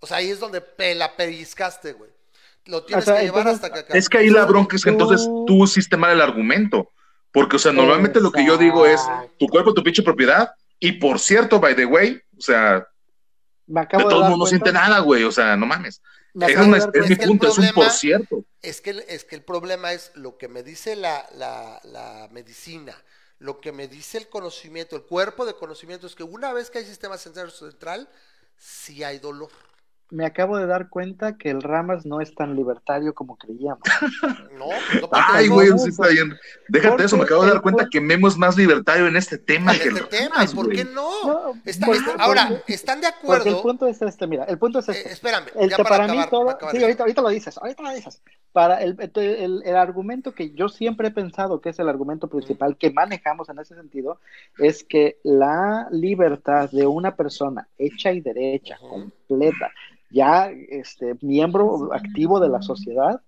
O 0.01 0.07
sea, 0.07 0.19
ahí 0.19 0.31
es 0.31 0.41
donde 0.41 0.61
pe- 0.61 0.95
la 0.95 1.17
pellizcaste, 1.17 1.93
güey. 1.93 2.11
Lo 2.67 2.85
tienes 2.85 3.05
sea, 3.05 3.17
que 3.17 3.23
llevar 3.23 3.41
entonces, 3.41 3.65
hasta 3.65 3.73
que 3.75 3.81
acabe. 3.81 3.99
Es 3.99 4.09
que 4.09 4.19
ahí 4.19 4.31
la 4.31 4.45
bronca 4.45 4.77
es 4.77 4.85
que 4.85 4.91
entonces 4.91 5.27
tú 5.47 5.65
hiciste 5.65 5.97
mal 5.97 6.11
el 6.13 6.21
argumento. 6.21 6.91
Porque, 7.33 7.57
o 7.57 7.59
sea, 7.59 7.73
normalmente 7.73 8.21
lo 8.21 8.31
que 8.33 8.45
yo 8.45 8.57
digo 8.57 8.87
es 8.87 9.01
tu 9.39 9.47
cuerpo, 9.49 9.75
tu 9.75 9.83
pinche 9.83 10.03
propiedad. 10.03 10.51
Y 10.79 10.93
por 10.93 11.19
cierto, 11.19 11.61
by 11.61 11.75
the 11.77 11.85
way, 11.87 12.21
o 12.37 12.41
sea, 12.41 12.87
Me 13.67 13.81
de 13.81 13.85
acabo 13.87 14.05
de, 14.05 14.11
todos 14.11 14.23
dar 14.23 14.31
modos 14.31 14.39
no 14.53 14.59
cuenta- 14.59 14.71
siente 14.71 14.73
nada, 14.73 15.01
güey. 15.01 15.25
O 15.25 15.33
sea, 15.33 15.57
no 15.57 15.67
mames. 15.67 16.01
es, 16.35 16.57
una- 16.57 16.77
mi 16.87 17.13
el 17.13 17.19
punto, 17.19 17.49
es 17.49 17.59
un 17.59 17.69
por 17.75 17.91
cierto. 17.91 18.45
Es 18.63 18.81
que, 18.81 18.91
el- 18.91 19.05
es 19.09 19.25
que 19.25 19.37
el 19.37 19.43
problema 19.43 19.93
es 19.93 20.11
lo 20.15 20.37
que 20.39 20.49
me 20.49 20.63
dice 20.63 20.95
la, 20.97 21.27
la- 21.35 21.81
la 21.85 22.29
medicina, 22.33 22.97
lo 23.39 23.61
que 23.61 23.73
me 23.73 23.89
dice 23.89 24.19
el 24.19 24.29
conocimiento, 24.29 24.97
el 24.97 25.03
cuerpo 25.03 25.47
de 25.47 25.55
conocimiento, 25.55 26.07
es 26.07 26.15
que 26.15 26.25
una 26.25 26.53
vez 26.53 26.71
que 26.71 26.79
hay 26.79 26.85
sistema 26.85 27.17
central, 27.19 28.09
sí 28.57 29.05
hay 29.05 29.19
dolor. 29.19 29.51
Me 30.11 30.25
acabo 30.25 30.57
de 30.57 30.67
dar 30.67 30.89
cuenta 30.89 31.37
que 31.37 31.51
el 31.51 31.61
Ramas 31.61 32.07
no 32.07 32.23
es 32.23 32.35
tan 32.35 32.57
libertario 32.57 33.15
como 33.15 33.37
creíamos. 33.37 33.81
No, 34.59 34.67
no 35.01 35.09
porque 35.09 35.21
Ay, 35.29 35.49
no, 35.49 35.55
güey, 35.55 35.69
no, 35.71 35.79
sí 35.79 35.91
está 35.91 36.09
bien. 36.09 36.37
Déjate 36.67 37.05
eso, 37.05 37.17
me 37.17 37.23
acabo 37.23 37.45
de 37.45 37.51
dar 37.53 37.61
cuenta 37.63 37.87
que 37.89 38.01
Memo 38.01 38.27
es 38.27 38.37
más 38.37 38.57
libertario 38.57 39.07
en 39.07 39.17
este 39.17 39.39
tema 39.39 39.73
en 39.73 39.79
que 39.81 39.89
este 39.89 40.01
el 40.01 40.09
tema, 40.09 40.35
Ramas, 40.37 40.53
¿y 40.53 40.57
por 40.57 40.69
qué 40.71 40.85
no? 40.85 41.11
No, 41.27 41.53
Está- 41.65 41.87
porque- 41.87 42.01
está- 42.01 42.15
ahora, 42.25 42.49
porque- 42.49 42.75
¿están 42.75 43.01
de 43.01 43.07
Porque 43.23 43.49
el 43.49 43.55
acuerdo? 43.55 43.63
punto 43.63 43.87
es 43.87 44.03
este, 44.03 44.27
mira, 44.27 44.45
el 44.45 44.59
punto 44.59 44.81
es 44.81 44.89
Eh, 44.89 44.93
este. 44.97 45.13
espérame, 45.13 45.45
El 45.55 45.71
ya 45.71 45.77
que 45.77 45.83
para, 45.85 45.89
para, 45.99 46.05
acabar, 46.07 46.25
mí 46.27 46.31
todo, 46.31 46.59
para 46.59 46.73
sí, 46.73 46.83
ahorita, 46.83 47.03
ahorita 47.05 47.23
lo 47.23 47.29
dices, 47.29 47.57
ahorita 47.59 47.83
lo 47.85 47.91
dices. 47.95 48.21
Para 48.53 48.83
el, 48.83 48.97
el, 49.15 49.63
el 49.65 49.77
argumento 49.77 50.35
que 50.35 50.51
yo 50.51 50.69
siempre 50.69 51.09
he 51.09 51.13
pensado 51.13 51.61
que 51.61 51.69
es 51.69 51.79
el 51.79 51.89
argumento 51.89 52.27
principal 52.29 52.77
que 52.77 52.91
manejamos 52.91 53.49
en 53.51 53.61
ese 53.61 53.77
sentido, 53.77 54.19
es 54.59 54.83
que 54.83 55.19
la 55.23 55.87
libertad 55.93 56.69
de 56.71 56.87
una 56.87 57.15
persona 57.15 57.69
hecha 57.79 58.11
y 58.13 58.21
derecha, 58.21 58.77
completa, 58.81 59.71
ya 60.11 60.51
este 60.51 61.17
miembro 61.21 61.93
activo 61.93 62.41
de 62.41 62.49
la 62.49 62.63
sociedad, 62.63 63.21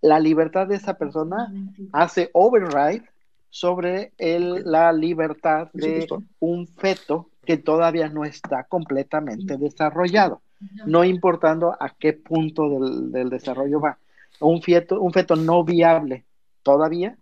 la 0.00 0.18
libertad 0.18 0.66
de 0.66 0.76
esa 0.76 0.94
persona 0.94 1.52
hace 1.92 2.30
override 2.32 3.04
sobre 3.50 4.12
el, 4.18 4.62
la 4.64 4.92
libertad 4.92 5.68
¿Sí 5.74 5.80
de 5.80 6.08
un 6.40 6.66
feto 6.66 7.28
que 7.44 7.56
todavía 7.56 8.08
no 8.08 8.24
está 8.24 8.64
completamente 8.64 9.56
desarrollado, 9.58 10.42
no 10.86 11.04
importando 11.04 11.76
a 11.78 11.90
qué 11.90 12.12
punto 12.12 12.68
del, 12.68 13.12
del 13.12 13.30
desarrollo 13.30 13.80
va. 13.80 13.98
Un 14.40 14.62
feto, 14.62 15.00
un 15.00 15.12
feto 15.12 15.36
no 15.36 15.64
viable 15.64 16.24
todavía 16.62 17.16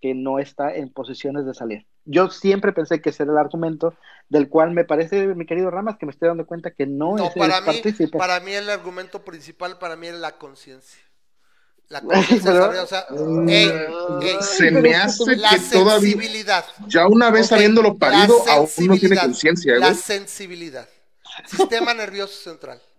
que 0.00 0.14
no 0.14 0.38
está 0.38 0.74
en 0.74 0.90
posiciones 0.90 1.46
de 1.46 1.54
salir. 1.54 1.86
Yo 2.04 2.30
siempre 2.30 2.72
pensé 2.72 3.00
que 3.00 3.10
ese 3.10 3.22
era 3.24 3.32
el 3.32 3.38
argumento 3.38 3.94
del 4.28 4.48
cual 4.48 4.72
me 4.72 4.84
parece, 4.84 5.26
mi 5.34 5.46
querido 5.46 5.70
Ramas, 5.70 5.96
que 5.98 6.06
me 6.06 6.12
estoy 6.12 6.28
dando 6.28 6.46
cuenta 6.46 6.72
que 6.72 6.86
no, 6.86 7.16
No, 7.16 7.26
es 7.28 7.34
para 7.34 7.58
el 7.58 7.64
mí, 7.64 7.66
partícipe. 7.66 8.18
para 8.18 8.40
mí 8.40 8.52
el 8.52 8.68
argumento 8.70 9.24
principal 9.24 9.78
para 9.78 9.96
mí 9.96 10.08
es 10.08 10.14
la 10.14 10.38
conciencia. 10.38 11.00
La 11.88 12.00
conciencia 12.04 12.52
o 12.82 12.86
sea, 12.86 13.06
ey, 13.46 13.70
Se 14.40 14.70
me 14.70 14.94
hace 14.94 15.36
la 15.36 15.50
que 15.50 15.60
todavía, 15.60 16.16
sensibilidad. 16.16 16.64
ya 16.86 17.06
una 17.06 17.30
vez 17.30 17.46
Ok, 17.46 17.52
habiéndolo 17.52 17.98
parido, 17.98 18.42
la 18.46 18.54
aún 18.54 18.68
no 18.86 18.98
tiene 18.98 19.16
sensibilidad, 19.16 19.22
conciencia, 19.22 19.78
La 19.78 19.94
sensibilidad. 19.94 20.88
Sistema 21.46 21.94
nervioso 21.94 22.34
central. 22.50 22.80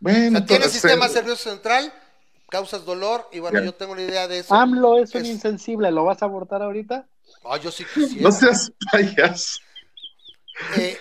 Bueno, 0.00 0.28
O 0.28 0.30
sea, 0.30 0.46
tienes 0.46 0.72
entonces, 0.72 0.72
sistema 0.72 1.06
eh, 1.06 1.10
nervioso 1.14 1.50
central, 1.50 1.92
causas 2.48 2.84
dolor, 2.86 3.28
y 3.32 3.38
bueno, 3.40 3.62
yo 3.62 3.74
tengo 3.74 3.92
una 3.92 4.02
idea 4.02 4.26
de 4.28 4.38
eso. 4.38 4.54
AMLO 4.54 4.98
es 4.98 5.14
un 5.14 5.26
insensible, 5.26 5.90
¿lo 5.90 6.04
vas 6.04 6.22
a 6.22 6.26
abortar 6.26 6.62
ahorita? 6.62 7.06
Ah, 7.44 7.56
yo 7.58 7.70
sí 7.70 7.84
quisiera. 7.94 8.22
no 8.22 8.32
seas 8.32 8.72
payaso. 8.92 9.60
Eh, 10.76 10.98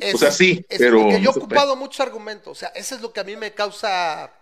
es- 0.00 0.14
O 0.14 0.18
sea, 0.18 0.30
sí, 0.30 0.64
es 0.68 0.78
pero 0.78 1.00
porque 1.00 1.20
yo 1.20 1.30
he 1.30 1.38
ocupado 1.38 1.76
muchos 1.76 2.00
argumentos. 2.00 2.48
O 2.48 2.54
sea, 2.60 2.68
eso 2.74 2.94
es 2.94 3.00
lo 3.00 3.12
que 3.12 3.20
a 3.20 3.24
mí 3.24 3.36
me 3.36 3.52
causa 3.54 4.32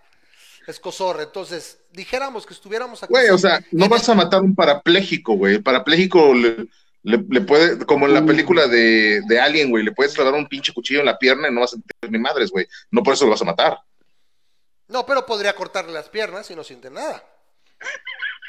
escosor. 0.66 1.20
Entonces, 1.20 1.78
dijéramos 1.92 2.44
que 2.46 2.54
estuviéramos 2.54 3.02
aquí. 3.02 3.10
Güey, 3.12 3.30
o 3.30 3.38
sea, 3.38 3.60
no 3.70 3.88
vas 3.88 4.08
a 4.08 4.14
matar 4.14 4.42
un 4.42 4.54
parapléjico, 4.54 5.34
güey. 5.34 5.54
El 5.54 5.62
parapléjico 5.62 6.34
le, 6.34 6.66
le- 7.04 7.24
le 7.28 7.40
puede, 7.42 7.78
como 7.86 8.06
en 8.06 8.14
la 8.14 8.26
película 8.26 8.66
de, 8.66 9.20
de 9.28 9.40
Alien, 9.40 9.70
güey, 9.70 9.84
le 9.84 9.92
puedes 9.92 10.12
clavar 10.14 10.34
un 10.34 10.48
pinche 10.48 10.72
cuchillo 10.74 10.98
en 11.00 11.06
la 11.06 11.18
pierna 11.18 11.48
y 11.48 11.52
no 11.54 11.60
vas 11.60 11.70
a 11.70 11.76
sentir 11.76 12.10
ni 12.10 12.18
madres, 12.18 12.50
güey. 12.50 12.66
No 12.90 13.02
por 13.04 13.14
eso 13.14 13.24
lo 13.24 13.30
vas 13.30 13.42
a 13.42 13.46
matar. 13.46 13.78
No, 14.88 15.06
pero 15.06 15.24
podría 15.24 15.54
cortarle 15.54 15.92
las 15.92 16.08
piernas 16.08 16.50
y 16.50 16.56
no 16.56 16.64
siente 16.64 16.90
nada. 16.90 17.24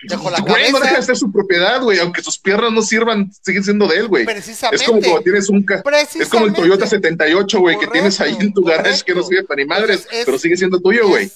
Dejo 0.04 0.30
la 0.30 0.40
Güey, 0.42 0.72
no 0.72 0.80
deja 0.80 0.96
de 0.98 1.02
ser 1.02 1.18
su 1.18 1.32
propiedad, 1.32 1.82
güey. 1.82 2.00
Aunque 2.00 2.22
sus 2.22 2.38
piernas 2.38 2.72
no 2.72 2.82
sirvan, 2.82 3.32
siguen 3.42 3.64
siendo 3.64 3.88
de 3.88 3.98
él, 3.98 4.08
güey. 4.08 4.26
Precisamente. 4.26 4.84
Es 4.84 4.88
como 4.90 5.02
cuando 5.02 5.22
tienes 5.22 5.50
un... 5.50 5.64
ca- 5.66 5.84
Es 6.20 6.30
como 6.30 6.46
el. 6.46 6.54
Toyota 6.54 6.86
78, 6.86 7.60
güey, 7.60 7.80
que 7.80 7.88
tienes 7.88 8.20
ahí 8.22 8.38
en 8.40 8.54
tu 8.54 8.62
Correcto, 8.62 8.84
garage 8.84 9.04
que 9.04 9.16
no 9.16 9.24
sirve 9.24 9.44
para 9.44 9.62
ni 9.62 9.66
madres, 9.68 10.02
Entonces, 10.02 10.20
es- 10.20 10.26
pero 10.26 10.38
sigue 10.40 10.56
siendo 10.58 10.80
tuyo, 10.80 11.08
güey. 11.08 11.32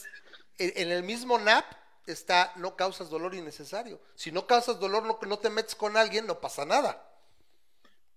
en 0.59 0.91
el 0.91 1.03
mismo 1.03 1.39
NAP 1.39 1.65
está 2.05 2.51
no 2.57 2.75
causas 2.75 3.09
dolor 3.09 3.33
innecesario. 3.33 3.99
Si 4.15 4.31
no 4.31 4.45
causas 4.45 4.79
dolor, 4.79 5.03
no, 5.05 5.17
no 5.27 5.39
te 5.39 5.49
metes 5.49 5.73
con 5.75 5.95
alguien, 5.97 6.27
no 6.27 6.39
pasa 6.39 6.65
nada. 6.65 7.01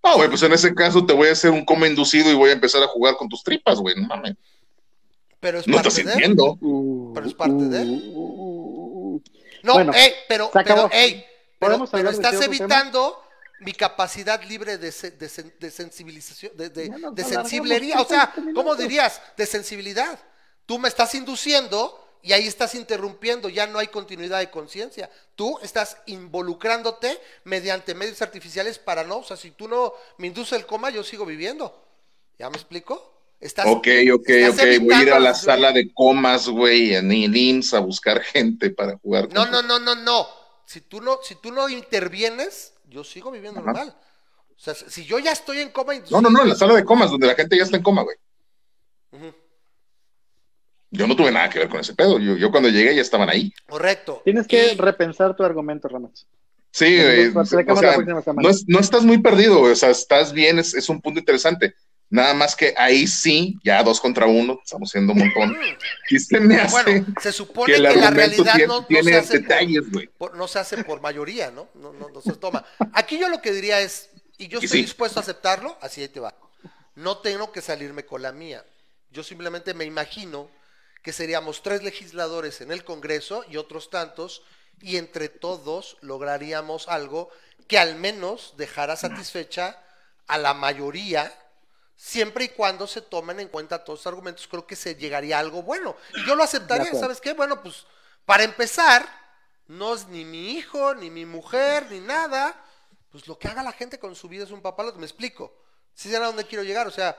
No, 0.03 0.16
güey, 0.16 0.29
pues 0.29 0.43
en 0.43 0.53
ese 0.53 0.75
caso 0.75 1.07
te 1.07 1.15
voy 1.15 1.29
a 1.29 1.33
hacer 1.33 1.51
un 1.53 1.65
coma 1.65 1.87
inducido 1.87 2.31
y 2.31 2.35
voy 2.35 2.51
a 2.51 2.55
empezar 2.55 2.83
a 2.83 2.87
jugar 2.89 3.16
con 3.16 3.29
tus 3.29 3.43
tripas, 3.43 3.79
güey. 3.79 3.95
No 3.97 4.09
mames. 4.09 4.35
Pero 5.41 5.59
es 5.61 5.66
No 5.69 5.77
estás 5.77 5.95
parte 5.95 6.05
de. 6.09 6.12
sintiendo. 6.12 6.59
Pero 7.15 7.27
es 7.27 7.35
parte 7.35 7.65
de 7.65 7.83
él. 7.83 8.03
No, 9.65 9.73
Bueno, 9.74 9.93
ey, 9.95 10.12
pero, 10.28 10.51
pero, 10.53 10.89
ey, 10.93 11.24
pero, 11.59 11.59
¿Podemos 11.59 11.91
pero 11.91 12.11
estás 12.11 12.32
tema? 12.32 12.45
evitando 12.45 13.23
mi 13.61 13.73
capacidad 13.73 14.43
libre 14.43 14.77
de, 14.78 14.93
se- 14.93 15.12
de, 15.12 15.27
sen- 15.27 15.59
de 15.59 15.70
sensibilización, 15.70 16.57
de, 16.57 16.69
de, 16.69 16.89
de 16.91 17.24
sensiblería. 17.24 17.95
O 18.01 18.07
15 18.07 18.15
sea, 18.15 18.32
¿cómo 18.55 18.77
dirías? 18.77 19.23
De 19.36 19.47
sensibilidad. 19.47 20.19
Tú 20.66 20.78
me 20.78 20.89
estás 20.89 21.15
induciendo 21.15 22.01
y 22.23 22.32
ahí 22.32 22.47
estás 22.47 22.74
interrumpiendo, 22.74 23.49
ya 23.49 23.66
no 23.66 23.78
hay 23.78 23.89
continuidad 23.89 24.39
de 24.39 24.51
conciencia. 24.51 25.11
Tú 25.35 25.59
estás 25.62 25.97
involucrándote 26.07 27.20
mediante 27.45 27.95
medios 27.95 28.20
artificiales 28.23 28.78
para 28.78 29.05
no, 29.05 29.19
o 29.19 29.24
sea, 29.24 29.36
si 29.36 29.51
tú 29.51 29.69
no 29.69 29.95
me 30.19 30.27
induces 30.27 30.59
el 30.59 30.66
coma, 30.66 30.91
yo 30.91 31.03
sigo 31.05 31.24
viviendo. 31.24 31.82
¿Ya 32.39 32.51
me 32.51 32.57
explico? 32.57 33.14
Estás, 33.45 33.66
Ok, 33.66 33.87
ok, 34.15 34.29
estás 34.31 34.61
ok. 34.66 34.83
Voy 34.85 34.95
a 34.95 35.03
ir 35.03 35.12
a 35.12 35.21
la 35.21 35.35
sala 35.35 35.71
de 35.71 35.93
comas, 35.93 36.49
güey, 36.49 36.95
en 36.95 37.12
el 37.12 37.37
IMSS 37.37 37.75
a 37.75 37.81
buscar 37.81 38.23
gente 38.23 38.71
para 38.71 38.97
jugar. 38.97 39.29
No, 39.35 39.45
no, 39.45 39.61
no, 39.62 39.79
no, 39.79 39.95
no. 39.95 40.27
Si 40.65 40.81
tú 40.81 41.03
no, 41.03 41.19
si 41.23 41.35
tú 41.35 41.53
no 41.53 41.69
intervienes, 41.69 42.73
yo 42.89 43.05
sigo 43.05 43.31
viviendo 43.31 43.61
Ajá. 43.61 43.66
normal. 43.73 43.97
O 44.57 44.59
sea, 44.59 44.73
si 44.75 45.05
yo 45.05 45.19
ya 45.19 45.33
estoy 45.33 45.59
en 45.59 45.69
coma... 45.69 45.93
No, 46.11 46.23
no, 46.23 46.31
no, 46.31 46.41
en 46.43 46.49
la 46.49 46.55
sala 46.55 46.73
de 46.73 46.87
comas, 46.87 47.11
donde 47.11 47.27
la 47.27 47.35
gente 47.35 47.55
ya 47.55 47.65
está 47.65 47.77
en 47.77 47.83
coma, 47.83 48.03
güey. 48.03 48.16
Yo 50.91 51.07
no 51.07 51.15
tuve 51.15 51.31
nada 51.31 51.51
que 51.51 51.59
ver 51.59 51.69
con 51.69 51.81
ese 51.81 51.93
pedo. 51.95 52.19
Yo, 52.19 52.37
yo 52.37 52.51
cuando 52.51 52.71
llegué 52.71 52.95
ya 52.95 53.03
estaban 53.03 53.29
ahí. 53.29 53.53
Correcto. 53.69 54.23
Tienes 54.25 54.47
que 54.47 54.73
Y- 54.73 54.77
repensar 54.77 55.37
tu 55.37 55.43
argumento, 55.43 55.87
Ramos. 55.89 56.27
Sí, 56.71 56.87
eh, 56.89 57.31
o 57.37 57.45
sea, 57.45 57.62
no, 58.35 58.49
es- 58.49 58.65
no 58.66 58.81
estás 58.81 59.05
muy 59.05 59.19
perdido, 59.19 59.59
güey, 59.61 59.73
o 59.73 59.77
sea, 59.77 59.91
estás 59.91 60.33
bien, 60.33 60.59
es, 60.59 60.75
es 60.75 60.89
un 60.89 61.01
punto 61.01 61.21
interesante. 61.21 61.75
Nada 62.15 62.32
más 62.32 62.55
que 62.55 62.73
ahí 62.78 63.09
sí, 63.09 63.59
ya 63.65 63.82
dos 63.82 64.01
contra 64.01 64.27
uno, 64.27 64.61
estamos 64.62 64.89
siendo 64.89 65.15
un 65.15 65.19
montón. 65.19 65.57
Y 66.09 66.20
se 66.20 66.39
me 66.39 66.61
hace 66.61 66.70
Bueno, 66.70 67.07
se 67.20 67.32
supone 67.32 67.73
que 67.74 67.81
la 67.81 67.91
realidad 68.11 68.53
tiene, 68.55 68.66
no, 68.69 68.81
no 68.82 68.86
tiene 68.86 69.11
se 69.11 69.16
hace 69.19 69.32
por- 69.41 69.49
detalles, 69.49 69.91
güey. 69.91 70.07
por- 70.07 70.36
no 70.36 70.47
se 70.47 70.61
hace 70.61 70.85
por 70.85 71.01
mayoría, 71.01 71.51
¿no? 71.51 71.70
No, 71.74 71.93
no, 71.93 72.09
no 72.11 72.20
se 72.20 72.35
toma. 72.35 72.65
Aquí 72.93 73.19
yo 73.19 73.28
lo 73.28 73.43
que 73.43 73.51
diría 73.51 73.81
es, 73.81 74.11
y 74.39 74.47
yo 74.47 74.61
estoy 74.61 74.78
sí. 74.78 74.82
dispuesto 74.82 75.19
a 75.19 75.23
aceptarlo, 75.24 75.77
así 75.81 76.03
ahí 76.03 76.09
te 76.09 76.20
va. 76.20 76.36
No 76.95 77.19
tengo 77.19 77.51
que 77.51 77.61
salirme 77.61 78.05
con 78.05 78.23
la 78.23 78.31
mía. 78.31 78.65
Yo 79.11 79.24
simplemente 79.24 79.74
me 79.74 79.85
imagino 79.85 80.49
que 81.03 81.12
seríamos 81.12 81.65
tres 81.65 81.82
legisladores 81.82 82.61
en 82.61 82.70
el 82.70 82.85
Congreso 82.85 83.45
y 83.51 83.57
otros 83.57 83.91
tantos, 83.91 84.43
y 84.81 84.99
entre 84.99 85.28
todos 85.28 85.97
lograríamos 86.01 86.86
algo 86.86 87.28
que 87.66 87.77
al 87.77 87.97
menos 87.97 88.55
dejara 88.57 88.95
satisfecha 88.95 89.82
a 90.28 90.39
la 90.39 90.55
mayoría, 90.55 91.36
siempre 92.05 92.45
y 92.45 92.49
cuando 92.51 92.87
se 92.87 93.01
tomen 93.01 93.41
en 93.41 93.49
cuenta 93.49 93.83
todos 93.83 94.01
los 94.01 94.07
argumentos, 94.07 94.47
creo 94.47 94.67
que 94.67 94.77
se 94.77 94.95
llegaría 94.95 95.39
a 95.39 95.41
algo 95.41 95.63
bueno. 95.63 95.97
Y 96.15 96.27
yo 96.27 96.37
lo 96.37 96.43
aceptaría. 96.43 96.93
¿sabes 96.93 97.19
qué? 97.19 97.33
Bueno, 97.33 97.63
pues 97.63 97.87
para 98.27 98.43
empezar, 98.43 99.09
no 99.69 99.95
es 99.95 100.07
ni 100.09 100.23
mi 100.23 100.51
hijo, 100.51 100.95
ni 100.95 101.09
mi 101.09 101.25
mujer, 101.25 101.91
ni 101.91 102.01
nada. 102.01 102.63
Pues 103.11 103.27
lo 103.27 103.39
que 103.39 103.49
haga 103.49 103.63
la 103.63 103.73
gente 103.73 103.99
con 103.99 104.15
su 104.15 104.29
vida 104.29 104.45
es 104.45 104.51
un 104.51 104.61
papalote, 104.61 104.99
me 104.99 105.07
explico. 105.07 105.57
Si 105.95 106.11
es 106.11 106.21
a 106.21 106.27
dónde 106.27 106.45
quiero 106.45 106.63
llegar, 106.63 106.87
o 106.87 106.91
sea, 106.91 107.17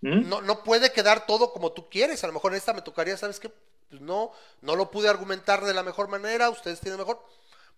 ¿Mm? 0.00 0.28
no, 0.28 0.40
no 0.40 0.64
puede 0.64 0.92
quedar 0.92 1.24
todo 1.24 1.52
como 1.52 1.70
tú 1.70 1.88
quieres. 1.88 2.24
A 2.24 2.26
lo 2.26 2.32
mejor 2.32 2.50
en 2.50 2.58
esta 2.58 2.72
me 2.72 2.82
tocaría, 2.82 3.16
¿sabes 3.16 3.38
qué? 3.38 3.48
Pues 3.90 4.02
no, 4.02 4.32
no 4.60 4.74
lo 4.74 4.90
pude 4.90 5.08
argumentar 5.08 5.64
de 5.64 5.72
la 5.72 5.84
mejor 5.84 6.08
manera, 6.08 6.50
ustedes 6.50 6.80
tienen 6.80 6.98
mejor. 6.98 7.24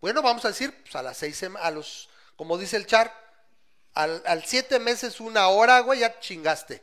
Bueno, 0.01 0.23
vamos 0.23 0.47
a 0.47 0.49
decir, 0.49 0.75
pues 0.83 0.97
a 0.97 1.03
las 1.03 1.19
seis, 1.19 1.43
a 1.43 1.71
los, 1.71 2.09
como 2.37 2.57
dice 2.57 2.79
el 2.79 2.87
char, 2.87 3.13
al, 3.95 4.23
al 4.27 4.43
siete 4.45 4.79
meses, 4.79 5.21
una 5.21 5.49
hora, 5.49 5.81
güey, 5.81 6.01
ya 6.01 6.19
chingaste. 6.21 6.83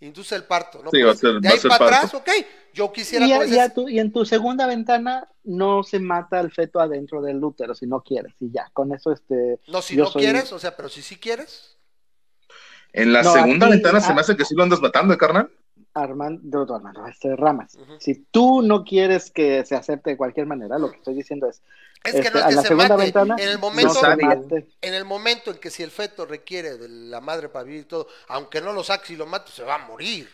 Induce 0.00 0.34
el 0.36 0.44
parto, 0.44 0.82
¿no? 0.82 0.90
Sí, 0.90 1.00
va 1.02 1.12
a 1.12 1.16
ser- 1.16 1.40
de 1.40 1.48
ahí 1.48 1.58
ser 1.58 1.70
para 1.70 1.86
parto. 1.86 2.06
atrás, 2.06 2.14
ok. 2.14 2.28
Yo 2.74 2.92
quisiera 2.92 3.26
Y, 3.26 3.32
a- 3.32 3.46
y 3.46 3.58
a 3.58 3.72
tu- 3.72 3.88
y 3.88 3.98
en 3.98 4.12
tu 4.12 4.26
segunda 4.26 4.66
ventana 4.66 5.26
no 5.44 5.82
se 5.82 5.98
mata 5.98 6.38
el 6.40 6.52
feto 6.52 6.80
adentro 6.80 7.22
del 7.22 7.42
útero 7.42 7.74
si 7.74 7.86
no 7.86 8.02
quieres. 8.02 8.34
Y 8.40 8.50
ya, 8.50 8.68
con 8.74 8.92
eso 8.94 9.10
este. 9.12 9.58
No, 9.68 9.80
si 9.80 9.96
yo 9.96 10.04
no 10.04 10.10
soy- 10.10 10.22
quieres, 10.22 10.52
o 10.52 10.58
sea, 10.58 10.76
pero 10.76 10.90
si 10.90 11.00
sí 11.00 11.16
quieres. 11.16 11.78
En 12.92 13.12
la 13.12 13.22
No, 13.22 13.32
segunda 13.32 13.68
ventana 13.68 14.00
se 14.00 14.12
ah. 14.12 14.14
me 14.14 14.20
hace 14.20 14.36
que 14.36 14.44
sí 14.44 14.54
lo 14.54 14.62
andas 14.62 14.80
matando, 14.80 15.14
¿eh, 15.14 15.18
carnal? 15.18 15.50
Armando, 16.02 16.66
Armando, 16.74 17.06
este, 17.06 17.34
Ramas. 17.36 17.76
Si 17.98 18.26
tú 18.30 18.62
no 18.62 18.84
quieres 18.84 19.30
que 19.30 19.64
se 19.64 19.74
acepte 19.74 20.10
de 20.10 20.16
cualquier 20.16 20.46
manera, 20.46 20.78
lo 20.78 20.90
que 20.90 20.98
estoy 20.98 21.14
diciendo 21.14 21.48
es. 21.48 21.62
Es 22.04 22.12
que 22.12 22.18
este, 22.20 22.30
no 22.30 22.38
es 22.38 22.44
a 22.44 22.48
que 22.50 22.54
la 22.54 22.62
se 22.62 22.68
segunda 22.68 22.88
mate. 22.90 23.02
ventana 23.04 23.36
en 23.38 23.48
el 23.48 23.54
no 23.54 23.60
momento, 23.60 23.94
se 23.94 24.00
Sabia. 24.00 24.26
mate. 24.28 24.68
en 24.80 24.94
el 24.94 25.04
momento 25.04 25.50
en 25.50 25.56
que 25.58 25.70
si 25.70 25.82
el 25.82 25.90
feto 25.90 26.24
requiere 26.26 26.76
de 26.78 26.88
la 26.88 27.20
madre 27.20 27.48
para 27.48 27.64
vivir 27.64 27.80
y 27.80 27.84
todo, 27.84 28.06
aunque 28.28 28.60
no 28.60 28.72
lo 28.72 28.84
saques 28.84 29.10
y 29.10 29.16
lo 29.16 29.26
mates, 29.26 29.54
se 29.54 29.62
va 29.64 29.74
a 29.76 29.86
morir. 29.88 30.28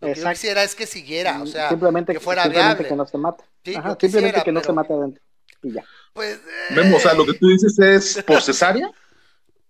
Lo 0.00 0.08
que 0.08 0.14
yo 0.14 0.20
Exacto. 0.22 0.30
quisiera 0.34 0.62
es 0.64 0.74
que 0.74 0.86
siguiera, 0.86 1.40
o 1.40 1.46
sea, 1.46 1.68
simplemente 1.68 2.12
que 2.12 2.20
fuera 2.20 2.42
simplemente 2.44 2.74
viable. 2.82 2.88
que 2.88 2.96
no 2.96 3.06
se 3.06 3.18
mate. 3.18 3.44
Sí, 3.64 3.74
Ajá, 3.76 3.90
yo 3.90 3.96
simplemente 4.00 4.08
quisiera, 4.40 4.44
que 4.44 4.52
no 4.52 4.60
pero- 4.60 4.66
se 4.66 4.72
mate 4.74 4.92
adentro. 4.94 5.22
Y 5.62 5.72
ya. 5.72 5.84
Pues, 6.12 6.36
eh, 6.36 6.74
Memo, 6.74 6.96
o 6.96 7.00
sea, 7.00 7.14
lo 7.14 7.24
que 7.26 7.34
tú 7.34 7.46
dices 7.48 7.78
es 7.78 8.22
por 8.24 8.40
cesárea. 8.42 8.90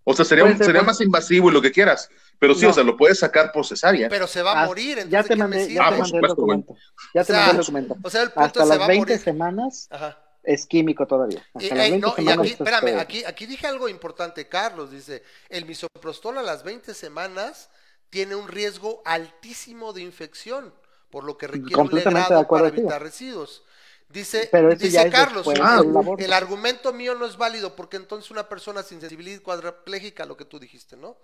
O 0.05 0.15
sea, 0.15 0.25
sería, 0.25 0.45
un- 0.45 0.57
sería 0.59 0.83
más 0.83 1.01
invasivo 1.01 1.51
y 1.51 1.53
lo 1.53 1.61
que 1.63 1.73
quieras. 1.73 2.09
Pero 2.39 2.55
sí, 2.55 2.65
No. 2.65 2.71
o 2.71 2.73
sea, 2.73 2.85
lo 2.85 2.97
puedes 2.97 3.19
sacar 3.19 3.53
por 3.53 3.67
cesárea. 3.67 4.09
pero 4.09 4.27
se 4.27 4.43
va 4.43 4.53
a 4.53 4.63
Ah, 4.63 4.67
morir, 4.67 4.99
entonces 4.99 5.11
ya 5.13 5.23
¿de 5.23 5.29
te 5.29 5.37
mandé, 5.37 5.73
ya 5.73 5.87
Ah, 5.87 5.91
te 5.93 5.99
mandé 5.99 6.17
el 6.19 6.23
documento. 6.27 6.77
Ya 7.15 7.23
O 7.23 7.25
te 7.25 7.33
sea, 7.33 7.37
mandé 7.37 7.51
el 7.53 7.57
documento. 7.59 7.97
O 8.03 8.11
sea, 8.11 8.23
el 8.23 8.31
punto 8.31 8.47
Hasta 8.47 8.63
se 8.63 8.69
las 8.69 8.81
va 8.81 8.85
a 8.85 8.89
20 8.89 9.13
morir. 9.13 9.25
semanas 9.25 9.89
Ajá. 9.91 10.19
es 10.43 10.67
químico 10.67 11.07
todavía. 11.07 11.43
Hasta 11.55 11.65
Y, 11.67 11.71
las 11.71 11.79
ey, 11.87 11.91
20 11.93 12.07
no, 12.07 12.13
y 12.13 12.17
semanas 12.17 12.39
aquí, 12.39 12.47
es, 12.49 12.53
espérame, 12.61 12.89
este, 12.89 13.01
aquí, 13.01 13.25
aquí 13.25 13.47
dije 13.47 13.67
algo 13.67 13.89
importante, 13.89 14.49
Carlos, 14.49 14.91
dice, 14.91 15.23
el 15.49 15.65
misoprostol 15.65 16.39
a 16.39 16.43
las 16.43 16.65
20 16.65 16.93
semanas 16.95 17.71
tiene 18.11 18.35
un 18.35 18.49
riesgo 18.49 19.01
altísimo 19.05 19.93
de 19.93 20.03
infección, 20.03 20.73
por 21.11 21.25
lo 21.25 21.39
que 21.39 21.47
requiere 21.47 21.81
un 21.81 21.89
legrado 21.93 22.47
para 22.47 22.69
evitar 22.69 23.03
residuos. 23.03 23.63
Dice, 24.09 24.49
Pero 24.53 24.75
dice 24.77 25.11
Carlos, 25.11 25.45
después 25.47 25.59
Ah, 25.61 25.83
el 26.19 26.33
argumento 26.33 26.93
mío 26.93 27.15
no 27.15 27.27
es 27.27 27.37
válido 27.37 27.75
porque 27.75 27.97
entonces 27.97 28.31
una 28.31 28.49
persona 28.49 28.83
sin 28.83 29.01
sensibilidad 29.01 29.41
cuadraplégica, 29.43 30.25
lo 30.27 30.37
que 30.37 30.45
tú 30.45 30.61
dijiste, 30.61 30.97
¿no? 30.97 31.17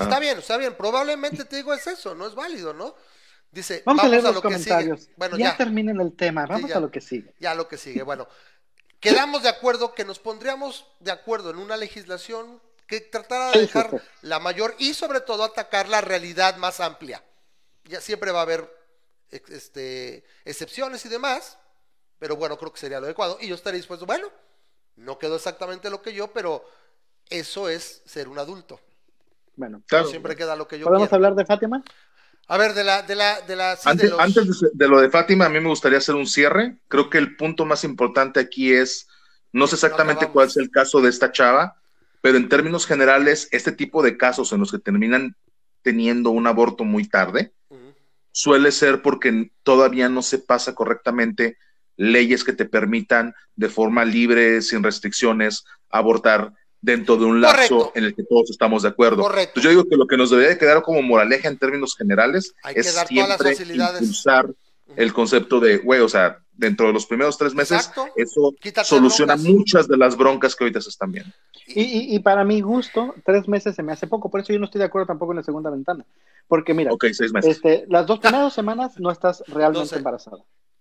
Ah. 0.00 0.04
Está 0.04 0.20
bien, 0.20 0.38
está 0.38 0.56
bien, 0.56 0.74
probablemente 0.74 1.44
te 1.44 1.56
digo 1.56 1.72
es 1.74 1.86
eso, 1.86 2.14
no 2.14 2.26
es 2.26 2.34
válido, 2.34 2.72
¿no? 2.72 2.94
Dice, 3.50 3.82
Vamos, 3.86 4.04
a 4.04 4.08
leer 4.08 4.22
los 4.22 4.34
lo 4.34 4.42
que 4.42 4.48
comentarios. 4.48 5.00
sigue. 5.00 5.14
Bueno, 5.16 5.38
ya, 5.38 5.52
ya. 5.52 5.56
terminen 5.56 6.00
el 6.00 6.14
tema. 6.14 6.46
Vamos 6.46 6.68
ya. 6.68 6.76
a 6.76 6.80
lo 6.80 6.90
que 6.90 7.00
sigue. 7.00 7.34
Ya 7.40 7.54
lo 7.54 7.66
que 7.66 7.78
sigue. 7.78 8.02
Bueno, 8.02 8.28
quedamos 9.00 9.42
de 9.42 9.48
acuerdo 9.48 9.94
que 9.94 10.04
nos 10.04 10.18
pondríamos 10.18 10.86
de 11.00 11.10
acuerdo 11.10 11.50
en 11.50 11.58
una 11.58 11.76
legislación 11.76 12.60
que 12.86 13.00
tratara 13.00 13.48
de 13.48 13.52
sí, 13.54 13.60
dejar 13.60 13.90
sí. 13.90 13.96
la 14.22 14.38
mayor 14.38 14.74
y 14.78 14.94
sobre 14.94 15.20
todo 15.20 15.44
atacar 15.44 15.88
la 15.88 16.00
realidad 16.00 16.56
más 16.56 16.80
amplia. 16.80 17.24
Ya 17.84 18.00
siempre 18.00 18.32
va 18.32 18.40
a 18.40 18.42
haber 18.42 18.70
este, 19.30 20.24
excepciones 20.44 21.04
y 21.04 21.08
demás, 21.08 21.58
pero 22.18 22.36
bueno, 22.36 22.58
creo 22.58 22.72
que 22.72 22.80
sería 22.80 23.00
lo 23.00 23.06
adecuado. 23.06 23.38
Y 23.40 23.48
yo 23.48 23.54
estaría 23.54 23.78
dispuesto, 23.78 24.04
bueno, 24.04 24.30
no 24.96 25.18
quedó 25.18 25.36
exactamente 25.36 25.90
lo 25.90 26.02
que 26.02 26.12
yo, 26.12 26.32
pero 26.32 26.64
eso 27.30 27.68
es 27.68 28.02
ser 28.04 28.28
un 28.28 28.38
adulto. 28.38 28.80
Bueno, 29.58 29.82
Claro. 29.86 30.04
No 30.04 30.10
siempre 30.10 30.36
queda 30.36 30.54
lo 30.56 30.68
que 30.68 30.78
yo 30.78 30.84
¿podemos 30.86 31.08
quiero. 31.08 31.16
hablar 31.16 31.34
de 31.34 31.44
Fátima? 31.44 31.82
A 32.46 32.56
ver, 32.56 32.72
de 32.74 32.84
la, 32.84 33.02
de 33.02 33.14
la, 33.16 33.40
de 33.42 33.56
la, 33.56 33.76
sí, 33.76 33.84
de 33.84 33.90
Antes, 33.90 34.10
los- 34.10 34.20
antes 34.20 34.60
de, 34.72 34.88
lo 34.88 35.00
de 35.00 35.10
Fátima, 35.10 35.46
a 35.46 35.48
mí 35.48 35.60
me 35.60 35.68
gustaría 35.68 35.98
hacer 35.98 36.14
un 36.14 36.26
cierre. 36.26 36.78
Creo 36.88 37.10
que 37.10 37.18
el 37.18 37.36
punto 37.36 37.66
más 37.66 37.82
importante 37.84 38.38
aquí 38.40 38.72
es, 38.72 39.08
no 39.52 39.66
sé 39.66 39.74
exactamente 39.74 40.28
cuál 40.30 40.46
es 40.46 40.56
el 40.56 40.70
caso 40.70 41.00
de 41.02 41.10
esta 41.10 41.32
chava, 41.32 41.74
pero 42.22 42.38
en 42.38 42.48
términos 42.48 42.86
generales, 42.86 43.48
este 43.50 43.72
tipo 43.72 44.02
de 44.02 44.16
casos 44.16 44.52
en 44.52 44.60
los 44.60 44.70
que 44.70 44.78
terminan 44.78 45.34
teniendo 45.82 46.30
un 46.30 46.46
aborto 46.46 46.84
muy 46.84 47.06
tarde, 47.08 47.52
suele 48.30 48.70
ser 48.70 49.02
porque 49.02 49.50
todavía 49.64 50.08
no 50.08 50.22
se 50.22 50.38
pasa 50.38 50.74
correctamente 50.74 51.58
leyes 51.96 52.44
que 52.44 52.52
te 52.52 52.64
permitan 52.64 53.34
de 53.56 53.68
forma 53.68 54.04
libre, 54.04 54.62
sin 54.62 54.82
restricciones, 54.84 55.64
abortar 55.90 56.52
dentro 56.80 57.16
de 57.16 57.24
un 57.24 57.40
lapso 57.40 57.76
Correcto. 57.78 57.92
en 57.98 58.04
el 58.04 58.14
que 58.14 58.22
todos 58.24 58.50
estamos 58.50 58.82
de 58.82 58.88
acuerdo. 58.88 59.22
Correcto. 59.22 59.48
Entonces 59.50 59.62
yo 59.64 59.70
digo 59.70 59.84
que 59.88 59.96
lo 59.96 60.06
que 60.06 60.16
nos 60.16 60.30
debería 60.30 60.50
de 60.50 60.58
quedar 60.58 60.82
como 60.82 61.02
moraleja 61.02 61.48
en 61.48 61.58
términos 61.58 61.96
generales 61.96 62.54
Hay 62.62 62.74
que 62.74 62.80
es 62.80 62.94
dar 62.94 63.08
todas 63.08 63.28
las 63.28 63.56
siempre 63.56 63.76
impulsar 64.00 64.50
el 64.96 65.12
concepto 65.12 65.60
de, 65.60 65.78
güey, 65.78 66.00
o 66.00 66.08
sea, 66.08 66.38
dentro 66.52 66.86
de 66.88 66.92
los 66.92 67.04
primeros 67.06 67.36
tres 67.36 67.54
meses, 67.54 67.78
Exacto. 67.88 68.06
eso 68.16 68.54
Quítate 68.60 68.86
soluciona 68.88 69.34
broncas. 69.34 69.52
muchas 69.54 69.86
de 69.88 69.96
las 69.96 70.16
broncas 70.16 70.56
que 70.56 70.64
ahorita 70.64 70.80
se 70.80 70.88
están 70.88 71.12
viendo. 71.12 71.30
Y, 71.66 71.82
y, 71.82 72.14
y 72.16 72.18
para 72.20 72.42
mi 72.44 72.60
gusto, 72.62 73.14
tres 73.24 73.46
meses 73.46 73.76
se 73.76 73.82
me 73.82 73.92
hace 73.92 74.06
poco. 74.06 74.30
Por 74.30 74.40
eso 74.40 74.52
yo 74.52 74.58
no 74.58 74.64
estoy 74.64 74.78
de 74.78 74.86
acuerdo 74.86 75.06
tampoco 75.06 75.32
en 75.32 75.36
la 75.36 75.42
segunda 75.44 75.70
ventana. 75.70 76.04
Porque 76.48 76.72
mira, 76.74 76.90
Ok, 76.92 77.04
seis 77.12 77.32
meses. 77.32 77.56
este, 77.56 77.84
las 77.88 78.06
dos 78.06 78.18
primeras 78.20 78.52
semanas 78.54 78.98
no 78.98 79.10
estás 79.10 79.44
realmente 79.48 79.94
embarazada. 79.96 80.38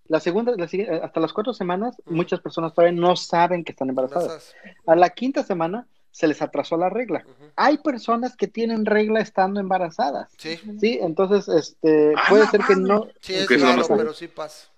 La 0.07 0.19
segunda, 0.19 0.53
la 0.55 0.67
eh, 0.71 1.01
hasta 1.03 1.19
las 1.19 1.33
cuatro 1.33 1.53
semanas, 1.53 1.99
Ujú. 2.05 2.15
muchas 2.15 2.39
personas 2.39 2.73
todavía 2.73 2.99
no 2.99 3.15
saben 3.15 3.63
que 3.63 3.71
están 3.71 3.89
embarazadas. 3.89 4.55
A 4.85 4.95
la 4.95 5.09
quinta 5.09 5.43
semana 5.43 5.87
se 6.11 6.27
les 6.27 6.41
atrasó 6.41 6.77
la 6.77 6.89
regla. 6.89 7.23
Ujú. 7.25 7.51
Hay 7.55 7.77
personas 7.79 8.35
que 8.35 8.47
tienen 8.47 8.85
regla 8.85 9.19
estando 9.19 9.59
embarazadas. 9.59 10.31
Sí, 10.37 10.57
Sí, 10.79 10.97
entonces, 11.01 11.47
este, 11.47 12.13
¡A 12.15 12.29
puede 12.29 12.47
ser 12.47 12.61
que 12.61 12.75
no, 12.75 13.07
sí, 13.21 13.33
es 13.35 13.49
no 13.59 13.65
raro, 13.67 13.87
pero 13.97 14.13
sí 14.13 14.27
pasa. 14.27 14.69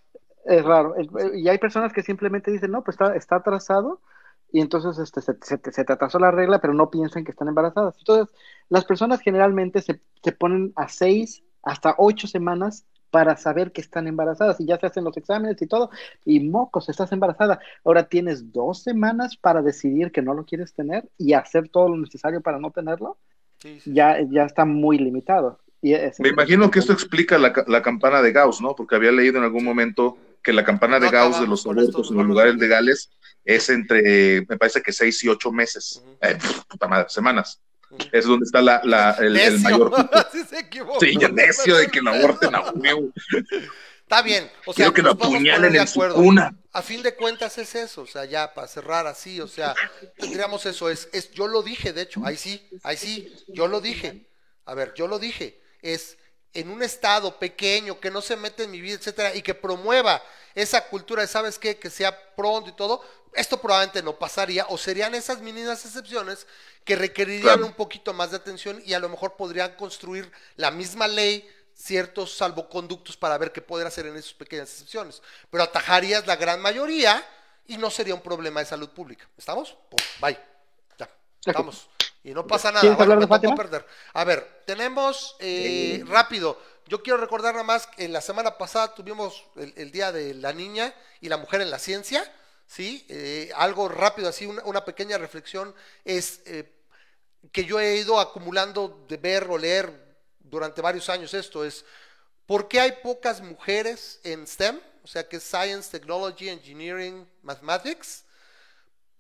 es 0.45 0.64
raro. 0.64 0.95
Eh, 0.97 1.07
Y 1.35 1.47
hay 1.47 1.57
personas 1.57 1.93
que 1.93 2.01
simplemente 2.01 2.51
dicen, 2.51 2.72
no, 2.72 2.84
pues 2.84 2.95
está, 2.95 3.15
está 3.15 3.35
atrasado 3.38 4.01
y 4.51 4.61
entonces 4.61 4.97
este, 4.97 5.22
se, 5.22 5.38
se 5.41 5.57
te- 5.60 5.72
se 5.72 5.85
te 5.85 5.93
atrasó 5.93 6.18
la 6.18 6.31
regla, 6.31 6.60
pero 6.60 6.73
no 6.73 6.89
piensan 6.89 7.23
que 7.23 7.31
están 7.31 7.47
embarazadas. 7.47 7.95
Entonces, 7.99 8.35
las 8.68 8.85
personas 8.85 9.22
generalmente 9.22 9.81
se, 9.81 10.01
se 10.23 10.31
ponen 10.31 10.73
a 10.76 10.88
seis 10.89 11.43
hasta 11.61 11.95
ocho 11.97 12.27
semanas 12.27 12.85
para 13.11 13.36
saber 13.38 13.72
que 13.72 13.81
están 13.81 14.07
embarazadas 14.07 14.60
y 14.60 14.65
ya 14.65 14.77
se 14.80 14.86
hacen 14.88 15.03
los 15.03 15.15
exámenes 15.18 15.61
y 15.61 15.68
todo 15.68 15.90
y 16.26 16.40
mocos, 16.40 16.90
estás 16.90 17.11
embarazada. 17.11 17.60
Ahora 17.84 18.03
tienes 18.07 18.52
dos 18.52 18.84
semanas 18.84 19.36
para 19.38 19.61
decidir 19.61 20.11
que 20.11 20.22
no 20.22 20.34
lo 20.34 20.45
quieres 20.45 20.73
tener 20.73 21.10
y 21.18 21.34
hacer 21.34 21.69
todo 21.69 21.90
lo 21.90 21.98
necesario 21.98 22.41
para 22.41 22.60
no 22.60 22.72
tenerlo. 22.72 23.18
Sí, 23.60 23.80
sí. 23.80 23.94
Ya, 23.94 24.18
ya 24.30 24.44
está 24.45 24.65
muy 24.65 24.98
limitado. 24.98 25.60
Y 25.81 25.94
Me 26.19 26.30
imagino 26.30 26.69
que 26.69 26.80
esto 26.80 26.91
explica 26.91 27.38
la, 27.38 27.53
la 27.68 27.81
campana 27.81 28.22
de 28.22 28.34
Gauss, 28.34 28.61
¿no? 28.61 28.76
Porque 28.76 28.95
había 28.95 29.11
leído 29.11 29.38
en 29.38 29.45
algún 29.45 29.64
momento 29.64 30.18
que 30.44 30.52
la 30.52 30.64
campana 30.65 30.99
No 30.99 31.06
de 31.06 31.11
Gauss 31.11 31.40
de 31.40 31.48
los 31.48 31.65
abortos 31.65 32.11
en 32.11 32.18
los 32.18 32.26
lugares 32.26 32.56
de- 32.56 32.60
legales 32.60 33.10
es 33.45 33.69
entre, 33.69 34.45
me 34.48 34.57
parece 34.57 34.81
que 34.81 34.91
seis 34.91 35.23
y 35.23 35.30
ocho 35.30 35.52
meses. 35.52 36.03
Eh, 36.22 36.36
pf, 36.36 36.64
puta 36.68 36.88
madre, 36.88 37.06
semanas. 37.10 37.61
Es 38.11 38.25
donde 38.25 38.45
está 38.45 38.61
la, 38.61 38.81
la- 38.83 39.15
el, 39.19 39.59
mayor. 39.59 39.91
Sí 40.31 40.43
se 40.43 40.59
equivocó. 40.59 40.99
Sí, 40.99 41.15
necio 41.17 41.77
de 41.77 41.87
que 41.87 42.01
lo 42.01 42.11
aborten 42.13 42.53
a 42.55 42.71
huevo. 42.71 43.11
Está 44.09 44.21
bien. 44.21 44.51
O 44.65 44.73
sea, 44.73 44.85
Quiero 44.85 44.93
que 44.93 45.01
lo 45.01 45.11
apuñalen 45.11 45.75
en 45.75 45.87
su 45.87 45.99
cuna. 46.13 46.55
A 46.71 46.81
fin 46.81 47.01
de 47.01 47.15
cuentas 47.15 47.57
es 47.57 47.73
eso, 47.75 48.03
o 48.03 48.07
sea, 48.07 48.25
ya 48.25 48.53
para 48.53 48.67
cerrar 48.67 49.07
así, 49.07 49.41
o 49.41 49.47
sea, 49.47 49.73
tendríamos 50.17 50.65
eso, 50.67 50.89
es, 50.89 51.09
es, 51.13 51.31
yo 51.31 51.47
lo 51.47 51.63
dije, 51.63 51.93
de 51.93 52.03
hecho, 52.03 52.21
ahí 52.23 52.37
sí, 52.37 52.67
ahí 52.83 52.95
sí, 52.95 53.33
yo 53.47 53.67
lo 53.67 53.81
dije, 53.81 54.27
a 54.65 54.75
ver, 54.75 54.93
yo 54.93 55.07
lo 55.07 55.17
dije, 55.17 55.59
es 55.81 56.17
en 56.53 56.69
un 56.69 56.83
estado 56.83 57.39
pequeño 57.39 57.99
que 57.99 58.11
no 58.11 58.21
se 58.21 58.35
mete 58.35 58.63
en 58.63 58.71
mi 58.71 58.81
vida, 58.81 58.95
etcétera, 58.97 59.33
y 59.35 59.41
que 59.41 59.55
promueva 59.55 60.21
esa 60.53 60.87
cultura 60.87 61.23
de, 61.23 61.27
¿sabes 61.27 61.57
qué? 61.57 61.77
Que 61.77 61.89
sea 61.89 62.15
pronto 62.35 62.69
y 62.69 62.73
todo, 62.73 63.01
esto 63.33 63.59
probablemente 63.59 64.03
no 64.03 64.17
pasaría, 64.17 64.65
o 64.69 64.77
serían 64.77 65.15
esas 65.15 65.41
mínimas 65.41 65.83
excepciones 65.85 66.45
que 66.89 66.95
requerirían 66.95 67.57
Claro. 67.57 67.67
un 67.67 67.73
poquito 67.73 68.15
más 68.15 68.31
de 68.31 68.37
atención 68.37 68.81
y 68.83 68.95
a 68.95 68.99
lo 68.99 69.09
mejor 69.09 69.35
podrían 69.35 69.75
construir 69.75 70.31
la 70.55 70.71
misma 70.71 71.07
ley 71.07 71.47
ciertos 71.75 72.35
salvoconductos 72.35 73.15
para 73.15 73.37
ver 73.37 73.51
qué 73.51 73.61
poder 73.61 73.85
hacer 73.85 74.07
en 74.07 74.17
esas 74.17 74.33
pequeñas 74.33 74.71
excepciones. 74.71 75.21
Pero 75.51 75.63
atajarías 75.63 76.25
la 76.25 76.35
gran 76.35 76.59
mayoría 76.59 77.23
y 77.67 77.77
no 77.77 77.91
sería 77.91 78.15
un 78.15 78.21
problema 78.21 78.59
de 78.61 78.65
salud 78.65 78.89
pública. 78.89 79.29
¿Estamos? 79.37 79.77
Pum, 79.87 79.99
bye. 80.19 80.39
Ya, 80.97 81.07
estamos. 81.45 81.87
Y 82.23 82.31
no 82.33 82.47
pasa 82.47 82.69
nada. 82.71 82.81
¿Quieres 82.81 82.97
Bueno, 82.97 83.17
me 83.17 83.27
tocó 83.27 83.53
perder. 83.55 83.85
A 84.13 84.23
ver, 84.23 84.63
tenemos 84.65 85.35
eh, 85.39 86.03
rápido. 86.07 86.59
Yo 86.87 87.03
quiero 87.03 87.19
recordar 87.19 87.53
nada 87.53 87.63
más 87.63 87.85
que 87.85 88.07
la 88.07 88.19
semana 88.21 88.57
pasada 88.57 88.95
tuvimos 88.95 89.43
el, 89.57 89.75
el 89.77 89.91
Día 89.91 90.11
de 90.11 90.33
la 90.33 90.53
Niña 90.53 90.91
y 91.21 91.29
la 91.29 91.37
Mujer 91.37 91.61
en 91.61 91.69
la 91.69 91.77
Ciencia. 91.77 92.23
¿sí? 92.65 93.05
Eh, 93.09 93.51
algo 93.55 93.89
rápido, 93.89 94.29
así, 94.29 94.47
una, 94.47 94.63
una 94.63 94.85
pequeña 94.85 95.17
reflexión 95.17 95.73
es 96.03 96.41
eh, 96.45 96.71
que 97.51 97.65
yo 97.65 97.79
he 97.79 97.97
ido 97.97 98.19
acumulando 98.19 99.05
de 99.07 99.17
ver 99.17 99.47
o 99.49 99.57
leer 99.57 100.17
durante 100.39 100.81
varios 100.81 101.09
años 101.09 101.33
esto 101.33 101.63
es 101.63 101.85
¿por 102.45 102.67
qué 102.67 102.79
hay 102.79 102.93
pocas 103.03 103.41
mujeres 103.41 104.19
en 104.23 104.47
STEM? 104.47 104.79
O 105.03 105.07
sea 105.07 105.27
que 105.27 105.37
es 105.37 105.43
Science, 105.43 105.89
Technology, 105.89 106.49
Engineering, 106.49 107.27
Mathematics. 107.41 108.23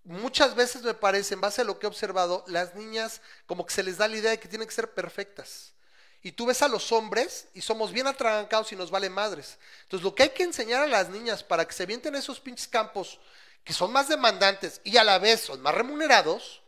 Muchas 0.03 0.55
veces 0.55 0.81
me 0.81 0.93
parece, 0.93 1.33
en 1.33 1.41
base 1.41 1.61
a 1.61 1.63
lo 1.63 1.77
que 1.77 1.85
he 1.85 1.89
observado, 1.89 2.43
las 2.47 2.75
niñas 2.75 3.21
como 3.45 3.65
que 3.65 3.73
se 3.73 3.83
les 3.83 3.97
da 3.97 4.07
la 4.07 4.17
idea 4.17 4.31
de 4.31 4.39
que 4.39 4.47
tienen 4.47 4.67
que 4.67 4.73
ser 4.73 4.93
perfectas. 4.93 5.73
Y 6.21 6.31
tú 6.33 6.45
ves 6.45 6.61
a 6.61 6.67
los 6.67 6.91
hombres 6.91 7.47
y 7.53 7.61
somos 7.61 7.91
bien 7.91 8.07
atragancados 8.07 8.71
y 8.71 8.75
nos 8.75 8.91
vale 8.91 9.09
madres. 9.09 9.57
Entonces 9.83 10.03
lo 10.03 10.13
que 10.13 10.23
hay 10.23 10.29
que 10.29 10.43
enseñar 10.43 10.83
a 10.83 10.87
las 10.87 11.09
niñas 11.09 11.43
para 11.43 11.65
que 11.65 11.73
se 11.73 11.85
vienten 11.85 12.15
esos 12.15 12.39
pinches 12.39 12.67
campos 12.67 13.19
que 13.63 13.73
son 13.73 13.91
más 13.91 14.09
demandantes 14.09 14.81
y 14.83 14.97
a 14.97 15.03
la 15.03 15.19
vez 15.19 15.41
son 15.41 15.61
más 15.61 15.73
remunerados, 15.73 16.61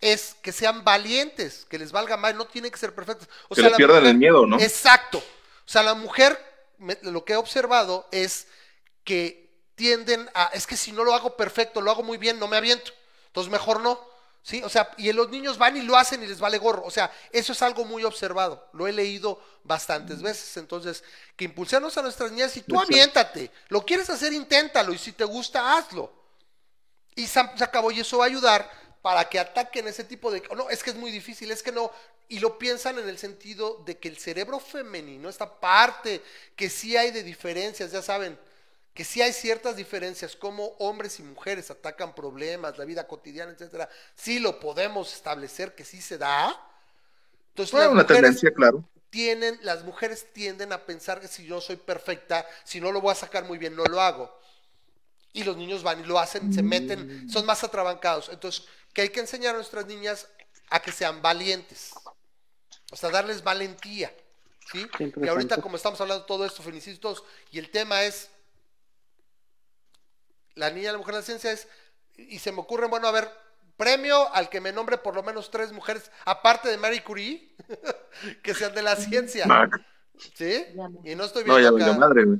es 0.00 0.36
que 0.42 0.52
sean 0.52 0.84
valientes, 0.84 1.64
que 1.68 1.78
les 1.78 1.92
valga 1.92 2.16
más, 2.16 2.34
no 2.34 2.46
tienen 2.46 2.70
que 2.70 2.78
ser 2.78 2.94
perfectos. 2.94 3.28
O 3.48 3.54
Que 3.54 3.62
le 3.62 3.70
la 3.70 3.76
pierdan 3.76 4.06
el 4.06 4.16
miedo, 4.18 4.46
¿no? 4.46 4.58
Exacto. 4.60 5.18
O 5.18 5.68
sea, 5.68 5.82
la 5.82 5.94
mujer, 5.94 6.38
me- 6.78 6.98
lo 7.02 7.24
que 7.24 7.32
he 7.34 7.36
observado 7.36 8.06
es 8.12 8.46
que 9.04 9.50
tienden 9.74 10.28
a, 10.34 10.46
es 10.52 10.66
que 10.66 10.76
si 10.76 10.92
no 10.92 11.04
lo 11.04 11.14
hago 11.14 11.36
perfecto, 11.36 11.80
lo 11.80 11.90
hago 11.90 12.02
muy 12.02 12.18
bien, 12.18 12.38
no 12.38 12.48
me 12.48 12.56
aviento. 12.56 12.92
Entonces 13.28 13.50
mejor 13.50 13.80
no. 13.80 14.12
¿Sí? 14.42 14.62
O 14.62 14.68
sea, 14.68 14.90
y 14.98 15.10
los 15.12 15.30
niños 15.30 15.56
van 15.56 15.74
y 15.78 15.80
lo 15.80 15.96
hacen 15.96 16.22
y 16.22 16.26
les 16.26 16.38
vale 16.38 16.58
gorro. 16.58 16.84
O 16.84 16.90
sea, 16.90 17.10
eso 17.32 17.52
es 17.52 17.62
algo 17.62 17.86
muy 17.86 18.04
observado. 18.04 18.68
Lo 18.74 18.86
he 18.86 18.92
leído 18.92 19.42
bastantes 19.62 20.20
veces. 20.20 20.58
Entonces, 20.58 21.02
que 21.34 21.46
impulsemos 21.46 21.96
a 21.96 22.02
nuestras 22.02 22.30
niñas 22.30 22.54
y 22.58 22.60
tú 22.60 22.74
Exacto. 22.74 22.92
aviéntate. 22.92 23.50
Lo 23.68 23.86
quieres 23.86 24.10
hacer, 24.10 24.34
inténtalo. 24.34 24.92
Y 24.92 24.98
si 24.98 25.12
te 25.12 25.24
gusta, 25.24 25.78
hazlo. 25.78 26.12
Y 27.16 27.26
se 27.26 27.40
acabó 27.40 27.90
y 27.90 28.00
eso 28.00 28.18
va 28.18 28.24
a 28.24 28.26
ayudar 28.26 28.70
para 29.04 29.28
que 29.28 29.38
ataquen 29.38 29.86
ese 29.86 30.02
tipo 30.02 30.30
de... 30.30 30.42
No, 30.56 30.70
es 30.70 30.82
que 30.82 30.88
es 30.88 30.96
muy 30.96 31.10
difícil, 31.10 31.50
es 31.50 31.62
que 31.62 31.70
no... 31.70 31.92
Y 32.26 32.38
lo 32.38 32.56
piensan 32.56 32.98
en 32.98 33.06
el 33.06 33.18
sentido 33.18 33.82
de 33.84 33.98
que 33.98 34.08
el 34.08 34.16
cerebro 34.16 34.58
femenino, 34.58 35.28
esta 35.28 35.60
parte 35.60 36.22
que 36.56 36.70
sí 36.70 36.96
hay 36.96 37.10
de 37.10 37.22
diferencias, 37.22 37.92
ya 37.92 38.00
saben, 38.00 38.38
que 38.94 39.04
sí 39.04 39.20
hay 39.20 39.34
ciertas 39.34 39.76
diferencias, 39.76 40.34
como 40.34 40.68
hombres 40.78 41.20
y 41.20 41.22
mujeres 41.22 41.70
atacan 41.70 42.14
problemas, 42.14 42.78
la 42.78 42.86
vida 42.86 43.06
cotidiana, 43.06 43.52
etcétera, 43.52 43.90
sí 44.16 44.38
lo 44.38 44.58
podemos 44.58 45.12
establecer 45.12 45.74
que 45.74 45.84
sí 45.84 46.00
se 46.00 46.16
da. 46.16 46.58
Entonces, 47.50 47.74
las 47.74 47.90
una 47.90 48.06
tendencia, 48.06 48.54
claro. 48.54 48.88
tienen, 49.10 49.58
las 49.60 49.84
mujeres 49.84 50.32
tienden 50.32 50.72
a 50.72 50.86
pensar 50.86 51.20
que 51.20 51.28
si 51.28 51.44
yo 51.44 51.60
soy 51.60 51.76
perfecta, 51.76 52.46
si 52.64 52.80
no 52.80 52.90
lo 52.90 53.02
voy 53.02 53.12
a 53.12 53.16
sacar 53.16 53.44
muy 53.44 53.58
bien, 53.58 53.76
no 53.76 53.84
lo 53.84 54.00
hago. 54.00 54.34
Y 55.34 55.42
los 55.44 55.58
niños 55.58 55.82
van 55.82 56.00
y 56.00 56.04
lo 56.04 56.18
hacen, 56.18 56.54
se 56.54 56.62
meten, 56.62 57.28
son 57.28 57.44
más 57.44 57.64
atrabancados. 57.64 58.28
Entonces, 58.28 58.66
que 58.94 59.02
hay 59.02 59.08
que 59.10 59.20
enseñar 59.20 59.54
a 59.54 59.58
nuestras 59.58 59.86
niñas 59.86 60.28
a 60.70 60.80
que 60.80 60.92
sean 60.92 61.20
valientes. 61.20 61.92
O 62.92 62.96
sea, 62.96 63.10
darles 63.10 63.42
valentía. 63.42 64.12
¿sí? 64.72 64.86
Y 65.16 65.28
ahorita, 65.28 65.58
como 65.60 65.76
estamos 65.76 66.00
hablando 66.00 66.22
de 66.22 66.28
todo 66.28 66.46
esto, 66.46 66.62
feminicidios 66.62 66.98
y 66.98 67.00
todos, 67.00 67.24
y 67.50 67.58
el 67.58 67.70
tema 67.70 68.02
es 68.04 68.30
la 70.54 70.70
niña, 70.70 70.92
la 70.92 70.98
mujer, 70.98 71.14
la 71.14 71.22
ciencia 71.22 71.50
es, 71.52 71.66
y 72.16 72.38
se 72.38 72.52
me 72.52 72.60
ocurre, 72.60 72.86
bueno, 72.86 73.08
a 73.08 73.12
ver, 73.12 73.28
premio 73.76 74.32
al 74.32 74.48
que 74.48 74.60
me 74.60 74.72
nombre 74.72 74.98
por 74.98 75.14
lo 75.14 75.22
menos 75.22 75.50
tres 75.50 75.72
mujeres, 75.72 76.10
aparte 76.24 76.68
de 76.68 76.76
Marie 76.78 77.02
Curie, 77.02 77.54
que 78.42 78.54
sean 78.54 78.74
de 78.74 78.82
la 78.82 78.96
ciencia. 78.96 79.46
Mac. 79.46 79.70
¿Sí? 80.34 80.64
Y 81.04 81.14
no 81.16 81.24
estoy 81.24 81.44
No, 81.44 81.56
viendo 81.56 81.78
ya 81.78 81.86
acá. 81.86 81.98
madre, 81.98 82.24
güey. 82.24 82.38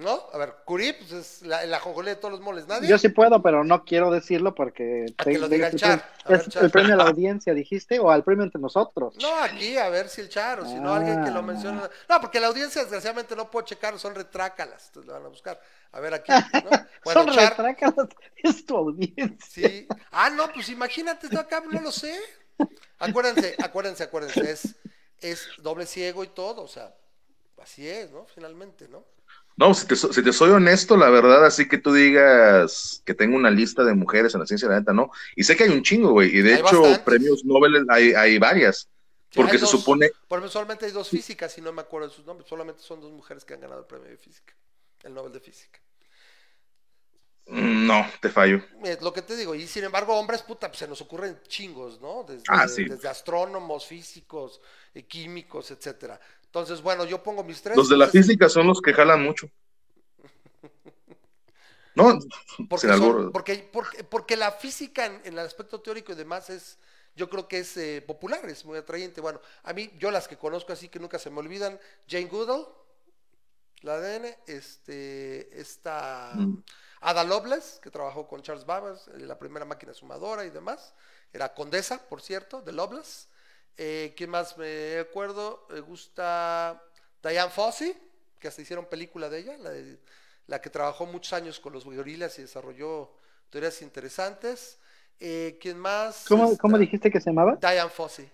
¿No? 0.00 0.28
A 0.32 0.38
ver, 0.38 0.54
Curie, 0.64 0.94
pues 0.94 1.12
es 1.12 1.42
la, 1.42 1.64
la 1.66 1.78
de 1.80 2.16
todos 2.16 2.32
los 2.32 2.40
moles. 2.40 2.66
¿Nadie? 2.66 2.88
Yo 2.88 2.96
sí 2.98 3.10
puedo, 3.10 3.42
pero 3.42 3.64
no 3.64 3.84
quiero 3.84 4.10
decirlo 4.10 4.54
porque 4.54 5.06
A 5.18 5.24
que 5.24 5.38
lo 5.38 5.48
te- 5.48 5.56
diga 5.56 5.68
el 5.68 5.76
Char. 5.76 6.02
A 6.24 6.28
ver, 6.30 6.40
es 6.40 6.48
Char. 6.48 6.64
el 6.64 6.70
premio 6.70 6.94
a 6.94 6.96
la 6.96 7.04
audiencia, 7.08 7.52
dijiste, 7.52 7.98
o 8.00 8.10
al 8.10 8.24
premio 8.24 8.44
entre 8.44 8.60
nosotros. 8.60 9.14
No, 9.20 9.34
aquí, 9.42 9.76
a 9.76 9.88
ver 9.90 10.08
si 10.08 10.22
el 10.22 10.28
charo, 10.30 10.64
si 10.66 10.74
no 10.74 10.94
alguien 10.94 11.22
que 11.22 11.30
lo 11.30 11.40
Ah. 11.40 11.42
mencione. 11.42 11.82
No, 12.08 12.20
porque 12.20 12.40
la 12.40 12.46
audiencia 12.46 12.80
desgraciadamente 12.82 13.36
no 13.36 13.50
puedo 13.50 13.66
checar, 13.66 13.98
son 13.98 14.14
retrácalas, 14.14 14.86
entonces 14.86 15.06
lo 15.08 15.12
van 15.14 15.26
a 15.26 15.28
buscar. 15.28 15.60
A 15.92 16.00
ver 16.00 16.14
aquí, 16.14 16.32
¿no? 16.32 16.70
Bueno, 17.04 17.22
Son 17.24 17.34
Char, 17.34 17.50
retrácalas, 17.50 18.08
es 18.36 18.64
tu 18.64 18.76
audiencia. 18.76 19.36
sí. 19.48 19.86
Ah, 20.10 20.30
no, 20.30 20.50
pues 20.52 20.68
imagínate, 20.70 21.26
esto 21.26 21.38
acá 21.40 21.62
no 21.70 21.80
lo 21.80 21.92
sé. 21.92 22.18
Acuérdense, 22.98 23.54
acuérdense, 23.62 24.02
acuérdense, 24.04 24.50
es, 24.50 24.76
es 25.20 25.46
doble 25.58 25.86
ciego 25.86 26.24
y 26.24 26.28
todo, 26.28 26.62
o 26.62 26.68
sea, 26.68 26.94
así 27.62 27.88
es, 27.88 28.10
¿no? 28.10 28.26
Finalmente, 28.34 28.88
¿no? 28.88 29.02
No, 29.60 29.74
si 29.74 29.86
te, 29.86 29.94
so- 29.94 30.10
si 30.10 30.22
te 30.22 30.32
soy 30.32 30.50
honesto, 30.52 30.96
la 30.96 31.10
verdad, 31.10 31.44
así 31.44 31.68
que 31.68 31.76
tú 31.76 31.92
digas 31.92 33.02
que 33.04 33.12
tengo 33.12 33.36
una 33.36 33.50
lista 33.50 33.84
de 33.84 33.92
mujeres 33.92 34.32
en 34.32 34.40
la 34.40 34.46
ciencia, 34.46 34.66
la 34.70 34.78
neta, 34.80 34.94
no. 34.94 35.10
Y 35.36 35.44
sé 35.44 35.54
que 35.54 35.64
hay 35.64 35.70
un 35.70 35.82
chingo, 35.82 36.12
güey. 36.12 36.34
Y 36.34 36.40
de 36.40 36.54
Hay 36.54 36.60
hecho, 36.60 36.80
bastantes. 36.80 36.98
premios 37.00 37.44
Nobel 37.44 37.84
hay, 37.90 38.14
hay 38.14 38.38
varias. 38.38 38.88
Sí, 39.28 39.36
Porque 39.36 39.52
hay 39.52 39.58
se 39.58 39.66
dos- 39.66 39.70
supone, 39.72 40.08
Por 40.28 40.38
ejemplo, 40.38 40.50
solamente 40.50 40.86
hay 40.86 40.92
dos 40.92 41.10
físicas 41.10 41.56
y 41.58 41.60
no 41.60 41.72
me 41.74 41.82
acuerdo 41.82 42.08
de 42.08 42.14
sus 42.14 42.24
nombres. 42.24 42.48
Solamente 42.48 42.80
son 42.82 43.02
dos 43.02 43.12
mujeres 43.12 43.44
que 43.44 43.52
han 43.52 43.60
ganado 43.60 43.80
el 43.80 43.86
premio 43.86 44.08
de 44.08 44.16
física, 44.16 44.54
el 45.02 45.12
Nobel 45.12 45.30
de 45.32 45.40
Física. 45.40 45.78
Mm, 47.46 47.86
no, 47.86 48.06
te 48.20 48.28
fallo. 48.30 48.62
Es 48.84 49.02
lo 49.02 49.12
que 49.12 49.22
te 49.22 49.36
digo. 49.36 49.54
Y 49.54 49.66
sin 49.66 49.84
embargo, 49.84 50.14
hombres, 50.16 50.40
puta, 50.42 50.68
pues 50.68 50.78
se 50.78 50.88
nos 50.88 51.00
ocurren 51.02 51.38
chingos, 51.48 52.00
¿no? 52.00 52.24
Desde, 52.26 52.44
Ah, 52.48 52.66
sí. 52.68 52.84
desde 52.84 53.08
astrónomos, 53.08 53.86
físicos, 53.86 54.60
eh, 54.94 55.02
químicos, 55.06 55.70
etcétera. 55.70 56.18
Entonces, 56.50 56.82
bueno, 56.82 57.04
yo 57.04 57.22
pongo 57.22 57.44
mis 57.44 57.62
tres. 57.62 57.76
Los 57.76 57.88
de 57.88 57.96
la 57.96 58.06
entonces, 58.06 58.26
física 58.26 58.48
son 58.48 58.66
los 58.66 58.82
que 58.82 58.92
jalan 58.92 59.22
mucho. 59.22 59.48
No, 61.94 62.18
Porque, 62.68 62.86
sin 62.86 62.98
son- 62.98 63.32
porque, 63.32 63.68
porque, 63.72 64.04
porque 64.04 64.36
la 64.36 64.52
física 64.52 65.06
en, 65.06 65.20
en 65.24 65.32
el 65.34 65.40
aspecto 65.40 65.80
teórico 65.80 66.12
y 66.12 66.14
demás 66.14 66.48
es, 66.50 66.78
yo 67.16 67.28
creo 67.28 67.48
que 67.48 67.58
es 67.58 67.76
eh, 67.76 68.02
popular, 68.06 68.44
es 68.48 68.64
muy 68.64 68.78
atrayente. 68.78 69.20
Bueno, 69.20 69.40
a 69.64 69.72
mí, 69.72 69.90
yo 69.98 70.10
las 70.10 70.28
que 70.28 70.36
conozco 70.36 70.72
así 70.72 70.88
que 70.88 71.00
nunca 71.00 71.18
se 71.18 71.30
me 71.30 71.40
olvidan, 71.40 71.78
Jane 72.08 72.26
Goodall, 72.26 72.66
la 73.82 73.94
ADN, 73.94 74.36
este, 74.46 75.60
esta 75.60 76.32
Mm. 76.34 76.62
Ada 77.00 77.24
Lovelace, 77.24 77.80
que 77.80 77.90
trabajó 77.90 78.28
con 78.28 78.42
Charles 78.42 78.66
Babbage, 78.66 79.10
eh, 79.14 79.20
la 79.20 79.38
primera 79.38 79.64
máquina 79.64 79.94
sumadora 79.94 80.44
y 80.44 80.50
demás, 80.50 80.92
era 81.32 81.54
condesa, 81.54 81.98
por 82.08 82.20
cierto, 82.20 82.60
de 82.60 82.72
Lovelace. 82.72 83.28
Eh, 83.82 84.12
¿Quién 84.14 84.28
más 84.28 84.58
me 84.58 84.98
acuerdo? 84.98 85.66
Me 85.70 85.80
gusta 85.80 86.82
Diane 87.22 87.50
Fossey, 87.50 87.96
que 88.38 88.48
hasta 88.48 88.60
hicieron 88.60 88.84
película 88.84 89.30
de 89.30 89.38
ella, 89.38 89.56
la, 89.56 89.70
de- 89.70 89.98
la 90.48 90.60
que 90.60 90.68
trabajó 90.68 91.06
muchos 91.06 91.32
años 91.32 91.58
con 91.60 91.72
los 91.72 91.86
gorilas 91.86 92.38
y 92.38 92.42
desarrolló 92.42 93.10
teorías 93.48 93.80
interesantes. 93.80 94.78
Eh, 95.18 95.56
¿Quién 95.62 95.78
más? 95.78 96.26
¿Cómo, 96.28 96.58
cómo 96.58 96.76
dijiste 96.76 97.10
que 97.10 97.20
se 97.22 97.30
llamaba? 97.30 97.56
Diane 97.56 97.88
Fossey. 97.88 98.30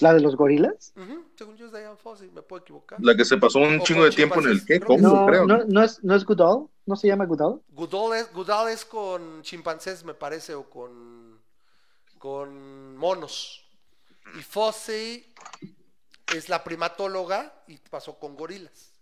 ¿La 0.00 0.14
de 0.14 0.20
los 0.20 0.34
gorilas? 0.36 0.92
Ujú, 0.96 1.24
según 1.36 1.56
yo 1.56 1.66
es 1.66 1.72
Diane 1.72 1.96
Fossey, 1.96 2.30
me 2.30 2.42
puedo 2.42 2.62
equivocar. 2.62 2.98
La 3.02 3.14
que 3.16 3.24
se 3.24 3.36
pasó 3.36 3.58
un 3.58 3.80
O 3.80 3.84
chingo 3.84 4.04
de 4.04 4.10
tiempo 4.10 4.40
en 4.40 4.48
el 4.48 4.64
que, 4.64 4.80
No, 4.80 5.26
creo. 5.26 5.46
no, 5.46 5.64
no 5.64 5.82
es, 5.82 6.02
no 6.02 6.14
es 6.14 6.24
Goodall, 6.24 6.68
no 6.86 6.96
se 6.96 7.08
llama 7.08 7.26
Goodall. 7.26 7.60
Goodall 7.68 8.16
es, 8.18 8.32
Goodall 8.32 8.70
es 8.70 8.84
con 8.84 9.42
chimpancés, 9.42 10.02
me 10.04 10.14
parece, 10.14 10.54
o 10.54 10.68
con, 10.70 11.19
con 12.20 12.96
monos. 12.98 13.64
Y 14.38 14.42
Fossey 14.42 15.32
es 16.36 16.48
la 16.50 16.62
primatóloga 16.62 17.64
y 17.66 17.78
pasó 17.78 18.16
con 18.18 18.36
gorilas. 18.36 18.92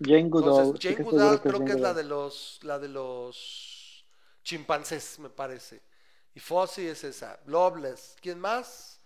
Jane 0.00 0.28
Goodall. 0.30 0.66
Entonces, 0.68 0.94
Jane 0.94 1.04
Goodall 1.04 1.42
creo 1.42 1.64
que 1.64 1.72
es 1.72 1.80
la 1.80 1.92
de 1.92 2.04
los 2.04 2.60
la 2.62 2.78
de 2.78 2.88
los 2.88 4.06
chimpancés, 4.44 5.18
me 5.18 5.28
parece. 5.28 5.82
Y 6.32 6.40
Fossi 6.40 6.86
es 6.86 7.02
esa. 7.02 7.40
Loveless. 7.46 8.14
¿Quién 8.22 8.38
más? 8.38 9.00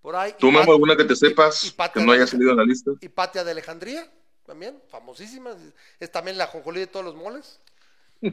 Por 0.00 0.14
ahí. 0.14 0.32
¿Tú, 0.38 0.52
Pat- 0.52 0.68
alguna 0.68 0.96
que 0.96 1.04
te 1.04 1.16
sepas 1.16 1.64
y 1.64 1.72
Patia 1.72 2.00
que 2.00 2.06
no 2.06 2.12
haya 2.12 2.20
de- 2.22 2.28
salido 2.28 2.52
en 2.52 2.56
la 2.56 2.64
lista? 2.64 2.92
Y 3.00 3.08
Patia 3.08 3.42
de 3.42 3.50
Alejandría, 3.50 4.08
también, 4.46 4.80
famosísima. 4.88 5.56
Es 5.98 6.12
también 6.12 6.38
la 6.38 6.46
jonjolí 6.46 6.78
de 6.80 6.86
todos 6.86 7.04
los 7.04 7.16
moles. 7.16 7.60
y 8.22 8.30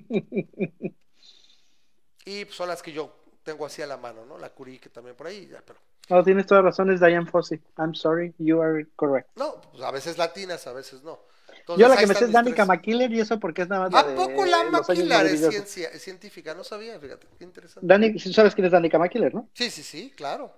pues, 2.45 2.56
son 2.56 2.70
las 2.70 2.84
que 2.84 2.91
yo 2.94 3.25
tengo 3.46 3.66
así 3.66 3.82
a 3.82 3.88
la 3.88 3.96
mano, 3.96 4.26
¿no? 4.26 4.38
La 4.38 4.50
Curí, 4.50 4.80
que 4.80 4.90
también 4.90 5.16
por 5.16 5.28
ahí, 5.28 5.48
ya, 5.48 5.62
pero. 5.66 5.80
No, 6.10 6.24
tienes 6.24 6.46
toda 6.46 6.62
razón, 6.62 6.92
es 6.92 7.00
Diane 7.00 7.26
Fossey. 7.26 7.62
I'm 7.78 7.96
sorry, 7.96 8.34
you 8.38 8.62
are 8.62 8.86
correct. 8.96 9.30
No, 9.38 9.62
pues 9.72 9.82
a 9.84 9.92
veces 9.92 10.18
latinas, 10.18 10.68
a 10.68 10.74
veces 10.74 11.04
no. 11.04 11.20
Entonces, 11.58 11.82
Yo 11.82 11.88
la 11.88 11.98
que 11.98 12.06
me 12.06 12.14
sé 12.14 12.26
es 12.26 12.32
Danica. 12.32 12.66
McKiller 12.66 13.12
y 13.12 13.20
eso 13.22 13.40
porque 13.40 13.64
es 13.64 13.70
nada 13.70 13.90
más 13.90 14.04
¿A 14.04 14.08
de 14.08 14.16
poco 14.16 14.46
la 14.46 14.66
Maquilar 14.66 15.26
es, 15.26 15.48
ciencia, 15.48 15.90
es 15.90 16.02
científica? 16.04 16.54
No 16.54 16.64
sabía, 16.64 17.00
fíjate, 17.00 17.28
qué 17.40 17.44
interesante. 17.44 17.88
Dani, 17.88 18.20
¿sabes 18.20 18.54
quién 18.54 18.66
es 18.66 18.72
Danica 18.72 19.00
McKiller, 19.00 19.34
no? 19.34 19.50
Sí, 19.54 19.72
sí, 19.72 19.82
sí, 19.82 20.14
claro. 20.16 20.54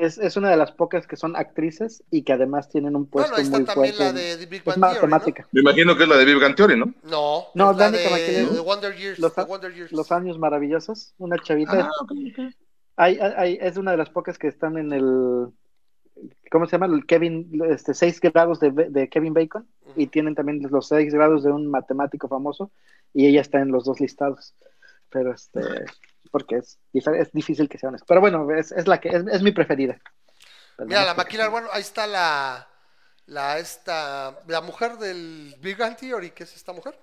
Es, 0.00 0.16
es 0.18 0.36
una 0.36 0.50
de 0.50 0.56
las 0.56 0.72
pocas 0.72 1.06
que 1.06 1.16
son 1.16 1.36
actrices 1.36 2.02
y 2.10 2.22
que 2.22 2.32
además 2.32 2.68
tienen 2.70 2.96
un 2.96 3.06
puesto 3.06 3.32
Bueno, 3.32 3.36
ahí 3.36 3.44
está 3.44 3.58
muy 3.58 3.66
también 3.66 3.94
fuerte. 3.94 4.14
la 4.14 4.20
en- 4.22 4.38
de 4.38 4.44
The 4.44 4.50
Big 4.50 4.62
es 4.66 4.76
¿no? 4.76 4.80
matemática. 4.80 5.48
Me 5.52 5.60
imagino 5.60 5.96
que 5.96 6.02
es 6.04 6.08
la 6.08 6.16
de 6.16 6.24
Big 6.24 6.40
Bang 6.40 6.54
Theory, 6.54 6.78
¿no? 6.78 6.86
No, 7.04 7.44
No, 7.54 7.70
es 7.72 7.76
la 7.76 7.90
Danica 7.90 8.16
de, 8.16 8.46
de 8.46 8.60
Wonder 8.60 8.96
Years. 8.96 9.18
Los, 9.18 9.36
de 9.36 9.44
Wonder 9.44 9.74
Years. 9.74 9.92
los 9.92 10.10
años 10.10 10.38
maravillosos, 10.38 11.14
una 11.18 11.36
chavita. 11.38 11.82
Ah, 11.84 11.90
ok, 12.02 12.12
ok. 12.32 12.54
Hay- 12.96 13.18
hay- 13.18 13.32
hay- 13.36 13.58
es 13.60 13.76
una 13.76 13.90
de 13.90 13.96
las 13.98 14.10
pocas 14.10 14.38
que 14.38 14.48
están 14.48 14.78
en 14.78 14.92
el, 14.92 15.48
¿cómo 16.50 16.66
se 16.66 16.72
llama? 16.72 16.86
El 16.94 17.06
Kevin, 17.06 17.50
este, 17.68 17.94
seis 17.94 18.20
grados 18.20 18.60
de, 18.60 18.70
de 18.72 19.08
Kevin 19.08 19.34
Bacon 19.34 19.66
y 19.96 20.06
tienen 20.06 20.34
también 20.34 20.60
los 20.70 20.88
seis 20.88 21.12
grados 21.12 21.42
de 21.42 21.50
un 21.52 21.66
matemático 21.70 22.28
famoso 22.28 22.70
y 23.12 23.26
ella 23.26 23.40
está 23.40 23.60
en 23.60 23.70
los 23.70 23.84
dos 23.84 24.00
listados. 24.00 24.54
Pero 25.10 25.32
este, 25.32 25.60
porque 26.30 26.56
es, 26.56 26.78
es 26.92 27.32
difícil 27.32 27.68
que 27.68 27.78
sea 27.78 27.88
honesto. 27.88 28.06
Pero 28.08 28.20
bueno, 28.20 28.48
es, 28.54 28.72
es 28.72 28.86
la 28.86 29.00
que 29.00 29.08
es, 29.10 29.24
es 29.30 29.42
mi 29.42 29.52
preferida. 29.52 29.98
Mira, 30.78 31.04
la 31.04 31.10
sé. 31.12 31.16
Maquilar, 31.16 31.50
bueno, 31.50 31.68
ahí 31.72 31.82
está 31.82 32.06
la, 32.06 32.68
la, 33.26 33.58
esta, 33.58 34.40
la 34.46 34.60
mujer 34.60 34.96
del 34.98 35.54
Big 35.60 35.76
Bang 35.76 35.96
Theory, 35.96 36.30
que 36.30 36.44
es 36.44 36.56
esta 36.56 36.72
mujer, 36.72 36.98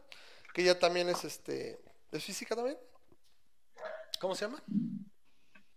que 0.53 0.61
ella 0.63 0.79
también 0.79 1.09
es, 1.09 1.23
este, 1.23 1.79
es 2.11 2.23
física 2.23 2.55
también. 2.55 2.77
¿Cómo 4.19 4.33
se 4.35 4.45
llama? 4.45 4.63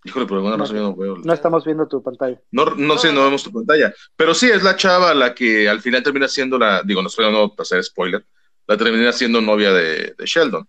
Híjole, 0.05 0.25
por 0.25 0.37
alguna 0.39 0.57
No, 0.57 0.63
razón 0.65 0.77
yo 0.77 0.83
no 0.83 0.97
veo. 0.97 1.17
No 1.19 1.33
estamos 1.35 1.65
viendo 1.65 1.87
tu 1.87 2.03
pantalla. 2.03 2.41
No, 2.53 2.65
no 2.65 2.97
sé, 2.97 3.09
No, 3.09 3.15
no 3.15 3.21
no. 3.21 3.25
vemos 3.27 3.43
tu 3.43 3.53
pantalla. 3.53 3.93
Pero 4.17 4.33
sí, 4.35 4.49
es 4.51 4.63
la 4.63 4.77
chava 4.77 5.13
la 5.13 5.35
que 5.35 5.69
al 5.69 5.81
final 5.83 6.03
termina 6.03 6.27
siendo 6.27 6.59
la, 6.59 6.83
digo, 6.83 7.03
no 7.03 7.09
estoy 7.09 7.31
no 7.31 7.51
para 7.51 7.63
hacer 7.65 7.85
spoiler, 7.85 8.25
la 8.67 8.79
termina 8.79 9.13
siendo 9.13 9.43
novia 9.43 9.73
de, 9.73 10.15
de 10.17 10.25
Sheldon. 10.25 10.67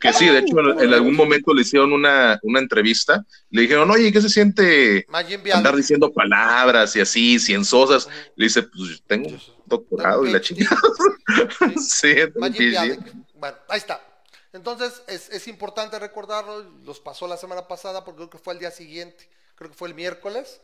Que 0.00 0.14
sí, 0.14 0.26
de 0.26 0.38
hecho, 0.38 0.58
en, 0.58 0.94
algún 0.94 1.14
momento 1.14 1.52
le 1.52 1.60
hicieron 1.60 1.92
una, 1.92 2.40
una 2.42 2.58
entrevista, 2.58 3.22
le 3.50 3.62
dijeron, 3.62 3.90
oye, 3.90 4.10
¿qué 4.10 4.22
se 4.22 4.30
siente 4.30 5.06
andar 5.52 5.76
diciendo 5.76 6.10
palabras 6.10 6.96
y 6.96 7.00
así, 7.00 7.38
cienciosas? 7.38 8.08
Le 8.34 8.46
dice, 8.46 8.62
pues 8.62 9.02
tengo 9.06 9.28
un 9.28 9.40
doctorado 9.66 10.26
y 10.26 10.32
la 10.32 10.40
chingada. 10.40 10.80
sí. 11.78 12.14
Bueno, 13.40 13.56
ahí 13.68 13.78
está. 13.78 13.98
Entonces, 14.52 15.02
es, 15.06 15.30
es 15.30 15.48
importante 15.48 15.98
recordarlo, 15.98 16.62
los 16.84 17.00
pasó 17.00 17.26
la 17.26 17.38
semana 17.38 17.68
pasada 17.68 18.04
porque 18.04 18.18
creo 18.18 18.30
que 18.30 18.38
fue 18.38 18.52
el 18.52 18.60
día 18.60 18.70
siguiente, 18.70 19.28
creo 19.54 19.70
que 19.70 19.76
fue 19.76 19.88
el 19.88 19.94
miércoles. 19.94 20.60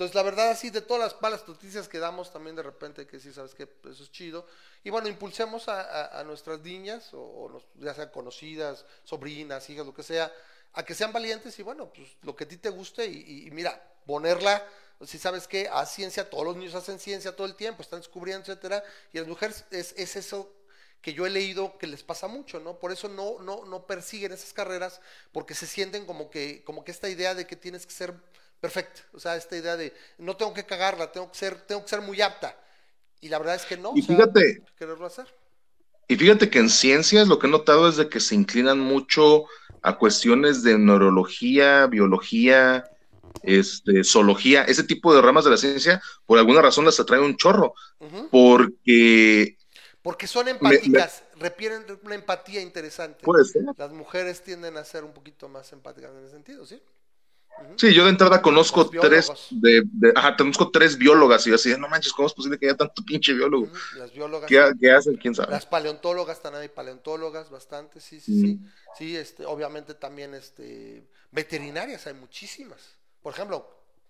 Entonces, 0.00 0.14
la 0.14 0.22
verdad, 0.22 0.50
así 0.50 0.70
de 0.70 0.80
todas 0.80 1.12
las 1.12 1.20
malas 1.20 1.46
noticias 1.46 1.86
que 1.86 1.98
damos, 1.98 2.32
también 2.32 2.56
de 2.56 2.62
repente 2.62 3.06
que 3.06 3.20
sí, 3.20 3.34
sabes 3.34 3.54
que 3.54 3.68
eso 3.90 4.02
es 4.02 4.10
chido. 4.10 4.46
Y 4.82 4.88
bueno, 4.88 5.08
impulsemos 5.08 5.68
a, 5.68 6.18
a- 6.20 6.24
nuestras 6.24 6.60
niñas, 6.60 7.10
o, 7.12 7.50
nos- 7.52 7.64
ya 7.74 7.92
sean 7.94 8.08
conocidas, 8.08 8.86
sobrinas, 9.04 9.68
hijas, 9.68 9.84
lo 9.84 9.92
que 9.92 10.02
sea, 10.02 10.32
a 10.72 10.84
que 10.86 10.94
sean 10.94 11.12
valientes 11.12 11.58
y 11.58 11.62
bueno, 11.62 11.92
pues 11.92 12.08
lo 12.22 12.34
que 12.34 12.44
a 12.44 12.48
ti 12.48 12.56
te 12.56 12.70
guste 12.70 13.04
y, 13.04 13.50
mira, 13.50 13.78
ponerla, 14.06 14.66
si 15.04 15.18
sabes 15.18 15.46
que 15.46 15.68
a 15.68 15.84
ciencia, 15.84 16.30
todos 16.30 16.44
los 16.46 16.56
niños 16.56 16.74
hacen 16.74 16.98
ciencia 16.98 17.36
todo 17.36 17.46
el 17.46 17.54
tiempo, 17.54 17.82
están 17.82 18.00
descubriendo, 18.00 18.42
etcétera, 18.50 18.82
y 19.12 19.18
las 19.18 19.26
mujeres 19.28 19.64
es, 19.70 19.92
es 19.98 20.16
eso 20.16 20.50
que 21.02 21.12
yo 21.14 21.26
he 21.26 21.30
leído 21.30 21.76
que 21.78 21.86
les 21.86 22.02
pasa 22.02 22.26
mucho, 22.26 22.60
¿no? 22.60 22.78
Por 22.78 22.92
eso 22.92 23.08
no, 23.08 23.38
no, 23.40 23.64
no 23.64 23.86
persiguen 23.86 24.32
esas 24.32 24.52
carreras, 24.52 25.00
porque 25.32 25.54
se 25.54 25.66
sienten 25.66 26.04
como 26.06 26.30
que, 26.30 26.62
como 26.64 26.84
que 26.84 26.90
esta 26.90 27.08
idea 27.08 27.34
de 27.34 27.46
que 27.46 27.56
tienes 27.56 27.86
que 27.86 27.92
ser 27.92 28.14
perfecta, 28.60 29.02
o 29.12 29.20
sea, 29.20 29.36
esta 29.36 29.56
idea 29.56 29.76
de 29.76 29.94
no 30.18 30.36
tengo 30.36 30.52
que 30.54 30.66
cagarla, 30.66 31.10
tengo 31.12 31.30
que 31.30 31.38
ser, 31.38 31.60
tengo 31.66 31.82
que 31.82 31.88
ser 31.88 32.00
muy 32.02 32.20
apta. 32.22 32.56
Y 33.20 33.28
la 33.28 33.38
verdad 33.38 33.56
es 33.56 33.66
que 33.66 33.76
no, 33.76 33.96
Y 33.96 34.00
o 34.00 34.04
sea, 34.04 34.16
fíjate- 34.16 34.62
quererlo 34.76 35.06
hacer. 35.06 35.26
Y 36.08 36.16
fíjate 36.16 36.50
que 36.50 36.58
en 36.58 36.70
ciencias 36.70 37.28
lo 37.28 37.38
que 37.38 37.46
he 37.46 37.50
notado 37.50 37.88
es 37.88 37.96
de 37.96 38.08
que 38.08 38.20
se 38.20 38.34
inclinan 38.34 38.80
mucho 38.80 39.44
a 39.82 39.96
cuestiones 39.96 40.62
de 40.62 40.76
neurología, 40.78 41.86
biología, 41.86 42.84
este, 43.42 44.02
zoología, 44.04 44.64
ese 44.64 44.82
tipo 44.84 45.14
de 45.14 45.22
ramas 45.22 45.44
de 45.44 45.50
la 45.52 45.56
ciencia, 45.56 46.02
por 46.26 46.38
alguna 46.38 46.62
razón 46.62 46.84
las 46.84 46.98
atrae 46.98 47.20
un 47.20 47.36
chorro, 47.36 47.74
porque 48.30 49.56
Porque 50.02 50.26
son 50.26 50.48
empáticas, 50.48 51.22
requieren 51.36 51.84
una 52.02 52.14
empatía 52.14 52.60
interesante. 52.60 53.24
puede 53.24 53.44
ser. 53.44 53.62
Las 53.76 53.92
mujeres 53.92 54.42
tienden 54.42 54.76
a 54.76 54.84
ser 54.84 55.04
un 55.04 55.12
poquito 55.12 55.48
más 55.48 55.72
empáticas 55.72 56.10
en 56.12 56.18
ese 56.24 56.30
sentido, 56.30 56.66
¿sí? 56.66 56.82
Sí, 57.76 57.94
yo 57.94 58.04
de 58.04 58.10
entrada 58.10 58.42
conozco 58.42 58.88
tres, 58.88 59.30
de, 59.50 59.82
de- 59.86 60.12
ajá, 60.14 60.36
conozco 60.36 60.70
tres 60.70 60.96
biólogas 60.98 61.46
y 61.46 61.50
yo 61.50 61.56
así, 61.56 61.74
no 61.78 61.88
manches, 61.88 62.12
¿cómo 62.12 62.26
es 62.28 62.34
posible 62.34 62.58
que 62.58 62.66
haya 62.66 62.76
tanto 62.76 63.02
pinche 63.04 63.32
biólogo? 63.32 63.68
Las 63.96 64.12
biólogas. 64.12 64.48
¿Qué, 64.48 64.72
qué 64.80 64.90
hacen? 64.92 65.16
¿Quién 65.16 65.34
sabe? 65.34 65.52
Las 65.52 65.66
paleontólogas, 65.66 66.40
también 66.42 66.62
hay 66.62 66.68
paleontólogas 66.68 67.50
bastante, 67.50 68.00
sí, 68.00 68.20
sí, 68.20 68.32
Mm. 68.32 68.40
sí. 68.40 68.60
Sí, 68.98 69.16
este, 69.16 69.46
obviamente 69.46 69.94
también 69.94 70.34
este, 70.34 71.08
veterinarias, 71.30 72.06
hay 72.06 72.14
muchísimas. 72.14 72.96
Por 73.22 73.32
ejemplo, 73.34 73.68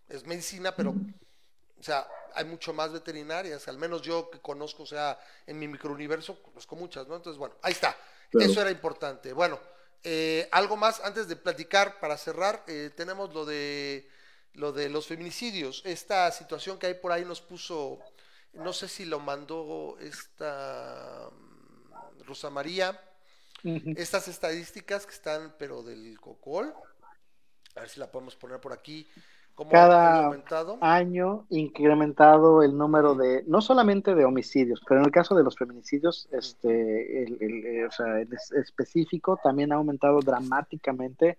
es 0.08 0.26
medicina, 0.26 0.74
pero, 0.74 0.90
o 0.90 1.82
sea, 1.82 2.06
hay 2.34 2.44
mucho 2.44 2.72
más 2.72 2.92
veterinarias, 2.92 3.68
al 3.68 3.78
menos 3.78 4.02
yo 4.02 4.30
que 4.30 4.40
conozco, 4.40 4.84
o 4.84 4.86
sea, 4.86 5.18
en 5.46 5.58
mi 5.58 5.68
microuniverso 5.68 6.42
conozco 6.42 6.76
muchas, 6.76 7.06
¿no? 7.08 7.16
Entonces, 7.16 7.38
bueno, 7.38 7.54
ahí 7.62 7.72
está. 7.72 7.96
Claro. 8.30 8.50
Eso 8.50 8.60
era 8.60 8.70
importante. 8.70 9.32
Bueno, 9.32 9.58
eh, 10.04 10.48
algo 10.52 10.76
más 10.76 11.00
antes 11.00 11.28
de 11.28 11.36
platicar, 11.36 12.00
para 12.00 12.16
cerrar, 12.16 12.64
eh, 12.66 12.90
tenemos 12.96 13.34
lo 13.34 13.44
de 13.44 14.08
lo 14.54 14.72
de 14.72 14.88
los 14.88 15.06
feminicidios. 15.06 15.82
Esta 15.84 16.30
situación 16.32 16.78
que 16.78 16.86
hay 16.86 16.94
por 16.94 17.12
ahí 17.12 17.24
nos 17.24 17.40
puso, 17.40 17.98
no 18.52 18.72
sé 18.72 18.88
si 18.88 19.04
lo 19.04 19.20
mandó 19.20 19.96
esta 20.00 21.30
mm, 21.30 22.22
Rosa 22.24 22.50
María, 22.50 23.00
estas 23.62 24.26
estadísticas 24.28 25.04
que 25.04 25.12
están, 25.12 25.54
pero 25.58 25.82
del 25.82 26.18
COCOL, 26.18 26.74
a 27.76 27.80
ver 27.80 27.88
si 27.88 28.00
la 28.00 28.10
podemos 28.10 28.34
poner 28.34 28.58
por 28.58 28.72
aquí, 28.72 29.06
Cada 29.70 30.30
año 30.80 31.44
incrementado 31.50 32.62
el 32.62 32.76
número 32.78 33.14
de, 33.14 33.44
no 33.46 33.60
solamente 33.60 34.14
de 34.14 34.24
homicidios, 34.24 34.80
pero 34.88 35.00
en 35.00 35.06
el 35.06 35.12
caso 35.12 35.34
de 35.34 35.44
los 35.44 35.56
feminicidios, 35.56 36.28
este, 36.32 37.22
el, 37.24 37.36
el- 37.40 37.66
eh, 37.66 37.86
o 37.86 37.90
sea, 37.90 38.20
específico, 38.56 39.38
también 39.42 39.72
ha 39.72 39.76
aumentado 39.76 40.20
dramáticamente 40.20 41.38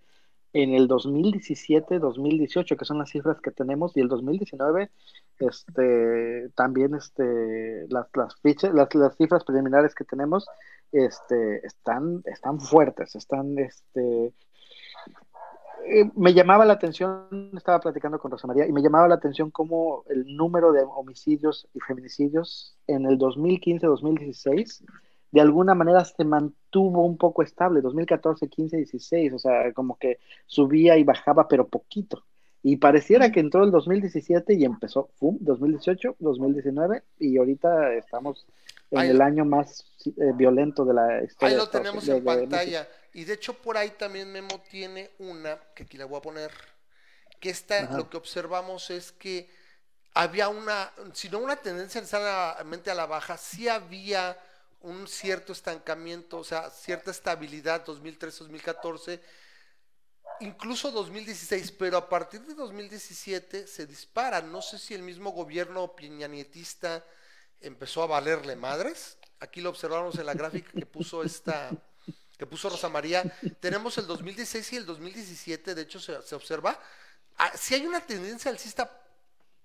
en 0.53 0.73
el 0.73 0.87
2017, 0.87 1.99
2018, 1.99 2.75
que 2.77 2.85
son 2.85 2.99
las 2.99 3.09
cifras 3.09 3.39
que 3.41 3.51
tenemos, 3.51 3.95
y 3.95 4.01
el 4.01 4.09
2019, 4.09 4.91
este, 5.39 6.49
también 6.55 6.93
este, 6.95 7.87
las, 7.89 8.07
las, 8.13 8.35
fichas, 8.41 8.73
las, 8.73 8.93
las 8.93 9.15
cifras 9.15 9.43
preliminares 9.45 9.95
que 9.95 10.03
tenemos 10.03 10.45
este, 10.91 11.65
están, 11.65 12.21
están 12.25 12.59
fuertes, 12.59 13.15
están, 13.15 13.57
este, 13.59 14.33
eh, 15.87 16.09
me 16.15 16.33
llamaba 16.33 16.65
la 16.65 16.73
atención, 16.73 17.51
estaba 17.55 17.79
platicando 17.79 18.19
con 18.19 18.31
Rosa 18.31 18.47
María, 18.47 18.65
y 18.67 18.71
me 18.71 18.81
llamaba 18.81 19.07
la 19.07 19.15
atención 19.15 19.51
cómo 19.51 20.03
el 20.09 20.35
número 20.35 20.71
de 20.71 20.83
homicidios 20.83 21.67
y 21.73 21.79
feminicidios 21.79 22.77
en 22.87 23.05
el 23.05 23.17
2015-2016 23.17 24.83
de 25.31 25.39
alguna 25.39 25.73
manera 25.75 26.03
se 26.03 26.25
mantuvo 26.25 27.05
un 27.05 27.17
poco 27.17 27.41
estable, 27.41 27.79
2014, 27.81 28.49
15, 28.49 28.77
16, 28.77 29.33
o 29.33 29.39
sea, 29.39 29.71
como 29.73 29.97
que 29.97 30.19
subía 30.45 30.97
y 30.97 31.05
bajaba, 31.05 31.47
pero 31.47 31.67
poquito. 31.69 32.23
Y 32.63 32.75
pareciera 32.75 33.31
que 33.31 33.39
entró 33.39 33.63
el 33.63 33.71
2017 33.71 34.53
y 34.55 34.65
empezó, 34.65 35.09
¡fum! 35.15 35.37
2018, 35.39 36.17
2019, 36.19 37.03
y 37.19 37.37
ahorita 37.37 37.93
estamos 37.93 38.45
en 38.91 38.99
Ahí 38.99 39.09
el 39.09 39.21
año 39.21 39.45
más 39.45 39.85
eh, 40.05 40.33
violento 40.35 40.83
de 40.83 40.93
la 40.93 41.23
historia. 41.23 41.55
Ahí 41.55 41.57
lo 41.61 41.69
tenemos 41.69 42.05
de- 42.05 42.11
en 42.17 42.19
de 42.19 42.25
pantalla. 42.25 42.87
Y 43.13 43.25
de 43.25 43.33
hecho 43.33 43.53
por 43.53 43.77
ahí 43.77 43.91
también 43.91 44.31
Memo 44.31 44.61
tiene 44.69 45.11
una, 45.19 45.59
que 45.75 45.83
aquí 45.83 45.97
la 45.97 46.05
voy 46.05 46.19
a 46.19 46.21
poner, 46.21 46.51
que 47.39 47.49
esta, 47.49 47.79
Ajá. 47.79 47.97
lo 47.97 48.09
que 48.09 48.17
observamos 48.17 48.89
es 48.89 49.11
que 49.11 49.49
había 50.13 50.49
una, 50.49 50.91
si 51.13 51.29
no 51.29 51.39
una 51.39 51.55
tendencia 51.55 52.01
necesariamente 52.01 52.91
a 52.91 52.95
la 52.95 53.05
baja, 53.05 53.37
sí 53.37 53.67
había 53.67 54.37
un 54.81 55.07
cierto 55.07 55.53
estancamiento, 55.53 56.39
o 56.39 56.43
sea, 56.43 56.69
cierta 56.69 57.11
estabilidad 57.11 57.85
2013-2014, 57.85 59.19
incluso 60.39 60.91
2016, 60.91 61.71
pero 61.73 61.97
a 61.97 62.09
partir 62.09 62.41
de 62.41 62.55
2017 62.55 63.67
se 63.67 63.85
dispara. 63.85 64.41
No 64.41 64.61
sé 64.61 64.79
si 64.79 64.93
el 64.93 65.03
mismo 65.03 65.31
gobierno 65.31 65.95
piñanietista 65.95 67.05
empezó 67.59 68.03
a 68.03 68.07
valerle 68.07 68.55
madres. 68.55 69.17
Aquí 69.39 69.61
lo 69.61 69.69
observamos 69.69 70.15
en 70.17 70.25
la 70.25 70.33
gráfica 70.33 70.71
que 70.71 70.85
puso 70.85 71.23
esta, 71.23 71.71
que 72.41 72.47
puso 72.47 72.69
Rosa 72.69 72.89
María, 72.89 73.27
tenemos 73.59 73.97
el 73.99 74.07
2016 74.07 74.73
y 74.73 74.77
el 74.77 74.85
2017, 74.85 75.75
de 75.75 75.81
hecho 75.83 75.99
se, 75.99 76.21
se 76.23 76.35
observa, 76.35 76.79
ah, 77.37 77.51
sí 77.55 77.75
hay 77.75 77.85
una 77.85 78.01
tendencia 78.05 78.49
alcista, 78.51 78.89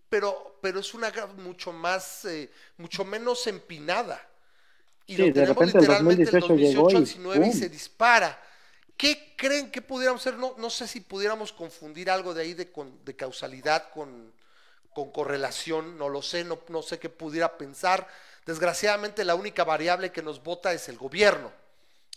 pero, 0.09 0.59
pero 0.62 0.81
es 0.81 0.94
una 0.94 1.12
mucho 1.36 1.73
más, 1.73 2.24
eh, 2.27 2.51
mucho 2.78 3.05
menos 3.05 3.47
empinada. 3.47 4.20
Y 5.07 5.16
Sí, 5.16 5.19
lo 5.19 5.32
tenemos 5.32 5.74
el 5.74 5.86
literalmente 5.86 6.31
el 6.31 6.39
2018 6.39 6.55
llegó 6.57 6.90
2018 6.90 6.98
al 6.98 7.05
y 7.05 7.05
19 7.05 7.47
y 7.47 7.51
¡pum! 7.51 7.53
se 7.53 7.69
dispara. 7.69 8.40
¿Qué 8.97 9.35
creen 9.36 9.70
que 9.70 9.82
pudiéramos 9.82 10.23
hacer? 10.23 10.39
No, 10.39 10.55
no 10.59 10.70
sé 10.70 10.89
si 10.89 11.01
pudiéramos 11.01 11.53
confundir 11.53 12.11
algo 12.11 12.35
de 12.35 12.43
ahí 12.43 12.55
de, 12.55 12.73
con- 12.73 13.05
de 13.05 13.16
causalidad 13.16 13.90
con, 13.90 14.32
con 14.93 15.12
correlación, 15.12 15.98
no 15.98 16.09
lo 16.09 16.23
sé, 16.23 16.44
no, 16.44 16.61
no 16.69 16.82
sé 16.82 16.98
qué 16.98 17.11
pudiera 17.11 17.59
pensar. 17.59 18.09
Desgraciadamente 18.47 19.24
la 19.24 19.35
única 19.35 19.65
variable 19.65 20.12
que 20.12 20.23
nos 20.23 20.43
vota 20.43 20.73
es 20.73 20.89
el 20.89 20.97
gobierno, 20.98 21.53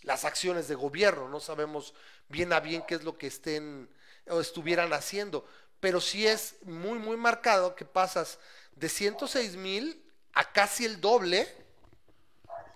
las 0.02 0.24
acciones 0.24 0.68
de 0.68 0.74
gobierno, 0.74 1.28
no 1.28 1.40
sabemos 1.40 1.94
bien 2.28 2.52
a 2.52 2.60
bien 2.60 2.82
qué 2.86 2.94
es 2.94 3.04
lo 3.04 3.18
que 3.18 3.26
estén 3.26 3.88
o 4.28 4.40
estuvieran 4.40 4.92
haciendo, 4.92 5.46
pero 5.80 6.00
sí 6.00 6.26
es 6.26 6.56
muy, 6.62 6.98
muy 6.98 7.16
marcado 7.16 7.74
que 7.74 7.84
pasas 7.84 8.38
de 8.72 8.88
106 8.88 9.56
mil 9.56 10.02
a 10.32 10.52
casi 10.52 10.84
el 10.84 11.00
doble, 11.00 11.48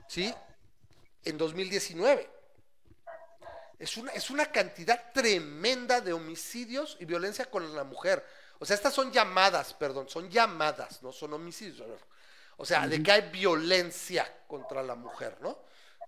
¿sí? 0.09 0.34
En 1.24 1.38
2019. 1.38 2.30
Es 3.78 3.96
una, 3.96 4.12
es 4.12 4.30
una 4.30 4.46
cantidad 4.46 5.12
tremenda 5.12 6.01
de 6.01 6.12
homicidios 6.12 6.96
y 7.01 7.05
violencia 7.05 7.46
con 7.46 7.74
la 7.74 7.84
mujer. 7.84 8.24
O 8.59 8.64
sea, 8.64 8.76
estas 8.76 8.94
son 8.94 9.12
llamadas, 9.12 9.74
perdón, 9.74 10.09
son 10.09 10.30
llamadas, 10.30 11.02
no 11.02 11.12
son 11.12 11.34
homicidios. 11.34 12.01
O 12.56 12.64
sea, 12.64 12.86
de 12.86 13.02
que 13.02 13.10
hay 13.10 13.30
violencia 13.30 14.42
contra 14.46 14.82
la 14.82 14.94
mujer, 14.94 15.36
¿no? 15.40 15.59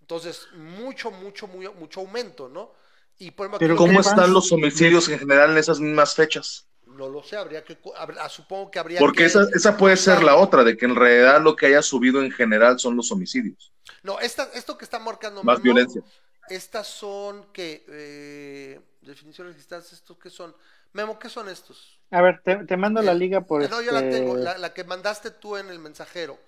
Entonces, 0.07 0.49
mucho, 0.55 1.11
mucho, 1.11 1.47
muy, 1.49 1.69
mucho 1.71 2.01
aumento, 2.01 2.49
¿no? 2.49 2.73
Y 3.19 3.31
por 3.33 3.47
ejemplo, 3.47 3.59
Pero 3.59 3.77
¿Cómo 3.77 4.01
están 4.01 4.33
los 4.33 4.51
homicidios 4.53 5.09
en 5.09 5.19
general 5.19 5.51
en 5.51 5.59
esas 5.59 5.81
mismas 5.81 6.15
fechas? 6.15 6.69
No 6.87 7.07
lo 7.09 7.23
sé, 7.23 7.37
habría 7.37 7.63
que, 7.65 7.79
habr- 7.83 8.29
supongo 8.31 8.71
que 8.71 8.79
habría 8.79 9.05
Porque 9.05 9.25
que... 9.25 9.27
esa, 9.27 9.47
esa 9.55 9.77
puede 9.77 9.97
ser 9.97 10.23
la 10.25 10.37
otra, 10.37 10.65
de 10.65 10.77
que 10.77 10.87
en 10.87 10.97
realidad 10.97 11.41
lo 11.43 11.55
que 11.57 11.67
haya 11.67 11.83
subido 11.83 12.23
en 12.23 12.31
general 12.33 12.79
son 12.79 12.97
los 12.97 13.13
homicidios. 13.13 13.73
No, 14.03 14.19
esta, 14.21 14.45
esto 14.55 14.77
que 14.79 14.85
está 14.85 14.99
marcando 14.99 15.43
Más 15.43 15.63
violencia. 15.63 16.03
Estas 16.49 16.87
son 16.87 17.53
que 17.53 17.85
eh, 17.89 18.81
definiciones 19.01 19.55
registradas, 19.55 19.93
estos 19.93 20.17
que 20.19 20.31
son. 20.31 20.55
Memo, 20.93 21.19
¿qué 21.19 21.29
son 21.29 21.49
estos? 21.49 21.99
A 22.11 22.21
ver, 22.21 22.41
te, 22.43 22.65
te 22.67 22.77
mando 22.77 23.01
la 23.03 23.15
Eh, 23.15 23.15
liga 23.15 23.43
por 23.43 23.63
ah, 23.63 23.69
No, 23.69 23.81
yo 23.83 23.93
la 23.93 24.03
este- 24.03 24.19
tengo, 24.19 24.37
la, 24.37 24.59
la 24.59 24.73
que 24.75 24.85
mandaste 24.85 25.31
tú 25.31 25.57
en 25.57 25.69
el 25.71 25.79
mensajero. 25.79 26.39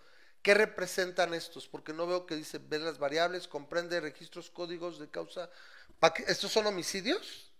¿Qué 0.48 0.54
representan 0.54 1.34
estos? 1.34 1.68
Porque 1.68 1.92
no 1.92 2.06
veo 2.06 2.24
que 2.24 2.34
dice 2.34 2.56
ver 2.58 2.80
las 2.80 2.98
variables, 2.98 3.46
comprende 3.48 4.00
registros, 4.00 4.50
códigos 4.50 4.98
de 4.98 5.10
causa. 5.10 5.50
¿Estos 6.26 6.50
son 6.52 6.64
homicidios? 6.66 7.52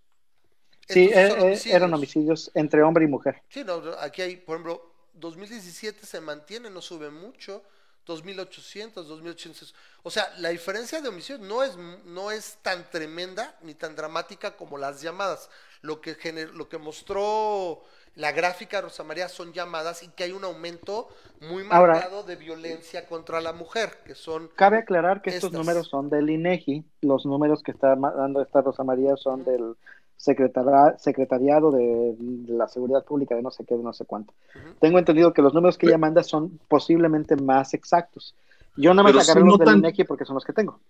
Sí, 0.88 1.10
Estos 1.10 1.14
eh, 1.14 1.28
son 1.28 1.38
eh, 1.38 1.62
eran 1.66 1.94
homicidios 1.94 2.50
entre 2.54 2.82
hombre 2.82 3.04
y 3.04 3.08
mujer. 3.08 3.42
Sí, 3.48 3.64
no, 3.64 3.80
no, 3.80 3.92
aquí 3.98 4.22
hay, 4.22 4.36
por 4.36 4.56
ejemplo, 4.56 4.94
2017 5.14 6.06
se 6.06 6.20
mantiene, 6.20 6.70
no 6.70 6.82
sube 6.82 7.10
mucho, 7.10 7.62
2800, 8.06 9.08
2800. 9.08 9.74
O 10.02 10.10
sea, 10.10 10.32
la 10.38 10.50
diferencia 10.50 11.00
de 11.00 11.08
homicidios 11.08 11.40
no 11.40 11.62
es, 11.62 11.76
no 11.76 12.30
es 12.30 12.58
tan 12.62 12.90
tremenda 12.90 13.58
ni 13.62 13.74
tan 13.74 13.96
dramática 13.96 14.56
como 14.56 14.76
las 14.78 15.00
llamadas. 15.00 15.48
Lo 15.80 16.00
que, 16.00 16.16
gener- 16.18 16.52
lo 16.52 16.68
que 16.68 16.78
mostró 16.78 17.84
la 18.18 18.32
gráfica 18.32 18.80
Rosa 18.80 19.04
María 19.04 19.28
son 19.28 19.52
llamadas 19.52 20.02
y 20.02 20.08
que 20.08 20.24
hay 20.24 20.32
un 20.32 20.44
aumento 20.44 21.08
muy 21.40 21.64
Ahora- 21.70 21.94
marcado 21.94 22.22
de 22.24 22.36
violencia 22.36 23.06
contra 23.06 23.40
la 23.40 23.52
mujer, 23.52 23.98
que 24.04 24.14
son... 24.14 24.50
Cabe 24.56 24.78
aclarar 24.78 25.22
que 25.22 25.30
estos 25.30 25.52
números 25.52 25.88
son 25.88 26.10
del 26.10 26.28
INEGI, 26.28 26.84
los 27.02 27.24
números 27.24 27.62
que 27.62 27.70
está 27.70 27.94
dando 27.96 28.42
esta 28.42 28.60
Rosa 28.60 28.82
María 28.84 29.16
son 29.16 29.44
del 29.44 29.74
secretariado 30.16 31.70
de, 31.70 32.14
de 32.18 32.52
la 32.54 32.68
seguridad 32.68 33.04
pública 33.04 33.34
de 33.34 33.42
no 33.42 33.50
sé 33.50 33.64
qué, 33.64 33.76
de 33.76 33.82
no 33.82 33.92
sé 33.92 34.04
cuánto. 34.04 34.34
Tengo 34.80 34.98
entendido 34.98 35.32
que 35.32 35.42
los 35.42 35.54
números 35.54 35.78
que 35.78 35.86
ella 35.86 35.98
manda 35.98 36.22
son 36.22 36.58
posiblemente 36.68 37.36
más 37.36 37.74
exactos. 37.74 38.34
Yo 38.76 38.94
nada 38.94 39.10
más 39.12 39.28
agarré 39.28 39.42
sí 39.42 39.46
los 39.48 39.58
del 39.58 39.76
INEGI 39.78 40.04
porque 40.04 40.24
son 40.24 40.34
los 40.34 40.44
que 40.44 40.52
tengo. 40.52 40.80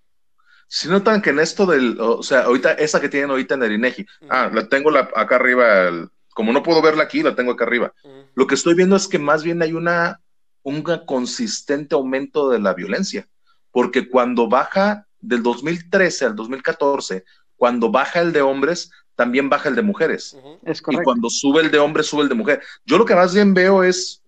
Si 0.66 0.88
notan 0.88 1.22
que 1.22 1.30
en 1.30 1.38
esto 1.40 1.64
del, 1.64 1.98
o 2.00 2.22
sea, 2.22 2.42
ahorita, 2.42 2.72
esa 2.72 3.00
que 3.00 3.08
tienen 3.08 3.30
ahorita 3.30 3.54
en 3.54 3.62
el 3.62 3.72
INEGI, 3.72 4.06
ah, 4.28 4.50
la 4.52 4.68
tengo 4.68 4.90
la, 4.90 5.08
acá 5.14 5.36
arriba, 5.36 5.84
el- 5.88 6.10
como 6.38 6.52
no 6.52 6.62
puedo 6.62 6.80
verla 6.80 7.02
aquí, 7.02 7.24
la 7.24 7.34
tengo 7.34 7.50
acá 7.50 7.64
arriba. 7.64 7.92
Lo 8.36 8.46
que 8.46 8.54
estoy 8.54 8.74
viendo 8.74 8.94
es 8.94 9.08
que 9.08 9.18
más 9.18 9.42
bien 9.42 9.60
hay 9.60 9.72
una, 9.72 10.20
un 10.62 10.84
consistente 11.04 11.96
aumento 11.96 12.48
de 12.48 12.60
la 12.60 12.74
violencia, 12.74 13.28
porque 13.72 14.08
cuando 14.08 14.48
baja 14.48 15.08
del 15.18 15.42
2013 15.42 16.26
al 16.26 16.36
2014, 16.36 17.24
cuando 17.56 17.90
baja 17.90 18.20
el 18.20 18.32
de 18.32 18.42
hombres, 18.42 18.92
también 19.16 19.48
baja 19.48 19.68
el 19.68 19.74
de 19.74 19.82
mujeres. 19.82 20.36
Es 20.62 20.78
Y 20.78 20.82
correcto. 20.82 21.02
cuando 21.02 21.28
sube 21.28 21.60
el 21.60 21.72
de 21.72 21.80
hombres, 21.80 22.06
sube 22.06 22.22
el 22.22 22.28
de 22.28 22.36
mujer. 22.36 22.62
Yo 22.84 22.98
lo 22.98 23.04
que 23.04 23.16
más 23.16 23.34
bien 23.34 23.52
veo 23.52 23.82
es 23.82 24.22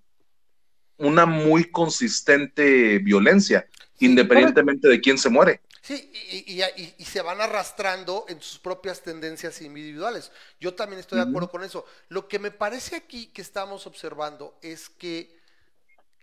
una 0.96 1.26
muy 1.26 1.70
consistente 1.70 2.98
violencia, 2.98 3.68
independientemente 4.00 4.88
de 4.88 5.00
quién 5.00 5.16
se 5.16 5.30
muere. 5.30 5.60
Sí, 5.90 6.08
y, 6.14 6.60
y- 6.60 6.62
y- 6.62 6.94
y 6.98 7.04
se 7.04 7.20
van 7.20 7.40
arrastrando 7.40 8.24
en 8.28 8.40
sus 8.40 8.60
propias 8.60 9.00
tendencias 9.00 9.60
individuales. 9.60 10.30
Yo 10.60 10.72
también 10.72 11.00
estoy 11.00 11.16
de 11.16 11.24
acuerdo 11.24 11.50
con 11.50 11.64
eso. 11.64 11.84
Lo 12.08 12.28
que 12.28 12.38
me 12.38 12.52
parece 12.52 12.94
aquí 12.94 13.26
que 13.26 13.42
estamos 13.42 13.88
observando 13.88 14.56
es 14.62 14.88
que 14.88 15.36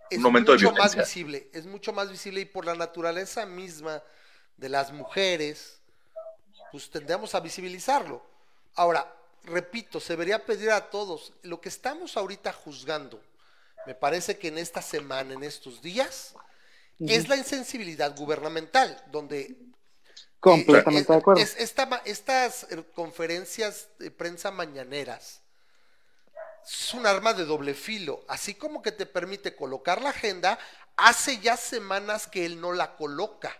es 0.10 0.20
Un 0.20 0.26
aumento 0.28 0.54
de 0.54 0.60
mucho 0.60 0.72
más 0.72 0.96
visible, 0.96 1.50
es 1.52 1.66
mucho 1.66 1.92
más 1.92 2.10
visible 2.10 2.40
y 2.40 2.46
por 2.46 2.64
la 2.66 2.76
naturaleza 2.76 3.46
misma 3.46 4.02
de 4.56 4.70
las 4.70 4.94
mujeres, 4.94 5.82
pues 6.72 6.90
tendemos 6.90 7.36
a 7.36 7.42
visibilizarlo. 7.42 8.24
Ahora, 8.76 9.14
repito, 9.44 10.00
se 10.00 10.14
debería 10.14 10.46
pedir 10.46 10.72
a 10.72 10.90
todos, 10.90 11.34
lo 11.44 11.60
que 11.60 11.68
estamos 11.68 12.16
ahorita 12.16 12.54
juzgando, 12.54 13.22
me 13.86 13.96
parece 13.96 14.38
que 14.38 14.48
en 14.48 14.60
esta 14.60 14.82
semana, 14.82 15.34
en 15.34 15.44
estos 15.44 15.82
días, 15.82 16.36
es 17.06 17.28
la 17.30 17.38
insensibilidad 17.38 18.16
gubernamental, 18.16 19.02
donde 19.12 19.58
Completamente 20.40 21.12
eh, 21.12 21.14
de 21.14 21.20
acuerdo. 21.20 21.42
es- 21.42 21.56
esta 21.58 21.86
ma- 21.86 22.02
estas 22.06 22.64
eh, 22.72 22.84
conferencias 22.94 23.90
de 24.00 24.12
prensa 24.12 24.52
mañaneras 24.52 25.42
es 26.70 26.94
un 26.94 27.06
arma 27.08 27.34
de 27.34 27.46
doble 27.46 27.74
filo, 27.74 28.24
así 28.28 28.54
como 28.56 28.82
que 28.82 28.92
te 28.92 29.06
permite 29.06 29.56
colocar 29.56 30.02
la 30.02 30.10
agenda, 30.10 30.60
hace 30.98 31.40
ya 31.40 31.56
semanas 31.58 32.28
que 32.28 32.46
él 32.46 32.60
no 32.60 32.74
la 32.74 32.96
coloca. 32.96 33.56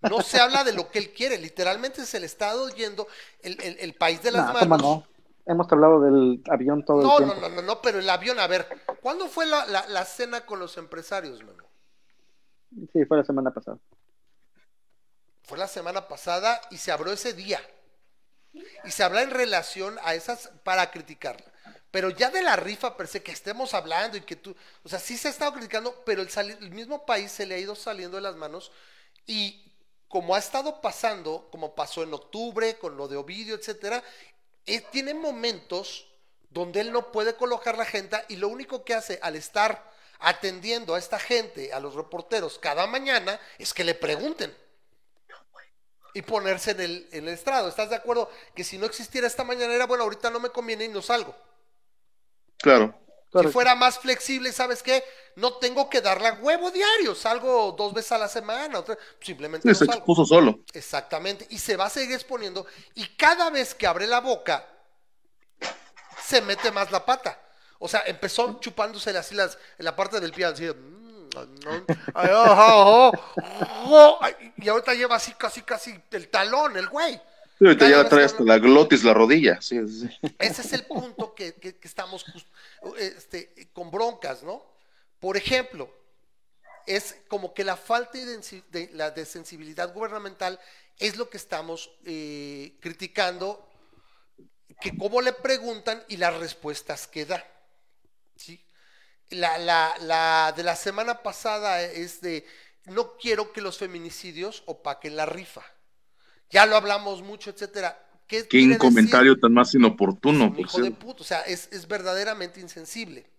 No 0.00 0.22
se 0.22 0.40
habla 0.40 0.64
de 0.64 0.72
lo 0.72 0.90
que 0.90 0.98
él 0.98 1.12
quiere, 1.12 1.38
literalmente 1.38 2.06
se 2.06 2.20
le 2.20 2.26
está 2.26 2.54
oyendo 2.56 3.08
el, 3.42 3.60
el- 3.62 3.78
el 3.80 3.94
país 3.94 4.22
de 4.22 4.32
las 4.32 4.46
No, 4.46 4.52
¿cómo 4.58 4.76
manos. 4.76 4.82
no? 4.82 5.08
Hemos 5.46 5.70
hablado 5.72 6.00
del 6.00 6.42
avión 6.50 6.84
todo 6.84 7.02
No, 7.02 7.20
el 7.20 7.26
no, 7.26 7.34
tiempo. 7.34 7.40
no, 7.40 7.48
no, 7.50 7.62
no, 7.62 7.82
pero 7.82 7.98
el 7.98 8.08
avión, 8.08 8.38
a 8.38 8.46
ver, 8.46 8.68
¿cuándo 9.02 9.28
fue 9.28 9.46
la, 9.46 9.66
la- 9.66 9.86
la 9.88 10.04
cena 10.04 10.46
con 10.46 10.58
los 10.58 10.76
empresarios, 10.78 11.42
Memo? 11.42 11.71
Sí, 12.92 13.04
fue 13.04 13.18
la 13.18 13.24
semana 13.24 13.52
pasada. 13.52 13.78
Fue 15.44 15.58
la 15.58 15.68
semana 15.68 16.08
pasada 16.08 16.60
y 16.70 16.78
se 16.78 16.92
habló 16.92 17.12
ese 17.12 17.32
día. 17.32 17.60
Y 18.84 18.90
se 18.90 19.02
habla 19.02 19.22
en 19.22 19.30
relación 19.30 19.98
a 20.02 20.14
esas 20.14 20.50
para 20.62 20.90
criticarla. 20.90 21.52
Pero 21.90 22.10
ya 22.10 22.30
de 22.30 22.42
la 22.42 22.56
rifa 22.56 22.96
per 22.96 23.06
se 23.06 23.22
que 23.22 23.32
estemos 23.32 23.74
hablando 23.74 24.16
y 24.16 24.22
que 24.22 24.36
tú, 24.36 24.56
o 24.82 24.88
sea, 24.88 24.98
sí 24.98 25.18
se 25.18 25.28
ha 25.28 25.30
estado 25.30 25.52
criticando, 25.52 26.02
pero 26.06 26.22
el, 26.22 26.28
el 26.60 26.70
mismo 26.70 27.04
país 27.04 27.30
se 27.30 27.44
le 27.44 27.54
ha 27.54 27.58
ido 27.58 27.74
saliendo 27.74 28.16
de 28.16 28.22
las 28.22 28.36
manos 28.36 28.72
y 29.26 29.72
como 30.08 30.34
ha 30.34 30.38
estado 30.38 30.80
pasando, 30.80 31.48
como 31.50 31.74
pasó 31.74 32.02
en 32.02 32.14
octubre 32.14 32.78
con 32.78 32.96
lo 32.96 33.08
de 33.08 33.16
Ovidio, 33.16 33.54
etcétera, 33.54 34.02
eh, 34.66 34.82
tiene 34.90 35.14
momentos 35.14 36.06
donde 36.50 36.80
él 36.80 36.92
no 36.92 37.12
puede 37.12 37.34
colocar 37.34 37.76
la 37.76 37.84
agenda 37.84 38.24
y 38.28 38.36
lo 38.36 38.48
único 38.48 38.84
que 38.84 38.94
hace 38.94 39.18
al 39.22 39.36
estar 39.36 39.91
atendiendo 40.22 40.94
a 40.94 40.98
esta 40.98 41.18
gente, 41.18 41.72
a 41.72 41.80
los 41.80 41.94
reporteros 41.94 42.58
cada 42.58 42.86
mañana, 42.86 43.40
es 43.58 43.74
que 43.74 43.84
le 43.84 43.94
pregunten 43.94 44.56
y 46.14 46.22
ponerse 46.22 46.72
en 46.72 46.80
el, 46.80 47.08
en 47.12 47.28
el 47.28 47.34
estrado. 47.34 47.68
¿Estás 47.68 47.90
de 47.90 47.96
acuerdo 47.96 48.30
que 48.54 48.64
si 48.64 48.78
no 48.78 48.86
existiera 48.86 49.26
esta 49.26 49.44
mañanera, 49.44 49.86
bueno, 49.86 50.04
ahorita 50.04 50.30
no 50.30 50.40
me 50.40 50.50
conviene 50.50 50.84
y 50.84 50.88
no 50.88 51.00
salgo? 51.02 51.34
Claro. 52.58 52.94
Si 53.34 53.46
fuera 53.48 53.74
más 53.74 53.98
flexible, 53.98 54.52
¿sabes 54.52 54.82
qué? 54.82 55.02
No 55.36 55.54
tengo 55.54 55.88
que 55.88 56.02
darle 56.02 56.28
a 56.28 56.34
huevo 56.34 56.70
diario, 56.70 57.14
salgo 57.14 57.72
dos 57.72 57.94
veces 57.94 58.12
a 58.12 58.18
la 58.18 58.28
semana, 58.28 58.78
otra- 58.78 58.98
simplemente 59.20 59.66
Sí, 59.66 59.68
no 59.70 59.74
se 59.74 59.86
salgo. 59.86 60.00
expuso 60.00 60.26
solo. 60.26 60.60
Exactamente, 60.74 61.46
y 61.48 61.58
se 61.58 61.76
va 61.76 61.86
a 61.86 61.90
seguir 61.90 62.14
exponiendo 62.14 62.66
y 62.94 63.16
cada 63.16 63.48
vez 63.48 63.74
que 63.74 63.86
abre 63.86 64.06
la 64.06 64.20
boca 64.20 64.68
se 66.22 66.40
mete 66.42 66.70
más 66.70 66.90
la 66.90 67.04
pata. 67.04 67.41
O 67.84 67.88
sea, 67.88 68.02
empezó 68.06 68.60
chupándose 68.60 69.10
así 69.18 69.34
las, 69.34 69.58
en 69.76 69.84
la 69.84 69.96
parte 69.96 70.20
del 70.20 70.30
pie, 70.32 70.44
así, 70.44 70.68
y 74.56 74.68
ahorita 74.68 74.94
lleva 74.94 75.16
así 75.16 75.32
casi 75.32 75.62
casi 75.62 75.92
el 76.12 76.28
talón, 76.28 76.76
el 76.76 76.88
güey. 76.88 77.14
Sí, 77.58 77.66
ahorita 77.66 77.88
ya 77.88 78.08
trae 78.08 78.24
hasta 78.24 78.42
la 78.44 78.58
glotis, 78.58 79.02
la 79.02 79.14
rodilla. 79.14 79.60
Sí, 79.60 79.80
sí, 79.88 80.08
sí. 80.08 80.34
ese 80.38 80.62
es 80.62 80.72
el 80.72 80.84
punto 80.84 81.34
que, 81.34 81.54
que- 81.54 81.76
que 81.76 81.88
estamos 81.88 82.24
este, 82.98 83.68
con 83.72 83.90
broncas, 83.90 84.42
¿no? 84.44 84.64
Por 85.18 85.36
ejemplo, 85.36 85.90
es 86.86 87.16
como 87.28 87.52
que 87.54 87.64
la 87.64 87.76
falta 87.76 88.18
de, 88.18 88.38
densi- 88.38 88.62
de- 88.70 88.90
la 88.92 89.10
de 89.10 89.24
sensibilidad 89.24 89.92
gubernamental 89.92 90.58
es 90.98 91.16
lo 91.16 91.28
que 91.28 91.36
estamos 91.36 91.90
eh, 92.04 92.76
criticando, 92.80 93.68
que 94.80 94.96
cómo 94.96 95.20
le 95.20 95.32
preguntan 95.32 96.02
y 96.08 96.16
las 96.16 96.34
respuestas 96.36 97.06
que 97.08 97.26
da. 97.26 97.44
¿Sí? 98.42 98.64
La, 99.30 99.58
la- 99.58 99.94
la 100.00 100.52
de 100.56 100.62
la 100.62 100.76
semana 100.76 101.22
pasada 101.22 101.82
es 101.82 102.20
de, 102.20 102.46
no 102.86 103.16
quiero 103.18 103.52
que 103.52 103.60
los 103.62 103.78
feminicidios 103.78 104.62
opaquen 104.66 105.16
la 105.16 105.26
rifa. 105.26 105.64
Ya 106.50 106.66
lo 106.66 106.76
hablamos 106.76 107.22
mucho, 107.22 107.50
etcétera. 107.50 107.98
¿Qué 108.26 108.48
Qué 108.48 108.76
comentario 108.78 109.38
tan 109.38 109.52
más 109.54 109.74
Es 109.74 109.74
inoportuno, 109.74 110.46
un 110.46 110.52
por 110.52 110.60
hijo 110.60 110.80
de 110.80 110.90
puta, 110.90 111.22
o 111.22 111.24
sea, 111.24 111.40
es, 111.42 111.68
es 111.72 111.86
verdaderamente 111.88 112.60
insensible. 112.60 113.30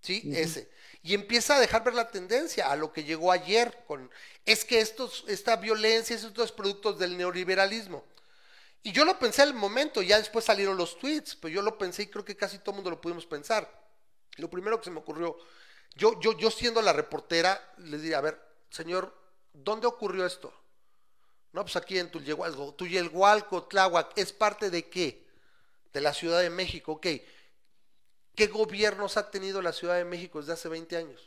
¿Sí? 0.00 0.28
Ese. 0.32 0.70
Y 1.02 1.14
empieza 1.14 1.56
a 1.56 1.60
dejar 1.60 1.84
ver 1.84 1.94
la 1.94 2.10
tendencia 2.10 2.70
a 2.70 2.76
lo 2.76 2.92
que 2.92 3.04
llegó 3.04 3.32
ayer 3.32 3.84
con 3.86 4.10
es 4.46 4.64
que 4.64 4.80
estos, 4.80 5.24
esta 5.28 5.56
violencia, 5.56 6.16
estos 6.16 6.52
productos 6.52 6.98
del 6.98 7.16
neoliberalismo. 7.16 8.04
Y 8.82 8.92
yo 8.92 9.04
lo 9.04 9.18
pensé 9.18 9.42
al 9.42 9.54
momento, 9.54 10.02
ya 10.02 10.18
después 10.18 10.44
salieron 10.46 10.76
los 10.76 10.98
tweets, 10.98 11.36
pero 11.36 11.54
yo 11.54 11.62
lo 11.62 11.78
pensé 11.78 12.04
y 12.04 12.08
creo 12.08 12.24
que 12.24 12.36
casi 12.36 12.58
todo 12.58 12.72
el 12.72 12.76
mundo 12.76 12.90
lo 12.90 13.00
pudimos 13.00 13.26
pensar. 13.26 13.81
Lo 14.36 14.48
primero 14.50 14.78
que 14.78 14.84
se 14.84 14.90
me 14.90 14.98
ocurrió, 15.00 15.36
yo, 15.94 16.18
yo, 16.20 16.36
yo 16.38 16.50
siendo 16.50 16.80
la 16.82 16.92
reportera, 16.92 17.60
le 17.78 17.98
diría, 17.98 18.18
a 18.18 18.22
ver, 18.22 18.40
señor, 18.70 19.14
¿dónde 19.52 19.86
ocurrió 19.86 20.24
esto? 20.26 20.52
No, 21.52 21.62
pues 21.62 21.76
aquí 21.76 21.98
en 21.98 22.10
Tulyehualco, 22.10 22.74
Tulyehualco, 22.74 23.64
Tláhuac, 23.64 24.12
¿es 24.16 24.32
parte 24.32 24.70
de 24.70 24.88
qué? 24.88 25.26
De 25.92 26.00
la 26.00 26.14
Ciudad 26.14 26.40
de 26.40 26.48
México, 26.48 26.92
ok. 26.92 27.06
¿Qué 28.34 28.46
gobiernos 28.46 29.18
ha 29.18 29.30
tenido 29.30 29.60
la 29.60 29.72
Ciudad 29.74 29.96
de 29.96 30.06
México 30.06 30.40
desde 30.40 30.54
hace 30.54 30.68
20 30.70 30.96
años? 30.96 31.20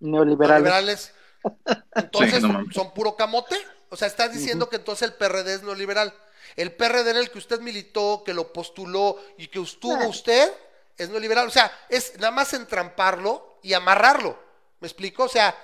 Neoliberales. 0.00 0.64
Neoliberales. 0.64 1.14
Entonces, 1.94 2.36
Sí, 2.36 2.42
no 2.46 2.48
mames. 2.54 2.74
¿son 2.74 2.94
puro 2.94 3.14
camote? 3.16 3.56
O 3.90 3.96
sea, 3.96 4.08
está 4.08 4.28
diciendo 4.28 4.68
que 4.68 4.76
entonces 4.76 5.08
el 5.08 5.14
PRD 5.14 5.54
es 5.54 5.62
neoliberal. 5.62 6.12
El 6.56 6.72
PRD 6.74 7.10
en 7.10 7.16
el 7.18 7.30
que 7.30 7.38
usted 7.38 7.60
militó, 7.60 8.22
que 8.24 8.34
lo 8.34 8.52
postuló 8.52 9.16
y 9.38 9.46
que 9.46 9.60
estuvo 9.60 9.94
Ah. 9.94 10.08
usted, 10.08 10.50
es 10.96 11.08
neoliberal. 11.10 11.46
O 11.46 11.50
sea, 11.50 11.70
es 11.88 12.14
nada 12.18 12.30
más 12.30 12.52
entramparlo 12.54 13.58
y 13.62 13.72
amarrarlo. 13.74 14.38
¿Me 14.80 14.88
explico? 14.88 15.24
O 15.24 15.28
sea, 15.28 15.56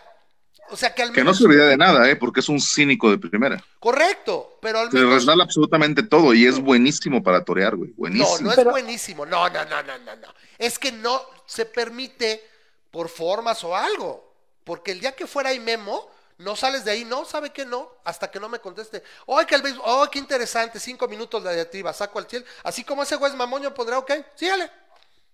o 0.70 0.76
sea 0.76 0.94
que 0.94 1.02
al 1.02 1.10
Que 1.12 1.20
no 1.20 1.26
menos... 1.26 1.38
serviría 1.38 1.64
de 1.64 1.76
nada, 1.76 2.09
¿eh? 2.09 2.16
Porque 2.16 2.40
es 2.40 2.48
un 2.48 2.60
cínico 2.60 3.10
de 3.10 3.18
primera. 3.18 3.62
Correcto, 3.78 4.59
pero 4.62 4.78
al 4.80 4.90
Se 4.90 4.96
menos... 4.98 5.14
resbala 5.14 5.44
absolutamente 5.44 6.02
todo 6.02 6.32
y 6.34 6.46
es 6.46 6.59
buenísimo 6.59 7.22
para 7.22 7.44
torear, 7.44 7.76
güey. 7.76 7.90
No, 7.90 7.96
Buenísimo. 7.98 8.38
no 8.40 8.50
es 8.50 8.56
Pero- 8.56 8.70
buenísimo. 8.70 9.26
No, 9.26 9.48
no, 9.50 9.64
no, 9.64 9.82
no, 9.82 9.98
no, 9.98 10.16
no. 10.16 10.28
Es 10.59 10.78
que 10.78 10.92
no 10.92 11.20
se 11.46 11.66
permite 11.66 12.42
por 12.90 13.09
formas 13.09 13.62
o 13.64 13.76
algo. 13.76 14.32
Porque 14.64 14.92
el 14.92 15.00
día 15.00 15.12
que 15.12 15.26
fuera 15.26 15.50
ahí 15.50 15.59
Memo, 15.60 16.09
no 16.38 16.54
sales 16.56 16.84
de 16.84 16.92
ahí, 16.92 17.04
no, 17.04 17.24
¿sabe 17.24 17.50
que 17.50 17.64
no? 17.66 17.90
Hasta 18.04 18.30
que 18.30 18.38
no 18.40 18.48
me 18.48 18.60
conteste. 18.60 19.02
¡Ay, 19.26 19.44
que 19.46 19.56
el 19.56 19.62
béisbol! 19.62 19.82
¡Oh, 19.84 20.09
qué 20.10 20.18
interesante! 20.20 20.78
Cinco 20.80 21.09
minutos 21.09 21.42
de 21.42 21.52
diatriba, 21.54 21.92
saco 21.92 22.18
al 22.18 22.28
cielo. 22.28 22.44
Así 22.62 22.84
como 22.84 23.02
ese 23.02 23.16
güey 23.16 23.30
es 23.32 23.36
mamoño, 23.36 23.74
pondrá, 23.74 23.98
ok, 23.98 24.10
sígale. 24.36 24.70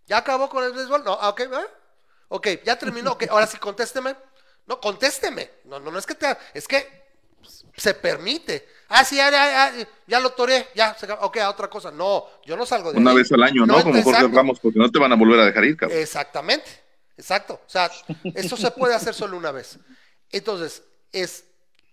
¿Ya 0.09 0.17
acabó 0.19 0.49
con 0.49 0.65
el 0.65 0.73
béisbol? 0.73 1.05
No, 1.05 1.17
ah, 1.21 1.29
ok, 1.29 1.41
¿eh? 1.41 1.67
Ok, 2.29 2.49
ya 2.65 2.77
terminó, 2.79 3.13
ok, 3.13 3.25
ahora 3.31 3.47
sí, 3.47 3.59
contésteme. 3.59 4.17
No, 4.67 4.81
contésteme. 4.81 5.51
No, 5.65 5.79
no, 5.79 5.91
no 5.91 5.99
es 5.99 6.07
que 6.07 6.15
te... 6.15 6.37
Es 6.55 6.67
que 6.67 7.07
se 7.77 7.95
permite. 7.95 8.69
Ah, 8.89 9.05
sí, 9.05 9.17
ya, 9.17 9.31
ya, 9.31 9.73
ya, 9.77 9.89
ya 10.07 10.21
lo 10.21 10.31
toré, 10.31 10.69
ya, 10.75 10.95
se 10.99 11.07
acabó. 11.07 11.27
ok, 11.27 11.37
a 11.39 11.51
otra 11.51 11.69
cosa. 11.69 11.91
No, 11.91 12.27
yo 12.45 12.57
no 12.57 12.67
salgo 12.67 12.93
de 12.93 12.99
Una 12.99 13.13
ahí. 13.13 13.19
vez 13.19 13.31
al 13.33 13.43
año, 13.43 13.65
¿no? 13.67 13.83
Como 13.83 13.95
entra- 13.95 14.21
Jorge. 14.21 14.35
Ramos, 14.37 14.59
porque 14.61 14.79
no 14.79 14.91
te 14.91 14.99
van 14.99 15.13
a 15.13 15.17
volver 15.17 15.39
a 15.41 15.45
dejar 15.47 15.65
ir, 15.65 15.77
cabrón. 15.77 15.99
Exactamente, 15.99 16.67
exacto. 17.17 17.61
O 17.65 17.69
sea, 17.71 17.91
esto 18.35 18.57
se 18.57 18.71
puede 18.73 18.95
hacer 18.95 19.15
solo 19.15 19.37
una 19.37 19.53
vez. 19.53 19.79
Entonces, 20.31 20.83
es 21.13 21.45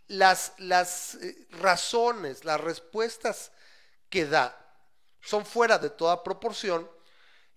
las, 0.08 0.54
las 0.58 1.16
eh, 1.16 1.48
razones, 1.52 2.44
las 2.46 2.60
respuestas 2.60 3.52
que 4.10 4.26
da 4.26 4.58
son 5.22 5.46
fuera 5.46 5.78
de 5.78 5.90
toda 5.92 6.24
proporción. 6.24 6.90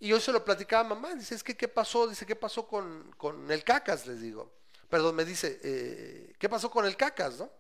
Y 0.01 0.13
hoy 0.13 0.21
se 0.21 0.33
lo 0.33 0.45
platicaba 0.45 0.83
a 0.83 0.89
mamá, 0.95 1.15
dice, 1.15 1.35
es 1.35 1.43
que 1.43 1.57
¿qué 1.57 1.67
pasó? 1.67 2.07
Dice, 2.07 2.25
¿qué 2.25 2.37
pasó 2.37 2.67
con, 2.67 3.13
con 3.17 3.51
el 3.51 3.65
cacas? 3.65 4.07
Les 4.07 4.21
digo. 4.21 4.53
Perdón, 4.89 5.17
me 5.17 5.25
dice, 5.25 5.61
eh, 5.63 6.35
¿qué 6.39 6.49
pasó 6.49 6.71
con 6.71 6.87
el 6.87 6.97
cacas? 6.97 7.39
¿No? 7.39 7.51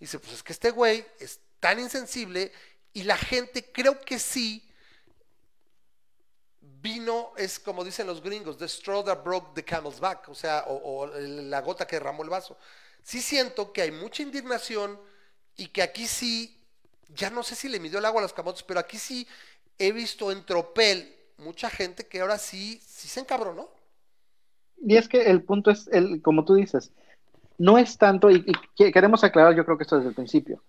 Dice, 0.00 0.18
pues 0.18 0.34
es 0.34 0.42
que 0.42 0.52
este 0.52 0.70
güey 0.70 1.06
es 1.18 1.40
tan 1.60 1.78
insensible 1.78 2.52
y 2.92 3.02
la 3.02 3.16
gente 3.16 3.70
creo 3.72 4.00
que 4.00 4.18
sí 4.18 4.68
vino, 6.60 7.32
es 7.36 7.58
como 7.58 7.84
dicen 7.84 8.06
los 8.06 8.22
gringos, 8.22 8.58
the 8.58 8.66
straw 8.66 9.04
that 9.04 9.22
broke 9.22 9.54
the 9.54 9.64
camel's 9.64 10.00
back, 10.00 10.28
o 10.28 10.34
sea, 10.34 10.64
o, 10.66 11.02
o 11.02 11.06
la 11.06 11.60
gota 11.60 11.86
que 11.86 11.96
derramó 11.96 12.22
el 12.22 12.30
vaso. 12.30 12.56
Sí 13.02 13.20
siento 13.20 13.72
que 13.72 13.82
hay 13.82 13.90
mucha 13.90 14.22
indignación 14.22 15.00
y 15.56 15.68
que 15.68 15.82
aquí 15.82 16.06
sí, 16.06 16.60
ya 17.08 17.30
no 17.30 17.42
sé 17.42 17.54
si 17.54 17.68
le 17.68 17.80
midió 17.80 17.98
el 17.98 18.04
agua 18.04 18.20
a 18.20 18.22
los 18.22 18.32
camotes, 18.32 18.62
pero 18.62 18.80
aquí 18.80 18.98
sí 18.98 19.26
he 19.78 19.92
visto 19.92 20.32
en 20.32 20.44
tropel 20.44 21.15
mucha 21.38 21.70
gente 21.70 22.06
que 22.06 22.20
ahora 22.20 22.38
sí, 22.38 22.80
sí 22.86 23.08
se 23.08 23.20
encabronó. 23.20 23.68
Y 24.82 24.96
es 24.96 25.08
que 25.08 25.22
el 25.30 25.42
punto 25.42 25.70
es, 25.70 25.88
el, 25.88 26.20
como 26.22 26.44
tú 26.44 26.54
dices, 26.54 26.92
no 27.58 27.78
es 27.78 27.96
tanto, 27.98 28.30
y, 28.30 28.44
y 28.46 28.52
que- 28.76 28.92
queremos 28.92 29.24
aclarar, 29.24 29.54
yo 29.54 29.64
creo 29.64 29.76
que 29.78 29.84
esto 29.84 29.96
desde 29.96 30.10
el 30.10 30.14
principio. 30.14 30.62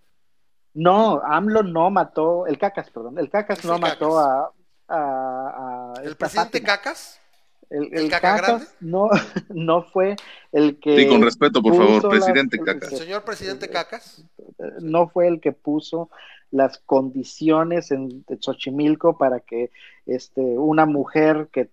No, 0.74 1.22
AMLO 1.24 1.64
no 1.64 1.90
mató, 1.90 2.46
el 2.48 2.58
Cacas, 2.58 2.90
perdón, 2.92 3.18
el 3.20 3.30
Cacas 3.30 3.66
no 3.66 3.78
mató 3.80 4.20
a, 4.20 4.52
a- 4.88 5.94
a 5.98 6.02
El 6.04 6.16
presidente 6.16 6.60
Fátima. 6.60 6.66
Cacas, 6.68 7.20
El, 7.70 7.84
¿El 7.94 7.98
el 8.06 8.10
Caca 8.10 8.36
Cacas 8.36 8.48
grande? 8.48 8.68
no, 8.80 9.10
no 9.50 9.84
fue 9.84 10.16
el 10.54 10.80
que. 10.80 10.96
Sí, 11.04 11.08
con 11.10 11.22
respeto, 11.22 11.62
por 11.62 11.76
favor, 11.76 12.10
presidente 12.10 12.58
el- 12.58 12.64
Cacas. 12.66 12.92
el 12.94 12.98
señor 13.00 13.24
presidente 13.26 13.70
Cacas, 13.70 14.24
no 14.80 15.10
fue 15.10 15.28
el 15.28 15.42
que 15.42 15.52
puso 15.52 16.10
las 16.52 16.80
condiciones 16.80 17.92
en 17.92 18.26
Xochimilco 18.40 19.18
para 19.18 19.40
que 19.40 19.72
este, 20.06 20.42
una 20.42 20.86
mujer 20.86 21.50
que, 21.52 21.70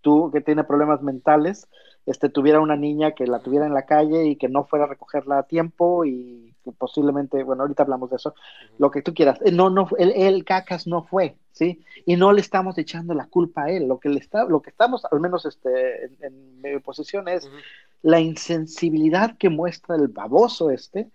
tu, 0.00 0.30
que 0.30 0.40
tiene 0.40 0.64
problemas 0.64 1.02
mentales 1.02 1.68
este, 2.06 2.28
tuviera 2.28 2.60
una 2.60 2.76
niña 2.76 3.12
que 3.12 3.26
la 3.26 3.40
tuviera 3.40 3.66
en 3.66 3.74
la 3.74 3.84
calle 3.84 4.26
y 4.26 4.36
que 4.36 4.48
no 4.48 4.64
fuera 4.64 4.84
a 4.84 4.88
recogerla 4.88 5.38
a 5.38 5.42
tiempo 5.42 6.04
y 6.04 6.54
que 6.64 6.70
posiblemente, 6.70 7.42
bueno, 7.42 7.62
ahorita 7.62 7.82
hablamos 7.82 8.10
de 8.10 8.16
eso, 8.16 8.34
lo 8.78 8.90
que 8.92 9.02
tú 9.02 9.12
quieras. 9.12 9.40
Eh, 9.44 9.50
No, 9.50 9.70
no, 9.70 9.88
él, 9.98 10.12
él, 10.14 10.44
Cacas 10.44 10.86
no 10.86 11.02
fue, 11.02 11.36
¿sí? 11.50 11.80
Y 12.04 12.16
no 12.16 12.32
le 12.32 12.40
estamos 12.40 12.78
echando 12.78 13.12
la 13.12 13.26
culpa 13.26 13.64
a 13.64 13.70
él. 13.70 13.88
Lo 13.88 13.98
que, 13.98 14.08
le 14.08 14.20
está, 14.20 14.44
lo 14.44 14.62
que 14.62 14.70
estamos, 14.70 15.04
al 15.10 15.18
menos 15.20 15.46
este, 15.46 16.04
en, 16.04 16.16
en 16.22 16.60
mi 16.62 16.78
posición, 16.78 17.26
es 17.26 17.50
la 18.02 18.20
insensibilidad 18.20 19.36
que 19.36 19.48
muestra 19.50 19.96
el 19.96 20.06
baboso 20.06 20.70
este 20.70 21.10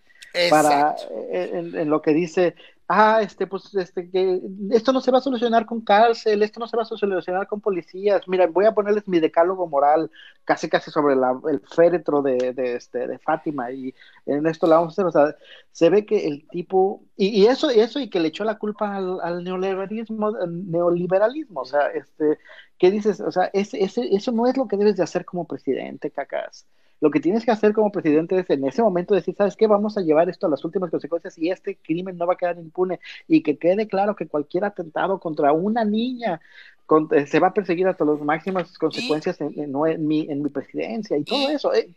para 0.50 0.92
Exacto. 0.92 1.14
eh, 1.32 1.52
en, 1.54 1.78
en 1.78 1.90
lo 1.90 2.02
que 2.02 2.14
dice 2.14 2.56
ah 2.94 3.22
este 3.22 3.48
pues 3.48 3.74
este 3.76 4.10
que 4.12 4.42
esto 4.72 4.92
no 4.92 5.00
se 5.02 5.12
va 5.12 5.20
a 5.20 5.22
solucionar 5.22 5.66
con 5.66 5.80
cárcel 5.82 6.42
esto 6.44 6.60
no 6.60 6.68
se 6.68 6.76
va 6.76 6.84
a 6.84 6.86
solucionar 6.86 7.48
con 7.48 7.62
policías. 7.62 8.28
Mira 8.28 8.48
voy 8.48 8.66
a 8.66 8.74
ponerles 8.74 9.08
mi 9.08 9.20
decálogo 9.20 9.68
moral 9.68 10.12
casi 10.44 10.68
casi 10.70 10.92
sobre 10.92 11.16
la- 11.16 11.40
el 11.50 11.62
féretro 11.62 12.22
de, 12.22 12.54
de, 12.54 12.76
este 12.76 13.08
de 13.08 13.18
Fátima 13.20 13.72
y 13.72 13.94
en 14.26 14.46
esto 14.48 14.68
la 14.68 14.76
vamos 14.78 14.92
a 15.00 15.04
hacer. 15.04 15.06
O 15.06 15.12
sea 15.12 15.36
se 15.72 15.90
ve 15.90 16.06
que 16.06 16.28
el 16.28 16.48
tipo 16.50 17.04
y, 17.16 17.46
eso 17.46 17.72
y 17.72 17.80
eso 17.80 18.00
y 18.00 18.10
que 18.10 18.20
le 18.20 18.28
echó 18.30 18.44
la 18.44 18.58
culpa 18.58 18.96
al, 18.98 19.20
al 19.22 19.44
neoliberalismo 19.44 20.28
al 20.28 20.70
neoliberalismo. 20.72 21.62
O 21.62 21.66
sea 21.66 21.88
este 21.88 22.40
qué 22.78 22.92
dices 22.92 23.22
o 23.22 23.32
sea 23.32 23.50
ese, 23.54 23.84
ese, 23.84 24.14
eso 24.16 24.32
no 24.32 24.48
es 24.48 24.58
lo 24.58 24.68
que 24.68 24.78
debes 24.78 24.98
de 24.98 25.04
hacer 25.04 25.26
como 25.26 25.48
presidente 25.48 26.12
cacas 26.12 26.68
lo 27.02 27.12
que 27.12 27.20
tienes 27.20 27.44
que 27.44 27.52
hacer 27.52 27.74
como 27.74 27.92
presidente 27.92 28.40
es 28.40 28.50
en 28.50 28.64
ese 28.66 28.82
momento 28.82 29.14
decir, 29.16 29.36
¿sabes 29.36 29.56
qué? 29.58 29.68
Vamos 29.68 29.98
a 29.98 30.02
llevar 30.02 30.30
esto 30.30 30.48
a 30.48 30.50
las 30.50 30.64
últimas 30.64 30.90
consecuencias 30.92 31.38
y 31.38 31.50
este 31.52 31.76
crimen 31.76 32.18
no 32.18 32.28
va 32.28 32.34
a 32.36 32.38
quedar 32.38 32.58
impune 32.58 33.00
y 33.28 33.42
que 33.44 33.58
quede 33.58 33.88
claro 33.88 34.16
que 34.16 34.28
cualquier 34.28 34.64
atentado 34.66 35.20
contra 35.20 35.52
una 35.52 35.84
niña 35.84 36.40
con- 36.86 37.10
eh, 37.12 37.26
se 37.28 37.40
va 37.40 37.48
a 37.48 37.54
perseguir 37.54 37.88
hasta 37.88 38.06
las 38.06 38.20
máximas 38.20 38.78
consecuencias 38.78 39.42
en, 39.42 39.60
en- 39.60 39.72
no 39.72 39.88
en 39.88 40.08
mi, 40.08 40.28
en 40.30 40.42
mi 40.44 40.50
presidencia 40.50 41.18
y 41.18 41.24
todo 41.24 41.50
Y- 41.50 41.56
eso. 41.56 41.74
eh. 41.74 41.90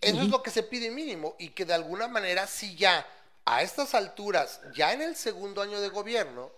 Eso 0.00 0.22
es 0.22 0.30
lo 0.30 0.42
que 0.42 0.50
se 0.50 0.64
pide 0.64 0.90
mínimo 0.90 1.36
y 1.38 1.50
que 1.50 1.64
de 1.64 1.74
alguna 1.74 2.08
manera 2.08 2.46
si 2.48 2.74
ya 2.76 3.06
a 3.44 3.62
estas 3.62 3.94
alturas, 3.94 4.60
ya 4.74 4.92
en 4.92 5.00
el 5.02 5.14
segundo 5.14 5.62
año 5.62 5.80
de 5.80 5.88
gobierno, 5.90 6.50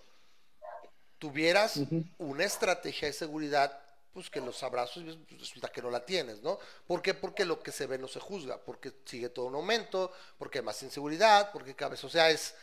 tuvieras 1.18 1.80
una 2.18 2.44
estrategia 2.44 3.08
de 3.08 3.12
seguridad, 3.12 3.78
pues 4.18 4.30
que 4.30 4.40
los 4.40 4.60
abrazos 4.64 5.04
pues, 5.04 5.40
resulta 5.40 5.68
que 5.68 5.80
no 5.80 5.90
la 5.90 6.04
tienes, 6.04 6.42
¿no? 6.42 6.58
¿Por 6.88 7.00
qué? 7.00 7.14
Porque 7.14 7.44
lo 7.44 7.62
que 7.62 7.70
se 7.70 7.86
ve 7.86 7.98
no 7.98 8.08
se 8.08 8.18
juzga, 8.18 8.60
porque 8.60 8.92
sigue 9.04 9.28
todo 9.28 9.44
un 9.44 9.54
aumento, 9.54 10.10
porque 10.38 10.58
hay 10.58 10.64
más 10.64 10.82
inseguridad, 10.82 11.52
porque 11.52 11.76
cada 11.76 11.90
vez, 11.92 12.02
o 12.02 12.08
sea, 12.08 12.28
es... 12.28 12.56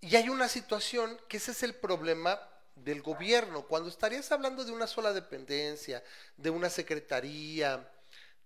Y 0.00 0.14
hay 0.14 0.28
una 0.28 0.48
situación 0.48 1.20
que 1.28 1.38
ese 1.38 1.50
es 1.50 1.64
el 1.64 1.74
problema 1.74 2.40
del 2.76 3.02
gobierno, 3.02 3.66
cuando 3.66 3.88
estarías 3.88 4.30
hablando 4.30 4.64
de 4.64 4.70
una 4.70 4.86
sola 4.86 5.12
dependencia, 5.12 6.00
de 6.36 6.50
una 6.50 6.70
secretaría, 6.70 7.90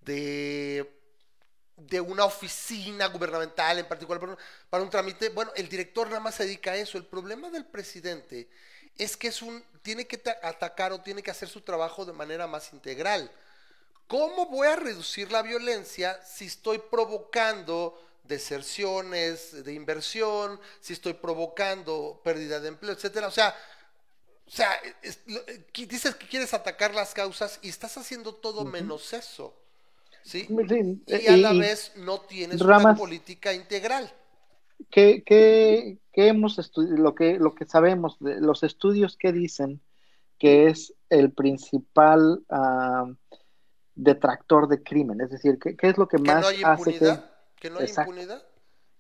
de 0.01 0.97
de 1.77 1.99
una 1.99 2.27
oficina 2.27 3.07
gubernamental 3.07 3.79
en 3.79 3.89
particular 3.89 4.21
para 4.21 4.33
un, 4.33 4.39
para 4.69 4.83
un 4.83 4.91
trámite, 4.91 5.31
bueno, 5.31 5.51
el 5.57 5.67
director 5.67 6.07
nada 6.09 6.21
más 6.21 6.35
se 6.35 6.45
dedica 6.45 6.73
a 6.73 6.77
eso. 6.77 6.99
El 6.99 7.07
problema 7.07 7.49
del 7.49 7.65
presidente 7.65 8.51
es 8.99 9.17
que 9.17 9.29
es 9.29 9.41
un 9.41 9.65
tiene 9.83 10.07
que 10.07 10.19
ta- 10.19 10.39
atacar 10.43 10.93
o 10.93 11.01
tiene 11.03 11.23
que 11.23 11.31
hacer 11.31 11.49
su 11.49 11.61
trabajo 11.63 12.05
de 12.05 12.13
manera 12.13 12.47
más 12.47 12.73
integral. 12.73 13.31
¿Cómo 14.09 14.47
voy 14.47 14.69
a 14.69 14.77
reducir 14.77 15.31
la 15.33 15.43
violencia 15.43 16.21
si 16.25 16.47
estoy 16.47 16.79
provocando 16.91 18.01
deserciones 18.25 19.65
de 19.65 19.73
inversión, 19.75 20.61
si 20.81 20.93
estoy 20.95 21.15
provocando 21.15 22.21
pérdida 22.25 22.61
de 22.61 22.69
empleo, 22.69 22.93
etcétera. 22.95 23.27
O 23.29 23.31
sea, 23.31 23.55
o 24.47 24.51
sea, 24.51 24.73
es- 25.03 25.21
eh, 25.47 25.67
dices 25.75 26.15
que 26.17 26.27
quieres 26.29 26.55
atacar 26.55 26.95
las 26.95 27.15
causas 27.15 27.59
y 27.63 27.69
estás 27.69 27.97
haciendo 27.99 28.35
todo 28.35 28.65
menos 28.65 29.13
eso. 29.13 29.55
¿Sí? 30.23 30.55
Sí, 31.07 31.23
Y 31.23 31.29
a 31.29 31.37
la 31.37 31.53
vez 31.55 31.93
no 31.97 32.21
tienes 32.23 32.67
una 32.67 32.95
política 32.95 33.53
integral. 33.53 34.13
¿Qué, 34.91 35.23
qué, 35.25 35.99
qué 36.13 36.29
hemos 36.29 36.71
lo 36.77 37.15
que 37.15 37.39
lo 37.39 37.55
que 37.55 37.67
sabemos 37.67 38.17
de 38.21 38.41
los 38.41 38.63
estudios 38.63 39.17
que 39.17 39.33
dicen 39.33 39.81
que 40.39 40.69
es 40.69 40.95
el 41.11 41.33
principal 41.33 42.43
ah, 42.49 43.05
detractor 43.95 44.69
de 44.69 44.83
crimen? 44.83 45.21
Es 45.21 45.31
decir, 45.31 45.59
¿qué, 45.59 45.77
qué 45.77 45.89
es 45.89 45.99
lo 45.99 46.09
que 46.09 46.17
Que 46.17 46.23
más 46.23 46.41
no 46.43 46.49
hay 46.49 46.63
hace 46.63 46.85
que 46.85 46.91
impunidad. 46.93 47.31
Que 47.57 47.71
no 47.71 47.79
hay 47.79 47.85
Exacto. 47.85 48.11
impunidad. 48.13 48.43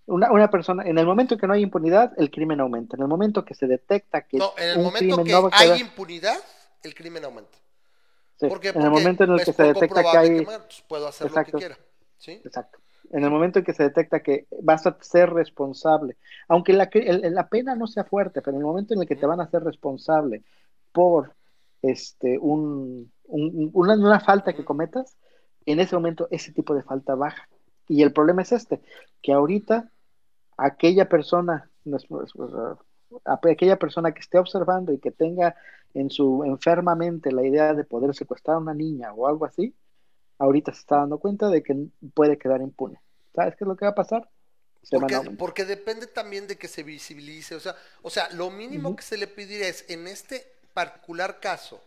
una, 0.06 0.32
una 0.32 0.50
persona, 0.50 0.84
en 0.84 0.98
el 0.98 1.06
momento 1.06 1.38
que 1.38 1.46
no 1.46 1.54
hay 1.54 1.62
impunidad, 1.62 2.12
el 2.18 2.30
crimen 2.30 2.60
aumenta. 2.60 2.96
En 2.96 3.02
el 3.02 3.08
momento 3.08 3.44
que 3.44 3.54
se 3.54 3.66
detecta 3.66 4.22
que 4.22 4.36
No, 4.38 4.52
en 4.58 4.70
el 4.70 4.76
un 4.78 4.84
momento 4.84 5.24
que 5.24 5.32
no 5.32 5.48
hay 5.52 5.68
quedar- 5.68 5.80
impunidad, 5.80 6.36
el 6.82 6.94
crimen 6.94 7.24
aumenta. 7.24 7.56
sí, 8.38 8.46
¿Por 8.48 8.60
qué? 8.60 8.68
en 8.68 8.76
el 8.76 8.82
Porque 8.82 9.00
momento 9.00 9.24
en 9.24 9.30
el 9.32 9.44
que 9.44 9.52
se 9.52 9.62
detecta 9.62 10.02
que 10.02 10.16
hay, 10.18 10.30
me- 10.30 10.44
pues, 10.44 10.84
puedo 10.88 11.06
hacer 11.08 11.26
Exacto. 11.28 11.52
lo 11.52 11.58
que 11.58 11.66
quiera. 11.66 11.78
¿sí? 12.18 12.32
Exacto. 12.44 12.78
En 13.12 13.24
el 13.24 13.30
momento 13.30 13.58
en 13.58 13.64
que 13.64 13.74
se 13.74 13.82
detecta 13.84 14.22
que 14.22 14.46
vas 14.62 14.86
a 14.86 14.96
ser 15.00 15.30
responsable, 15.30 16.16
aunque 16.48 16.72
la, 16.72 16.84
el- 16.92 17.34
la 17.34 17.48
pena 17.48 17.74
no 17.74 17.86
sea 17.86 18.04
fuerte, 18.04 18.42
pero 18.42 18.56
en 18.56 18.60
el 18.62 18.66
momento 18.66 18.94
en 18.94 19.00
el 19.02 19.08
que 19.08 19.16
te 19.16 19.26
van 19.26 19.40
a 19.40 19.50
ser 19.50 19.62
responsable 19.64 20.44
por 20.92 21.34
este 21.82 22.38
un, 22.38 23.12
un- 23.24 23.70
una, 23.74 23.94
una 23.94 24.20
falta 24.20 24.52
que 24.52 24.64
cometas, 24.64 25.16
en 25.66 25.80
ese 25.80 25.94
momento 25.96 26.28
ese 26.30 26.52
tipo 26.52 26.74
de 26.74 26.82
falta 26.82 27.14
baja. 27.14 27.48
Y 27.88 28.02
el 28.02 28.12
problema 28.12 28.42
es 28.42 28.52
este, 28.52 28.80
que 29.22 29.32
ahorita 29.32 29.90
aquella 30.58 31.08
persona, 31.08 31.70
aquella 33.24 33.76
persona 33.78 34.12
que 34.12 34.20
esté 34.20 34.38
observando 34.38 34.92
y 34.92 34.98
que 34.98 35.10
tenga 35.10 35.56
en 35.94 36.10
su 36.10 36.44
enfermamente 36.44 37.32
la 37.32 37.44
idea 37.46 37.74
de 37.74 37.84
poder 37.84 38.14
secuestrar 38.14 38.56
a 38.56 38.60
una 38.60 38.74
niña 38.74 39.12
o 39.12 39.26
algo 39.26 39.44
así, 39.44 39.74
ahorita 40.40 40.72
se 40.72 40.80
está 40.80 40.96
dando 40.96 41.18
cuenta 41.18 41.48
de 41.48 41.62
que 41.62 41.76
puede 42.14 42.38
quedar 42.38 42.62
impune. 42.62 43.00
¿Sabes 43.34 43.54
qué 43.54 43.64
es 43.64 43.68
lo 43.68 43.76
que 43.76 43.84
va 43.84 43.92
a 43.92 43.94
pasar? 43.94 44.28
Porque, 44.90 45.20
porque 45.38 45.64
depende 45.66 46.06
también 46.06 46.46
de 46.48 46.56
que 46.56 46.66
se 46.66 46.82
visibilice. 46.82 47.54
O 47.54 47.60
sea, 47.60 47.76
o 48.02 48.10
sea 48.10 48.28
lo 48.30 48.50
mínimo 48.50 48.96
que 48.96 49.02
se 49.02 49.18
le 49.18 49.26
pediría 49.26 49.68
es, 49.68 49.84
en 49.88 50.08
este 50.08 50.50
particular 50.72 51.38
caso, 51.38 51.84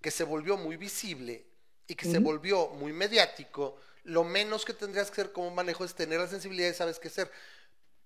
que 0.00 0.10
se 0.10 0.24
volvió 0.24 0.56
muy 0.56 0.76
visible 0.78 1.44
y 1.86 1.94
que 1.94 2.10
se 2.10 2.18
volvió 2.18 2.68
muy 2.68 2.92
mediático, 2.92 3.76
lo 4.04 4.24
menos 4.24 4.64
que 4.64 4.72
tendrías 4.72 5.10
que 5.10 5.20
hacer 5.20 5.32
como 5.32 5.50
manejo 5.50 5.84
es 5.84 5.94
tener 5.94 6.20
la 6.20 6.26
sensibilidad 6.26 6.70
y 6.70 6.74
sabes 6.74 6.98
qué 6.98 7.08
hacer. 7.08 7.30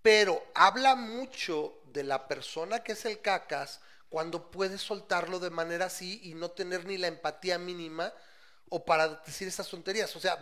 Pero 0.02 0.42
habla 0.54 0.96
mucho 0.96 1.78
de 1.92 2.02
la 2.02 2.26
persona 2.26 2.82
que 2.82 2.92
es 2.92 3.04
el 3.04 3.20
cacas 3.20 3.80
cuando 4.08 4.50
puedes 4.50 4.80
soltarlo 4.80 5.38
de 5.38 5.50
manera 5.50 5.86
así 5.86 6.20
y 6.24 6.34
no 6.34 6.50
tener 6.50 6.84
ni 6.84 6.98
la 6.98 7.06
empatía 7.06 7.58
mínima 7.58 8.12
o 8.74 8.84
para 8.84 9.08
decir 9.24 9.46
esas 9.46 9.68
tonterías. 9.68 10.14
O 10.16 10.20
sea, 10.20 10.36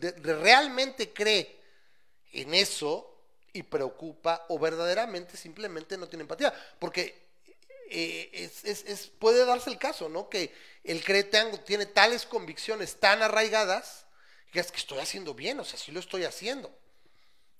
de- 0.00 0.12
de- 0.12 0.34
realmente 0.34 1.12
cree 1.12 1.60
en 2.32 2.52
eso 2.54 3.14
y 3.52 3.62
preocupa 3.62 4.44
o 4.48 4.58
verdaderamente 4.58 5.36
simplemente 5.36 5.96
no 5.96 6.08
tiene 6.08 6.22
empatía. 6.22 6.52
Porque 6.80 7.28
eh, 7.90 8.30
es, 8.32 8.64
es- 8.64 8.84
es- 8.84 9.06
puede 9.06 9.44
darse 9.46 9.70
el 9.70 9.78
caso, 9.78 10.08
¿no? 10.08 10.28
Que 10.28 10.52
el 10.84 11.02
cree 11.04 11.24
tan- 11.24 11.56
tiene 11.64 11.86
tales 11.86 12.26
convicciones 12.26 12.98
tan 13.00 13.22
arraigadas 13.22 14.06
que 14.52 14.60
es 14.60 14.70
que 14.72 14.78
estoy 14.78 14.98
haciendo 14.98 15.34
bien, 15.34 15.60
o 15.60 15.64
sea, 15.64 15.78
sí 15.78 15.92
lo 15.92 16.00
estoy 16.00 16.24
haciendo. 16.24 16.70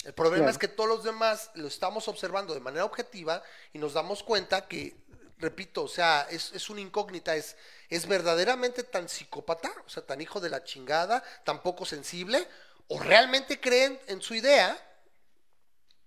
El 0.04 0.14
problema 0.14 0.44
Claro. 0.44 0.50
es 0.52 0.58
que 0.58 0.68
todos 0.68 0.88
los 0.88 1.04
demás 1.04 1.50
lo 1.54 1.66
estamos 1.68 2.08
observando 2.08 2.54
de 2.54 2.60
manera 2.60 2.84
objetiva 2.84 3.42
y 3.72 3.78
nos 3.78 3.92
damos 3.94 4.22
cuenta 4.22 4.66
que, 4.68 4.96
repito, 5.38 5.84
o 5.84 5.88
sea, 5.88 6.26
es, 6.30 6.52
es 6.52 6.68
una 6.70 6.80
incógnita, 6.80 7.34
es, 7.36 7.56
es 7.88 8.06
verdaderamente 8.06 8.82
tan 8.82 9.08
psicópata, 9.08 9.72
o 9.86 9.88
sea, 9.88 10.04
tan 10.04 10.20
hijo 10.20 10.40
de 10.40 10.50
la 10.50 10.64
chingada, 10.64 11.22
tan 11.44 11.62
poco 11.62 11.84
sensible, 11.84 12.46
o 12.88 12.98
realmente 12.98 13.60
creen 13.60 13.98
en 14.06 14.20
su 14.20 14.34
idea, 14.34 14.76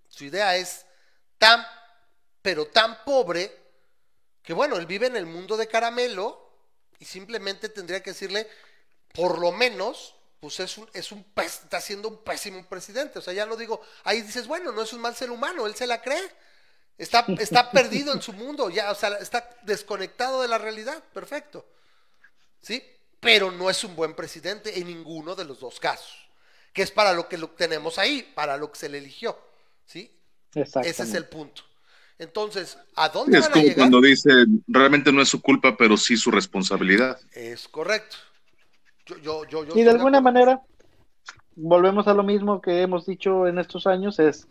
su 0.08 0.26
idea 0.26 0.56
es 0.56 0.86
tan, 1.38 1.66
pero 2.42 2.68
tan 2.68 3.04
pobre, 3.04 3.58
que 4.44 4.54
bueno, 4.54 4.78
él 4.78 4.86
vive 4.86 5.08
en 5.08 5.16
el 5.16 5.26
mundo 5.26 5.58
de 5.58 5.68
caramelo 5.68 6.52
y 7.00 7.06
simplemente 7.06 7.70
tendría 7.70 8.04
que 8.04 8.12
decirle, 8.12 8.48
por 9.14 9.40
lo 9.40 9.52
menos, 9.52 10.16
pues 10.40 10.60
es 10.60 10.78
un, 10.78 10.90
es 10.94 11.12
un 11.12 11.26
está 11.38 11.80
siendo 11.82 12.10
un 12.10 12.24
pésimo 12.24 12.66
presidente. 12.68 13.20
O 13.20 13.22
sea, 13.22 13.34
ya 13.34 13.46
no 13.46 13.56
digo, 13.56 13.82
ahí 14.04 14.22
dices, 14.22 14.48
bueno, 14.48 14.72
no 14.72 14.82
es 14.82 14.94
un 14.94 15.02
mal 15.02 15.16
ser 15.16 15.30
humano, 15.32 15.68
él 15.68 15.76
se 15.76 15.88
la 15.88 16.02
cree. 16.02 16.32
Está, 17.02 17.26
está 17.40 17.72
perdido 17.72 18.14
en 18.14 18.22
su 18.22 18.32
mundo, 18.32 18.70
ya, 18.70 18.92
o 18.92 18.96
sea, 18.96 19.10
está 19.16 19.50
desconectado 19.64 20.42
de 20.44 20.48
la 20.48 20.60
realidad, 20.60 21.04
perfecto. 21.14 21.66
¿Sí? 22.62 22.84
Pero 23.20 23.52
no 23.52 23.72
es 23.72 23.84
un 23.84 23.96
buen 23.96 24.14
presidente 24.14 24.80
en 24.80 24.86
ninguno 24.86 25.36
de 25.36 25.46
los 25.46 25.60
dos 25.60 25.80
casos. 25.80 26.30
Que 26.74 26.84
es 26.84 26.92
para 26.92 27.14
lo 27.14 27.28
que 27.28 27.40
lo 27.40 27.50
tenemos 27.50 27.98
ahí, 27.98 28.22
para 28.36 28.56
lo 28.56 28.72
que 28.72 28.78
se 28.80 28.88
le 28.88 29.00
eligió. 29.00 29.38
¿Sí? 29.86 30.12
Ese 30.54 31.04
es 31.04 31.14
el 31.16 31.26
punto. 31.28 31.64
Entonces, 32.20 32.78
¿a 32.96 33.10
dónde 33.10 33.40
Es 33.40 33.46
van 33.46 33.54
a 33.54 33.54
como 33.54 33.64
llegar? 33.66 33.78
cuando 33.78 34.00
dice, 34.00 34.30
realmente 34.68 35.12
no 35.12 35.24
es 35.24 35.30
su 35.30 35.42
culpa, 35.42 35.76
pero 35.76 35.98
sí 35.98 36.16
su 36.18 36.30
responsabilidad. 36.30 37.20
Es 37.32 37.68
correcto. 37.68 38.18
Yo, 39.08 39.18
yo, 39.18 39.46
yo, 39.46 39.66
yo 39.66 39.76
Y 39.76 39.84
de 39.84 39.90
alguna 39.90 40.22
manera, 40.22 40.62
volvemos 41.56 42.08
a 42.08 42.14
lo 42.14 42.22
mismo 42.22 42.62
que 42.62 42.84
hemos 42.84 43.08
dicho 43.08 43.48
en 43.48 43.58
estos 43.58 43.88
años, 43.88 44.20
es 44.20 44.48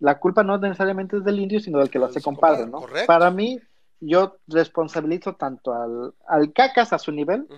la 0.00 0.18
culpa 0.18 0.42
no 0.42 0.58
necesariamente 0.58 1.16
es 1.16 1.24
del 1.24 1.40
indio, 1.40 1.60
sino 1.60 1.78
del 1.78 1.90
que 1.90 1.98
lo 1.98 2.06
hace 2.06 2.22
compadre, 2.22 2.66
¿no? 2.66 2.80
correcto. 2.80 3.06
Para 3.06 3.30
mí, 3.30 3.60
yo 4.00 4.36
responsabilizo 4.46 5.34
tanto 5.34 5.72
al, 5.72 6.14
al 6.26 6.52
cacas 6.52 6.92
a 6.92 6.98
su 6.98 7.10
nivel, 7.12 7.48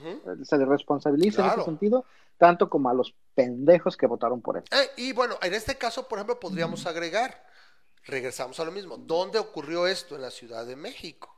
se 0.43 0.57
le 0.57 0.65
responsabiliza 0.65 1.45
en 1.45 1.53
ese 1.53 1.65
sentido, 1.65 2.05
tanto 2.39 2.71
como 2.71 2.89
a 2.89 2.95
los 2.95 3.15
pendejos 3.35 3.97
que 3.97 4.07
votaron 4.07 4.41
por 4.41 4.57
él. 4.57 4.65
Eh, 4.71 4.91
y 4.97 5.13
bueno, 5.13 5.37
en 5.43 5.53
este 5.53 5.77
caso, 5.77 6.09
por 6.09 6.19
ejemplo, 6.19 6.41
podríamos 6.41 6.87
agregar, 6.87 7.47
regresamos 8.05 8.59
a 8.59 8.65
lo 8.65 8.73
mismo, 8.73 8.97
¿dónde 8.97 9.39
ocurrió 9.39 9.87
esto? 9.87 10.17
En 10.17 10.23
la 10.23 10.31
Ciudad 10.31 10.65
de 10.65 10.77
México. 10.77 11.35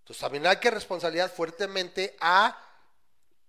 Entonces 0.00 0.20
también 0.20 0.46
hay 0.46 0.56
que 0.56 0.70
responsabilizar 0.70 1.30
fuertemente 1.30 2.16
a 2.20 2.56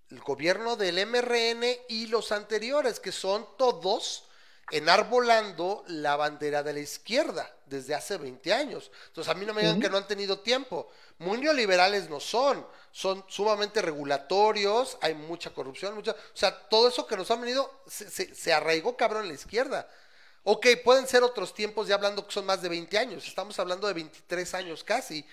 el 0.10 0.20
gobierno 0.22 0.76
del 0.76 1.06
MRN 1.06 1.64
y 1.90 2.08
los 2.08 2.32
anteriores, 2.32 3.00
que 3.00 3.12
son 3.12 3.46
todos 3.58 4.27
enarbolando 4.70 5.84
la 5.88 6.16
bandera 6.16 6.64
de 6.64 6.74
la 6.74 6.80
izquierda 6.80 7.50
desde 7.66 7.96
hace 7.96 8.18
20 8.18 8.54
años. 8.54 8.92
Entonces 9.08 9.32
a 9.32 9.36
mí 9.38 9.46
no 9.46 9.54
me 9.54 9.62
digan 9.62 9.80
que 9.80 9.90
no 9.90 9.98
han 9.98 10.08
tenido 10.08 10.40
tiempo. 10.40 10.90
Muy 11.20 11.38
neoliberales 11.40 12.10
no 12.10 12.20
son, 12.20 12.66
son 12.92 13.24
sumamente 13.28 13.82
regulatorios, 13.82 14.98
hay 15.02 15.14
mucha 15.16 15.52
corrupción, 15.52 15.96
mucha, 15.96 16.12
o 16.12 16.16
sea, 16.38 16.68
todo 16.70 16.88
eso 16.90 17.08
que 17.08 17.18
nos 17.18 17.30
han 17.32 17.42
venido 17.42 17.84
se, 17.88 18.10
se- 18.10 18.36
se 18.36 18.54
arraigó 18.54 18.96
cabrón 18.98 19.24
en 19.24 19.30
la 19.30 19.34
izquierda. 19.36 19.90
Ok, 20.44 20.68
pueden 20.84 21.08
ser 21.08 21.24
otros 21.24 21.54
tiempos 21.54 21.88
ya 21.88 21.96
hablando 21.96 22.26
que 22.26 22.34
son 22.34 22.46
más 22.46 22.62
de 22.62 22.70
20 22.70 22.98
años, 22.98 23.28
estamos 23.28 23.58
hablando 23.60 23.88
de 23.88 23.94
23 23.94 24.54
años 24.54 24.84
casi. 24.84 25.26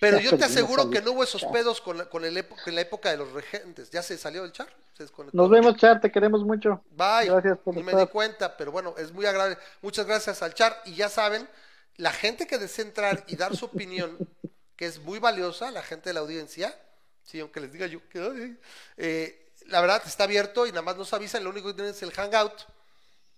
Pero 0.00 0.18
Ya 0.18 0.24
yo 0.24 0.30
te 0.36 0.44
aseguro 0.44 0.88
que 0.90 1.00
no 1.02 1.12
hubo 1.12 1.24
esos 1.24 1.44
pedos 1.46 1.80
con 1.80 1.98
la, 1.98 2.06
con 2.08 2.24
el 2.24 2.36
en 2.38 2.74
la 2.74 2.80
época 2.80 3.10
de 3.10 3.16
los 3.16 3.32
regentes. 3.32 3.90
¿Ya 3.90 4.02
se 4.02 4.16
salió 4.18 4.44
el 4.44 4.52
char? 4.52 4.68
¿Se 4.96 5.02
desconectó? 5.02 5.36
Nos 5.36 5.50
vemos, 5.50 5.76
Char, 5.76 6.00
te 6.00 6.10
queremos 6.10 6.44
mucho. 6.44 6.82
Bye. 6.90 7.26
Gracias 7.26 7.58
por 7.58 7.74
Ni 7.74 7.82
me 7.82 7.92
estar. 7.92 8.06
di 8.06 8.12
cuenta, 8.12 8.56
pero 8.56 8.70
bueno, 8.72 8.94
es 8.96 9.12
muy 9.12 9.26
agradable. 9.26 9.58
Muchas 9.82 10.06
gracias 10.06 10.40
al 10.42 10.54
Char. 10.54 10.80
Y 10.84 10.94
ya 10.94 11.08
saben, 11.08 11.48
la 11.96 12.12
gente 12.12 12.46
que 12.46 12.58
desea 12.58 12.84
entrar 12.84 13.24
y 13.26 13.36
dar 13.36 13.56
su 13.56 13.64
opinión, 13.66 14.16
que 14.76 14.86
es 14.86 15.00
muy 15.00 15.18
valiosa, 15.18 15.70
la 15.72 15.82
gente 15.82 16.10
de 16.10 16.14
la 16.14 16.20
audiencia, 16.20 16.74
sí, 17.22 17.40
aunque 17.40 17.60
les 17.60 17.72
diga 17.72 17.86
yo 17.86 18.00
que 18.08 18.56
eh, 18.96 19.52
la 19.66 19.80
verdad 19.80 20.02
está 20.06 20.24
abierto 20.24 20.66
y 20.66 20.70
nada 20.70 20.82
más 20.82 20.96
nos 20.96 21.12
avisan, 21.12 21.42
lo 21.42 21.50
único 21.50 21.68
que 21.68 21.74
tienen 21.74 21.92
es 21.92 22.02
el 22.02 22.12
hangout. 22.12 22.52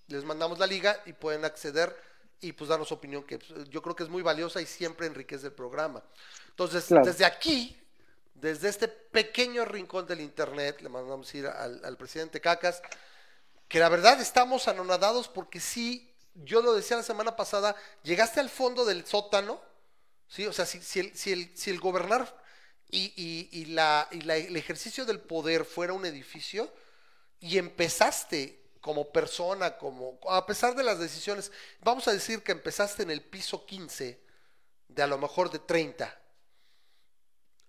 Les 0.09 0.25
mandamos 0.25 0.59
la 0.59 0.67
liga 0.67 1.01
y 1.07 1.13
pueden 1.15 1.45
acceder 1.45 1.97
y 2.41 2.53
pues 2.53 2.69
darnos 2.69 2.89
su 2.89 2.95
opinión, 2.95 3.25
que 3.25 3.39
pues, 3.39 3.69
yo 3.71 3.81
creo 3.81 3.97
que 3.97 4.03
es 4.03 4.09
muy 4.11 4.23
valiosa 4.23 4.61
y 4.61 4.67
siempre 4.67 5.07
enriquece 5.07 5.47
el 5.47 5.53
programa. 5.53 6.03
Entonces, 6.51 6.85
Claro. 6.85 7.07
desde 7.07 7.25
aquí, 7.25 7.77
desde 8.41 8.69
este 8.69 8.89
pequeño 8.89 9.65
rincón 9.65 10.07
del 10.07 10.21
internet, 10.21 10.81
le 10.81 10.89
mandamos 10.89 11.35
ir 11.35 11.47
al, 11.47 11.97
presidente 11.97 12.41
Cacas, 12.41 12.83
que 13.69 13.79
la 13.81 13.89
verdad 13.89 14.21
estamos 14.21 14.69
anonadados 14.69 15.29
porque 15.29 15.61
sí, 15.61 16.15
yo 16.35 16.63
lo 16.63 16.75
decía 16.75 16.97
la 16.97 17.03
semana 17.03 17.37
pasada, 17.37 17.75
llegaste 18.03 18.41
al 18.41 18.51
fondo 18.51 18.85
del 18.85 19.07
sótano, 19.07 19.61
¿sí? 20.29 20.47
O 20.47 20.53
sea, 20.53 20.67
si, 20.67 20.79
el, 21.01 21.17
si, 21.17 21.33
el, 21.33 21.57
si 21.57 21.71
el 21.71 21.81
gobernar 21.81 22.37
y, 22.91 23.13
y- 23.17 23.49
y 23.53 23.65
la, 23.67 24.09
y 24.13 24.21
la- 24.23 24.37
el 24.37 24.57
ejercicio 24.57 25.05
del 25.05 25.21
poder 25.21 25.65
fuera 25.65 25.93
un 25.93 26.07
edificio 26.07 26.73
y 27.41 27.59
empezaste 27.59 28.63
como 28.81 29.11
persona, 29.13 29.79
como 29.79 30.19
a 30.29 30.47
pesar 30.47 30.75
de 30.77 30.85
las 30.85 30.99
decisiones, 30.99 31.51
vamos 31.81 32.07
a 32.09 32.13
decir 32.13 32.43
que 32.43 32.53
empezaste 32.53 33.03
en 33.03 33.11
el 33.11 33.23
piso 33.23 33.67
15 33.67 34.21
de 34.89 35.03
a 35.03 35.07
lo 35.09 35.19
mejor 35.19 35.51
de 35.51 35.59
30. 35.59 36.21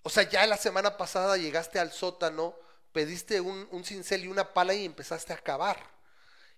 O 0.07 0.09
sea, 0.09 0.23
ya 0.23 0.45
la 0.47 0.57
semana 0.57 0.97
pasada 0.97 1.35
llegaste 1.37 1.79
al 1.79 1.91
sótano, 1.91 2.55
pediste 2.93 3.41
un, 3.41 3.67
un 3.71 3.83
cincel 3.83 4.23
y 4.23 4.27
una 4.29 4.53
pala 4.53 4.73
y 4.73 4.85
empezaste 4.85 5.33
a 5.33 5.37
cavar. 5.37 5.77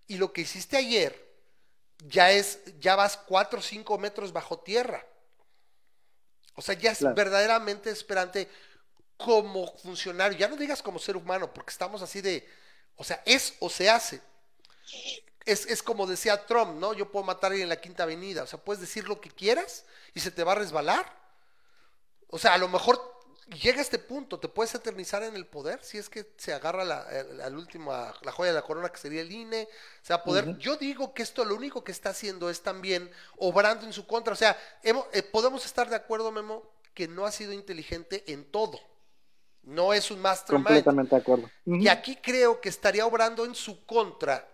Y 0.08 0.18
lo 0.18 0.34
que 0.34 0.42
hiciste 0.42 0.78
ayer 0.78 1.14
ya 2.06 2.32
es, 2.32 2.60
ya 2.80 2.96
vas 2.96 3.18
cuatro 3.18 3.60
o 3.60 3.64
cinco 3.64 3.98
metros 3.98 4.34
bajo 4.34 4.60
tierra. 4.60 5.06
O 6.56 6.62
sea, 6.62 6.76
ya 6.76 6.92
es 6.92 7.00
Claro. 7.00 7.16
verdaderamente 7.16 7.90
esperante 7.90 8.50
como 9.18 9.68
funcionario, 9.78 10.38
ya 10.38 10.50
no 10.50 10.58
digas 10.58 10.84
como 10.84 11.00
ser 11.00 11.18
humano, 11.18 11.54
porque 11.54 11.72
estamos 11.72 12.02
así 12.04 12.22
de, 12.22 12.48
o 12.98 13.04
sea, 13.06 13.22
es 13.26 13.56
o 13.60 13.70
se 13.70 13.90
hace. 13.90 14.22
Es, 15.46 15.66
es 15.66 15.82
como 15.82 16.06
decía 16.06 16.46
Trump, 16.46 16.76
¿no? 16.80 16.94
Yo 16.94 17.12
puedo 17.12 17.26
matar 17.26 17.46
a 17.46 17.54
alguien 17.54 17.66
en 17.66 17.70
la 17.70 17.82
Quinta 17.82 18.04
Avenida, 18.04 18.44
o 18.44 18.48
sea, 18.48 18.60
puedes 18.60 18.82
decir 18.82 19.08
lo 19.08 19.20
que 19.22 19.32
quieras 19.32 19.86
y 20.14 20.20
se 20.20 20.32
te 20.32 20.44
va 20.44 20.52
a 20.52 20.56
resbalar. 20.56 21.12
O 22.30 22.38
sea, 22.40 22.54
a 22.54 22.58
lo 22.58 22.68
mejor 22.68 23.19
llega 23.50 23.80
a 23.80 23.82
este 23.82 24.00
punto, 24.00 24.40
te 24.40 24.48
puedes 24.48 24.74
eternizar 24.76 25.24
en 25.24 25.36
el 25.36 25.46
poder 25.46 25.84
si 25.84 25.98
es 25.98 26.10
que 26.10 26.32
se 26.38 26.54
agarra 26.54 26.84
la, 26.86 27.08
el- 27.12 27.42
al 27.42 27.56
último, 27.58 27.92
a 27.92 28.14
la 28.22 28.32
joya 28.32 28.52
de 28.52 28.56
la 28.56 28.62
corona 28.62 28.90
que 28.90 28.98
sería 28.98 29.22
el 29.22 29.32
INE, 29.32 29.64
o 30.02 30.06
sea, 30.06 30.24
poder. 30.24 30.58
Yo 30.58 30.76
digo 30.78 31.14
que 31.14 31.24
esto 31.24 31.44
lo 31.46 31.56
único 31.56 31.84
que 31.84 31.92
está 31.92 32.10
haciendo 32.10 32.50
es 32.50 32.62
también 32.62 33.10
obrando 33.38 33.86
en 33.86 33.94
su 33.94 34.06
contra, 34.08 34.34
o 34.34 34.36
sea, 34.36 34.58
hemos- 34.84 35.06
eh, 35.14 35.24
podemos 35.24 35.66
estar 35.66 35.90
de 35.90 35.96
acuerdo, 35.96 36.32
Memo, 36.32 36.64
que 36.94 37.08
no 37.08 37.26
ha 37.26 37.32
sido 37.32 37.52
inteligente 37.54 38.24
en 38.32 38.46
todo. 38.52 38.80
No 39.64 39.94
es 39.94 40.10
un 40.10 40.22
mastermind. 40.22 40.66
Completamente 40.66 41.16
de 41.16 41.22
acuerdo. 41.22 41.50
Y 41.66 41.88
aquí 41.90 42.16
creo 42.16 42.60
que 42.62 42.70
estaría 42.70 43.06
obrando 43.06 43.46
en 43.46 43.56
su 43.56 43.86
contra, 43.86 44.48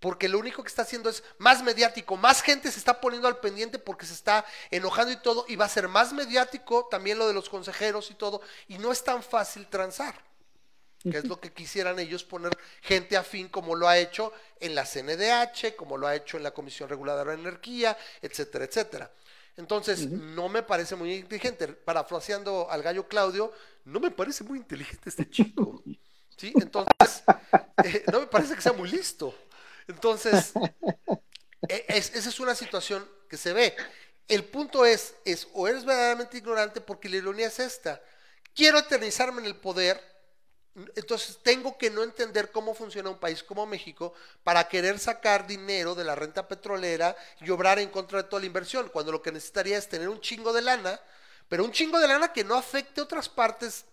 porque 0.00 0.28
lo 0.28 0.38
único 0.38 0.62
que 0.62 0.68
está 0.68 0.82
haciendo 0.82 1.10
es 1.10 1.22
más 1.38 1.62
mediático, 1.62 2.16
más 2.16 2.42
gente 2.42 2.70
se 2.70 2.78
está 2.78 3.00
poniendo 3.00 3.28
al 3.28 3.38
pendiente 3.38 3.78
porque 3.78 4.06
se 4.06 4.14
está 4.14 4.44
enojando 4.70 5.12
y 5.12 5.16
todo, 5.16 5.44
y 5.48 5.56
va 5.56 5.64
a 5.64 5.68
ser 5.68 5.88
más 5.88 6.12
mediático 6.12 6.86
también 6.90 7.18
lo 7.18 7.26
de 7.26 7.34
los 7.34 7.48
consejeros 7.48 8.10
y 8.10 8.14
todo, 8.14 8.40
y 8.68 8.78
no 8.78 8.92
es 8.92 9.02
tan 9.02 9.22
fácil 9.22 9.66
transar, 9.66 10.14
que 11.02 11.18
es 11.18 11.24
lo 11.24 11.40
que 11.40 11.52
quisieran 11.52 11.98
ellos 11.98 12.24
poner 12.24 12.56
gente 12.82 13.16
afín 13.16 13.48
como 13.48 13.74
lo 13.74 13.88
ha 13.88 13.98
hecho 13.98 14.32
en 14.60 14.74
la 14.74 14.84
CNDH, 14.84 15.76
como 15.76 15.96
lo 15.96 16.06
ha 16.06 16.14
hecho 16.14 16.36
en 16.36 16.42
la 16.42 16.52
Comisión 16.52 16.88
Reguladora 16.88 17.32
de 17.32 17.40
Energía, 17.40 17.96
etcétera, 18.22 18.64
etcétera. 18.64 19.10
Entonces, 19.56 20.08
no 20.08 20.48
me 20.48 20.62
parece 20.62 20.94
muy 20.94 21.14
inteligente. 21.14 21.66
Parafraseando 21.66 22.70
al 22.70 22.80
gallo 22.80 23.08
Claudio, 23.08 23.52
no 23.86 23.98
me 23.98 24.12
parece 24.12 24.44
muy 24.44 24.58
inteligente 24.58 25.08
este 25.08 25.28
chico. 25.28 25.82
¿Sí? 26.36 26.52
Entonces, 26.54 27.24
eh, 27.84 28.04
no 28.12 28.20
me 28.20 28.26
parece 28.28 28.54
que 28.54 28.62
sea 28.62 28.72
muy 28.72 28.88
listo. 28.88 29.34
Entonces, 29.88 30.54
e- 31.68 31.84
es- 31.88 32.14
esa 32.14 32.28
es 32.28 32.40
una 32.40 32.54
situación 32.54 33.08
que 33.28 33.36
se 33.36 33.52
ve. 33.52 33.76
El 34.28 34.44
punto 34.44 34.84
es, 34.84 35.14
es 35.24 35.48
o 35.54 35.68
eres 35.68 35.84
verdaderamente 35.84 36.38
ignorante 36.38 36.80
porque 36.80 37.08
la 37.08 37.16
ironía 37.16 37.46
es 37.46 37.58
esta. 37.58 38.02
Quiero 38.54 38.78
eternizarme 38.78 39.40
en 39.40 39.46
el 39.46 39.56
poder, 39.56 40.00
entonces 40.96 41.38
tengo 41.42 41.76
que 41.78 41.90
no 41.90 42.02
entender 42.02 42.52
cómo 42.52 42.74
funciona 42.74 43.10
un 43.10 43.18
país 43.18 43.42
como 43.42 43.66
México 43.66 44.14
para 44.44 44.68
querer 44.68 44.98
sacar 44.98 45.46
dinero 45.46 45.94
de 45.94 46.04
la 46.04 46.14
renta 46.14 46.46
petrolera 46.46 47.16
y 47.40 47.50
obrar 47.50 47.78
en 47.78 47.88
contra 47.90 48.22
de 48.22 48.28
toda 48.28 48.40
la 48.40 48.46
inversión, 48.46 48.88
cuando 48.90 49.12
lo 49.12 49.22
que 49.22 49.32
necesitaría 49.32 49.78
es 49.78 49.88
tener 49.88 50.08
un 50.08 50.20
chingo 50.20 50.52
de 50.52 50.62
lana, 50.62 51.00
pero 51.48 51.64
un 51.64 51.72
chingo 51.72 51.98
de 51.98 52.08
lana 52.08 52.32
que 52.32 52.44
no 52.44 52.54
afecte 52.56 53.00
otras 53.00 53.28
partes 53.28 53.86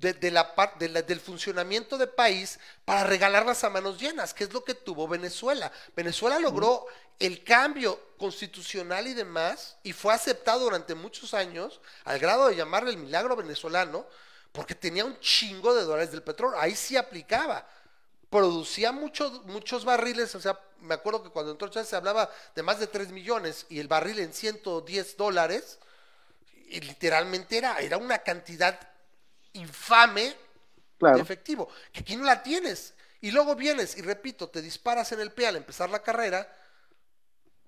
de, 0.00 0.14
de 0.14 0.30
la, 0.30 0.54
de 0.78 0.88
del 1.02 1.20
funcionamiento 1.20 1.98
del 1.98 2.08
país 2.08 2.58
para 2.84 3.04
regalarlas 3.04 3.62
a 3.64 3.70
manos 3.70 4.00
llenas, 4.00 4.32
que 4.32 4.44
es 4.44 4.52
lo 4.52 4.64
que 4.64 4.74
tuvo 4.74 5.06
Venezuela. 5.06 5.70
Venezuela 5.94 6.38
logró 6.38 6.86
el 7.18 7.44
cambio 7.44 8.00
constitucional 8.16 9.06
y 9.06 9.14
demás, 9.14 9.76
y 9.82 9.92
fue 9.92 10.14
aceptado 10.14 10.60
durante 10.60 10.94
muchos 10.94 11.34
años, 11.34 11.80
al 12.04 12.18
grado 12.18 12.48
de 12.48 12.56
llamarle 12.56 12.90
el 12.90 12.96
milagro 12.96 13.36
venezolano, 13.36 14.06
porque 14.52 14.74
tenía 14.74 15.04
un 15.04 15.20
chingo 15.20 15.74
de 15.74 15.84
dólares 15.84 16.10
del 16.10 16.22
petróleo. 16.22 16.58
Ahí 16.58 16.74
sí 16.74 16.96
aplicaba. 16.96 17.68
Producía 18.30 18.90
muchos 18.90 19.44
muchos 19.44 19.84
barriles, 19.84 20.34
o 20.34 20.40
sea, 20.40 20.58
me 20.80 20.94
acuerdo 20.94 21.22
que 21.22 21.30
cuando 21.30 21.52
entró 21.52 21.68
Chávez 21.68 21.88
se 21.88 21.96
hablaba 21.96 22.30
de 22.54 22.62
más 22.62 22.80
de 22.80 22.86
3 22.86 23.10
millones 23.10 23.66
y 23.68 23.80
el 23.80 23.88
barril 23.88 24.18
en 24.20 24.32
110 24.32 25.16
dólares, 25.16 25.78
y 26.68 26.80
literalmente 26.80 27.58
era, 27.58 27.80
era 27.80 27.98
una 27.98 28.18
cantidad 28.20 28.89
infame 29.54 30.36
de 30.98 31.20
efectivo, 31.20 31.68
que 31.92 32.00
aquí 32.00 32.16
no 32.16 32.24
la 32.24 32.42
tienes. 32.42 32.94
Y 33.22 33.30
luego 33.30 33.54
vienes 33.54 33.96
y 33.96 34.02
repito, 34.02 34.48
te 34.48 34.62
disparas 34.62 35.12
en 35.12 35.20
el 35.20 35.32
pie 35.32 35.46
al 35.46 35.56
empezar 35.56 35.90
la 35.90 36.02
carrera, 36.02 36.50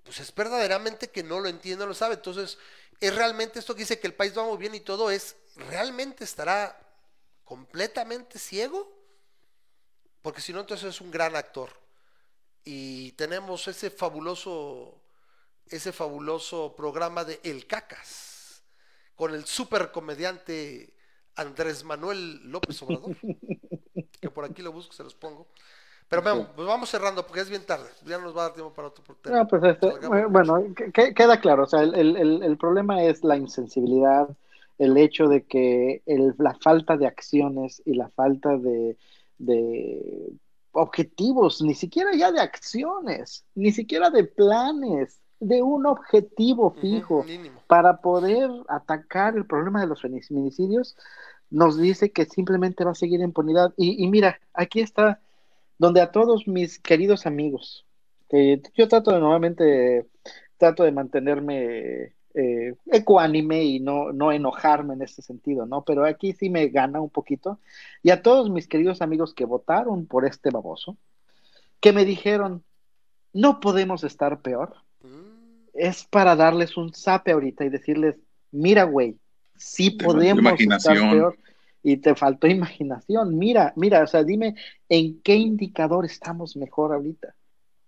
pues 0.03 0.19
es 0.19 0.33
verdaderamente 0.33 1.09
que 1.09 1.23
no 1.23 1.39
lo 1.39 1.47
entiende, 1.47 1.85
no 1.85 1.89
lo 1.89 1.95
sabe. 1.95 2.15
Entonces, 2.15 2.57
es 2.99 3.15
realmente 3.15 3.59
esto 3.59 3.75
que 3.75 3.81
dice 3.81 3.99
que 3.99 4.07
el 4.07 4.13
país 4.13 4.37
va 4.37 4.43
muy 4.43 4.57
bien 4.57 4.75
y 4.75 4.79
todo 4.79 5.11
es, 5.11 5.35
¿realmente 5.69 6.23
estará 6.23 6.79
completamente 7.43 8.39
ciego? 8.39 8.91
Porque 10.21 10.41
si 10.41 10.53
no, 10.53 10.61
entonces 10.61 10.89
es 10.89 11.01
un 11.01 11.11
gran 11.11 11.35
actor. 11.35 11.69
Y 12.63 13.11
tenemos 13.13 13.67
ese 13.67 13.89
fabuloso, 13.89 15.01
ese 15.67 15.91
fabuloso 15.91 16.75
programa 16.75 17.25
de 17.25 17.39
El 17.43 17.67
Cacas, 17.67 18.63
con 19.15 19.35
el 19.35 19.45
super 19.45 19.91
comediante 19.91 20.92
Andrés 21.35 21.83
Manuel 21.83 22.49
López 22.51 22.81
Obrador, 22.83 23.15
que 24.21 24.29
por 24.29 24.45
aquí 24.45 24.61
lo 24.61 24.71
busco, 24.71 24.93
se 24.93 25.03
los 25.03 25.15
pongo. 25.15 25.47
Pero 26.09 26.21
veamos, 26.21 26.47
pues 26.55 26.67
vamos 26.67 26.89
cerrando 26.89 27.25
porque 27.25 27.41
es 27.41 27.49
bien 27.49 27.65
tarde, 27.65 27.89
ya 28.05 28.17
no 28.17 28.25
nos 28.25 28.35
va 28.37 28.41
a 28.41 28.43
dar 28.45 28.53
tiempo 28.53 28.73
para 28.73 28.89
otro 28.89 29.03
tema. 29.15 29.37
No, 29.37 29.47
pues 29.47 29.63
este, 29.63 30.07
bueno, 30.27 30.73
que- 30.75 30.91
que- 30.91 31.13
queda 31.13 31.39
claro, 31.39 31.63
o 31.63 31.65
sea, 31.65 31.81
el, 31.81 31.95
el- 31.95 32.17
el- 32.17 32.43
el 32.43 32.57
problema 32.57 33.01
es 33.03 33.23
la 33.23 33.35
insensibilidad, 33.37 34.27
el 34.77 34.95
hecho 34.97 35.27
de 35.27 35.43
que 35.45 36.03
el- 36.05 36.35
la 36.37 36.53
falta 36.55 36.97
de 36.97 37.07
acciones 37.07 37.81
y 37.85 37.95
la 37.95 38.09
falta 38.09 38.57
de, 38.57 38.97
de 39.39 40.33
objetivos, 40.73 41.61
ni 41.61 41.73
siquiera 41.73 42.11
ya 42.15 42.31
de 42.31 42.41
acciones, 42.41 43.45
ni 43.55 43.71
siquiera 43.71 44.09
de 44.09 44.25
planes, 44.25 45.19
de 45.43 45.61
un 45.61 45.85
objetivo 45.85 46.71
fijo 46.71 47.25
para 47.67 48.01
poder 48.01 48.49
atacar 48.67 49.35
el 49.35 49.45
problema 49.45 49.81
de 49.81 49.87
los 49.87 50.01
feminicidios, 50.01 50.95
nos 51.49 51.77
dice 51.77 52.11
que 52.11 52.25
simplemente 52.25 52.83
va 52.83 52.91
a 52.91 52.95
seguir 52.95 53.19
en 53.19 53.27
impunidad. 53.27 53.73
Y, 53.77 54.03
y 54.03 54.07
mira, 54.07 54.39
aquí 54.53 54.79
está 54.79 55.19
donde 55.77 56.01
a 56.01 56.11
todos 56.11 56.47
mis 56.47 56.79
queridos 56.79 57.25
amigos, 57.25 57.85
que 58.29 58.61
yo 58.75 58.87
trato 58.87 59.11
de 59.11 59.19
normalmente, 59.19 60.07
trato 60.57 60.83
de 60.83 60.91
mantenerme 60.91 62.13
eh, 62.35 62.75
ecuánime 62.91 63.63
y 63.63 63.79
no, 63.79 64.11
no 64.11 64.31
enojarme 64.31 64.95
en 64.95 65.03
este 65.03 65.21
sentido, 65.21 65.67
¿no? 65.67 65.83
Pero 65.83 66.05
aquí 66.05 66.33
sí 66.33 66.49
me 66.49 66.69
gana 66.69 66.99
un 66.99 67.11
poquito. 67.11 67.59
Y 68.01 68.09
a 68.09 68.23
todos 68.23 68.49
mis 68.49 68.67
queridos 68.67 69.01
amigos 69.01 69.33
que 69.33 69.45
votaron 69.45 70.07
por 70.07 70.25
este 70.25 70.49
baboso, 70.49 70.97
que 71.79 71.93
me 71.93 72.05
dijeron, 72.05 72.63
no 73.33 73.59
podemos 73.59 74.03
estar 74.03 74.41
peor 74.41 74.77
es 75.73 76.05
para 76.05 76.35
darles 76.35 76.77
un 76.77 76.93
zape 76.93 77.31
ahorita 77.31 77.65
y 77.65 77.69
decirles, 77.69 78.15
mira, 78.51 78.83
güey, 78.83 79.17
sí 79.55 79.91
podemos 80.05 80.43
estar 80.77 80.95
peor. 81.13 81.37
Y 81.85 81.97
te 81.97 82.15
faltó 82.15 82.47
imaginación. 82.59 83.37
Mira, 83.37 83.73
mira, 83.75 84.03
o 84.03 84.07
sea, 84.07 84.23
dime 84.23 84.55
en 84.89 85.19
qué 85.21 85.35
indicador 85.35 86.05
estamos 86.05 86.55
mejor 86.55 86.93
ahorita. 86.93 87.35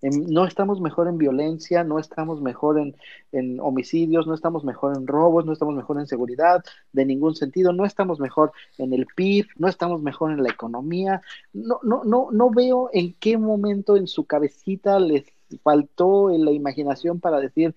En- 0.01 0.25
no 0.27 0.45
estamos 0.45 0.81
mejor 0.81 1.07
en 1.07 1.17
violencia, 1.17 1.83
no 1.83 1.97
estamos 1.99 2.41
mejor 2.41 2.77
en, 2.79 2.95
en 3.31 3.59
homicidios, 3.61 4.27
no 4.27 4.33
estamos 4.33 4.65
mejor 4.65 4.97
en 4.97 5.07
robos, 5.07 5.45
no 5.45 5.53
estamos 5.53 5.73
mejor 5.75 5.99
en 5.99 6.07
seguridad, 6.07 6.63
de 6.91 7.05
ningún 7.05 7.35
sentido, 7.35 7.71
no 7.71 7.85
estamos 7.85 8.19
mejor 8.19 8.51
en 8.77 8.93
el 8.93 9.05
PIB, 9.15 9.47
no 9.55 9.67
estamos 9.69 10.01
mejor 10.01 10.31
en 10.31 10.43
la 10.43 10.49
economía. 10.49 11.21
No, 11.53 11.79
no, 11.83 12.03
no, 12.03 12.27
no 12.31 12.49
veo 12.49 12.89
en 12.91 13.13
qué 13.13 13.37
momento 13.37 13.95
en 13.95 14.07
su 14.07 14.25
cabecita 14.25 14.99
les 14.99 15.23
faltó 15.63 16.29
la 16.29 16.51
imaginación 16.51 17.19
para 17.19 17.39
decir, 17.39 17.75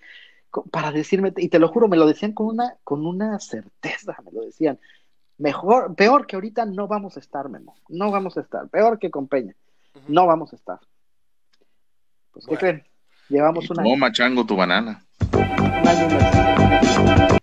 para 0.71 0.93
decirme, 0.93 1.33
y 1.37 1.49
te 1.49 1.59
lo 1.59 1.69
juro, 1.69 1.89
me 1.89 1.97
lo 1.97 2.07
decían 2.07 2.33
con 2.33 2.47
una, 2.47 2.77
con 2.85 3.07
una 3.07 3.39
certeza, 3.41 4.17
me 4.25 4.33
lo 4.33 4.43
decían. 4.45 4.79
Mejor, 5.37 5.95
peor 5.95 6.27
que 6.27 6.37
ahorita 6.37 6.65
no 6.67 6.89
vamos 6.89 7.17
a 7.17 7.21
estar, 7.21 7.49
Memo. 7.49 7.77
No 7.89 8.11
vamos 8.11 8.37
a 8.37 8.41
estar. 8.41 8.69
Peor 8.69 8.99
que 8.99 9.11
con 9.11 9.29
Peña. 9.29 9.55
No 10.09 10.27
vamos 10.27 10.53
a 10.53 10.57
estar. 10.57 10.81
Pues, 12.33 12.45
¿qué 12.45 12.51
Bueno. 12.57 12.61
creen? 12.61 12.85
Llevamos 13.29 13.65
Y 13.65 13.73
un 13.73 13.81
año, 13.81 13.91
toma, 13.91 14.11
chango, 14.13 14.45
tu 14.47 14.57
banana. 14.57 15.05
un 15.33 15.87
año. 15.87 17.39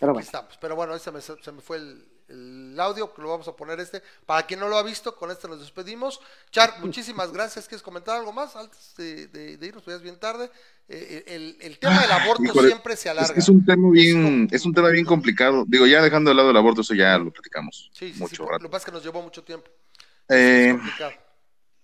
Pero 0.00 0.12
bueno, 0.12 0.24
estamos. 0.24 0.56
Pero 0.60 0.76
bueno, 0.76 0.98
se 0.98 1.10
me, 1.12 1.20
se 1.20 1.52
me 1.52 1.60
fue 1.60 1.76
el, 1.78 2.06
el 2.28 2.76
audio, 2.78 3.12
que 3.12 3.22
lo 3.22 3.28
vamos 3.30 3.48
a 3.48 3.56
poner 3.56 3.80
este. 3.80 4.02
Para 4.26 4.46
quien 4.46 4.60
no 4.60 4.68
lo 4.68 4.76
ha 4.76 4.82
visto, 4.82 5.16
con 5.16 5.30
este 5.30 5.48
nos 5.48 5.60
despedimos. 5.60 6.20
Char, 6.50 6.74
muchísimas 6.80 7.32
gracias. 7.32 7.66
¿Quieres 7.68 7.82
comentar 7.82 8.16
algo 8.18 8.32
más 8.32 8.54
antes 8.56 8.94
de, 8.96 9.26
de- 9.28 9.56
de 9.56 9.66
irnos? 9.66 9.82
Pues 9.82 9.94
ya 9.94 9.96
es 9.96 10.02
bien 10.02 10.18
tarde. 10.18 10.50
Eh, 10.90 11.24
el, 11.26 11.56
el 11.60 11.78
tema 11.78 12.00
del 12.00 12.10
aborto 12.12 12.42
Híjole, 12.44 12.68
siempre 12.68 12.96
se 12.96 13.10
alarga. 13.10 13.28
Es 13.28 13.34
que 13.34 13.40
es 13.40 13.48
un 13.48 13.64
tema 13.64 13.90
bien, 13.90 14.48
es 14.50 14.64
un 14.64 14.72
tema 14.72 14.88
bien 14.88 15.04
complicado. 15.04 15.64
Digo, 15.66 15.86
ya 15.86 16.00
dejando 16.02 16.30
de 16.30 16.34
lado 16.36 16.50
el 16.50 16.56
aborto, 16.56 16.80
eso 16.80 16.94
ya 16.94 17.18
lo 17.18 17.30
platicamos 17.30 17.90
Sí, 17.92 18.08
sí, 18.08 18.14
sí, 18.14 18.20
mucho 18.20 18.44
por- 18.44 18.52
rato. 18.52 18.62
Lo 18.62 18.68
que 18.68 18.72
pasa 18.72 18.82
es 18.82 18.84
que 18.86 18.92
nos 18.92 19.02
llevó 19.04 19.20
mucho 19.22 19.42
tiempo. 19.44 19.68
Eh, 20.30 20.78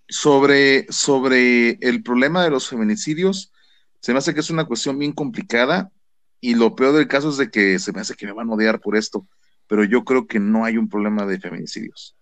sobre, 0.07 0.85
sobre 0.91 1.71
el 1.81 2.03
problema 2.03 2.43
de 2.43 2.49
los 2.51 2.67
feminicidios, 2.69 3.51
se 3.99 4.11
me 4.13 4.19
hace 4.19 4.33
que 4.33 4.39
es 4.41 4.49
una 4.49 4.65
cuestión 4.65 4.97
bien 4.99 5.11
complicada 5.13 5.91
y 6.39 6.53
lo 6.55 6.75
peor 6.75 6.93
del 6.93 7.07
caso 7.07 7.29
es 7.29 7.37
de 7.37 7.49
que 7.49 7.79
se 7.79 7.91
me 7.91 8.01
hace 8.01 8.13
que 8.15 8.25
me 8.27 8.33
van 8.33 8.49
a 8.49 8.53
odiar 8.53 8.79
por 8.79 8.95
esto, 8.95 9.25
pero 9.67 9.83
yo 9.83 10.03
creo 10.03 10.27
que 10.27 10.39
no 10.39 10.65
hay 10.65 10.77
un 10.77 10.89
problema 10.89 11.25
de 11.25 11.39
feminicidios. 11.39 12.15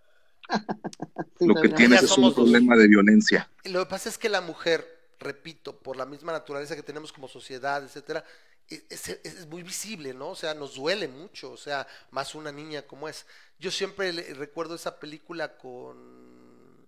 sí, 1.39 1.45
lo 1.47 1.55
que 1.55 1.69
no, 1.69 1.75
tienes 1.75 2.03
es 2.03 2.17
un 2.17 2.23
dos. 2.23 2.35
problema 2.35 2.75
de 2.75 2.87
violencia. 2.87 3.49
Lo 3.65 3.79
que 3.85 3.89
pasa 3.89 4.09
es 4.09 4.17
que 4.17 4.29
la 4.29 4.41
mujer 4.41 4.87
repito, 5.19 5.79
por 5.79 5.95
la 5.95 6.05
misma 6.05 6.33
naturaleza 6.33 6.75
que 6.75 6.83
tenemos 6.83 7.13
como 7.13 7.27
sociedad, 7.29 7.83
etcétera, 7.83 8.25
e- 8.69 8.85
es, 8.89 9.07
es 9.09 9.47
muy 9.47 9.63
visible, 9.63 10.13
¿no? 10.13 10.29
O 10.29 10.35
sea, 10.35 10.53
nos 10.53 10.75
duele 10.75 11.07
mucho, 11.07 11.51
o 11.51 11.57
sea, 11.57 11.87
más 12.11 12.35
una 12.35 12.51
niña 12.51 12.81
como 12.83 13.07
es. 13.07 13.25
Yo 13.57 13.71
siempre 13.71 14.11
le- 14.11 14.33
recuerdo 14.33 14.75
esa 14.75 14.99
película 14.99 15.57
con, 15.57 16.85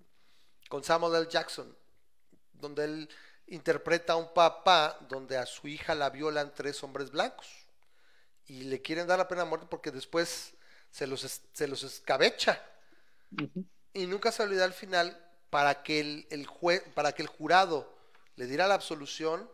con 0.69 0.83
Samuel 0.83 1.15
L. 1.15 1.27
Jackson, 1.29 1.75
donde 2.53 2.85
él 2.85 3.09
interpreta 3.47 4.13
a 4.13 4.17
un 4.17 4.33
papá 4.33 4.99
donde 5.09 5.37
a 5.37 5.45
su 5.45 5.67
hija 5.67 5.95
la 5.95 6.09
violan 6.09 6.53
tres 6.55 6.83
hombres 6.83 7.11
blancos 7.11 7.47
y 8.47 8.63
le 8.65 8.81
quieren 8.81 9.07
dar 9.07 9.17
la 9.19 9.27
pena 9.27 9.43
de 9.43 9.49
muerte 9.49 9.67
porque 9.69 9.91
después 9.91 10.53
se 10.91 11.07
los, 11.07 11.23
es- 11.23 11.41
se 11.53 11.67
los 11.67 11.83
escabecha. 11.83 12.61
Y 13.93 14.07
nunca 14.07 14.31
se 14.31 14.43
olvida 14.43 14.65
al 14.65 14.73
final 14.73 15.17
para 15.49 15.83
que 15.83 15.99
el, 15.99 16.27
el 16.29 16.47
jue- 16.47 16.83
para 16.93 17.13
que 17.13 17.21
el 17.21 17.27
jurado 17.27 17.93
le 18.35 18.45
diera 18.47 18.67
la 18.67 18.73
absolución 18.75 19.49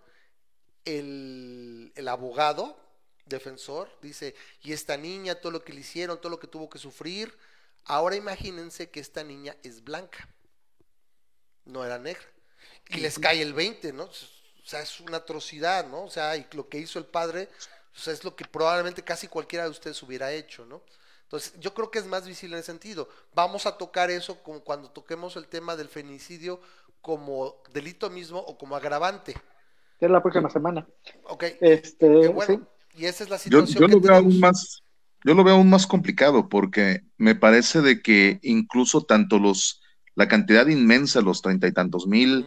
el, 0.86 1.92
el 1.96 2.08
abogado 2.08 2.80
defensor 3.26 3.90
dice 4.02 4.36
y 4.64 4.74
esta 4.74 4.98
niña 4.98 5.36
todo 5.36 5.52
lo 5.52 5.64
que 5.64 5.74
le 5.74 5.82
hicieron 5.82 6.20
todo 6.20 6.32
lo 6.32 6.40
que 6.40 6.48
tuvo 6.48 6.70
que 6.70 6.80
sufrir 6.80 7.38
ahora 7.86 8.16
imagínense 8.16 8.90
que 8.90 9.00
esta 9.00 9.24
niña 9.24 9.56
es 9.64 9.84
blanca 9.84 10.28
no 11.66 11.86
era 11.86 12.00
negra. 12.00 12.24
Y 12.90 13.00
les 13.00 13.20
cae 13.20 13.42
el 13.42 13.54
20 13.54 13.94
no 13.94 14.06
o 14.06 14.66
sea 14.66 14.82
es 14.82 15.00
una 15.00 15.18
atrocidad 15.18 15.88
no 15.88 16.04
o 16.06 16.10
sea 16.10 16.36
y 16.38 16.48
lo 16.54 16.68
que 16.70 16.80
hizo 16.80 17.00
el 17.00 17.06
padre 17.06 17.50
o 17.96 18.00
sea, 18.00 18.14
es 18.14 18.24
lo 18.24 18.36
que 18.36 18.46
probablemente 18.46 19.04
casi 19.04 19.28
cualquiera 19.28 19.66
de 19.66 19.72
ustedes 19.72 20.02
hubiera 20.04 20.32
hecho 20.32 20.66
no 20.66 20.82
entonces, 21.24 21.54
yo 21.62 21.74
creo 21.74 21.90
que 21.90 22.00
es 22.00 22.06
más 22.08 22.28
visible 22.28 22.58
en 22.58 22.60
ese 22.60 22.74
sentido. 22.74 23.08
Vamos 23.34 23.66
a 23.66 23.78
tocar 23.78 24.12
eso 24.12 24.44
como 24.44 24.60
cuando 24.66 24.90
toquemos 24.90 25.38
el 25.38 25.48
tema 25.48 25.78
del 25.78 25.88
feminicidio 25.88 26.60
como 27.02 27.56
delito 27.74 28.10
mismo 28.10 28.40
o 28.40 28.58
como 28.58 28.76
agravante. 28.76 29.36
Es 30.02 30.10
la 30.10 30.22
próxima 30.22 30.50
semana. 30.50 30.86
Ok, 31.24 31.46
Este, 31.62 32.28
bueno. 32.28 32.54
sí. 32.56 32.60
Y 32.96 33.06
esa 33.06 33.24
es 33.24 33.30
la 33.30 33.38
Yo, 33.46 33.60
situación 33.60 33.78
yo 33.80 33.88
que 33.88 33.94
lo 33.94 34.02
veo 34.02 34.14
tenemos. 34.14 34.26
aún 34.26 34.40
más, 34.40 34.84
yo 35.24 35.34
lo 35.34 35.44
veo 35.44 35.56
aún 35.56 35.70
más 35.70 35.88
complicado 35.88 36.50
porque 36.50 37.02
me 37.18 37.36
parece 37.36 37.82
de 37.82 38.02
que 38.02 38.40
incluso 38.42 39.04
tanto 39.04 39.40
los, 39.40 39.82
la 40.16 40.28
cantidad 40.28 40.68
inmensa, 40.68 41.22
los 41.22 41.42
treinta 41.42 41.68
y 41.68 41.72
tantos 41.72 42.08
mil. 42.08 42.46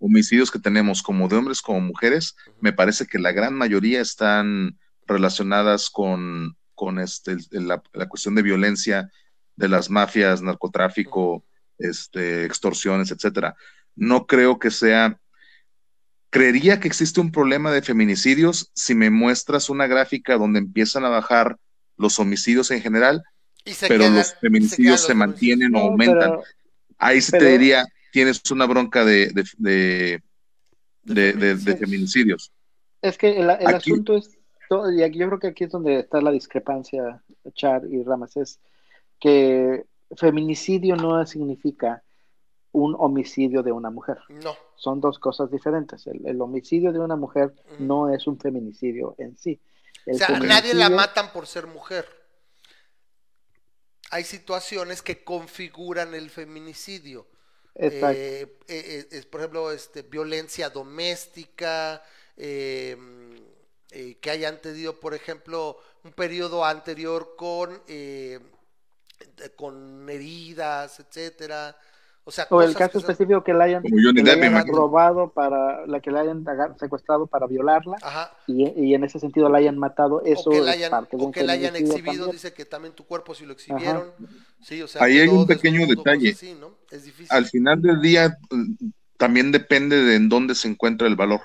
Homicidios 0.00 0.50
que 0.50 0.58
tenemos, 0.58 1.02
como 1.02 1.28
de 1.28 1.36
hombres 1.36 1.62
como 1.62 1.80
mujeres, 1.80 2.34
me 2.60 2.72
parece 2.72 3.06
que 3.06 3.18
la 3.20 3.30
gran 3.32 3.54
mayoría 3.54 4.00
están 4.00 4.78
relacionadas 5.06 5.90
con, 5.90 6.56
con 6.74 6.98
este, 6.98 7.36
la, 7.50 7.82
la 7.92 8.08
cuestión 8.08 8.34
de 8.34 8.42
violencia 8.42 9.10
de 9.56 9.68
las 9.68 9.90
mafias, 9.90 10.40
narcotráfico, 10.42 11.44
este, 11.78 12.44
extorsiones, 12.46 13.10
etcétera. 13.10 13.54
No 13.94 14.26
creo 14.26 14.58
que 14.58 14.70
sea. 14.70 15.20
Creería 16.30 16.78
que 16.78 16.86
existe 16.88 17.20
un 17.20 17.32
problema 17.32 17.72
de 17.72 17.82
feminicidios 17.82 18.70
si 18.74 18.94
me 18.94 19.10
muestras 19.10 19.68
una 19.68 19.86
gráfica 19.88 20.36
donde 20.36 20.60
empiezan 20.60 21.04
a 21.04 21.08
bajar 21.08 21.56
los 21.96 22.18
homicidios 22.20 22.70
en 22.70 22.80
general, 22.80 23.22
se 23.66 23.88
pero 23.88 24.04
quedan- 24.04 24.14
los 24.14 24.28
se 24.28 24.36
feminicidios 24.36 25.00
se 25.02 25.08
los 25.08 25.16
mantienen 25.16 25.74
o 25.74 25.78
No, 25.80 25.84
aumentan. 25.86 26.18
pero- 26.18 26.42
Ahí 26.98 27.20
sí 27.20 27.32
pero- 27.32 27.44
te 27.46 27.50
diría, 27.52 27.84
tienes 28.12 28.42
una 28.50 28.66
bronca 28.66 29.04
de, 29.04 29.28
de, 29.28 29.44
de, 29.58 30.22
De 31.02 31.14
de- 31.14 31.32
de- 31.32 31.54
de 31.56 31.76
feminicidios. 31.76 32.52
Es 33.02 33.16
que 33.16 33.30
el, 33.38 33.48
el 33.50 33.66
Aquí- 33.66 33.92
asunto 33.92 34.16
es, 34.16 34.30
todo- 34.68 34.92
y 34.92 35.02
aquí 35.02 35.18
yo 35.18 35.26
creo 35.28 35.38
que 35.38 35.46
aquí 35.48 35.64
es 35.64 35.70
donde 35.70 36.00
está 36.00 36.20
la 36.20 36.30
discrepancia, 36.30 37.22
Char 37.54 37.82
y 37.90 38.02
Ramas, 38.04 38.36
es 38.36 38.60
que 39.18 39.84
feminicidio 40.16 40.96
no 40.96 41.24
significa 41.26 42.02
un 42.72 42.94
homicidio 42.98 43.62
de 43.62 43.72
una 43.72 43.90
mujer. 43.90 44.18
No, 44.28 44.54
Son 44.76 45.00
dos 45.00 45.18
cosas 45.18 45.50
diferentes. 45.50 46.06
El, 46.06 46.26
el 46.26 46.40
homicidio 46.40 46.92
de 46.92 47.00
una 47.00 47.16
mujer 47.16 47.52
no 47.78 48.12
es 48.14 48.26
un 48.26 48.38
feminicidio 48.38 49.14
en 49.18 49.36
sí. 49.36 49.60
El 50.06 50.14
o 50.14 50.18
sea, 50.18 50.28
a 50.28 50.38
nadie 50.38 50.74
la 50.74 50.88
matan 50.88 51.32
por 51.32 51.46
ser 51.46 51.66
mujer. 51.66 52.06
Hay 54.10 54.24
situaciones 54.24 55.02
que 55.02 55.22
configuran 55.24 56.14
el 56.14 56.30
feminicidio. 56.30 57.26
Eh, 57.74 58.46
eh, 58.68 59.08
es, 59.10 59.26
por 59.26 59.40
ejemplo, 59.40 59.70
este, 59.72 60.02
violencia 60.02 60.70
doméstica, 60.70 62.02
eh, 62.36 62.96
eh, 63.90 64.18
que 64.20 64.30
hayan 64.30 64.60
tenido, 64.60 65.00
por 65.00 65.14
ejemplo, 65.14 65.78
un 66.04 66.12
periodo 66.12 66.64
anterior 66.64 67.34
con, 67.36 67.82
con 69.56 70.08
heridas, 70.08 71.00
etcétera. 71.00 71.76
O 72.24 72.30
sea, 72.30 72.46
O 72.50 72.62
el 72.62 72.74
caso 72.74 72.92
que 72.92 73.00
son- 73.00 73.10
específico 73.10 73.42
que 73.42 73.52
la 73.54 73.64
hayan, 73.64 73.82
que 73.82 73.90
me 73.90 74.30
hayan 74.30 74.66
robado 74.68 75.30
para, 75.32 75.86
la 75.86 76.00
que 76.00 76.10
la 76.10 76.20
hayan 76.20 76.44
secuestrado 76.78 77.26
para 77.26 77.46
violarla 77.46 77.96
Ajá. 78.02 78.32
y, 78.46 78.68
y 78.80 78.94
en 78.94 79.04
ese 79.04 79.18
sentido 79.18 79.48
la 79.48 79.58
hayan 79.58 79.78
matado, 79.78 80.22
eso 80.24 80.50
o 80.50 80.52
que 80.52 80.60
la 80.60 80.70
es 80.72 80.76
hayan, 80.76 80.90
parte 80.90 81.16
de 81.16 81.24
o 81.24 81.30
que 81.32 81.42
la 81.42 81.54
hayan 81.54 81.74
exhibido, 81.76 82.02
también. 82.02 82.30
dice 82.30 82.52
que 82.52 82.64
también 82.66 82.94
tu 82.94 83.04
cuerpo 83.04 83.34
si 83.34 83.46
lo 83.46 83.54
exhibieron. 83.54 84.12
Sí, 84.62 84.80
o 84.82 84.86
sea, 84.86 85.02
Ahí 85.02 85.18
hay 85.18 85.28
un 85.28 85.46
pequeño 85.46 85.80
desnudo, 85.80 86.02
detalle. 86.04 86.30
así, 86.30 86.54
¿no? 86.60 86.70
Es 86.90 87.04
difícil. 87.04 87.28
Al 87.30 87.46
final 87.46 87.80
del 87.82 88.00
día 88.00 88.36
también 89.16 89.50
depende 89.50 89.96
de 90.02 90.14
en 90.16 90.28
dónde 90.28 90.54
se 90.54 90.68
encuentra 90.68 91.08
el 91.08 91.16
valor. 91.16 91.40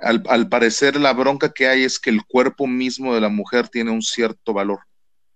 Al, 0.00 0.22
al 0.28 0.48
parecer 0.50 0.96
la 1.00 1.14
bronca 1.14 1.50
que 1.52 1.66
hay 1.66 1.82
es 1.82 1.98
que 1.98 2.10
el 2.10 2.24
cuerpo 2.26 2.66
mismo 2.66 3.14
de 3.14 3.20
la 3.22 3.30
mujer 3.30 3.68
tiene 3.70 3.90
un 3.90 4.02
cierto 4.02 4.52
valor 4.52 4.80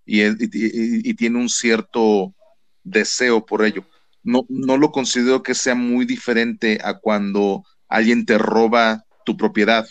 y, 0.05 0.21
es- 0.21 0.37
y- 0.39 0.45
y- 0.45 1.11
y 1.11 1.15
tiene 1.15 1.39
un 1.39 1.49
cierto 1.49 2.35
deseo 2.85 3.45
por 3.45 3.65
ello. 3.65 3.85
No, 4.23 4.45
no 4.49 4.77
lo 4.77 4.93
considero 4.93 5.43
que 5.43 5.55
sea 5.55 5.75
muy 5.75 6.05
diferente 6.05 6.79
a 6.83 6.95
cuando 6.99 7.65
alguien 7.89 8.27
te 8.27 8.39
roba 8.39 9.05
tu 9.25 9.37
propiedad, 9.37 9.89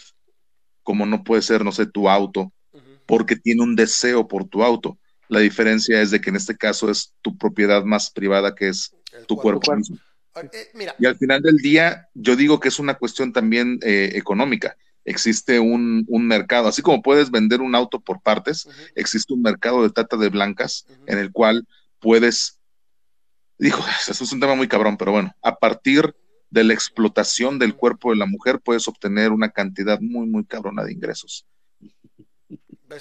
como 0.84 1.06
no 1.06 1.24
puede 1.24 1.42
ser, 1.42 1.64
no 1.64 1.72
sé, 1.72 1.86
tu 1.86 2.10
auto, 2.10 2.52
porque 3.06 3.36
tiene 3.36 3.64
un 3.64 3.76
deseo 3.76 4.28
por 4.28 4.46
tu 4.46 4.64
auto. 4.64 4.98
La 5.28 5.40
diferencia 5.40 6.02
es 6.02 6.12
de 6.12 6.22
que 6.22 6.30
en 6.30 6.36
este 6.36 6.56
caso 6.58 6.90
es 6.90 7.14
tu 7.22 7.38
propiedad 7.38 7.84
más 7.84 8.10
privada, 8.10 8.56
que 8.56 8.70
es 8.70 8.94
El 9.12 9.26
tu 9.26 9.36
cuerpo. 9.36 9.76
mismo. 9.76 9.98
Eh, 10.54 10.70
mira, 10.74 10.96
Y 11.00 11.06
al 11.06 11.18
final 11.18 11.42
del 11.42 11.58
día, 11.58 12.08
yo 12.14 12.36
digo 12.36 12.60
que 12.60 12.70
es 12.70 12.80
una 12.80 12.96
cuestión 12.96 13.34
también 13.34 13.80
eh, 13.82 14.12
económica. 14.14 14.78
Existe 15.06 15.60
un, 15.60 16.06
un 16.08 16.28
mercado, 16.28 16.68
así 16.68 16.82
como 16.82 17.02
puedes 17.02 17.32
vender 17.32 17.62
un 17.62 17.74
auto 17.74 18.00
por 18.00 18.22
partes, 18.22 18.68
existe 18.96 19.34
un 19.34 19.42
mercado 19.42 19.82
de 19.82 19.90
trata 19.90 20.18
de 20.18 20.30
blancas 20.30 20.86
en 21.08 21.18
el 21.18 21.32
cual 21.32 21.66
puedes, 22.00 22.59
dijo, 23.60 23.84
eso 24.10 24.24
es 24.24 24.32
un 24.32 24.40
tema 24.40 24.56
muy 24.56 24.68
cabrón, 24.68 24.98
pero 24.98 25.12
bueno, 25.12 25.34
a 25.42 25.58
partir 25.58 26.16
de 26.50 26.64
la 26.64 26.74
explotación 26.74 27.60
del 27.60 27.76
cuerpo 27.76 28.10
de 28.12 28.18
la 28.18 28.26
mujer 28.26 28.60
puedes 28.60 28.88
obtener 28.88 29.32
una 29.32 29.50
cantidad 29.50 30.00
muy, 30.02 30.26
muy 30.28 30.46
cabrona 30.46 30.84
de 30.84 30.94
ingresos. 30.94 31.46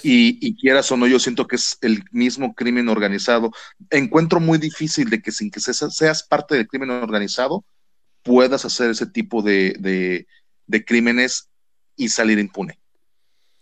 Y, 0.03 0.37
y 0.47 0.55
quieras 0.55 0.91
o 0.91 0.97
no, 0.97 1.07
yo 1.07 1.17
siento 1.17 1.47
que 1.47 1.55
es 1.55 1.77
el 1.81 2.03
mismo 2.11 2.53
crimen 2.53 2.89
organizado. 2.89 3.51
Encuentro 3.89 4.39
muy 4.39 4.59
difícil 4.59 5.09
de 5.09 5.19
que 5.21 5.31
sin 5.31 5.49
que 5.49 5.59
seas, 5.59 5.95
seas 5.95 6.21
parte 6.23 6.55
del 6.55 6.67
crimen 6.67 6.91
organizado 6.91 7.65
puedas 8.21 8.65
hacer 8.65 8.91
ese 8.91 9.07
tipo 9.07 9.41
de, 9.41 9.75
de- 9.79 10.27
de 10.67 10.85
crímenes 10.85 11.49
y 11.95 12.09
salir 12.09 12.37
impune. 12.37 12.78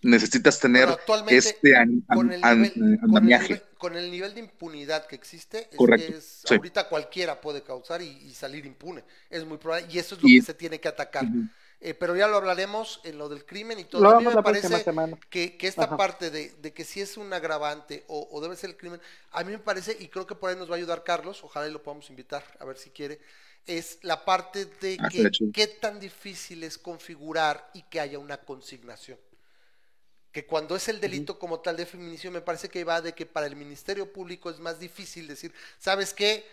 Necesitas 0.01 0.59
tener 0.59 0.89
este 1.29 1.75
an- 1.75 2.01
con 2.07 2.31
el, 2.31 2.43
an- 2.43 2.61
nivel, 2.61 2.73
con, 2.73 2.93
el 2.93 2.99
andamiaje. 3.01 3.43
nivel, 3.55 3.63
con 3.77 3.97
el 3.97 4.11
nivel 4.11 4.33
de 4.35 4.39
impunidad 4.41 5.07
que 5.07 5.15
existe, 5.15 5.67
es 5.71 5.77
Correcto, 5.77 6.11
que 6.11 6.17
es- 6.19 6.43
sí. 6.45 6.53
ahorita 6.53 6.87
cualquiera 6.87 7.41
puede 7.41 7.63
causar 7.63 8.01
y, 8.01 8.07
y 8.07 8.33
salir 8.33 8.65
impune. 8.65 9.03
Es 9.29 9.43
muy 9.45 9.57
probable, 9.57 9.87
y 9.89 9.97
eso 9.99 10.15
es 10.15 10.21
lo 10.21 10.29
Y- 10.29 10.39
que 10.39 10.45
se 10.45 10.53
tiene 10.53 10.79
que 10.79 10.87
atacar. 10.87 11.25
Eh, 11.79 11.93
pero 11.93 12.15
ya 12.15 12.27
lo 12.27 12.37
hablaremos 12.37 13.01
en 13.03 13.19
lo 13.19 13.29
del 13.29 13.45
crimen 13.45 13.79
y 13.79 13.83
todo. 13.85 14.01
Lo 14.01 14.09
a 14.11 14.19
mí 14.19 14.25
me 14.25 14.41
parece 14.41 14.83
que, 15.29 15.57
que 15.57 15.67
esta 15.67 15.83
Ajá. 15.83 15.97
parte 15.97 16.31
de, 16.31 16.49
de 16.59 16.73
que 16.73 16.83
si 16.83 17.01
es 17.01 17.17
un 17.17 17.31
agravante 17.33 18.03
o, 18.07 18.27
o 18.31 18.41
debe 18.41 18.55
ser 18.55 18.71
el 18.71 18.77
crimen, 18.77 18.99
a 19.31 19.43
mí 19.43 19.51
me 19.51 19.59
parece, 19.59 19.95
y 19.99 20.07
creo 20.07 20.25
que 20.25 20.33
por 20.35 20.49
ahí 20.49 20.55
nos 20.55 20.69
va 20.69 20.73
a 20.73 20.77
ayudar 20.77 21.03
Carlos, 21.03 21.43
ojalá 21.43 21.67
y 21.67 21.71
lo 21.71 21.83
podamos 21.83 22.09
invitar, 22.09 22.43
a 22.59 22.65
ver 22.65 22.77
si 22.77 22.89
quiere, 22.89 23.19
es 23.67 23.99
la 24.01 24.25
parte 24.25 24.65
de 24.65 24.97
Ah, 24.99 25.09
que 25.09 25.29
qué 25.53 25.67
tan 25.67 25.99
difícil 25.99 26.63
es 26.63 26.77
configurar 26.79 27.69
y 27.75 27.83
que 27.83 27.99
haya 27.99 28.17
una 28.17 28.37
consignación. 28.37 29.19
Que 30.31 30.45
cuando 30.45 30.75
es 30.75 30.87
el 30.87 30.99
delito 31.01 31.39
como 31.39 31.59
tal 31.61 31.77
de 31.77 31.85
feminicidio, 31.85 32.31
me 32.31 32.41
parece 32.41 32.69
que 32.69 32.83
va 32.83 33.01
de 33.01 33.13
que 33.13 33.25
para 33.25 33.47
el 33.47 33.55
Ministerio 33.55 34.11
Público 34.11 34.49
es 34.49 34.59
más 34.59 34.79
difícil 34.79 35.27
decir, 35.27 35.53
¿sabes 35.79 36.13
qué? 36.13 36.45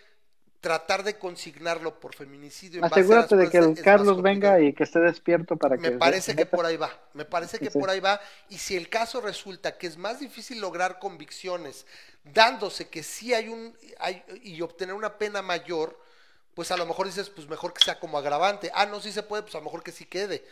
Tratar 0.61 1.05
de 1.05 1.19
consignarlo 1.19 2.01
por 2.01 2.15
feminicidio. 2.15 2.83
Asegúrate 2.83 3.37
de 3.37 3.51
que 3.51 3.59
el 3.59 3.83
Carlos 3.83 4.23
venga 4.23 4.61
y 4.61 4.73
que 4.73 4.85
esté 4.85 5.01
despierto 5.01 5.59
para 5.59 5.77
que 5.77 5.91
Me 5.91 5.99
parece 5.99 6.33
se 6.33 6.37
que 6.37 6.47
por 6.47 6.65
ahí 6.65 6.79
va, 6.79 6.91
me 7.13 7.27
parece 7.27 7.59
que 7.59 7.71
Sí. 7.71 7.79
por 7.79 7.91
ahí 7.91 8.01
va. 8.01 8.19
Y 8.49 8.57
si 8.57 8.75
el 8.75 8.89
caso 8.89 9.21
resulta 9.21 9.77
que 9.77 9.87
es 9.87 9.99
más 9.99 10.21
difícil 10.21 10.61
lograr 10.61 10.99
convicciones, 10.99 11.85
dándose 12.23 12.89
que 12.89 13.03
sí 13.03 13.35
hay 13.35 13.49
un, 13.51 13.77
hay, 13.99 14.23
y 14.43 14.63
obtener 14.63 14.95
una 14.95 15.19
pena 15.19 15.43
mayor, 15.43 16.01
pues 16.55 16.71
a 16.71 16.77
lo 16.79 16.87
mejor 16.87 17.07
dices, 17.07 17.29
pues 17.29 17.49
mejor 17.49 17.75
que 17.75 17.85
sea 17.85 18.01
como 18.01 18.17
agravante. 18.17 18.71
Ah, 18.75 18.87
no, 18.87 19.01
sí 19.01 19.13
se 19.13 19.23
puede, 19.23 19.43
pues 19.43 19.55
a 19.57 19.59
lo 19.59 19.65
mejor 19.65 19.83
que 19.83 19.93
sí 19.93 20.07
quede. 20.07 20.45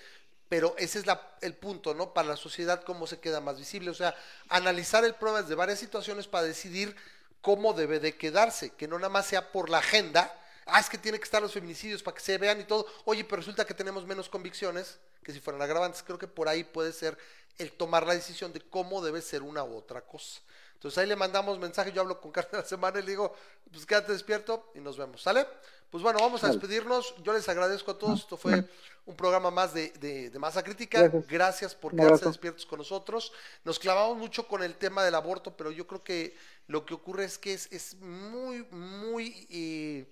Pero 0.52 0.74
ese 0.76 0.98
es 0.98 1.06
la, 1.06 1.34
el 1.40 1.54
punto, 1.54 1.94
¿no? 1.94 2.12
Para 2.12 2.28
la 2.28 2.36
sociedad, 2.36 2.84
cómo 2.84 3.06
se 3.06 3.18
queda 3.18 3.40
más 3.40 3.56
visible. 3.56 3.88
O 3.88 3.94
sea, 3.94 4.14
analizar 4.50 5.02
el 5.02 5.14
problema 5.14 5.40
desde 5.40 5.54
varias 5.54 5.78
situaciones 5.78 6.28
para 6.28 6.44
decidir 6.44 6.94
cómo 7.40 7.72
debe 7.72 8.00
de 8.00 8.18
quedarse, 8.18 8.68
que 8.68 8.86
no 8.86 8.98
nada 8.98 9.08
más 9.08 9.24
sea 9.24 9.50
por 9.50 9.70
la 9.70 9.78
agenda. 9.78 10.30
ah, 10.66 10.78
es 10.78 10.90
que 10.90 10.98
tiene 10.98 11.16
que 11.16 11.24
estar 11.24 11.40
los 11.40 11.54
feminicidios 11.54 12.02
para 12.02 12.16
que 12.16 12.20
se 12.20 12.36
vean 12.36 12.60
y 12.60 12.64
todo. 12.64 12.86
Oye, 13.06 13.24
pero 13.24 13.38
resulta 13.38 13.64
que 13.64 13.72
tenemos 13.72 14.04
menos 14.04 14.28
convicciones 14.28 14.98
que 15.24 15.32
si 15.32 15.40
fueran 15.40 15.62
agravantes. 15.62 16.02
Creo 16.02 16.18
que 16.18 16.28
por 16.28 16.50
ahí 16.50 16.64
puede 16.64 16.92
ser 16.92 17.16
el 17.56 17.72
tomar 17.72 18.06
la 18.06 18.12
decisión 18.12 18.52
de 18.52 18.60
cómo 18.60 19.00
debe 19.00 19.22
ser 19.22 19.40
una 19.40 19.64
u 19.64 19.74
otra 19.74 20.02
cosa. 20.02 20.42
Entonces 20.82 20.98
ahí 20.98 21.06
le 21.06 21.14
mandamos 21.14 21.60
mensaje, 21.60 21.92
yo 21.92 22.00
hablo 22.00 22.20
con 22.20 22.32
Carmen 22.32 22.50
la 22.60 22.64
semana 22.64 22.98
y 22.98 23.02
le 23.02 23.10
digo, 23.10 23.32
pues 23.70 23.86
quédate 23.86 24.10
despierto 24.10 24.72
y 24.74 24.80
nos 24.80 24.96
vemos, 24.98 25.22
¿sale? 25.22 25.46
Pues 25.90 26.02
bueno, 26.02 26.18
vamos 26.18 26.42
a 26.42 26.48
despedirnos. 26.48 27.14
Yo 27.22 27.32
les 27.32 27.48
agradezco 27.48 27.92
a 27.92 27.98
todos. 27.98 28.20
Esto 28.20 28.36
fue 28.36 28.64
un 29.06 29.14
programa 29.14 29.52
más 29.52 29.74
de, 29.74 29.90
de- 30.00 30.30
de 30.30 30.38
Masa 30.40 30.64
Crítica. 30.64 31.02
Gracias. 31.02 31.26
Gracias 31.28 31.74
por 31.76 31.92
quedarse 31.94 32.24
despiertos 32.30 32.66
con 32.66 32.78
nosotros. 32.80 33.32
Nos 33.62 33.78
clavamos 33.78 34.16
mucho 34.18 34.48
con 34.48 34.62
el 34.64 34.74
tema 34.74 35.04
del 35.04 35.14
aborto, 35.14 35.56
pero 35.56 35.70
yo 35.70 35.86
creo 35.86 36.02
que 36.02 36.36
lo 36.66 36.84
que 36.84 36.94
ocurre 36.94 37.26
es 37.26 37.38
que 37.38 37.52
es, 37.54 37.70
es 37.70 37.94
muy, 38.00 38.64
muy, 38.72 39.46
eh, 39.50 40.06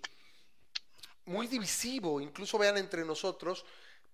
muy 1.24 1.48
divisivo, 1.48 2.20
incluso 2.20 2.58
vean 2.58 2.76
entre 2.76 3.04
nosotros, 3.04 3.64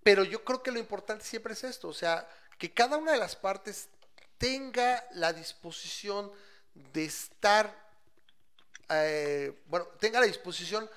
pero 0.02 0.24
yo 0.24 0.42
creo 0.44 0.62
que 0.62 0.70
lo 0.70 0.78
importante 0.78 1.24
siempre 1.24 1.52
es 1.52 1.64
esto, 1.64 1.88
o 1.88 1.92
sea, 1.92 2.26
que 2.58 2.72
cada 2.72 2.96
una 2.96 3.12
de 3.12 3.18
las 3.18 3.34
partes 3.36 3.88
tenga 4.38 5.04
la 5.12 5.32
disposición 5.32 6.30
de 6.92 7.04
estar, 7.04 7.74
eh, 8.88 9.62
bueno, 9.66 9.86
tenga 9.98 10.20
la 10.20 10.26
disposición 10.26 10.88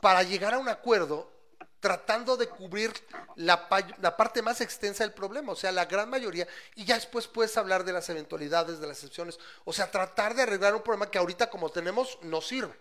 para 0.00 0.22
llegar 0.22 0.54
a 0.54 0.58
un 0.58 0.68
acuerdo 0.68 1.30
tratando 1.80 2.38
de 2.38 2.48
cubrir 2.48 2.92
la, 3.36 3.68
la 4.00 4.16
parte 4.16 4.40
más 4.40 4.62
extensa 4.62 5.04
del 5.04 5.12
problema, 5.12 5.52
o 5.52 5.56
sea, 5.56 5.70
la 5.70 5.84
gran 5.84 6.08
mayoría, 6.08 6.48
y 6.76 6.86
ya 6.86 6.94
después 6.94 7.26
puedes 7.26 7.56
hablar 7.58 7.84
de 7.84 7.92
las 7.92 8.08
eventualidades, 8.08 8.80
de 8.80 8.86
las 8.86 8.96
excepciones, 8.96 9.38
o 9.66 9.72
sea, 9.72 9.90
tratar 9.90 10.34
de 10.34 10.42
arreglar 10.42 10.74
un 10.74 10.82
problema 10.82 11.10
que 11.10 11.18
ahorita 11.18 11.50
como 11.50 11.68
tenemos 11.68 12.18
no 12.22 12.40
sirve. 12.40 12.74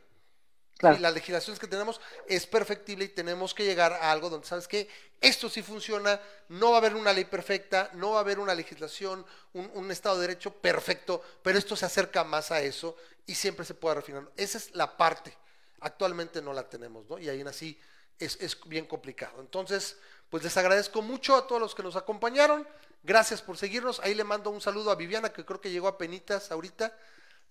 Y 0.81 0.99
las 0.99 1.13
legislaciones 1.13 1.59
que 1.59 1.67
tenemos 1.67 2.01
es 2.27 2.45
perfectible 2.45 3.05
y 3.05 3.09
tenemos 3.09 3.53
que 3.53 3.63
llegar 3.63 3.93
a 3.93 4.11
algo 4.11 4.29
donde, 4.29 4.45
¿sabes 4.45 4.67
qué? 4.67 4.89
Esto 5.21 5.49
sí 5.49 5.61
funciona, 5.61 6.19
no 6.49 6.71
va 6.71 6.75
a 6.75 6.79
haber 6.79 6.95
una 6.95 7.13
ley 7.13 7.23
perfecta, 7.23 7.89
no 7.93 8.11
va 8.11 8.17
a 8.17 8.21
haber 8.21 8.37
una 8.37 8.53
legislación, 8.53 9.25
un, 9.53 9.71
un 9.75 9.91
Estado 9.91 10.15
de 10.15 10.27
Derecho 10.27 10.51
perfecto, 10.51 11.23
pero 11.41 11.57
esto 11.57 11.77
se 11.77 11.85
acerca 11.85 12.25
más 12.25 12.51
a 12.51 12.61
eso 12.61 12.97
y 13.25 13.35
siempre 13.35 13.65
se 13.65 13.75
puede 13.75 13.95
refinar. 13.95 14.29
Esa 14.35 14.57
es 14.57 14.75
la 14.75 14.97
parte. 14.97 15.37
Actualmente 15.79 16.41
no 16.41 16.51
la 16.51 16.67
tenemos, 16.67 17.05
¿no? 17.09 17.17
Y 17.17 17.29
ahí 17.29 17.39
en 17.39 17.47
así 17.47 17.79
es, 18.19 18.37
es 18.41 18.57
bien 18.65 18.85
complicado. 18.85 19.39
Entonces, 19.39 19.97
pues 20.29 20.43
les 20.43 20.57
agradezco 20.57 21.01
mucho 21.01 21.35
a 21.35 21.47
todos 21.47 21.61
los 21.61 21.75
que 21.75 21.83
nos 21.83 21.95
acompañaron. 21.95 22.67
Gracias 23.03 23.41
por 23.41 23.57
seguirnos. 23.57 23.99
Ahí 23.99 24.15
le 24.15 24.23
mando 24.23 24.49
un 24.49 24.61
saludo 24.61 24.91
a 24.91 24.95
Viviana, 24.95 25.31
que 25.31 25.45
creo 25.45 25.61
que 25.61 25.71
llegó 25.71 25.87
a 25.87 25.97
penitas 25.97 26.51
ahorita. 26.51 26.97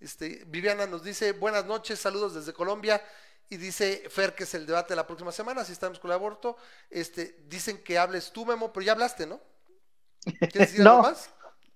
Este, 0.03 0.43
Viviana 0.47 0.87
nos 0.87 1.03
dice 1.05 1.33
buenas 1.33 1.65
noches, 1.65 1.99
saludos 2.01 2.35
desde 2.35 2.53
Colombia. 2.53 3.03
Y 3.49 3.57
dice 3.59 4.05
Fer 4.09 4.35
que 4.35 4.45
es 4.45 4.55
el 4.55 4.66
debate 4.66 4.91
de 4.91 4.97
la 4.97 5.07
próxima 5.07 5.31
semana, 5.31 5.65
si 5.65 5.73
estamos 5.73 5.99
con 5.99 6.11
el 6.11 6.15
aborto. 6.15 6.57
Este, 6.91 7.37
dicen 7.49 7.83
que 7.85 7.99
hables 7.99 8.33
tú, 8.33 8.47
Memo, 8.47 8.73
pero 8.73 8.85
ya 8.87 8.93
hablaste, 8.93 9.27
¿no? 9.27 9.41
¿Quieres 10.51 10.70
decir 10.73 10.81
No. 10.85 10.91
algo 10.91 11.03
más? 11.03 11.31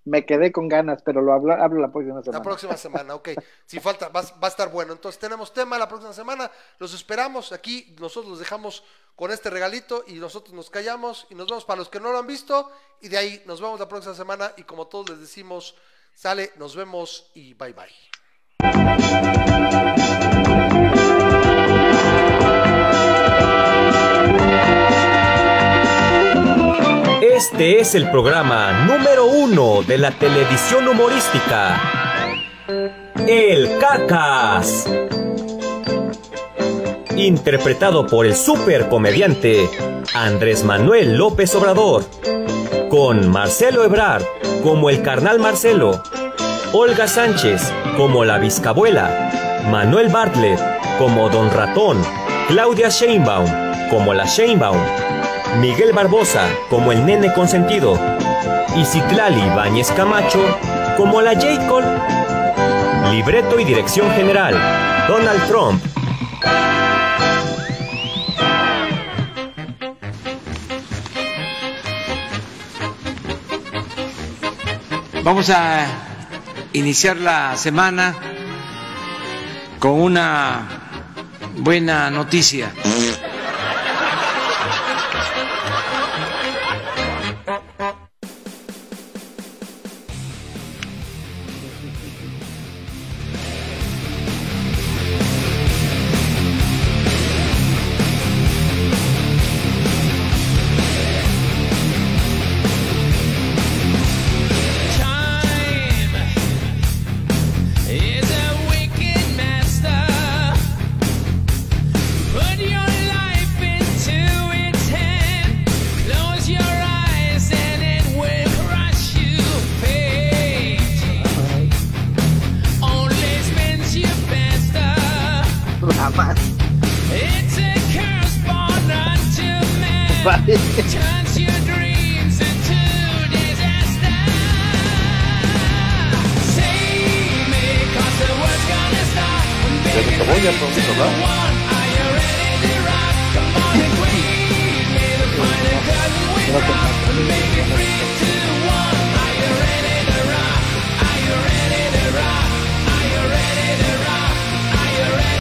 Me 0.04 0.24
quedé 0.24 0.52
con 0.52 0.68
ganas, 0.68 1.02
pero 1.02 1.20
lo 1.20 1.32
hablo, 1.32 1.52
hablo 1.52 1.80
la 1.80 1.90
próxima 1.92 2.22
semana. 2.22 2.38
La 2.38 2.42
próxima 2.42 2.76
semana, 2.78 3.14
ok. 3.16 3.30
Si 3.66 3.80
falta, 3.80 4.08
va, 4.08 4.22
va 4.22 4.46
a 4.46 4.48
estar 4.48 4.70
bueno. 4.70 4.92
Entonces 4.92 5.18
tenemos 5.20 5.52
tema 5.52 5.76
la 5.78 5.88
próxima 5.88 6.12
semana. 6.12 6.50
Los 6.78 6.94
esperamos 6.94 7.52
aquí. 7.52 7.94
Nosotros 8.00 8.30
los 8.30 8.38
dejamos 8.38 8.84
con 9.16 9.30
este 9.32 9.50
regalito 9.50 10.04
y 10.06 10.14
nosotros 10.14 10.54
nos 10.54 10.70
callamos 10.70 11.26
y 11.30 11.34
nos 11.34 11.48
vemos 11.48 11.64
para 11.64 11.78
los 11.78 11.88
que 11.88 12.00
no 12.00 12.10
lo 12.12 12.18
han 12.18 12.26
visto. 12.26 12.70
Y 13.00 13.08
de 13.08 13.18
ahí 13.18 13.42
nos 13.46 13.60
vemos 13.60 13.78
la 13.80 13.88
próxima 13.88 14.14
semana. 14.14 14.52
Y 14.56 14.62
como 14.62 14.86
todos 14.86 15.10
les 15.10 15.18
decimos, 15.20 15.74
sale, 16.14 16.52
nos 16.56 16.74
vemos 16.76 17.30
y 17.34 17.54
bye 17.54 17.72
bye. 17.72 18.15
Este 27.36 27.80
es 27.80 27.94
el 27.94 28.10
programa 28.10 28.86
número 28.86 29.26
uno 29.26 29.82
de 29.82 29.98
la 29.98 30.10
televisión 30.10 30.88
humorística. 30.88 31.80
El 33.26 33.78
Cacas. 33.78 34.86
Interpretado 37.16 38.06
por 38.06 38.26
el 38.26 38.34
super 38.34 38.88
comediante 38.88 39.68
Andrés 40.14 40.64
Manuel 40.64 41.16
López 41.16 41.54
Obrador. 41.54 42.04
Con 42.90 43.28
Marcelo 43.28 43.84
Ebrard 43.84 44.24
como 44.62 44.90
el 44.90 45.02
carnal 45.02 45.38
Marcelo. 45.38 46.02
Olga 46.78 47.08
Sánchez 47.08 47.72
como 47.96 48.26
la 48.26 48.36
Vizcabuela. 48.36 49.30
Manuel 49.70 50.10
Bartlett 50.10 50.60
como 50.98 51.30
Don 51.30 51.50
Ratón. 51.50 51.96
Claudia 52.48 52.90
Sheinbaum 52.90 53.46
como 53.88 54.12
la 54.12 54.26
Sheinbaum. 54.26 54.76
Miguel 55.58 55.94
Barbosa 55.94 56.46
como 56.68 56.92
el 56.92 57.06
nene 57.06 57.32
consentido 57.32 57.98
y 58.76 58.84
Citlali 58.84 59.40
Báñez 59.56 59.90
Camacho 59.92 60.44
como 60.98 61.22
la 61.22 61.32
J. 61.32 61.66
Cole. 61.66 61.86
Libreto 63.10 63.58
y 63.58 63.64
dirección 63.64 64.10
general, 64.10 64.54
Donald 65.08 65.46
Trump. 65.48 65.82
Vamos 75.24 75.48
a 75.48 76.05
iniciar 76.76 77.16
la 77.16 77.56
semana 77.56 78.14
con 79.78 79.92
una 79.92 80.68
buena 81.56 82.10
noticia. 82.10 82.70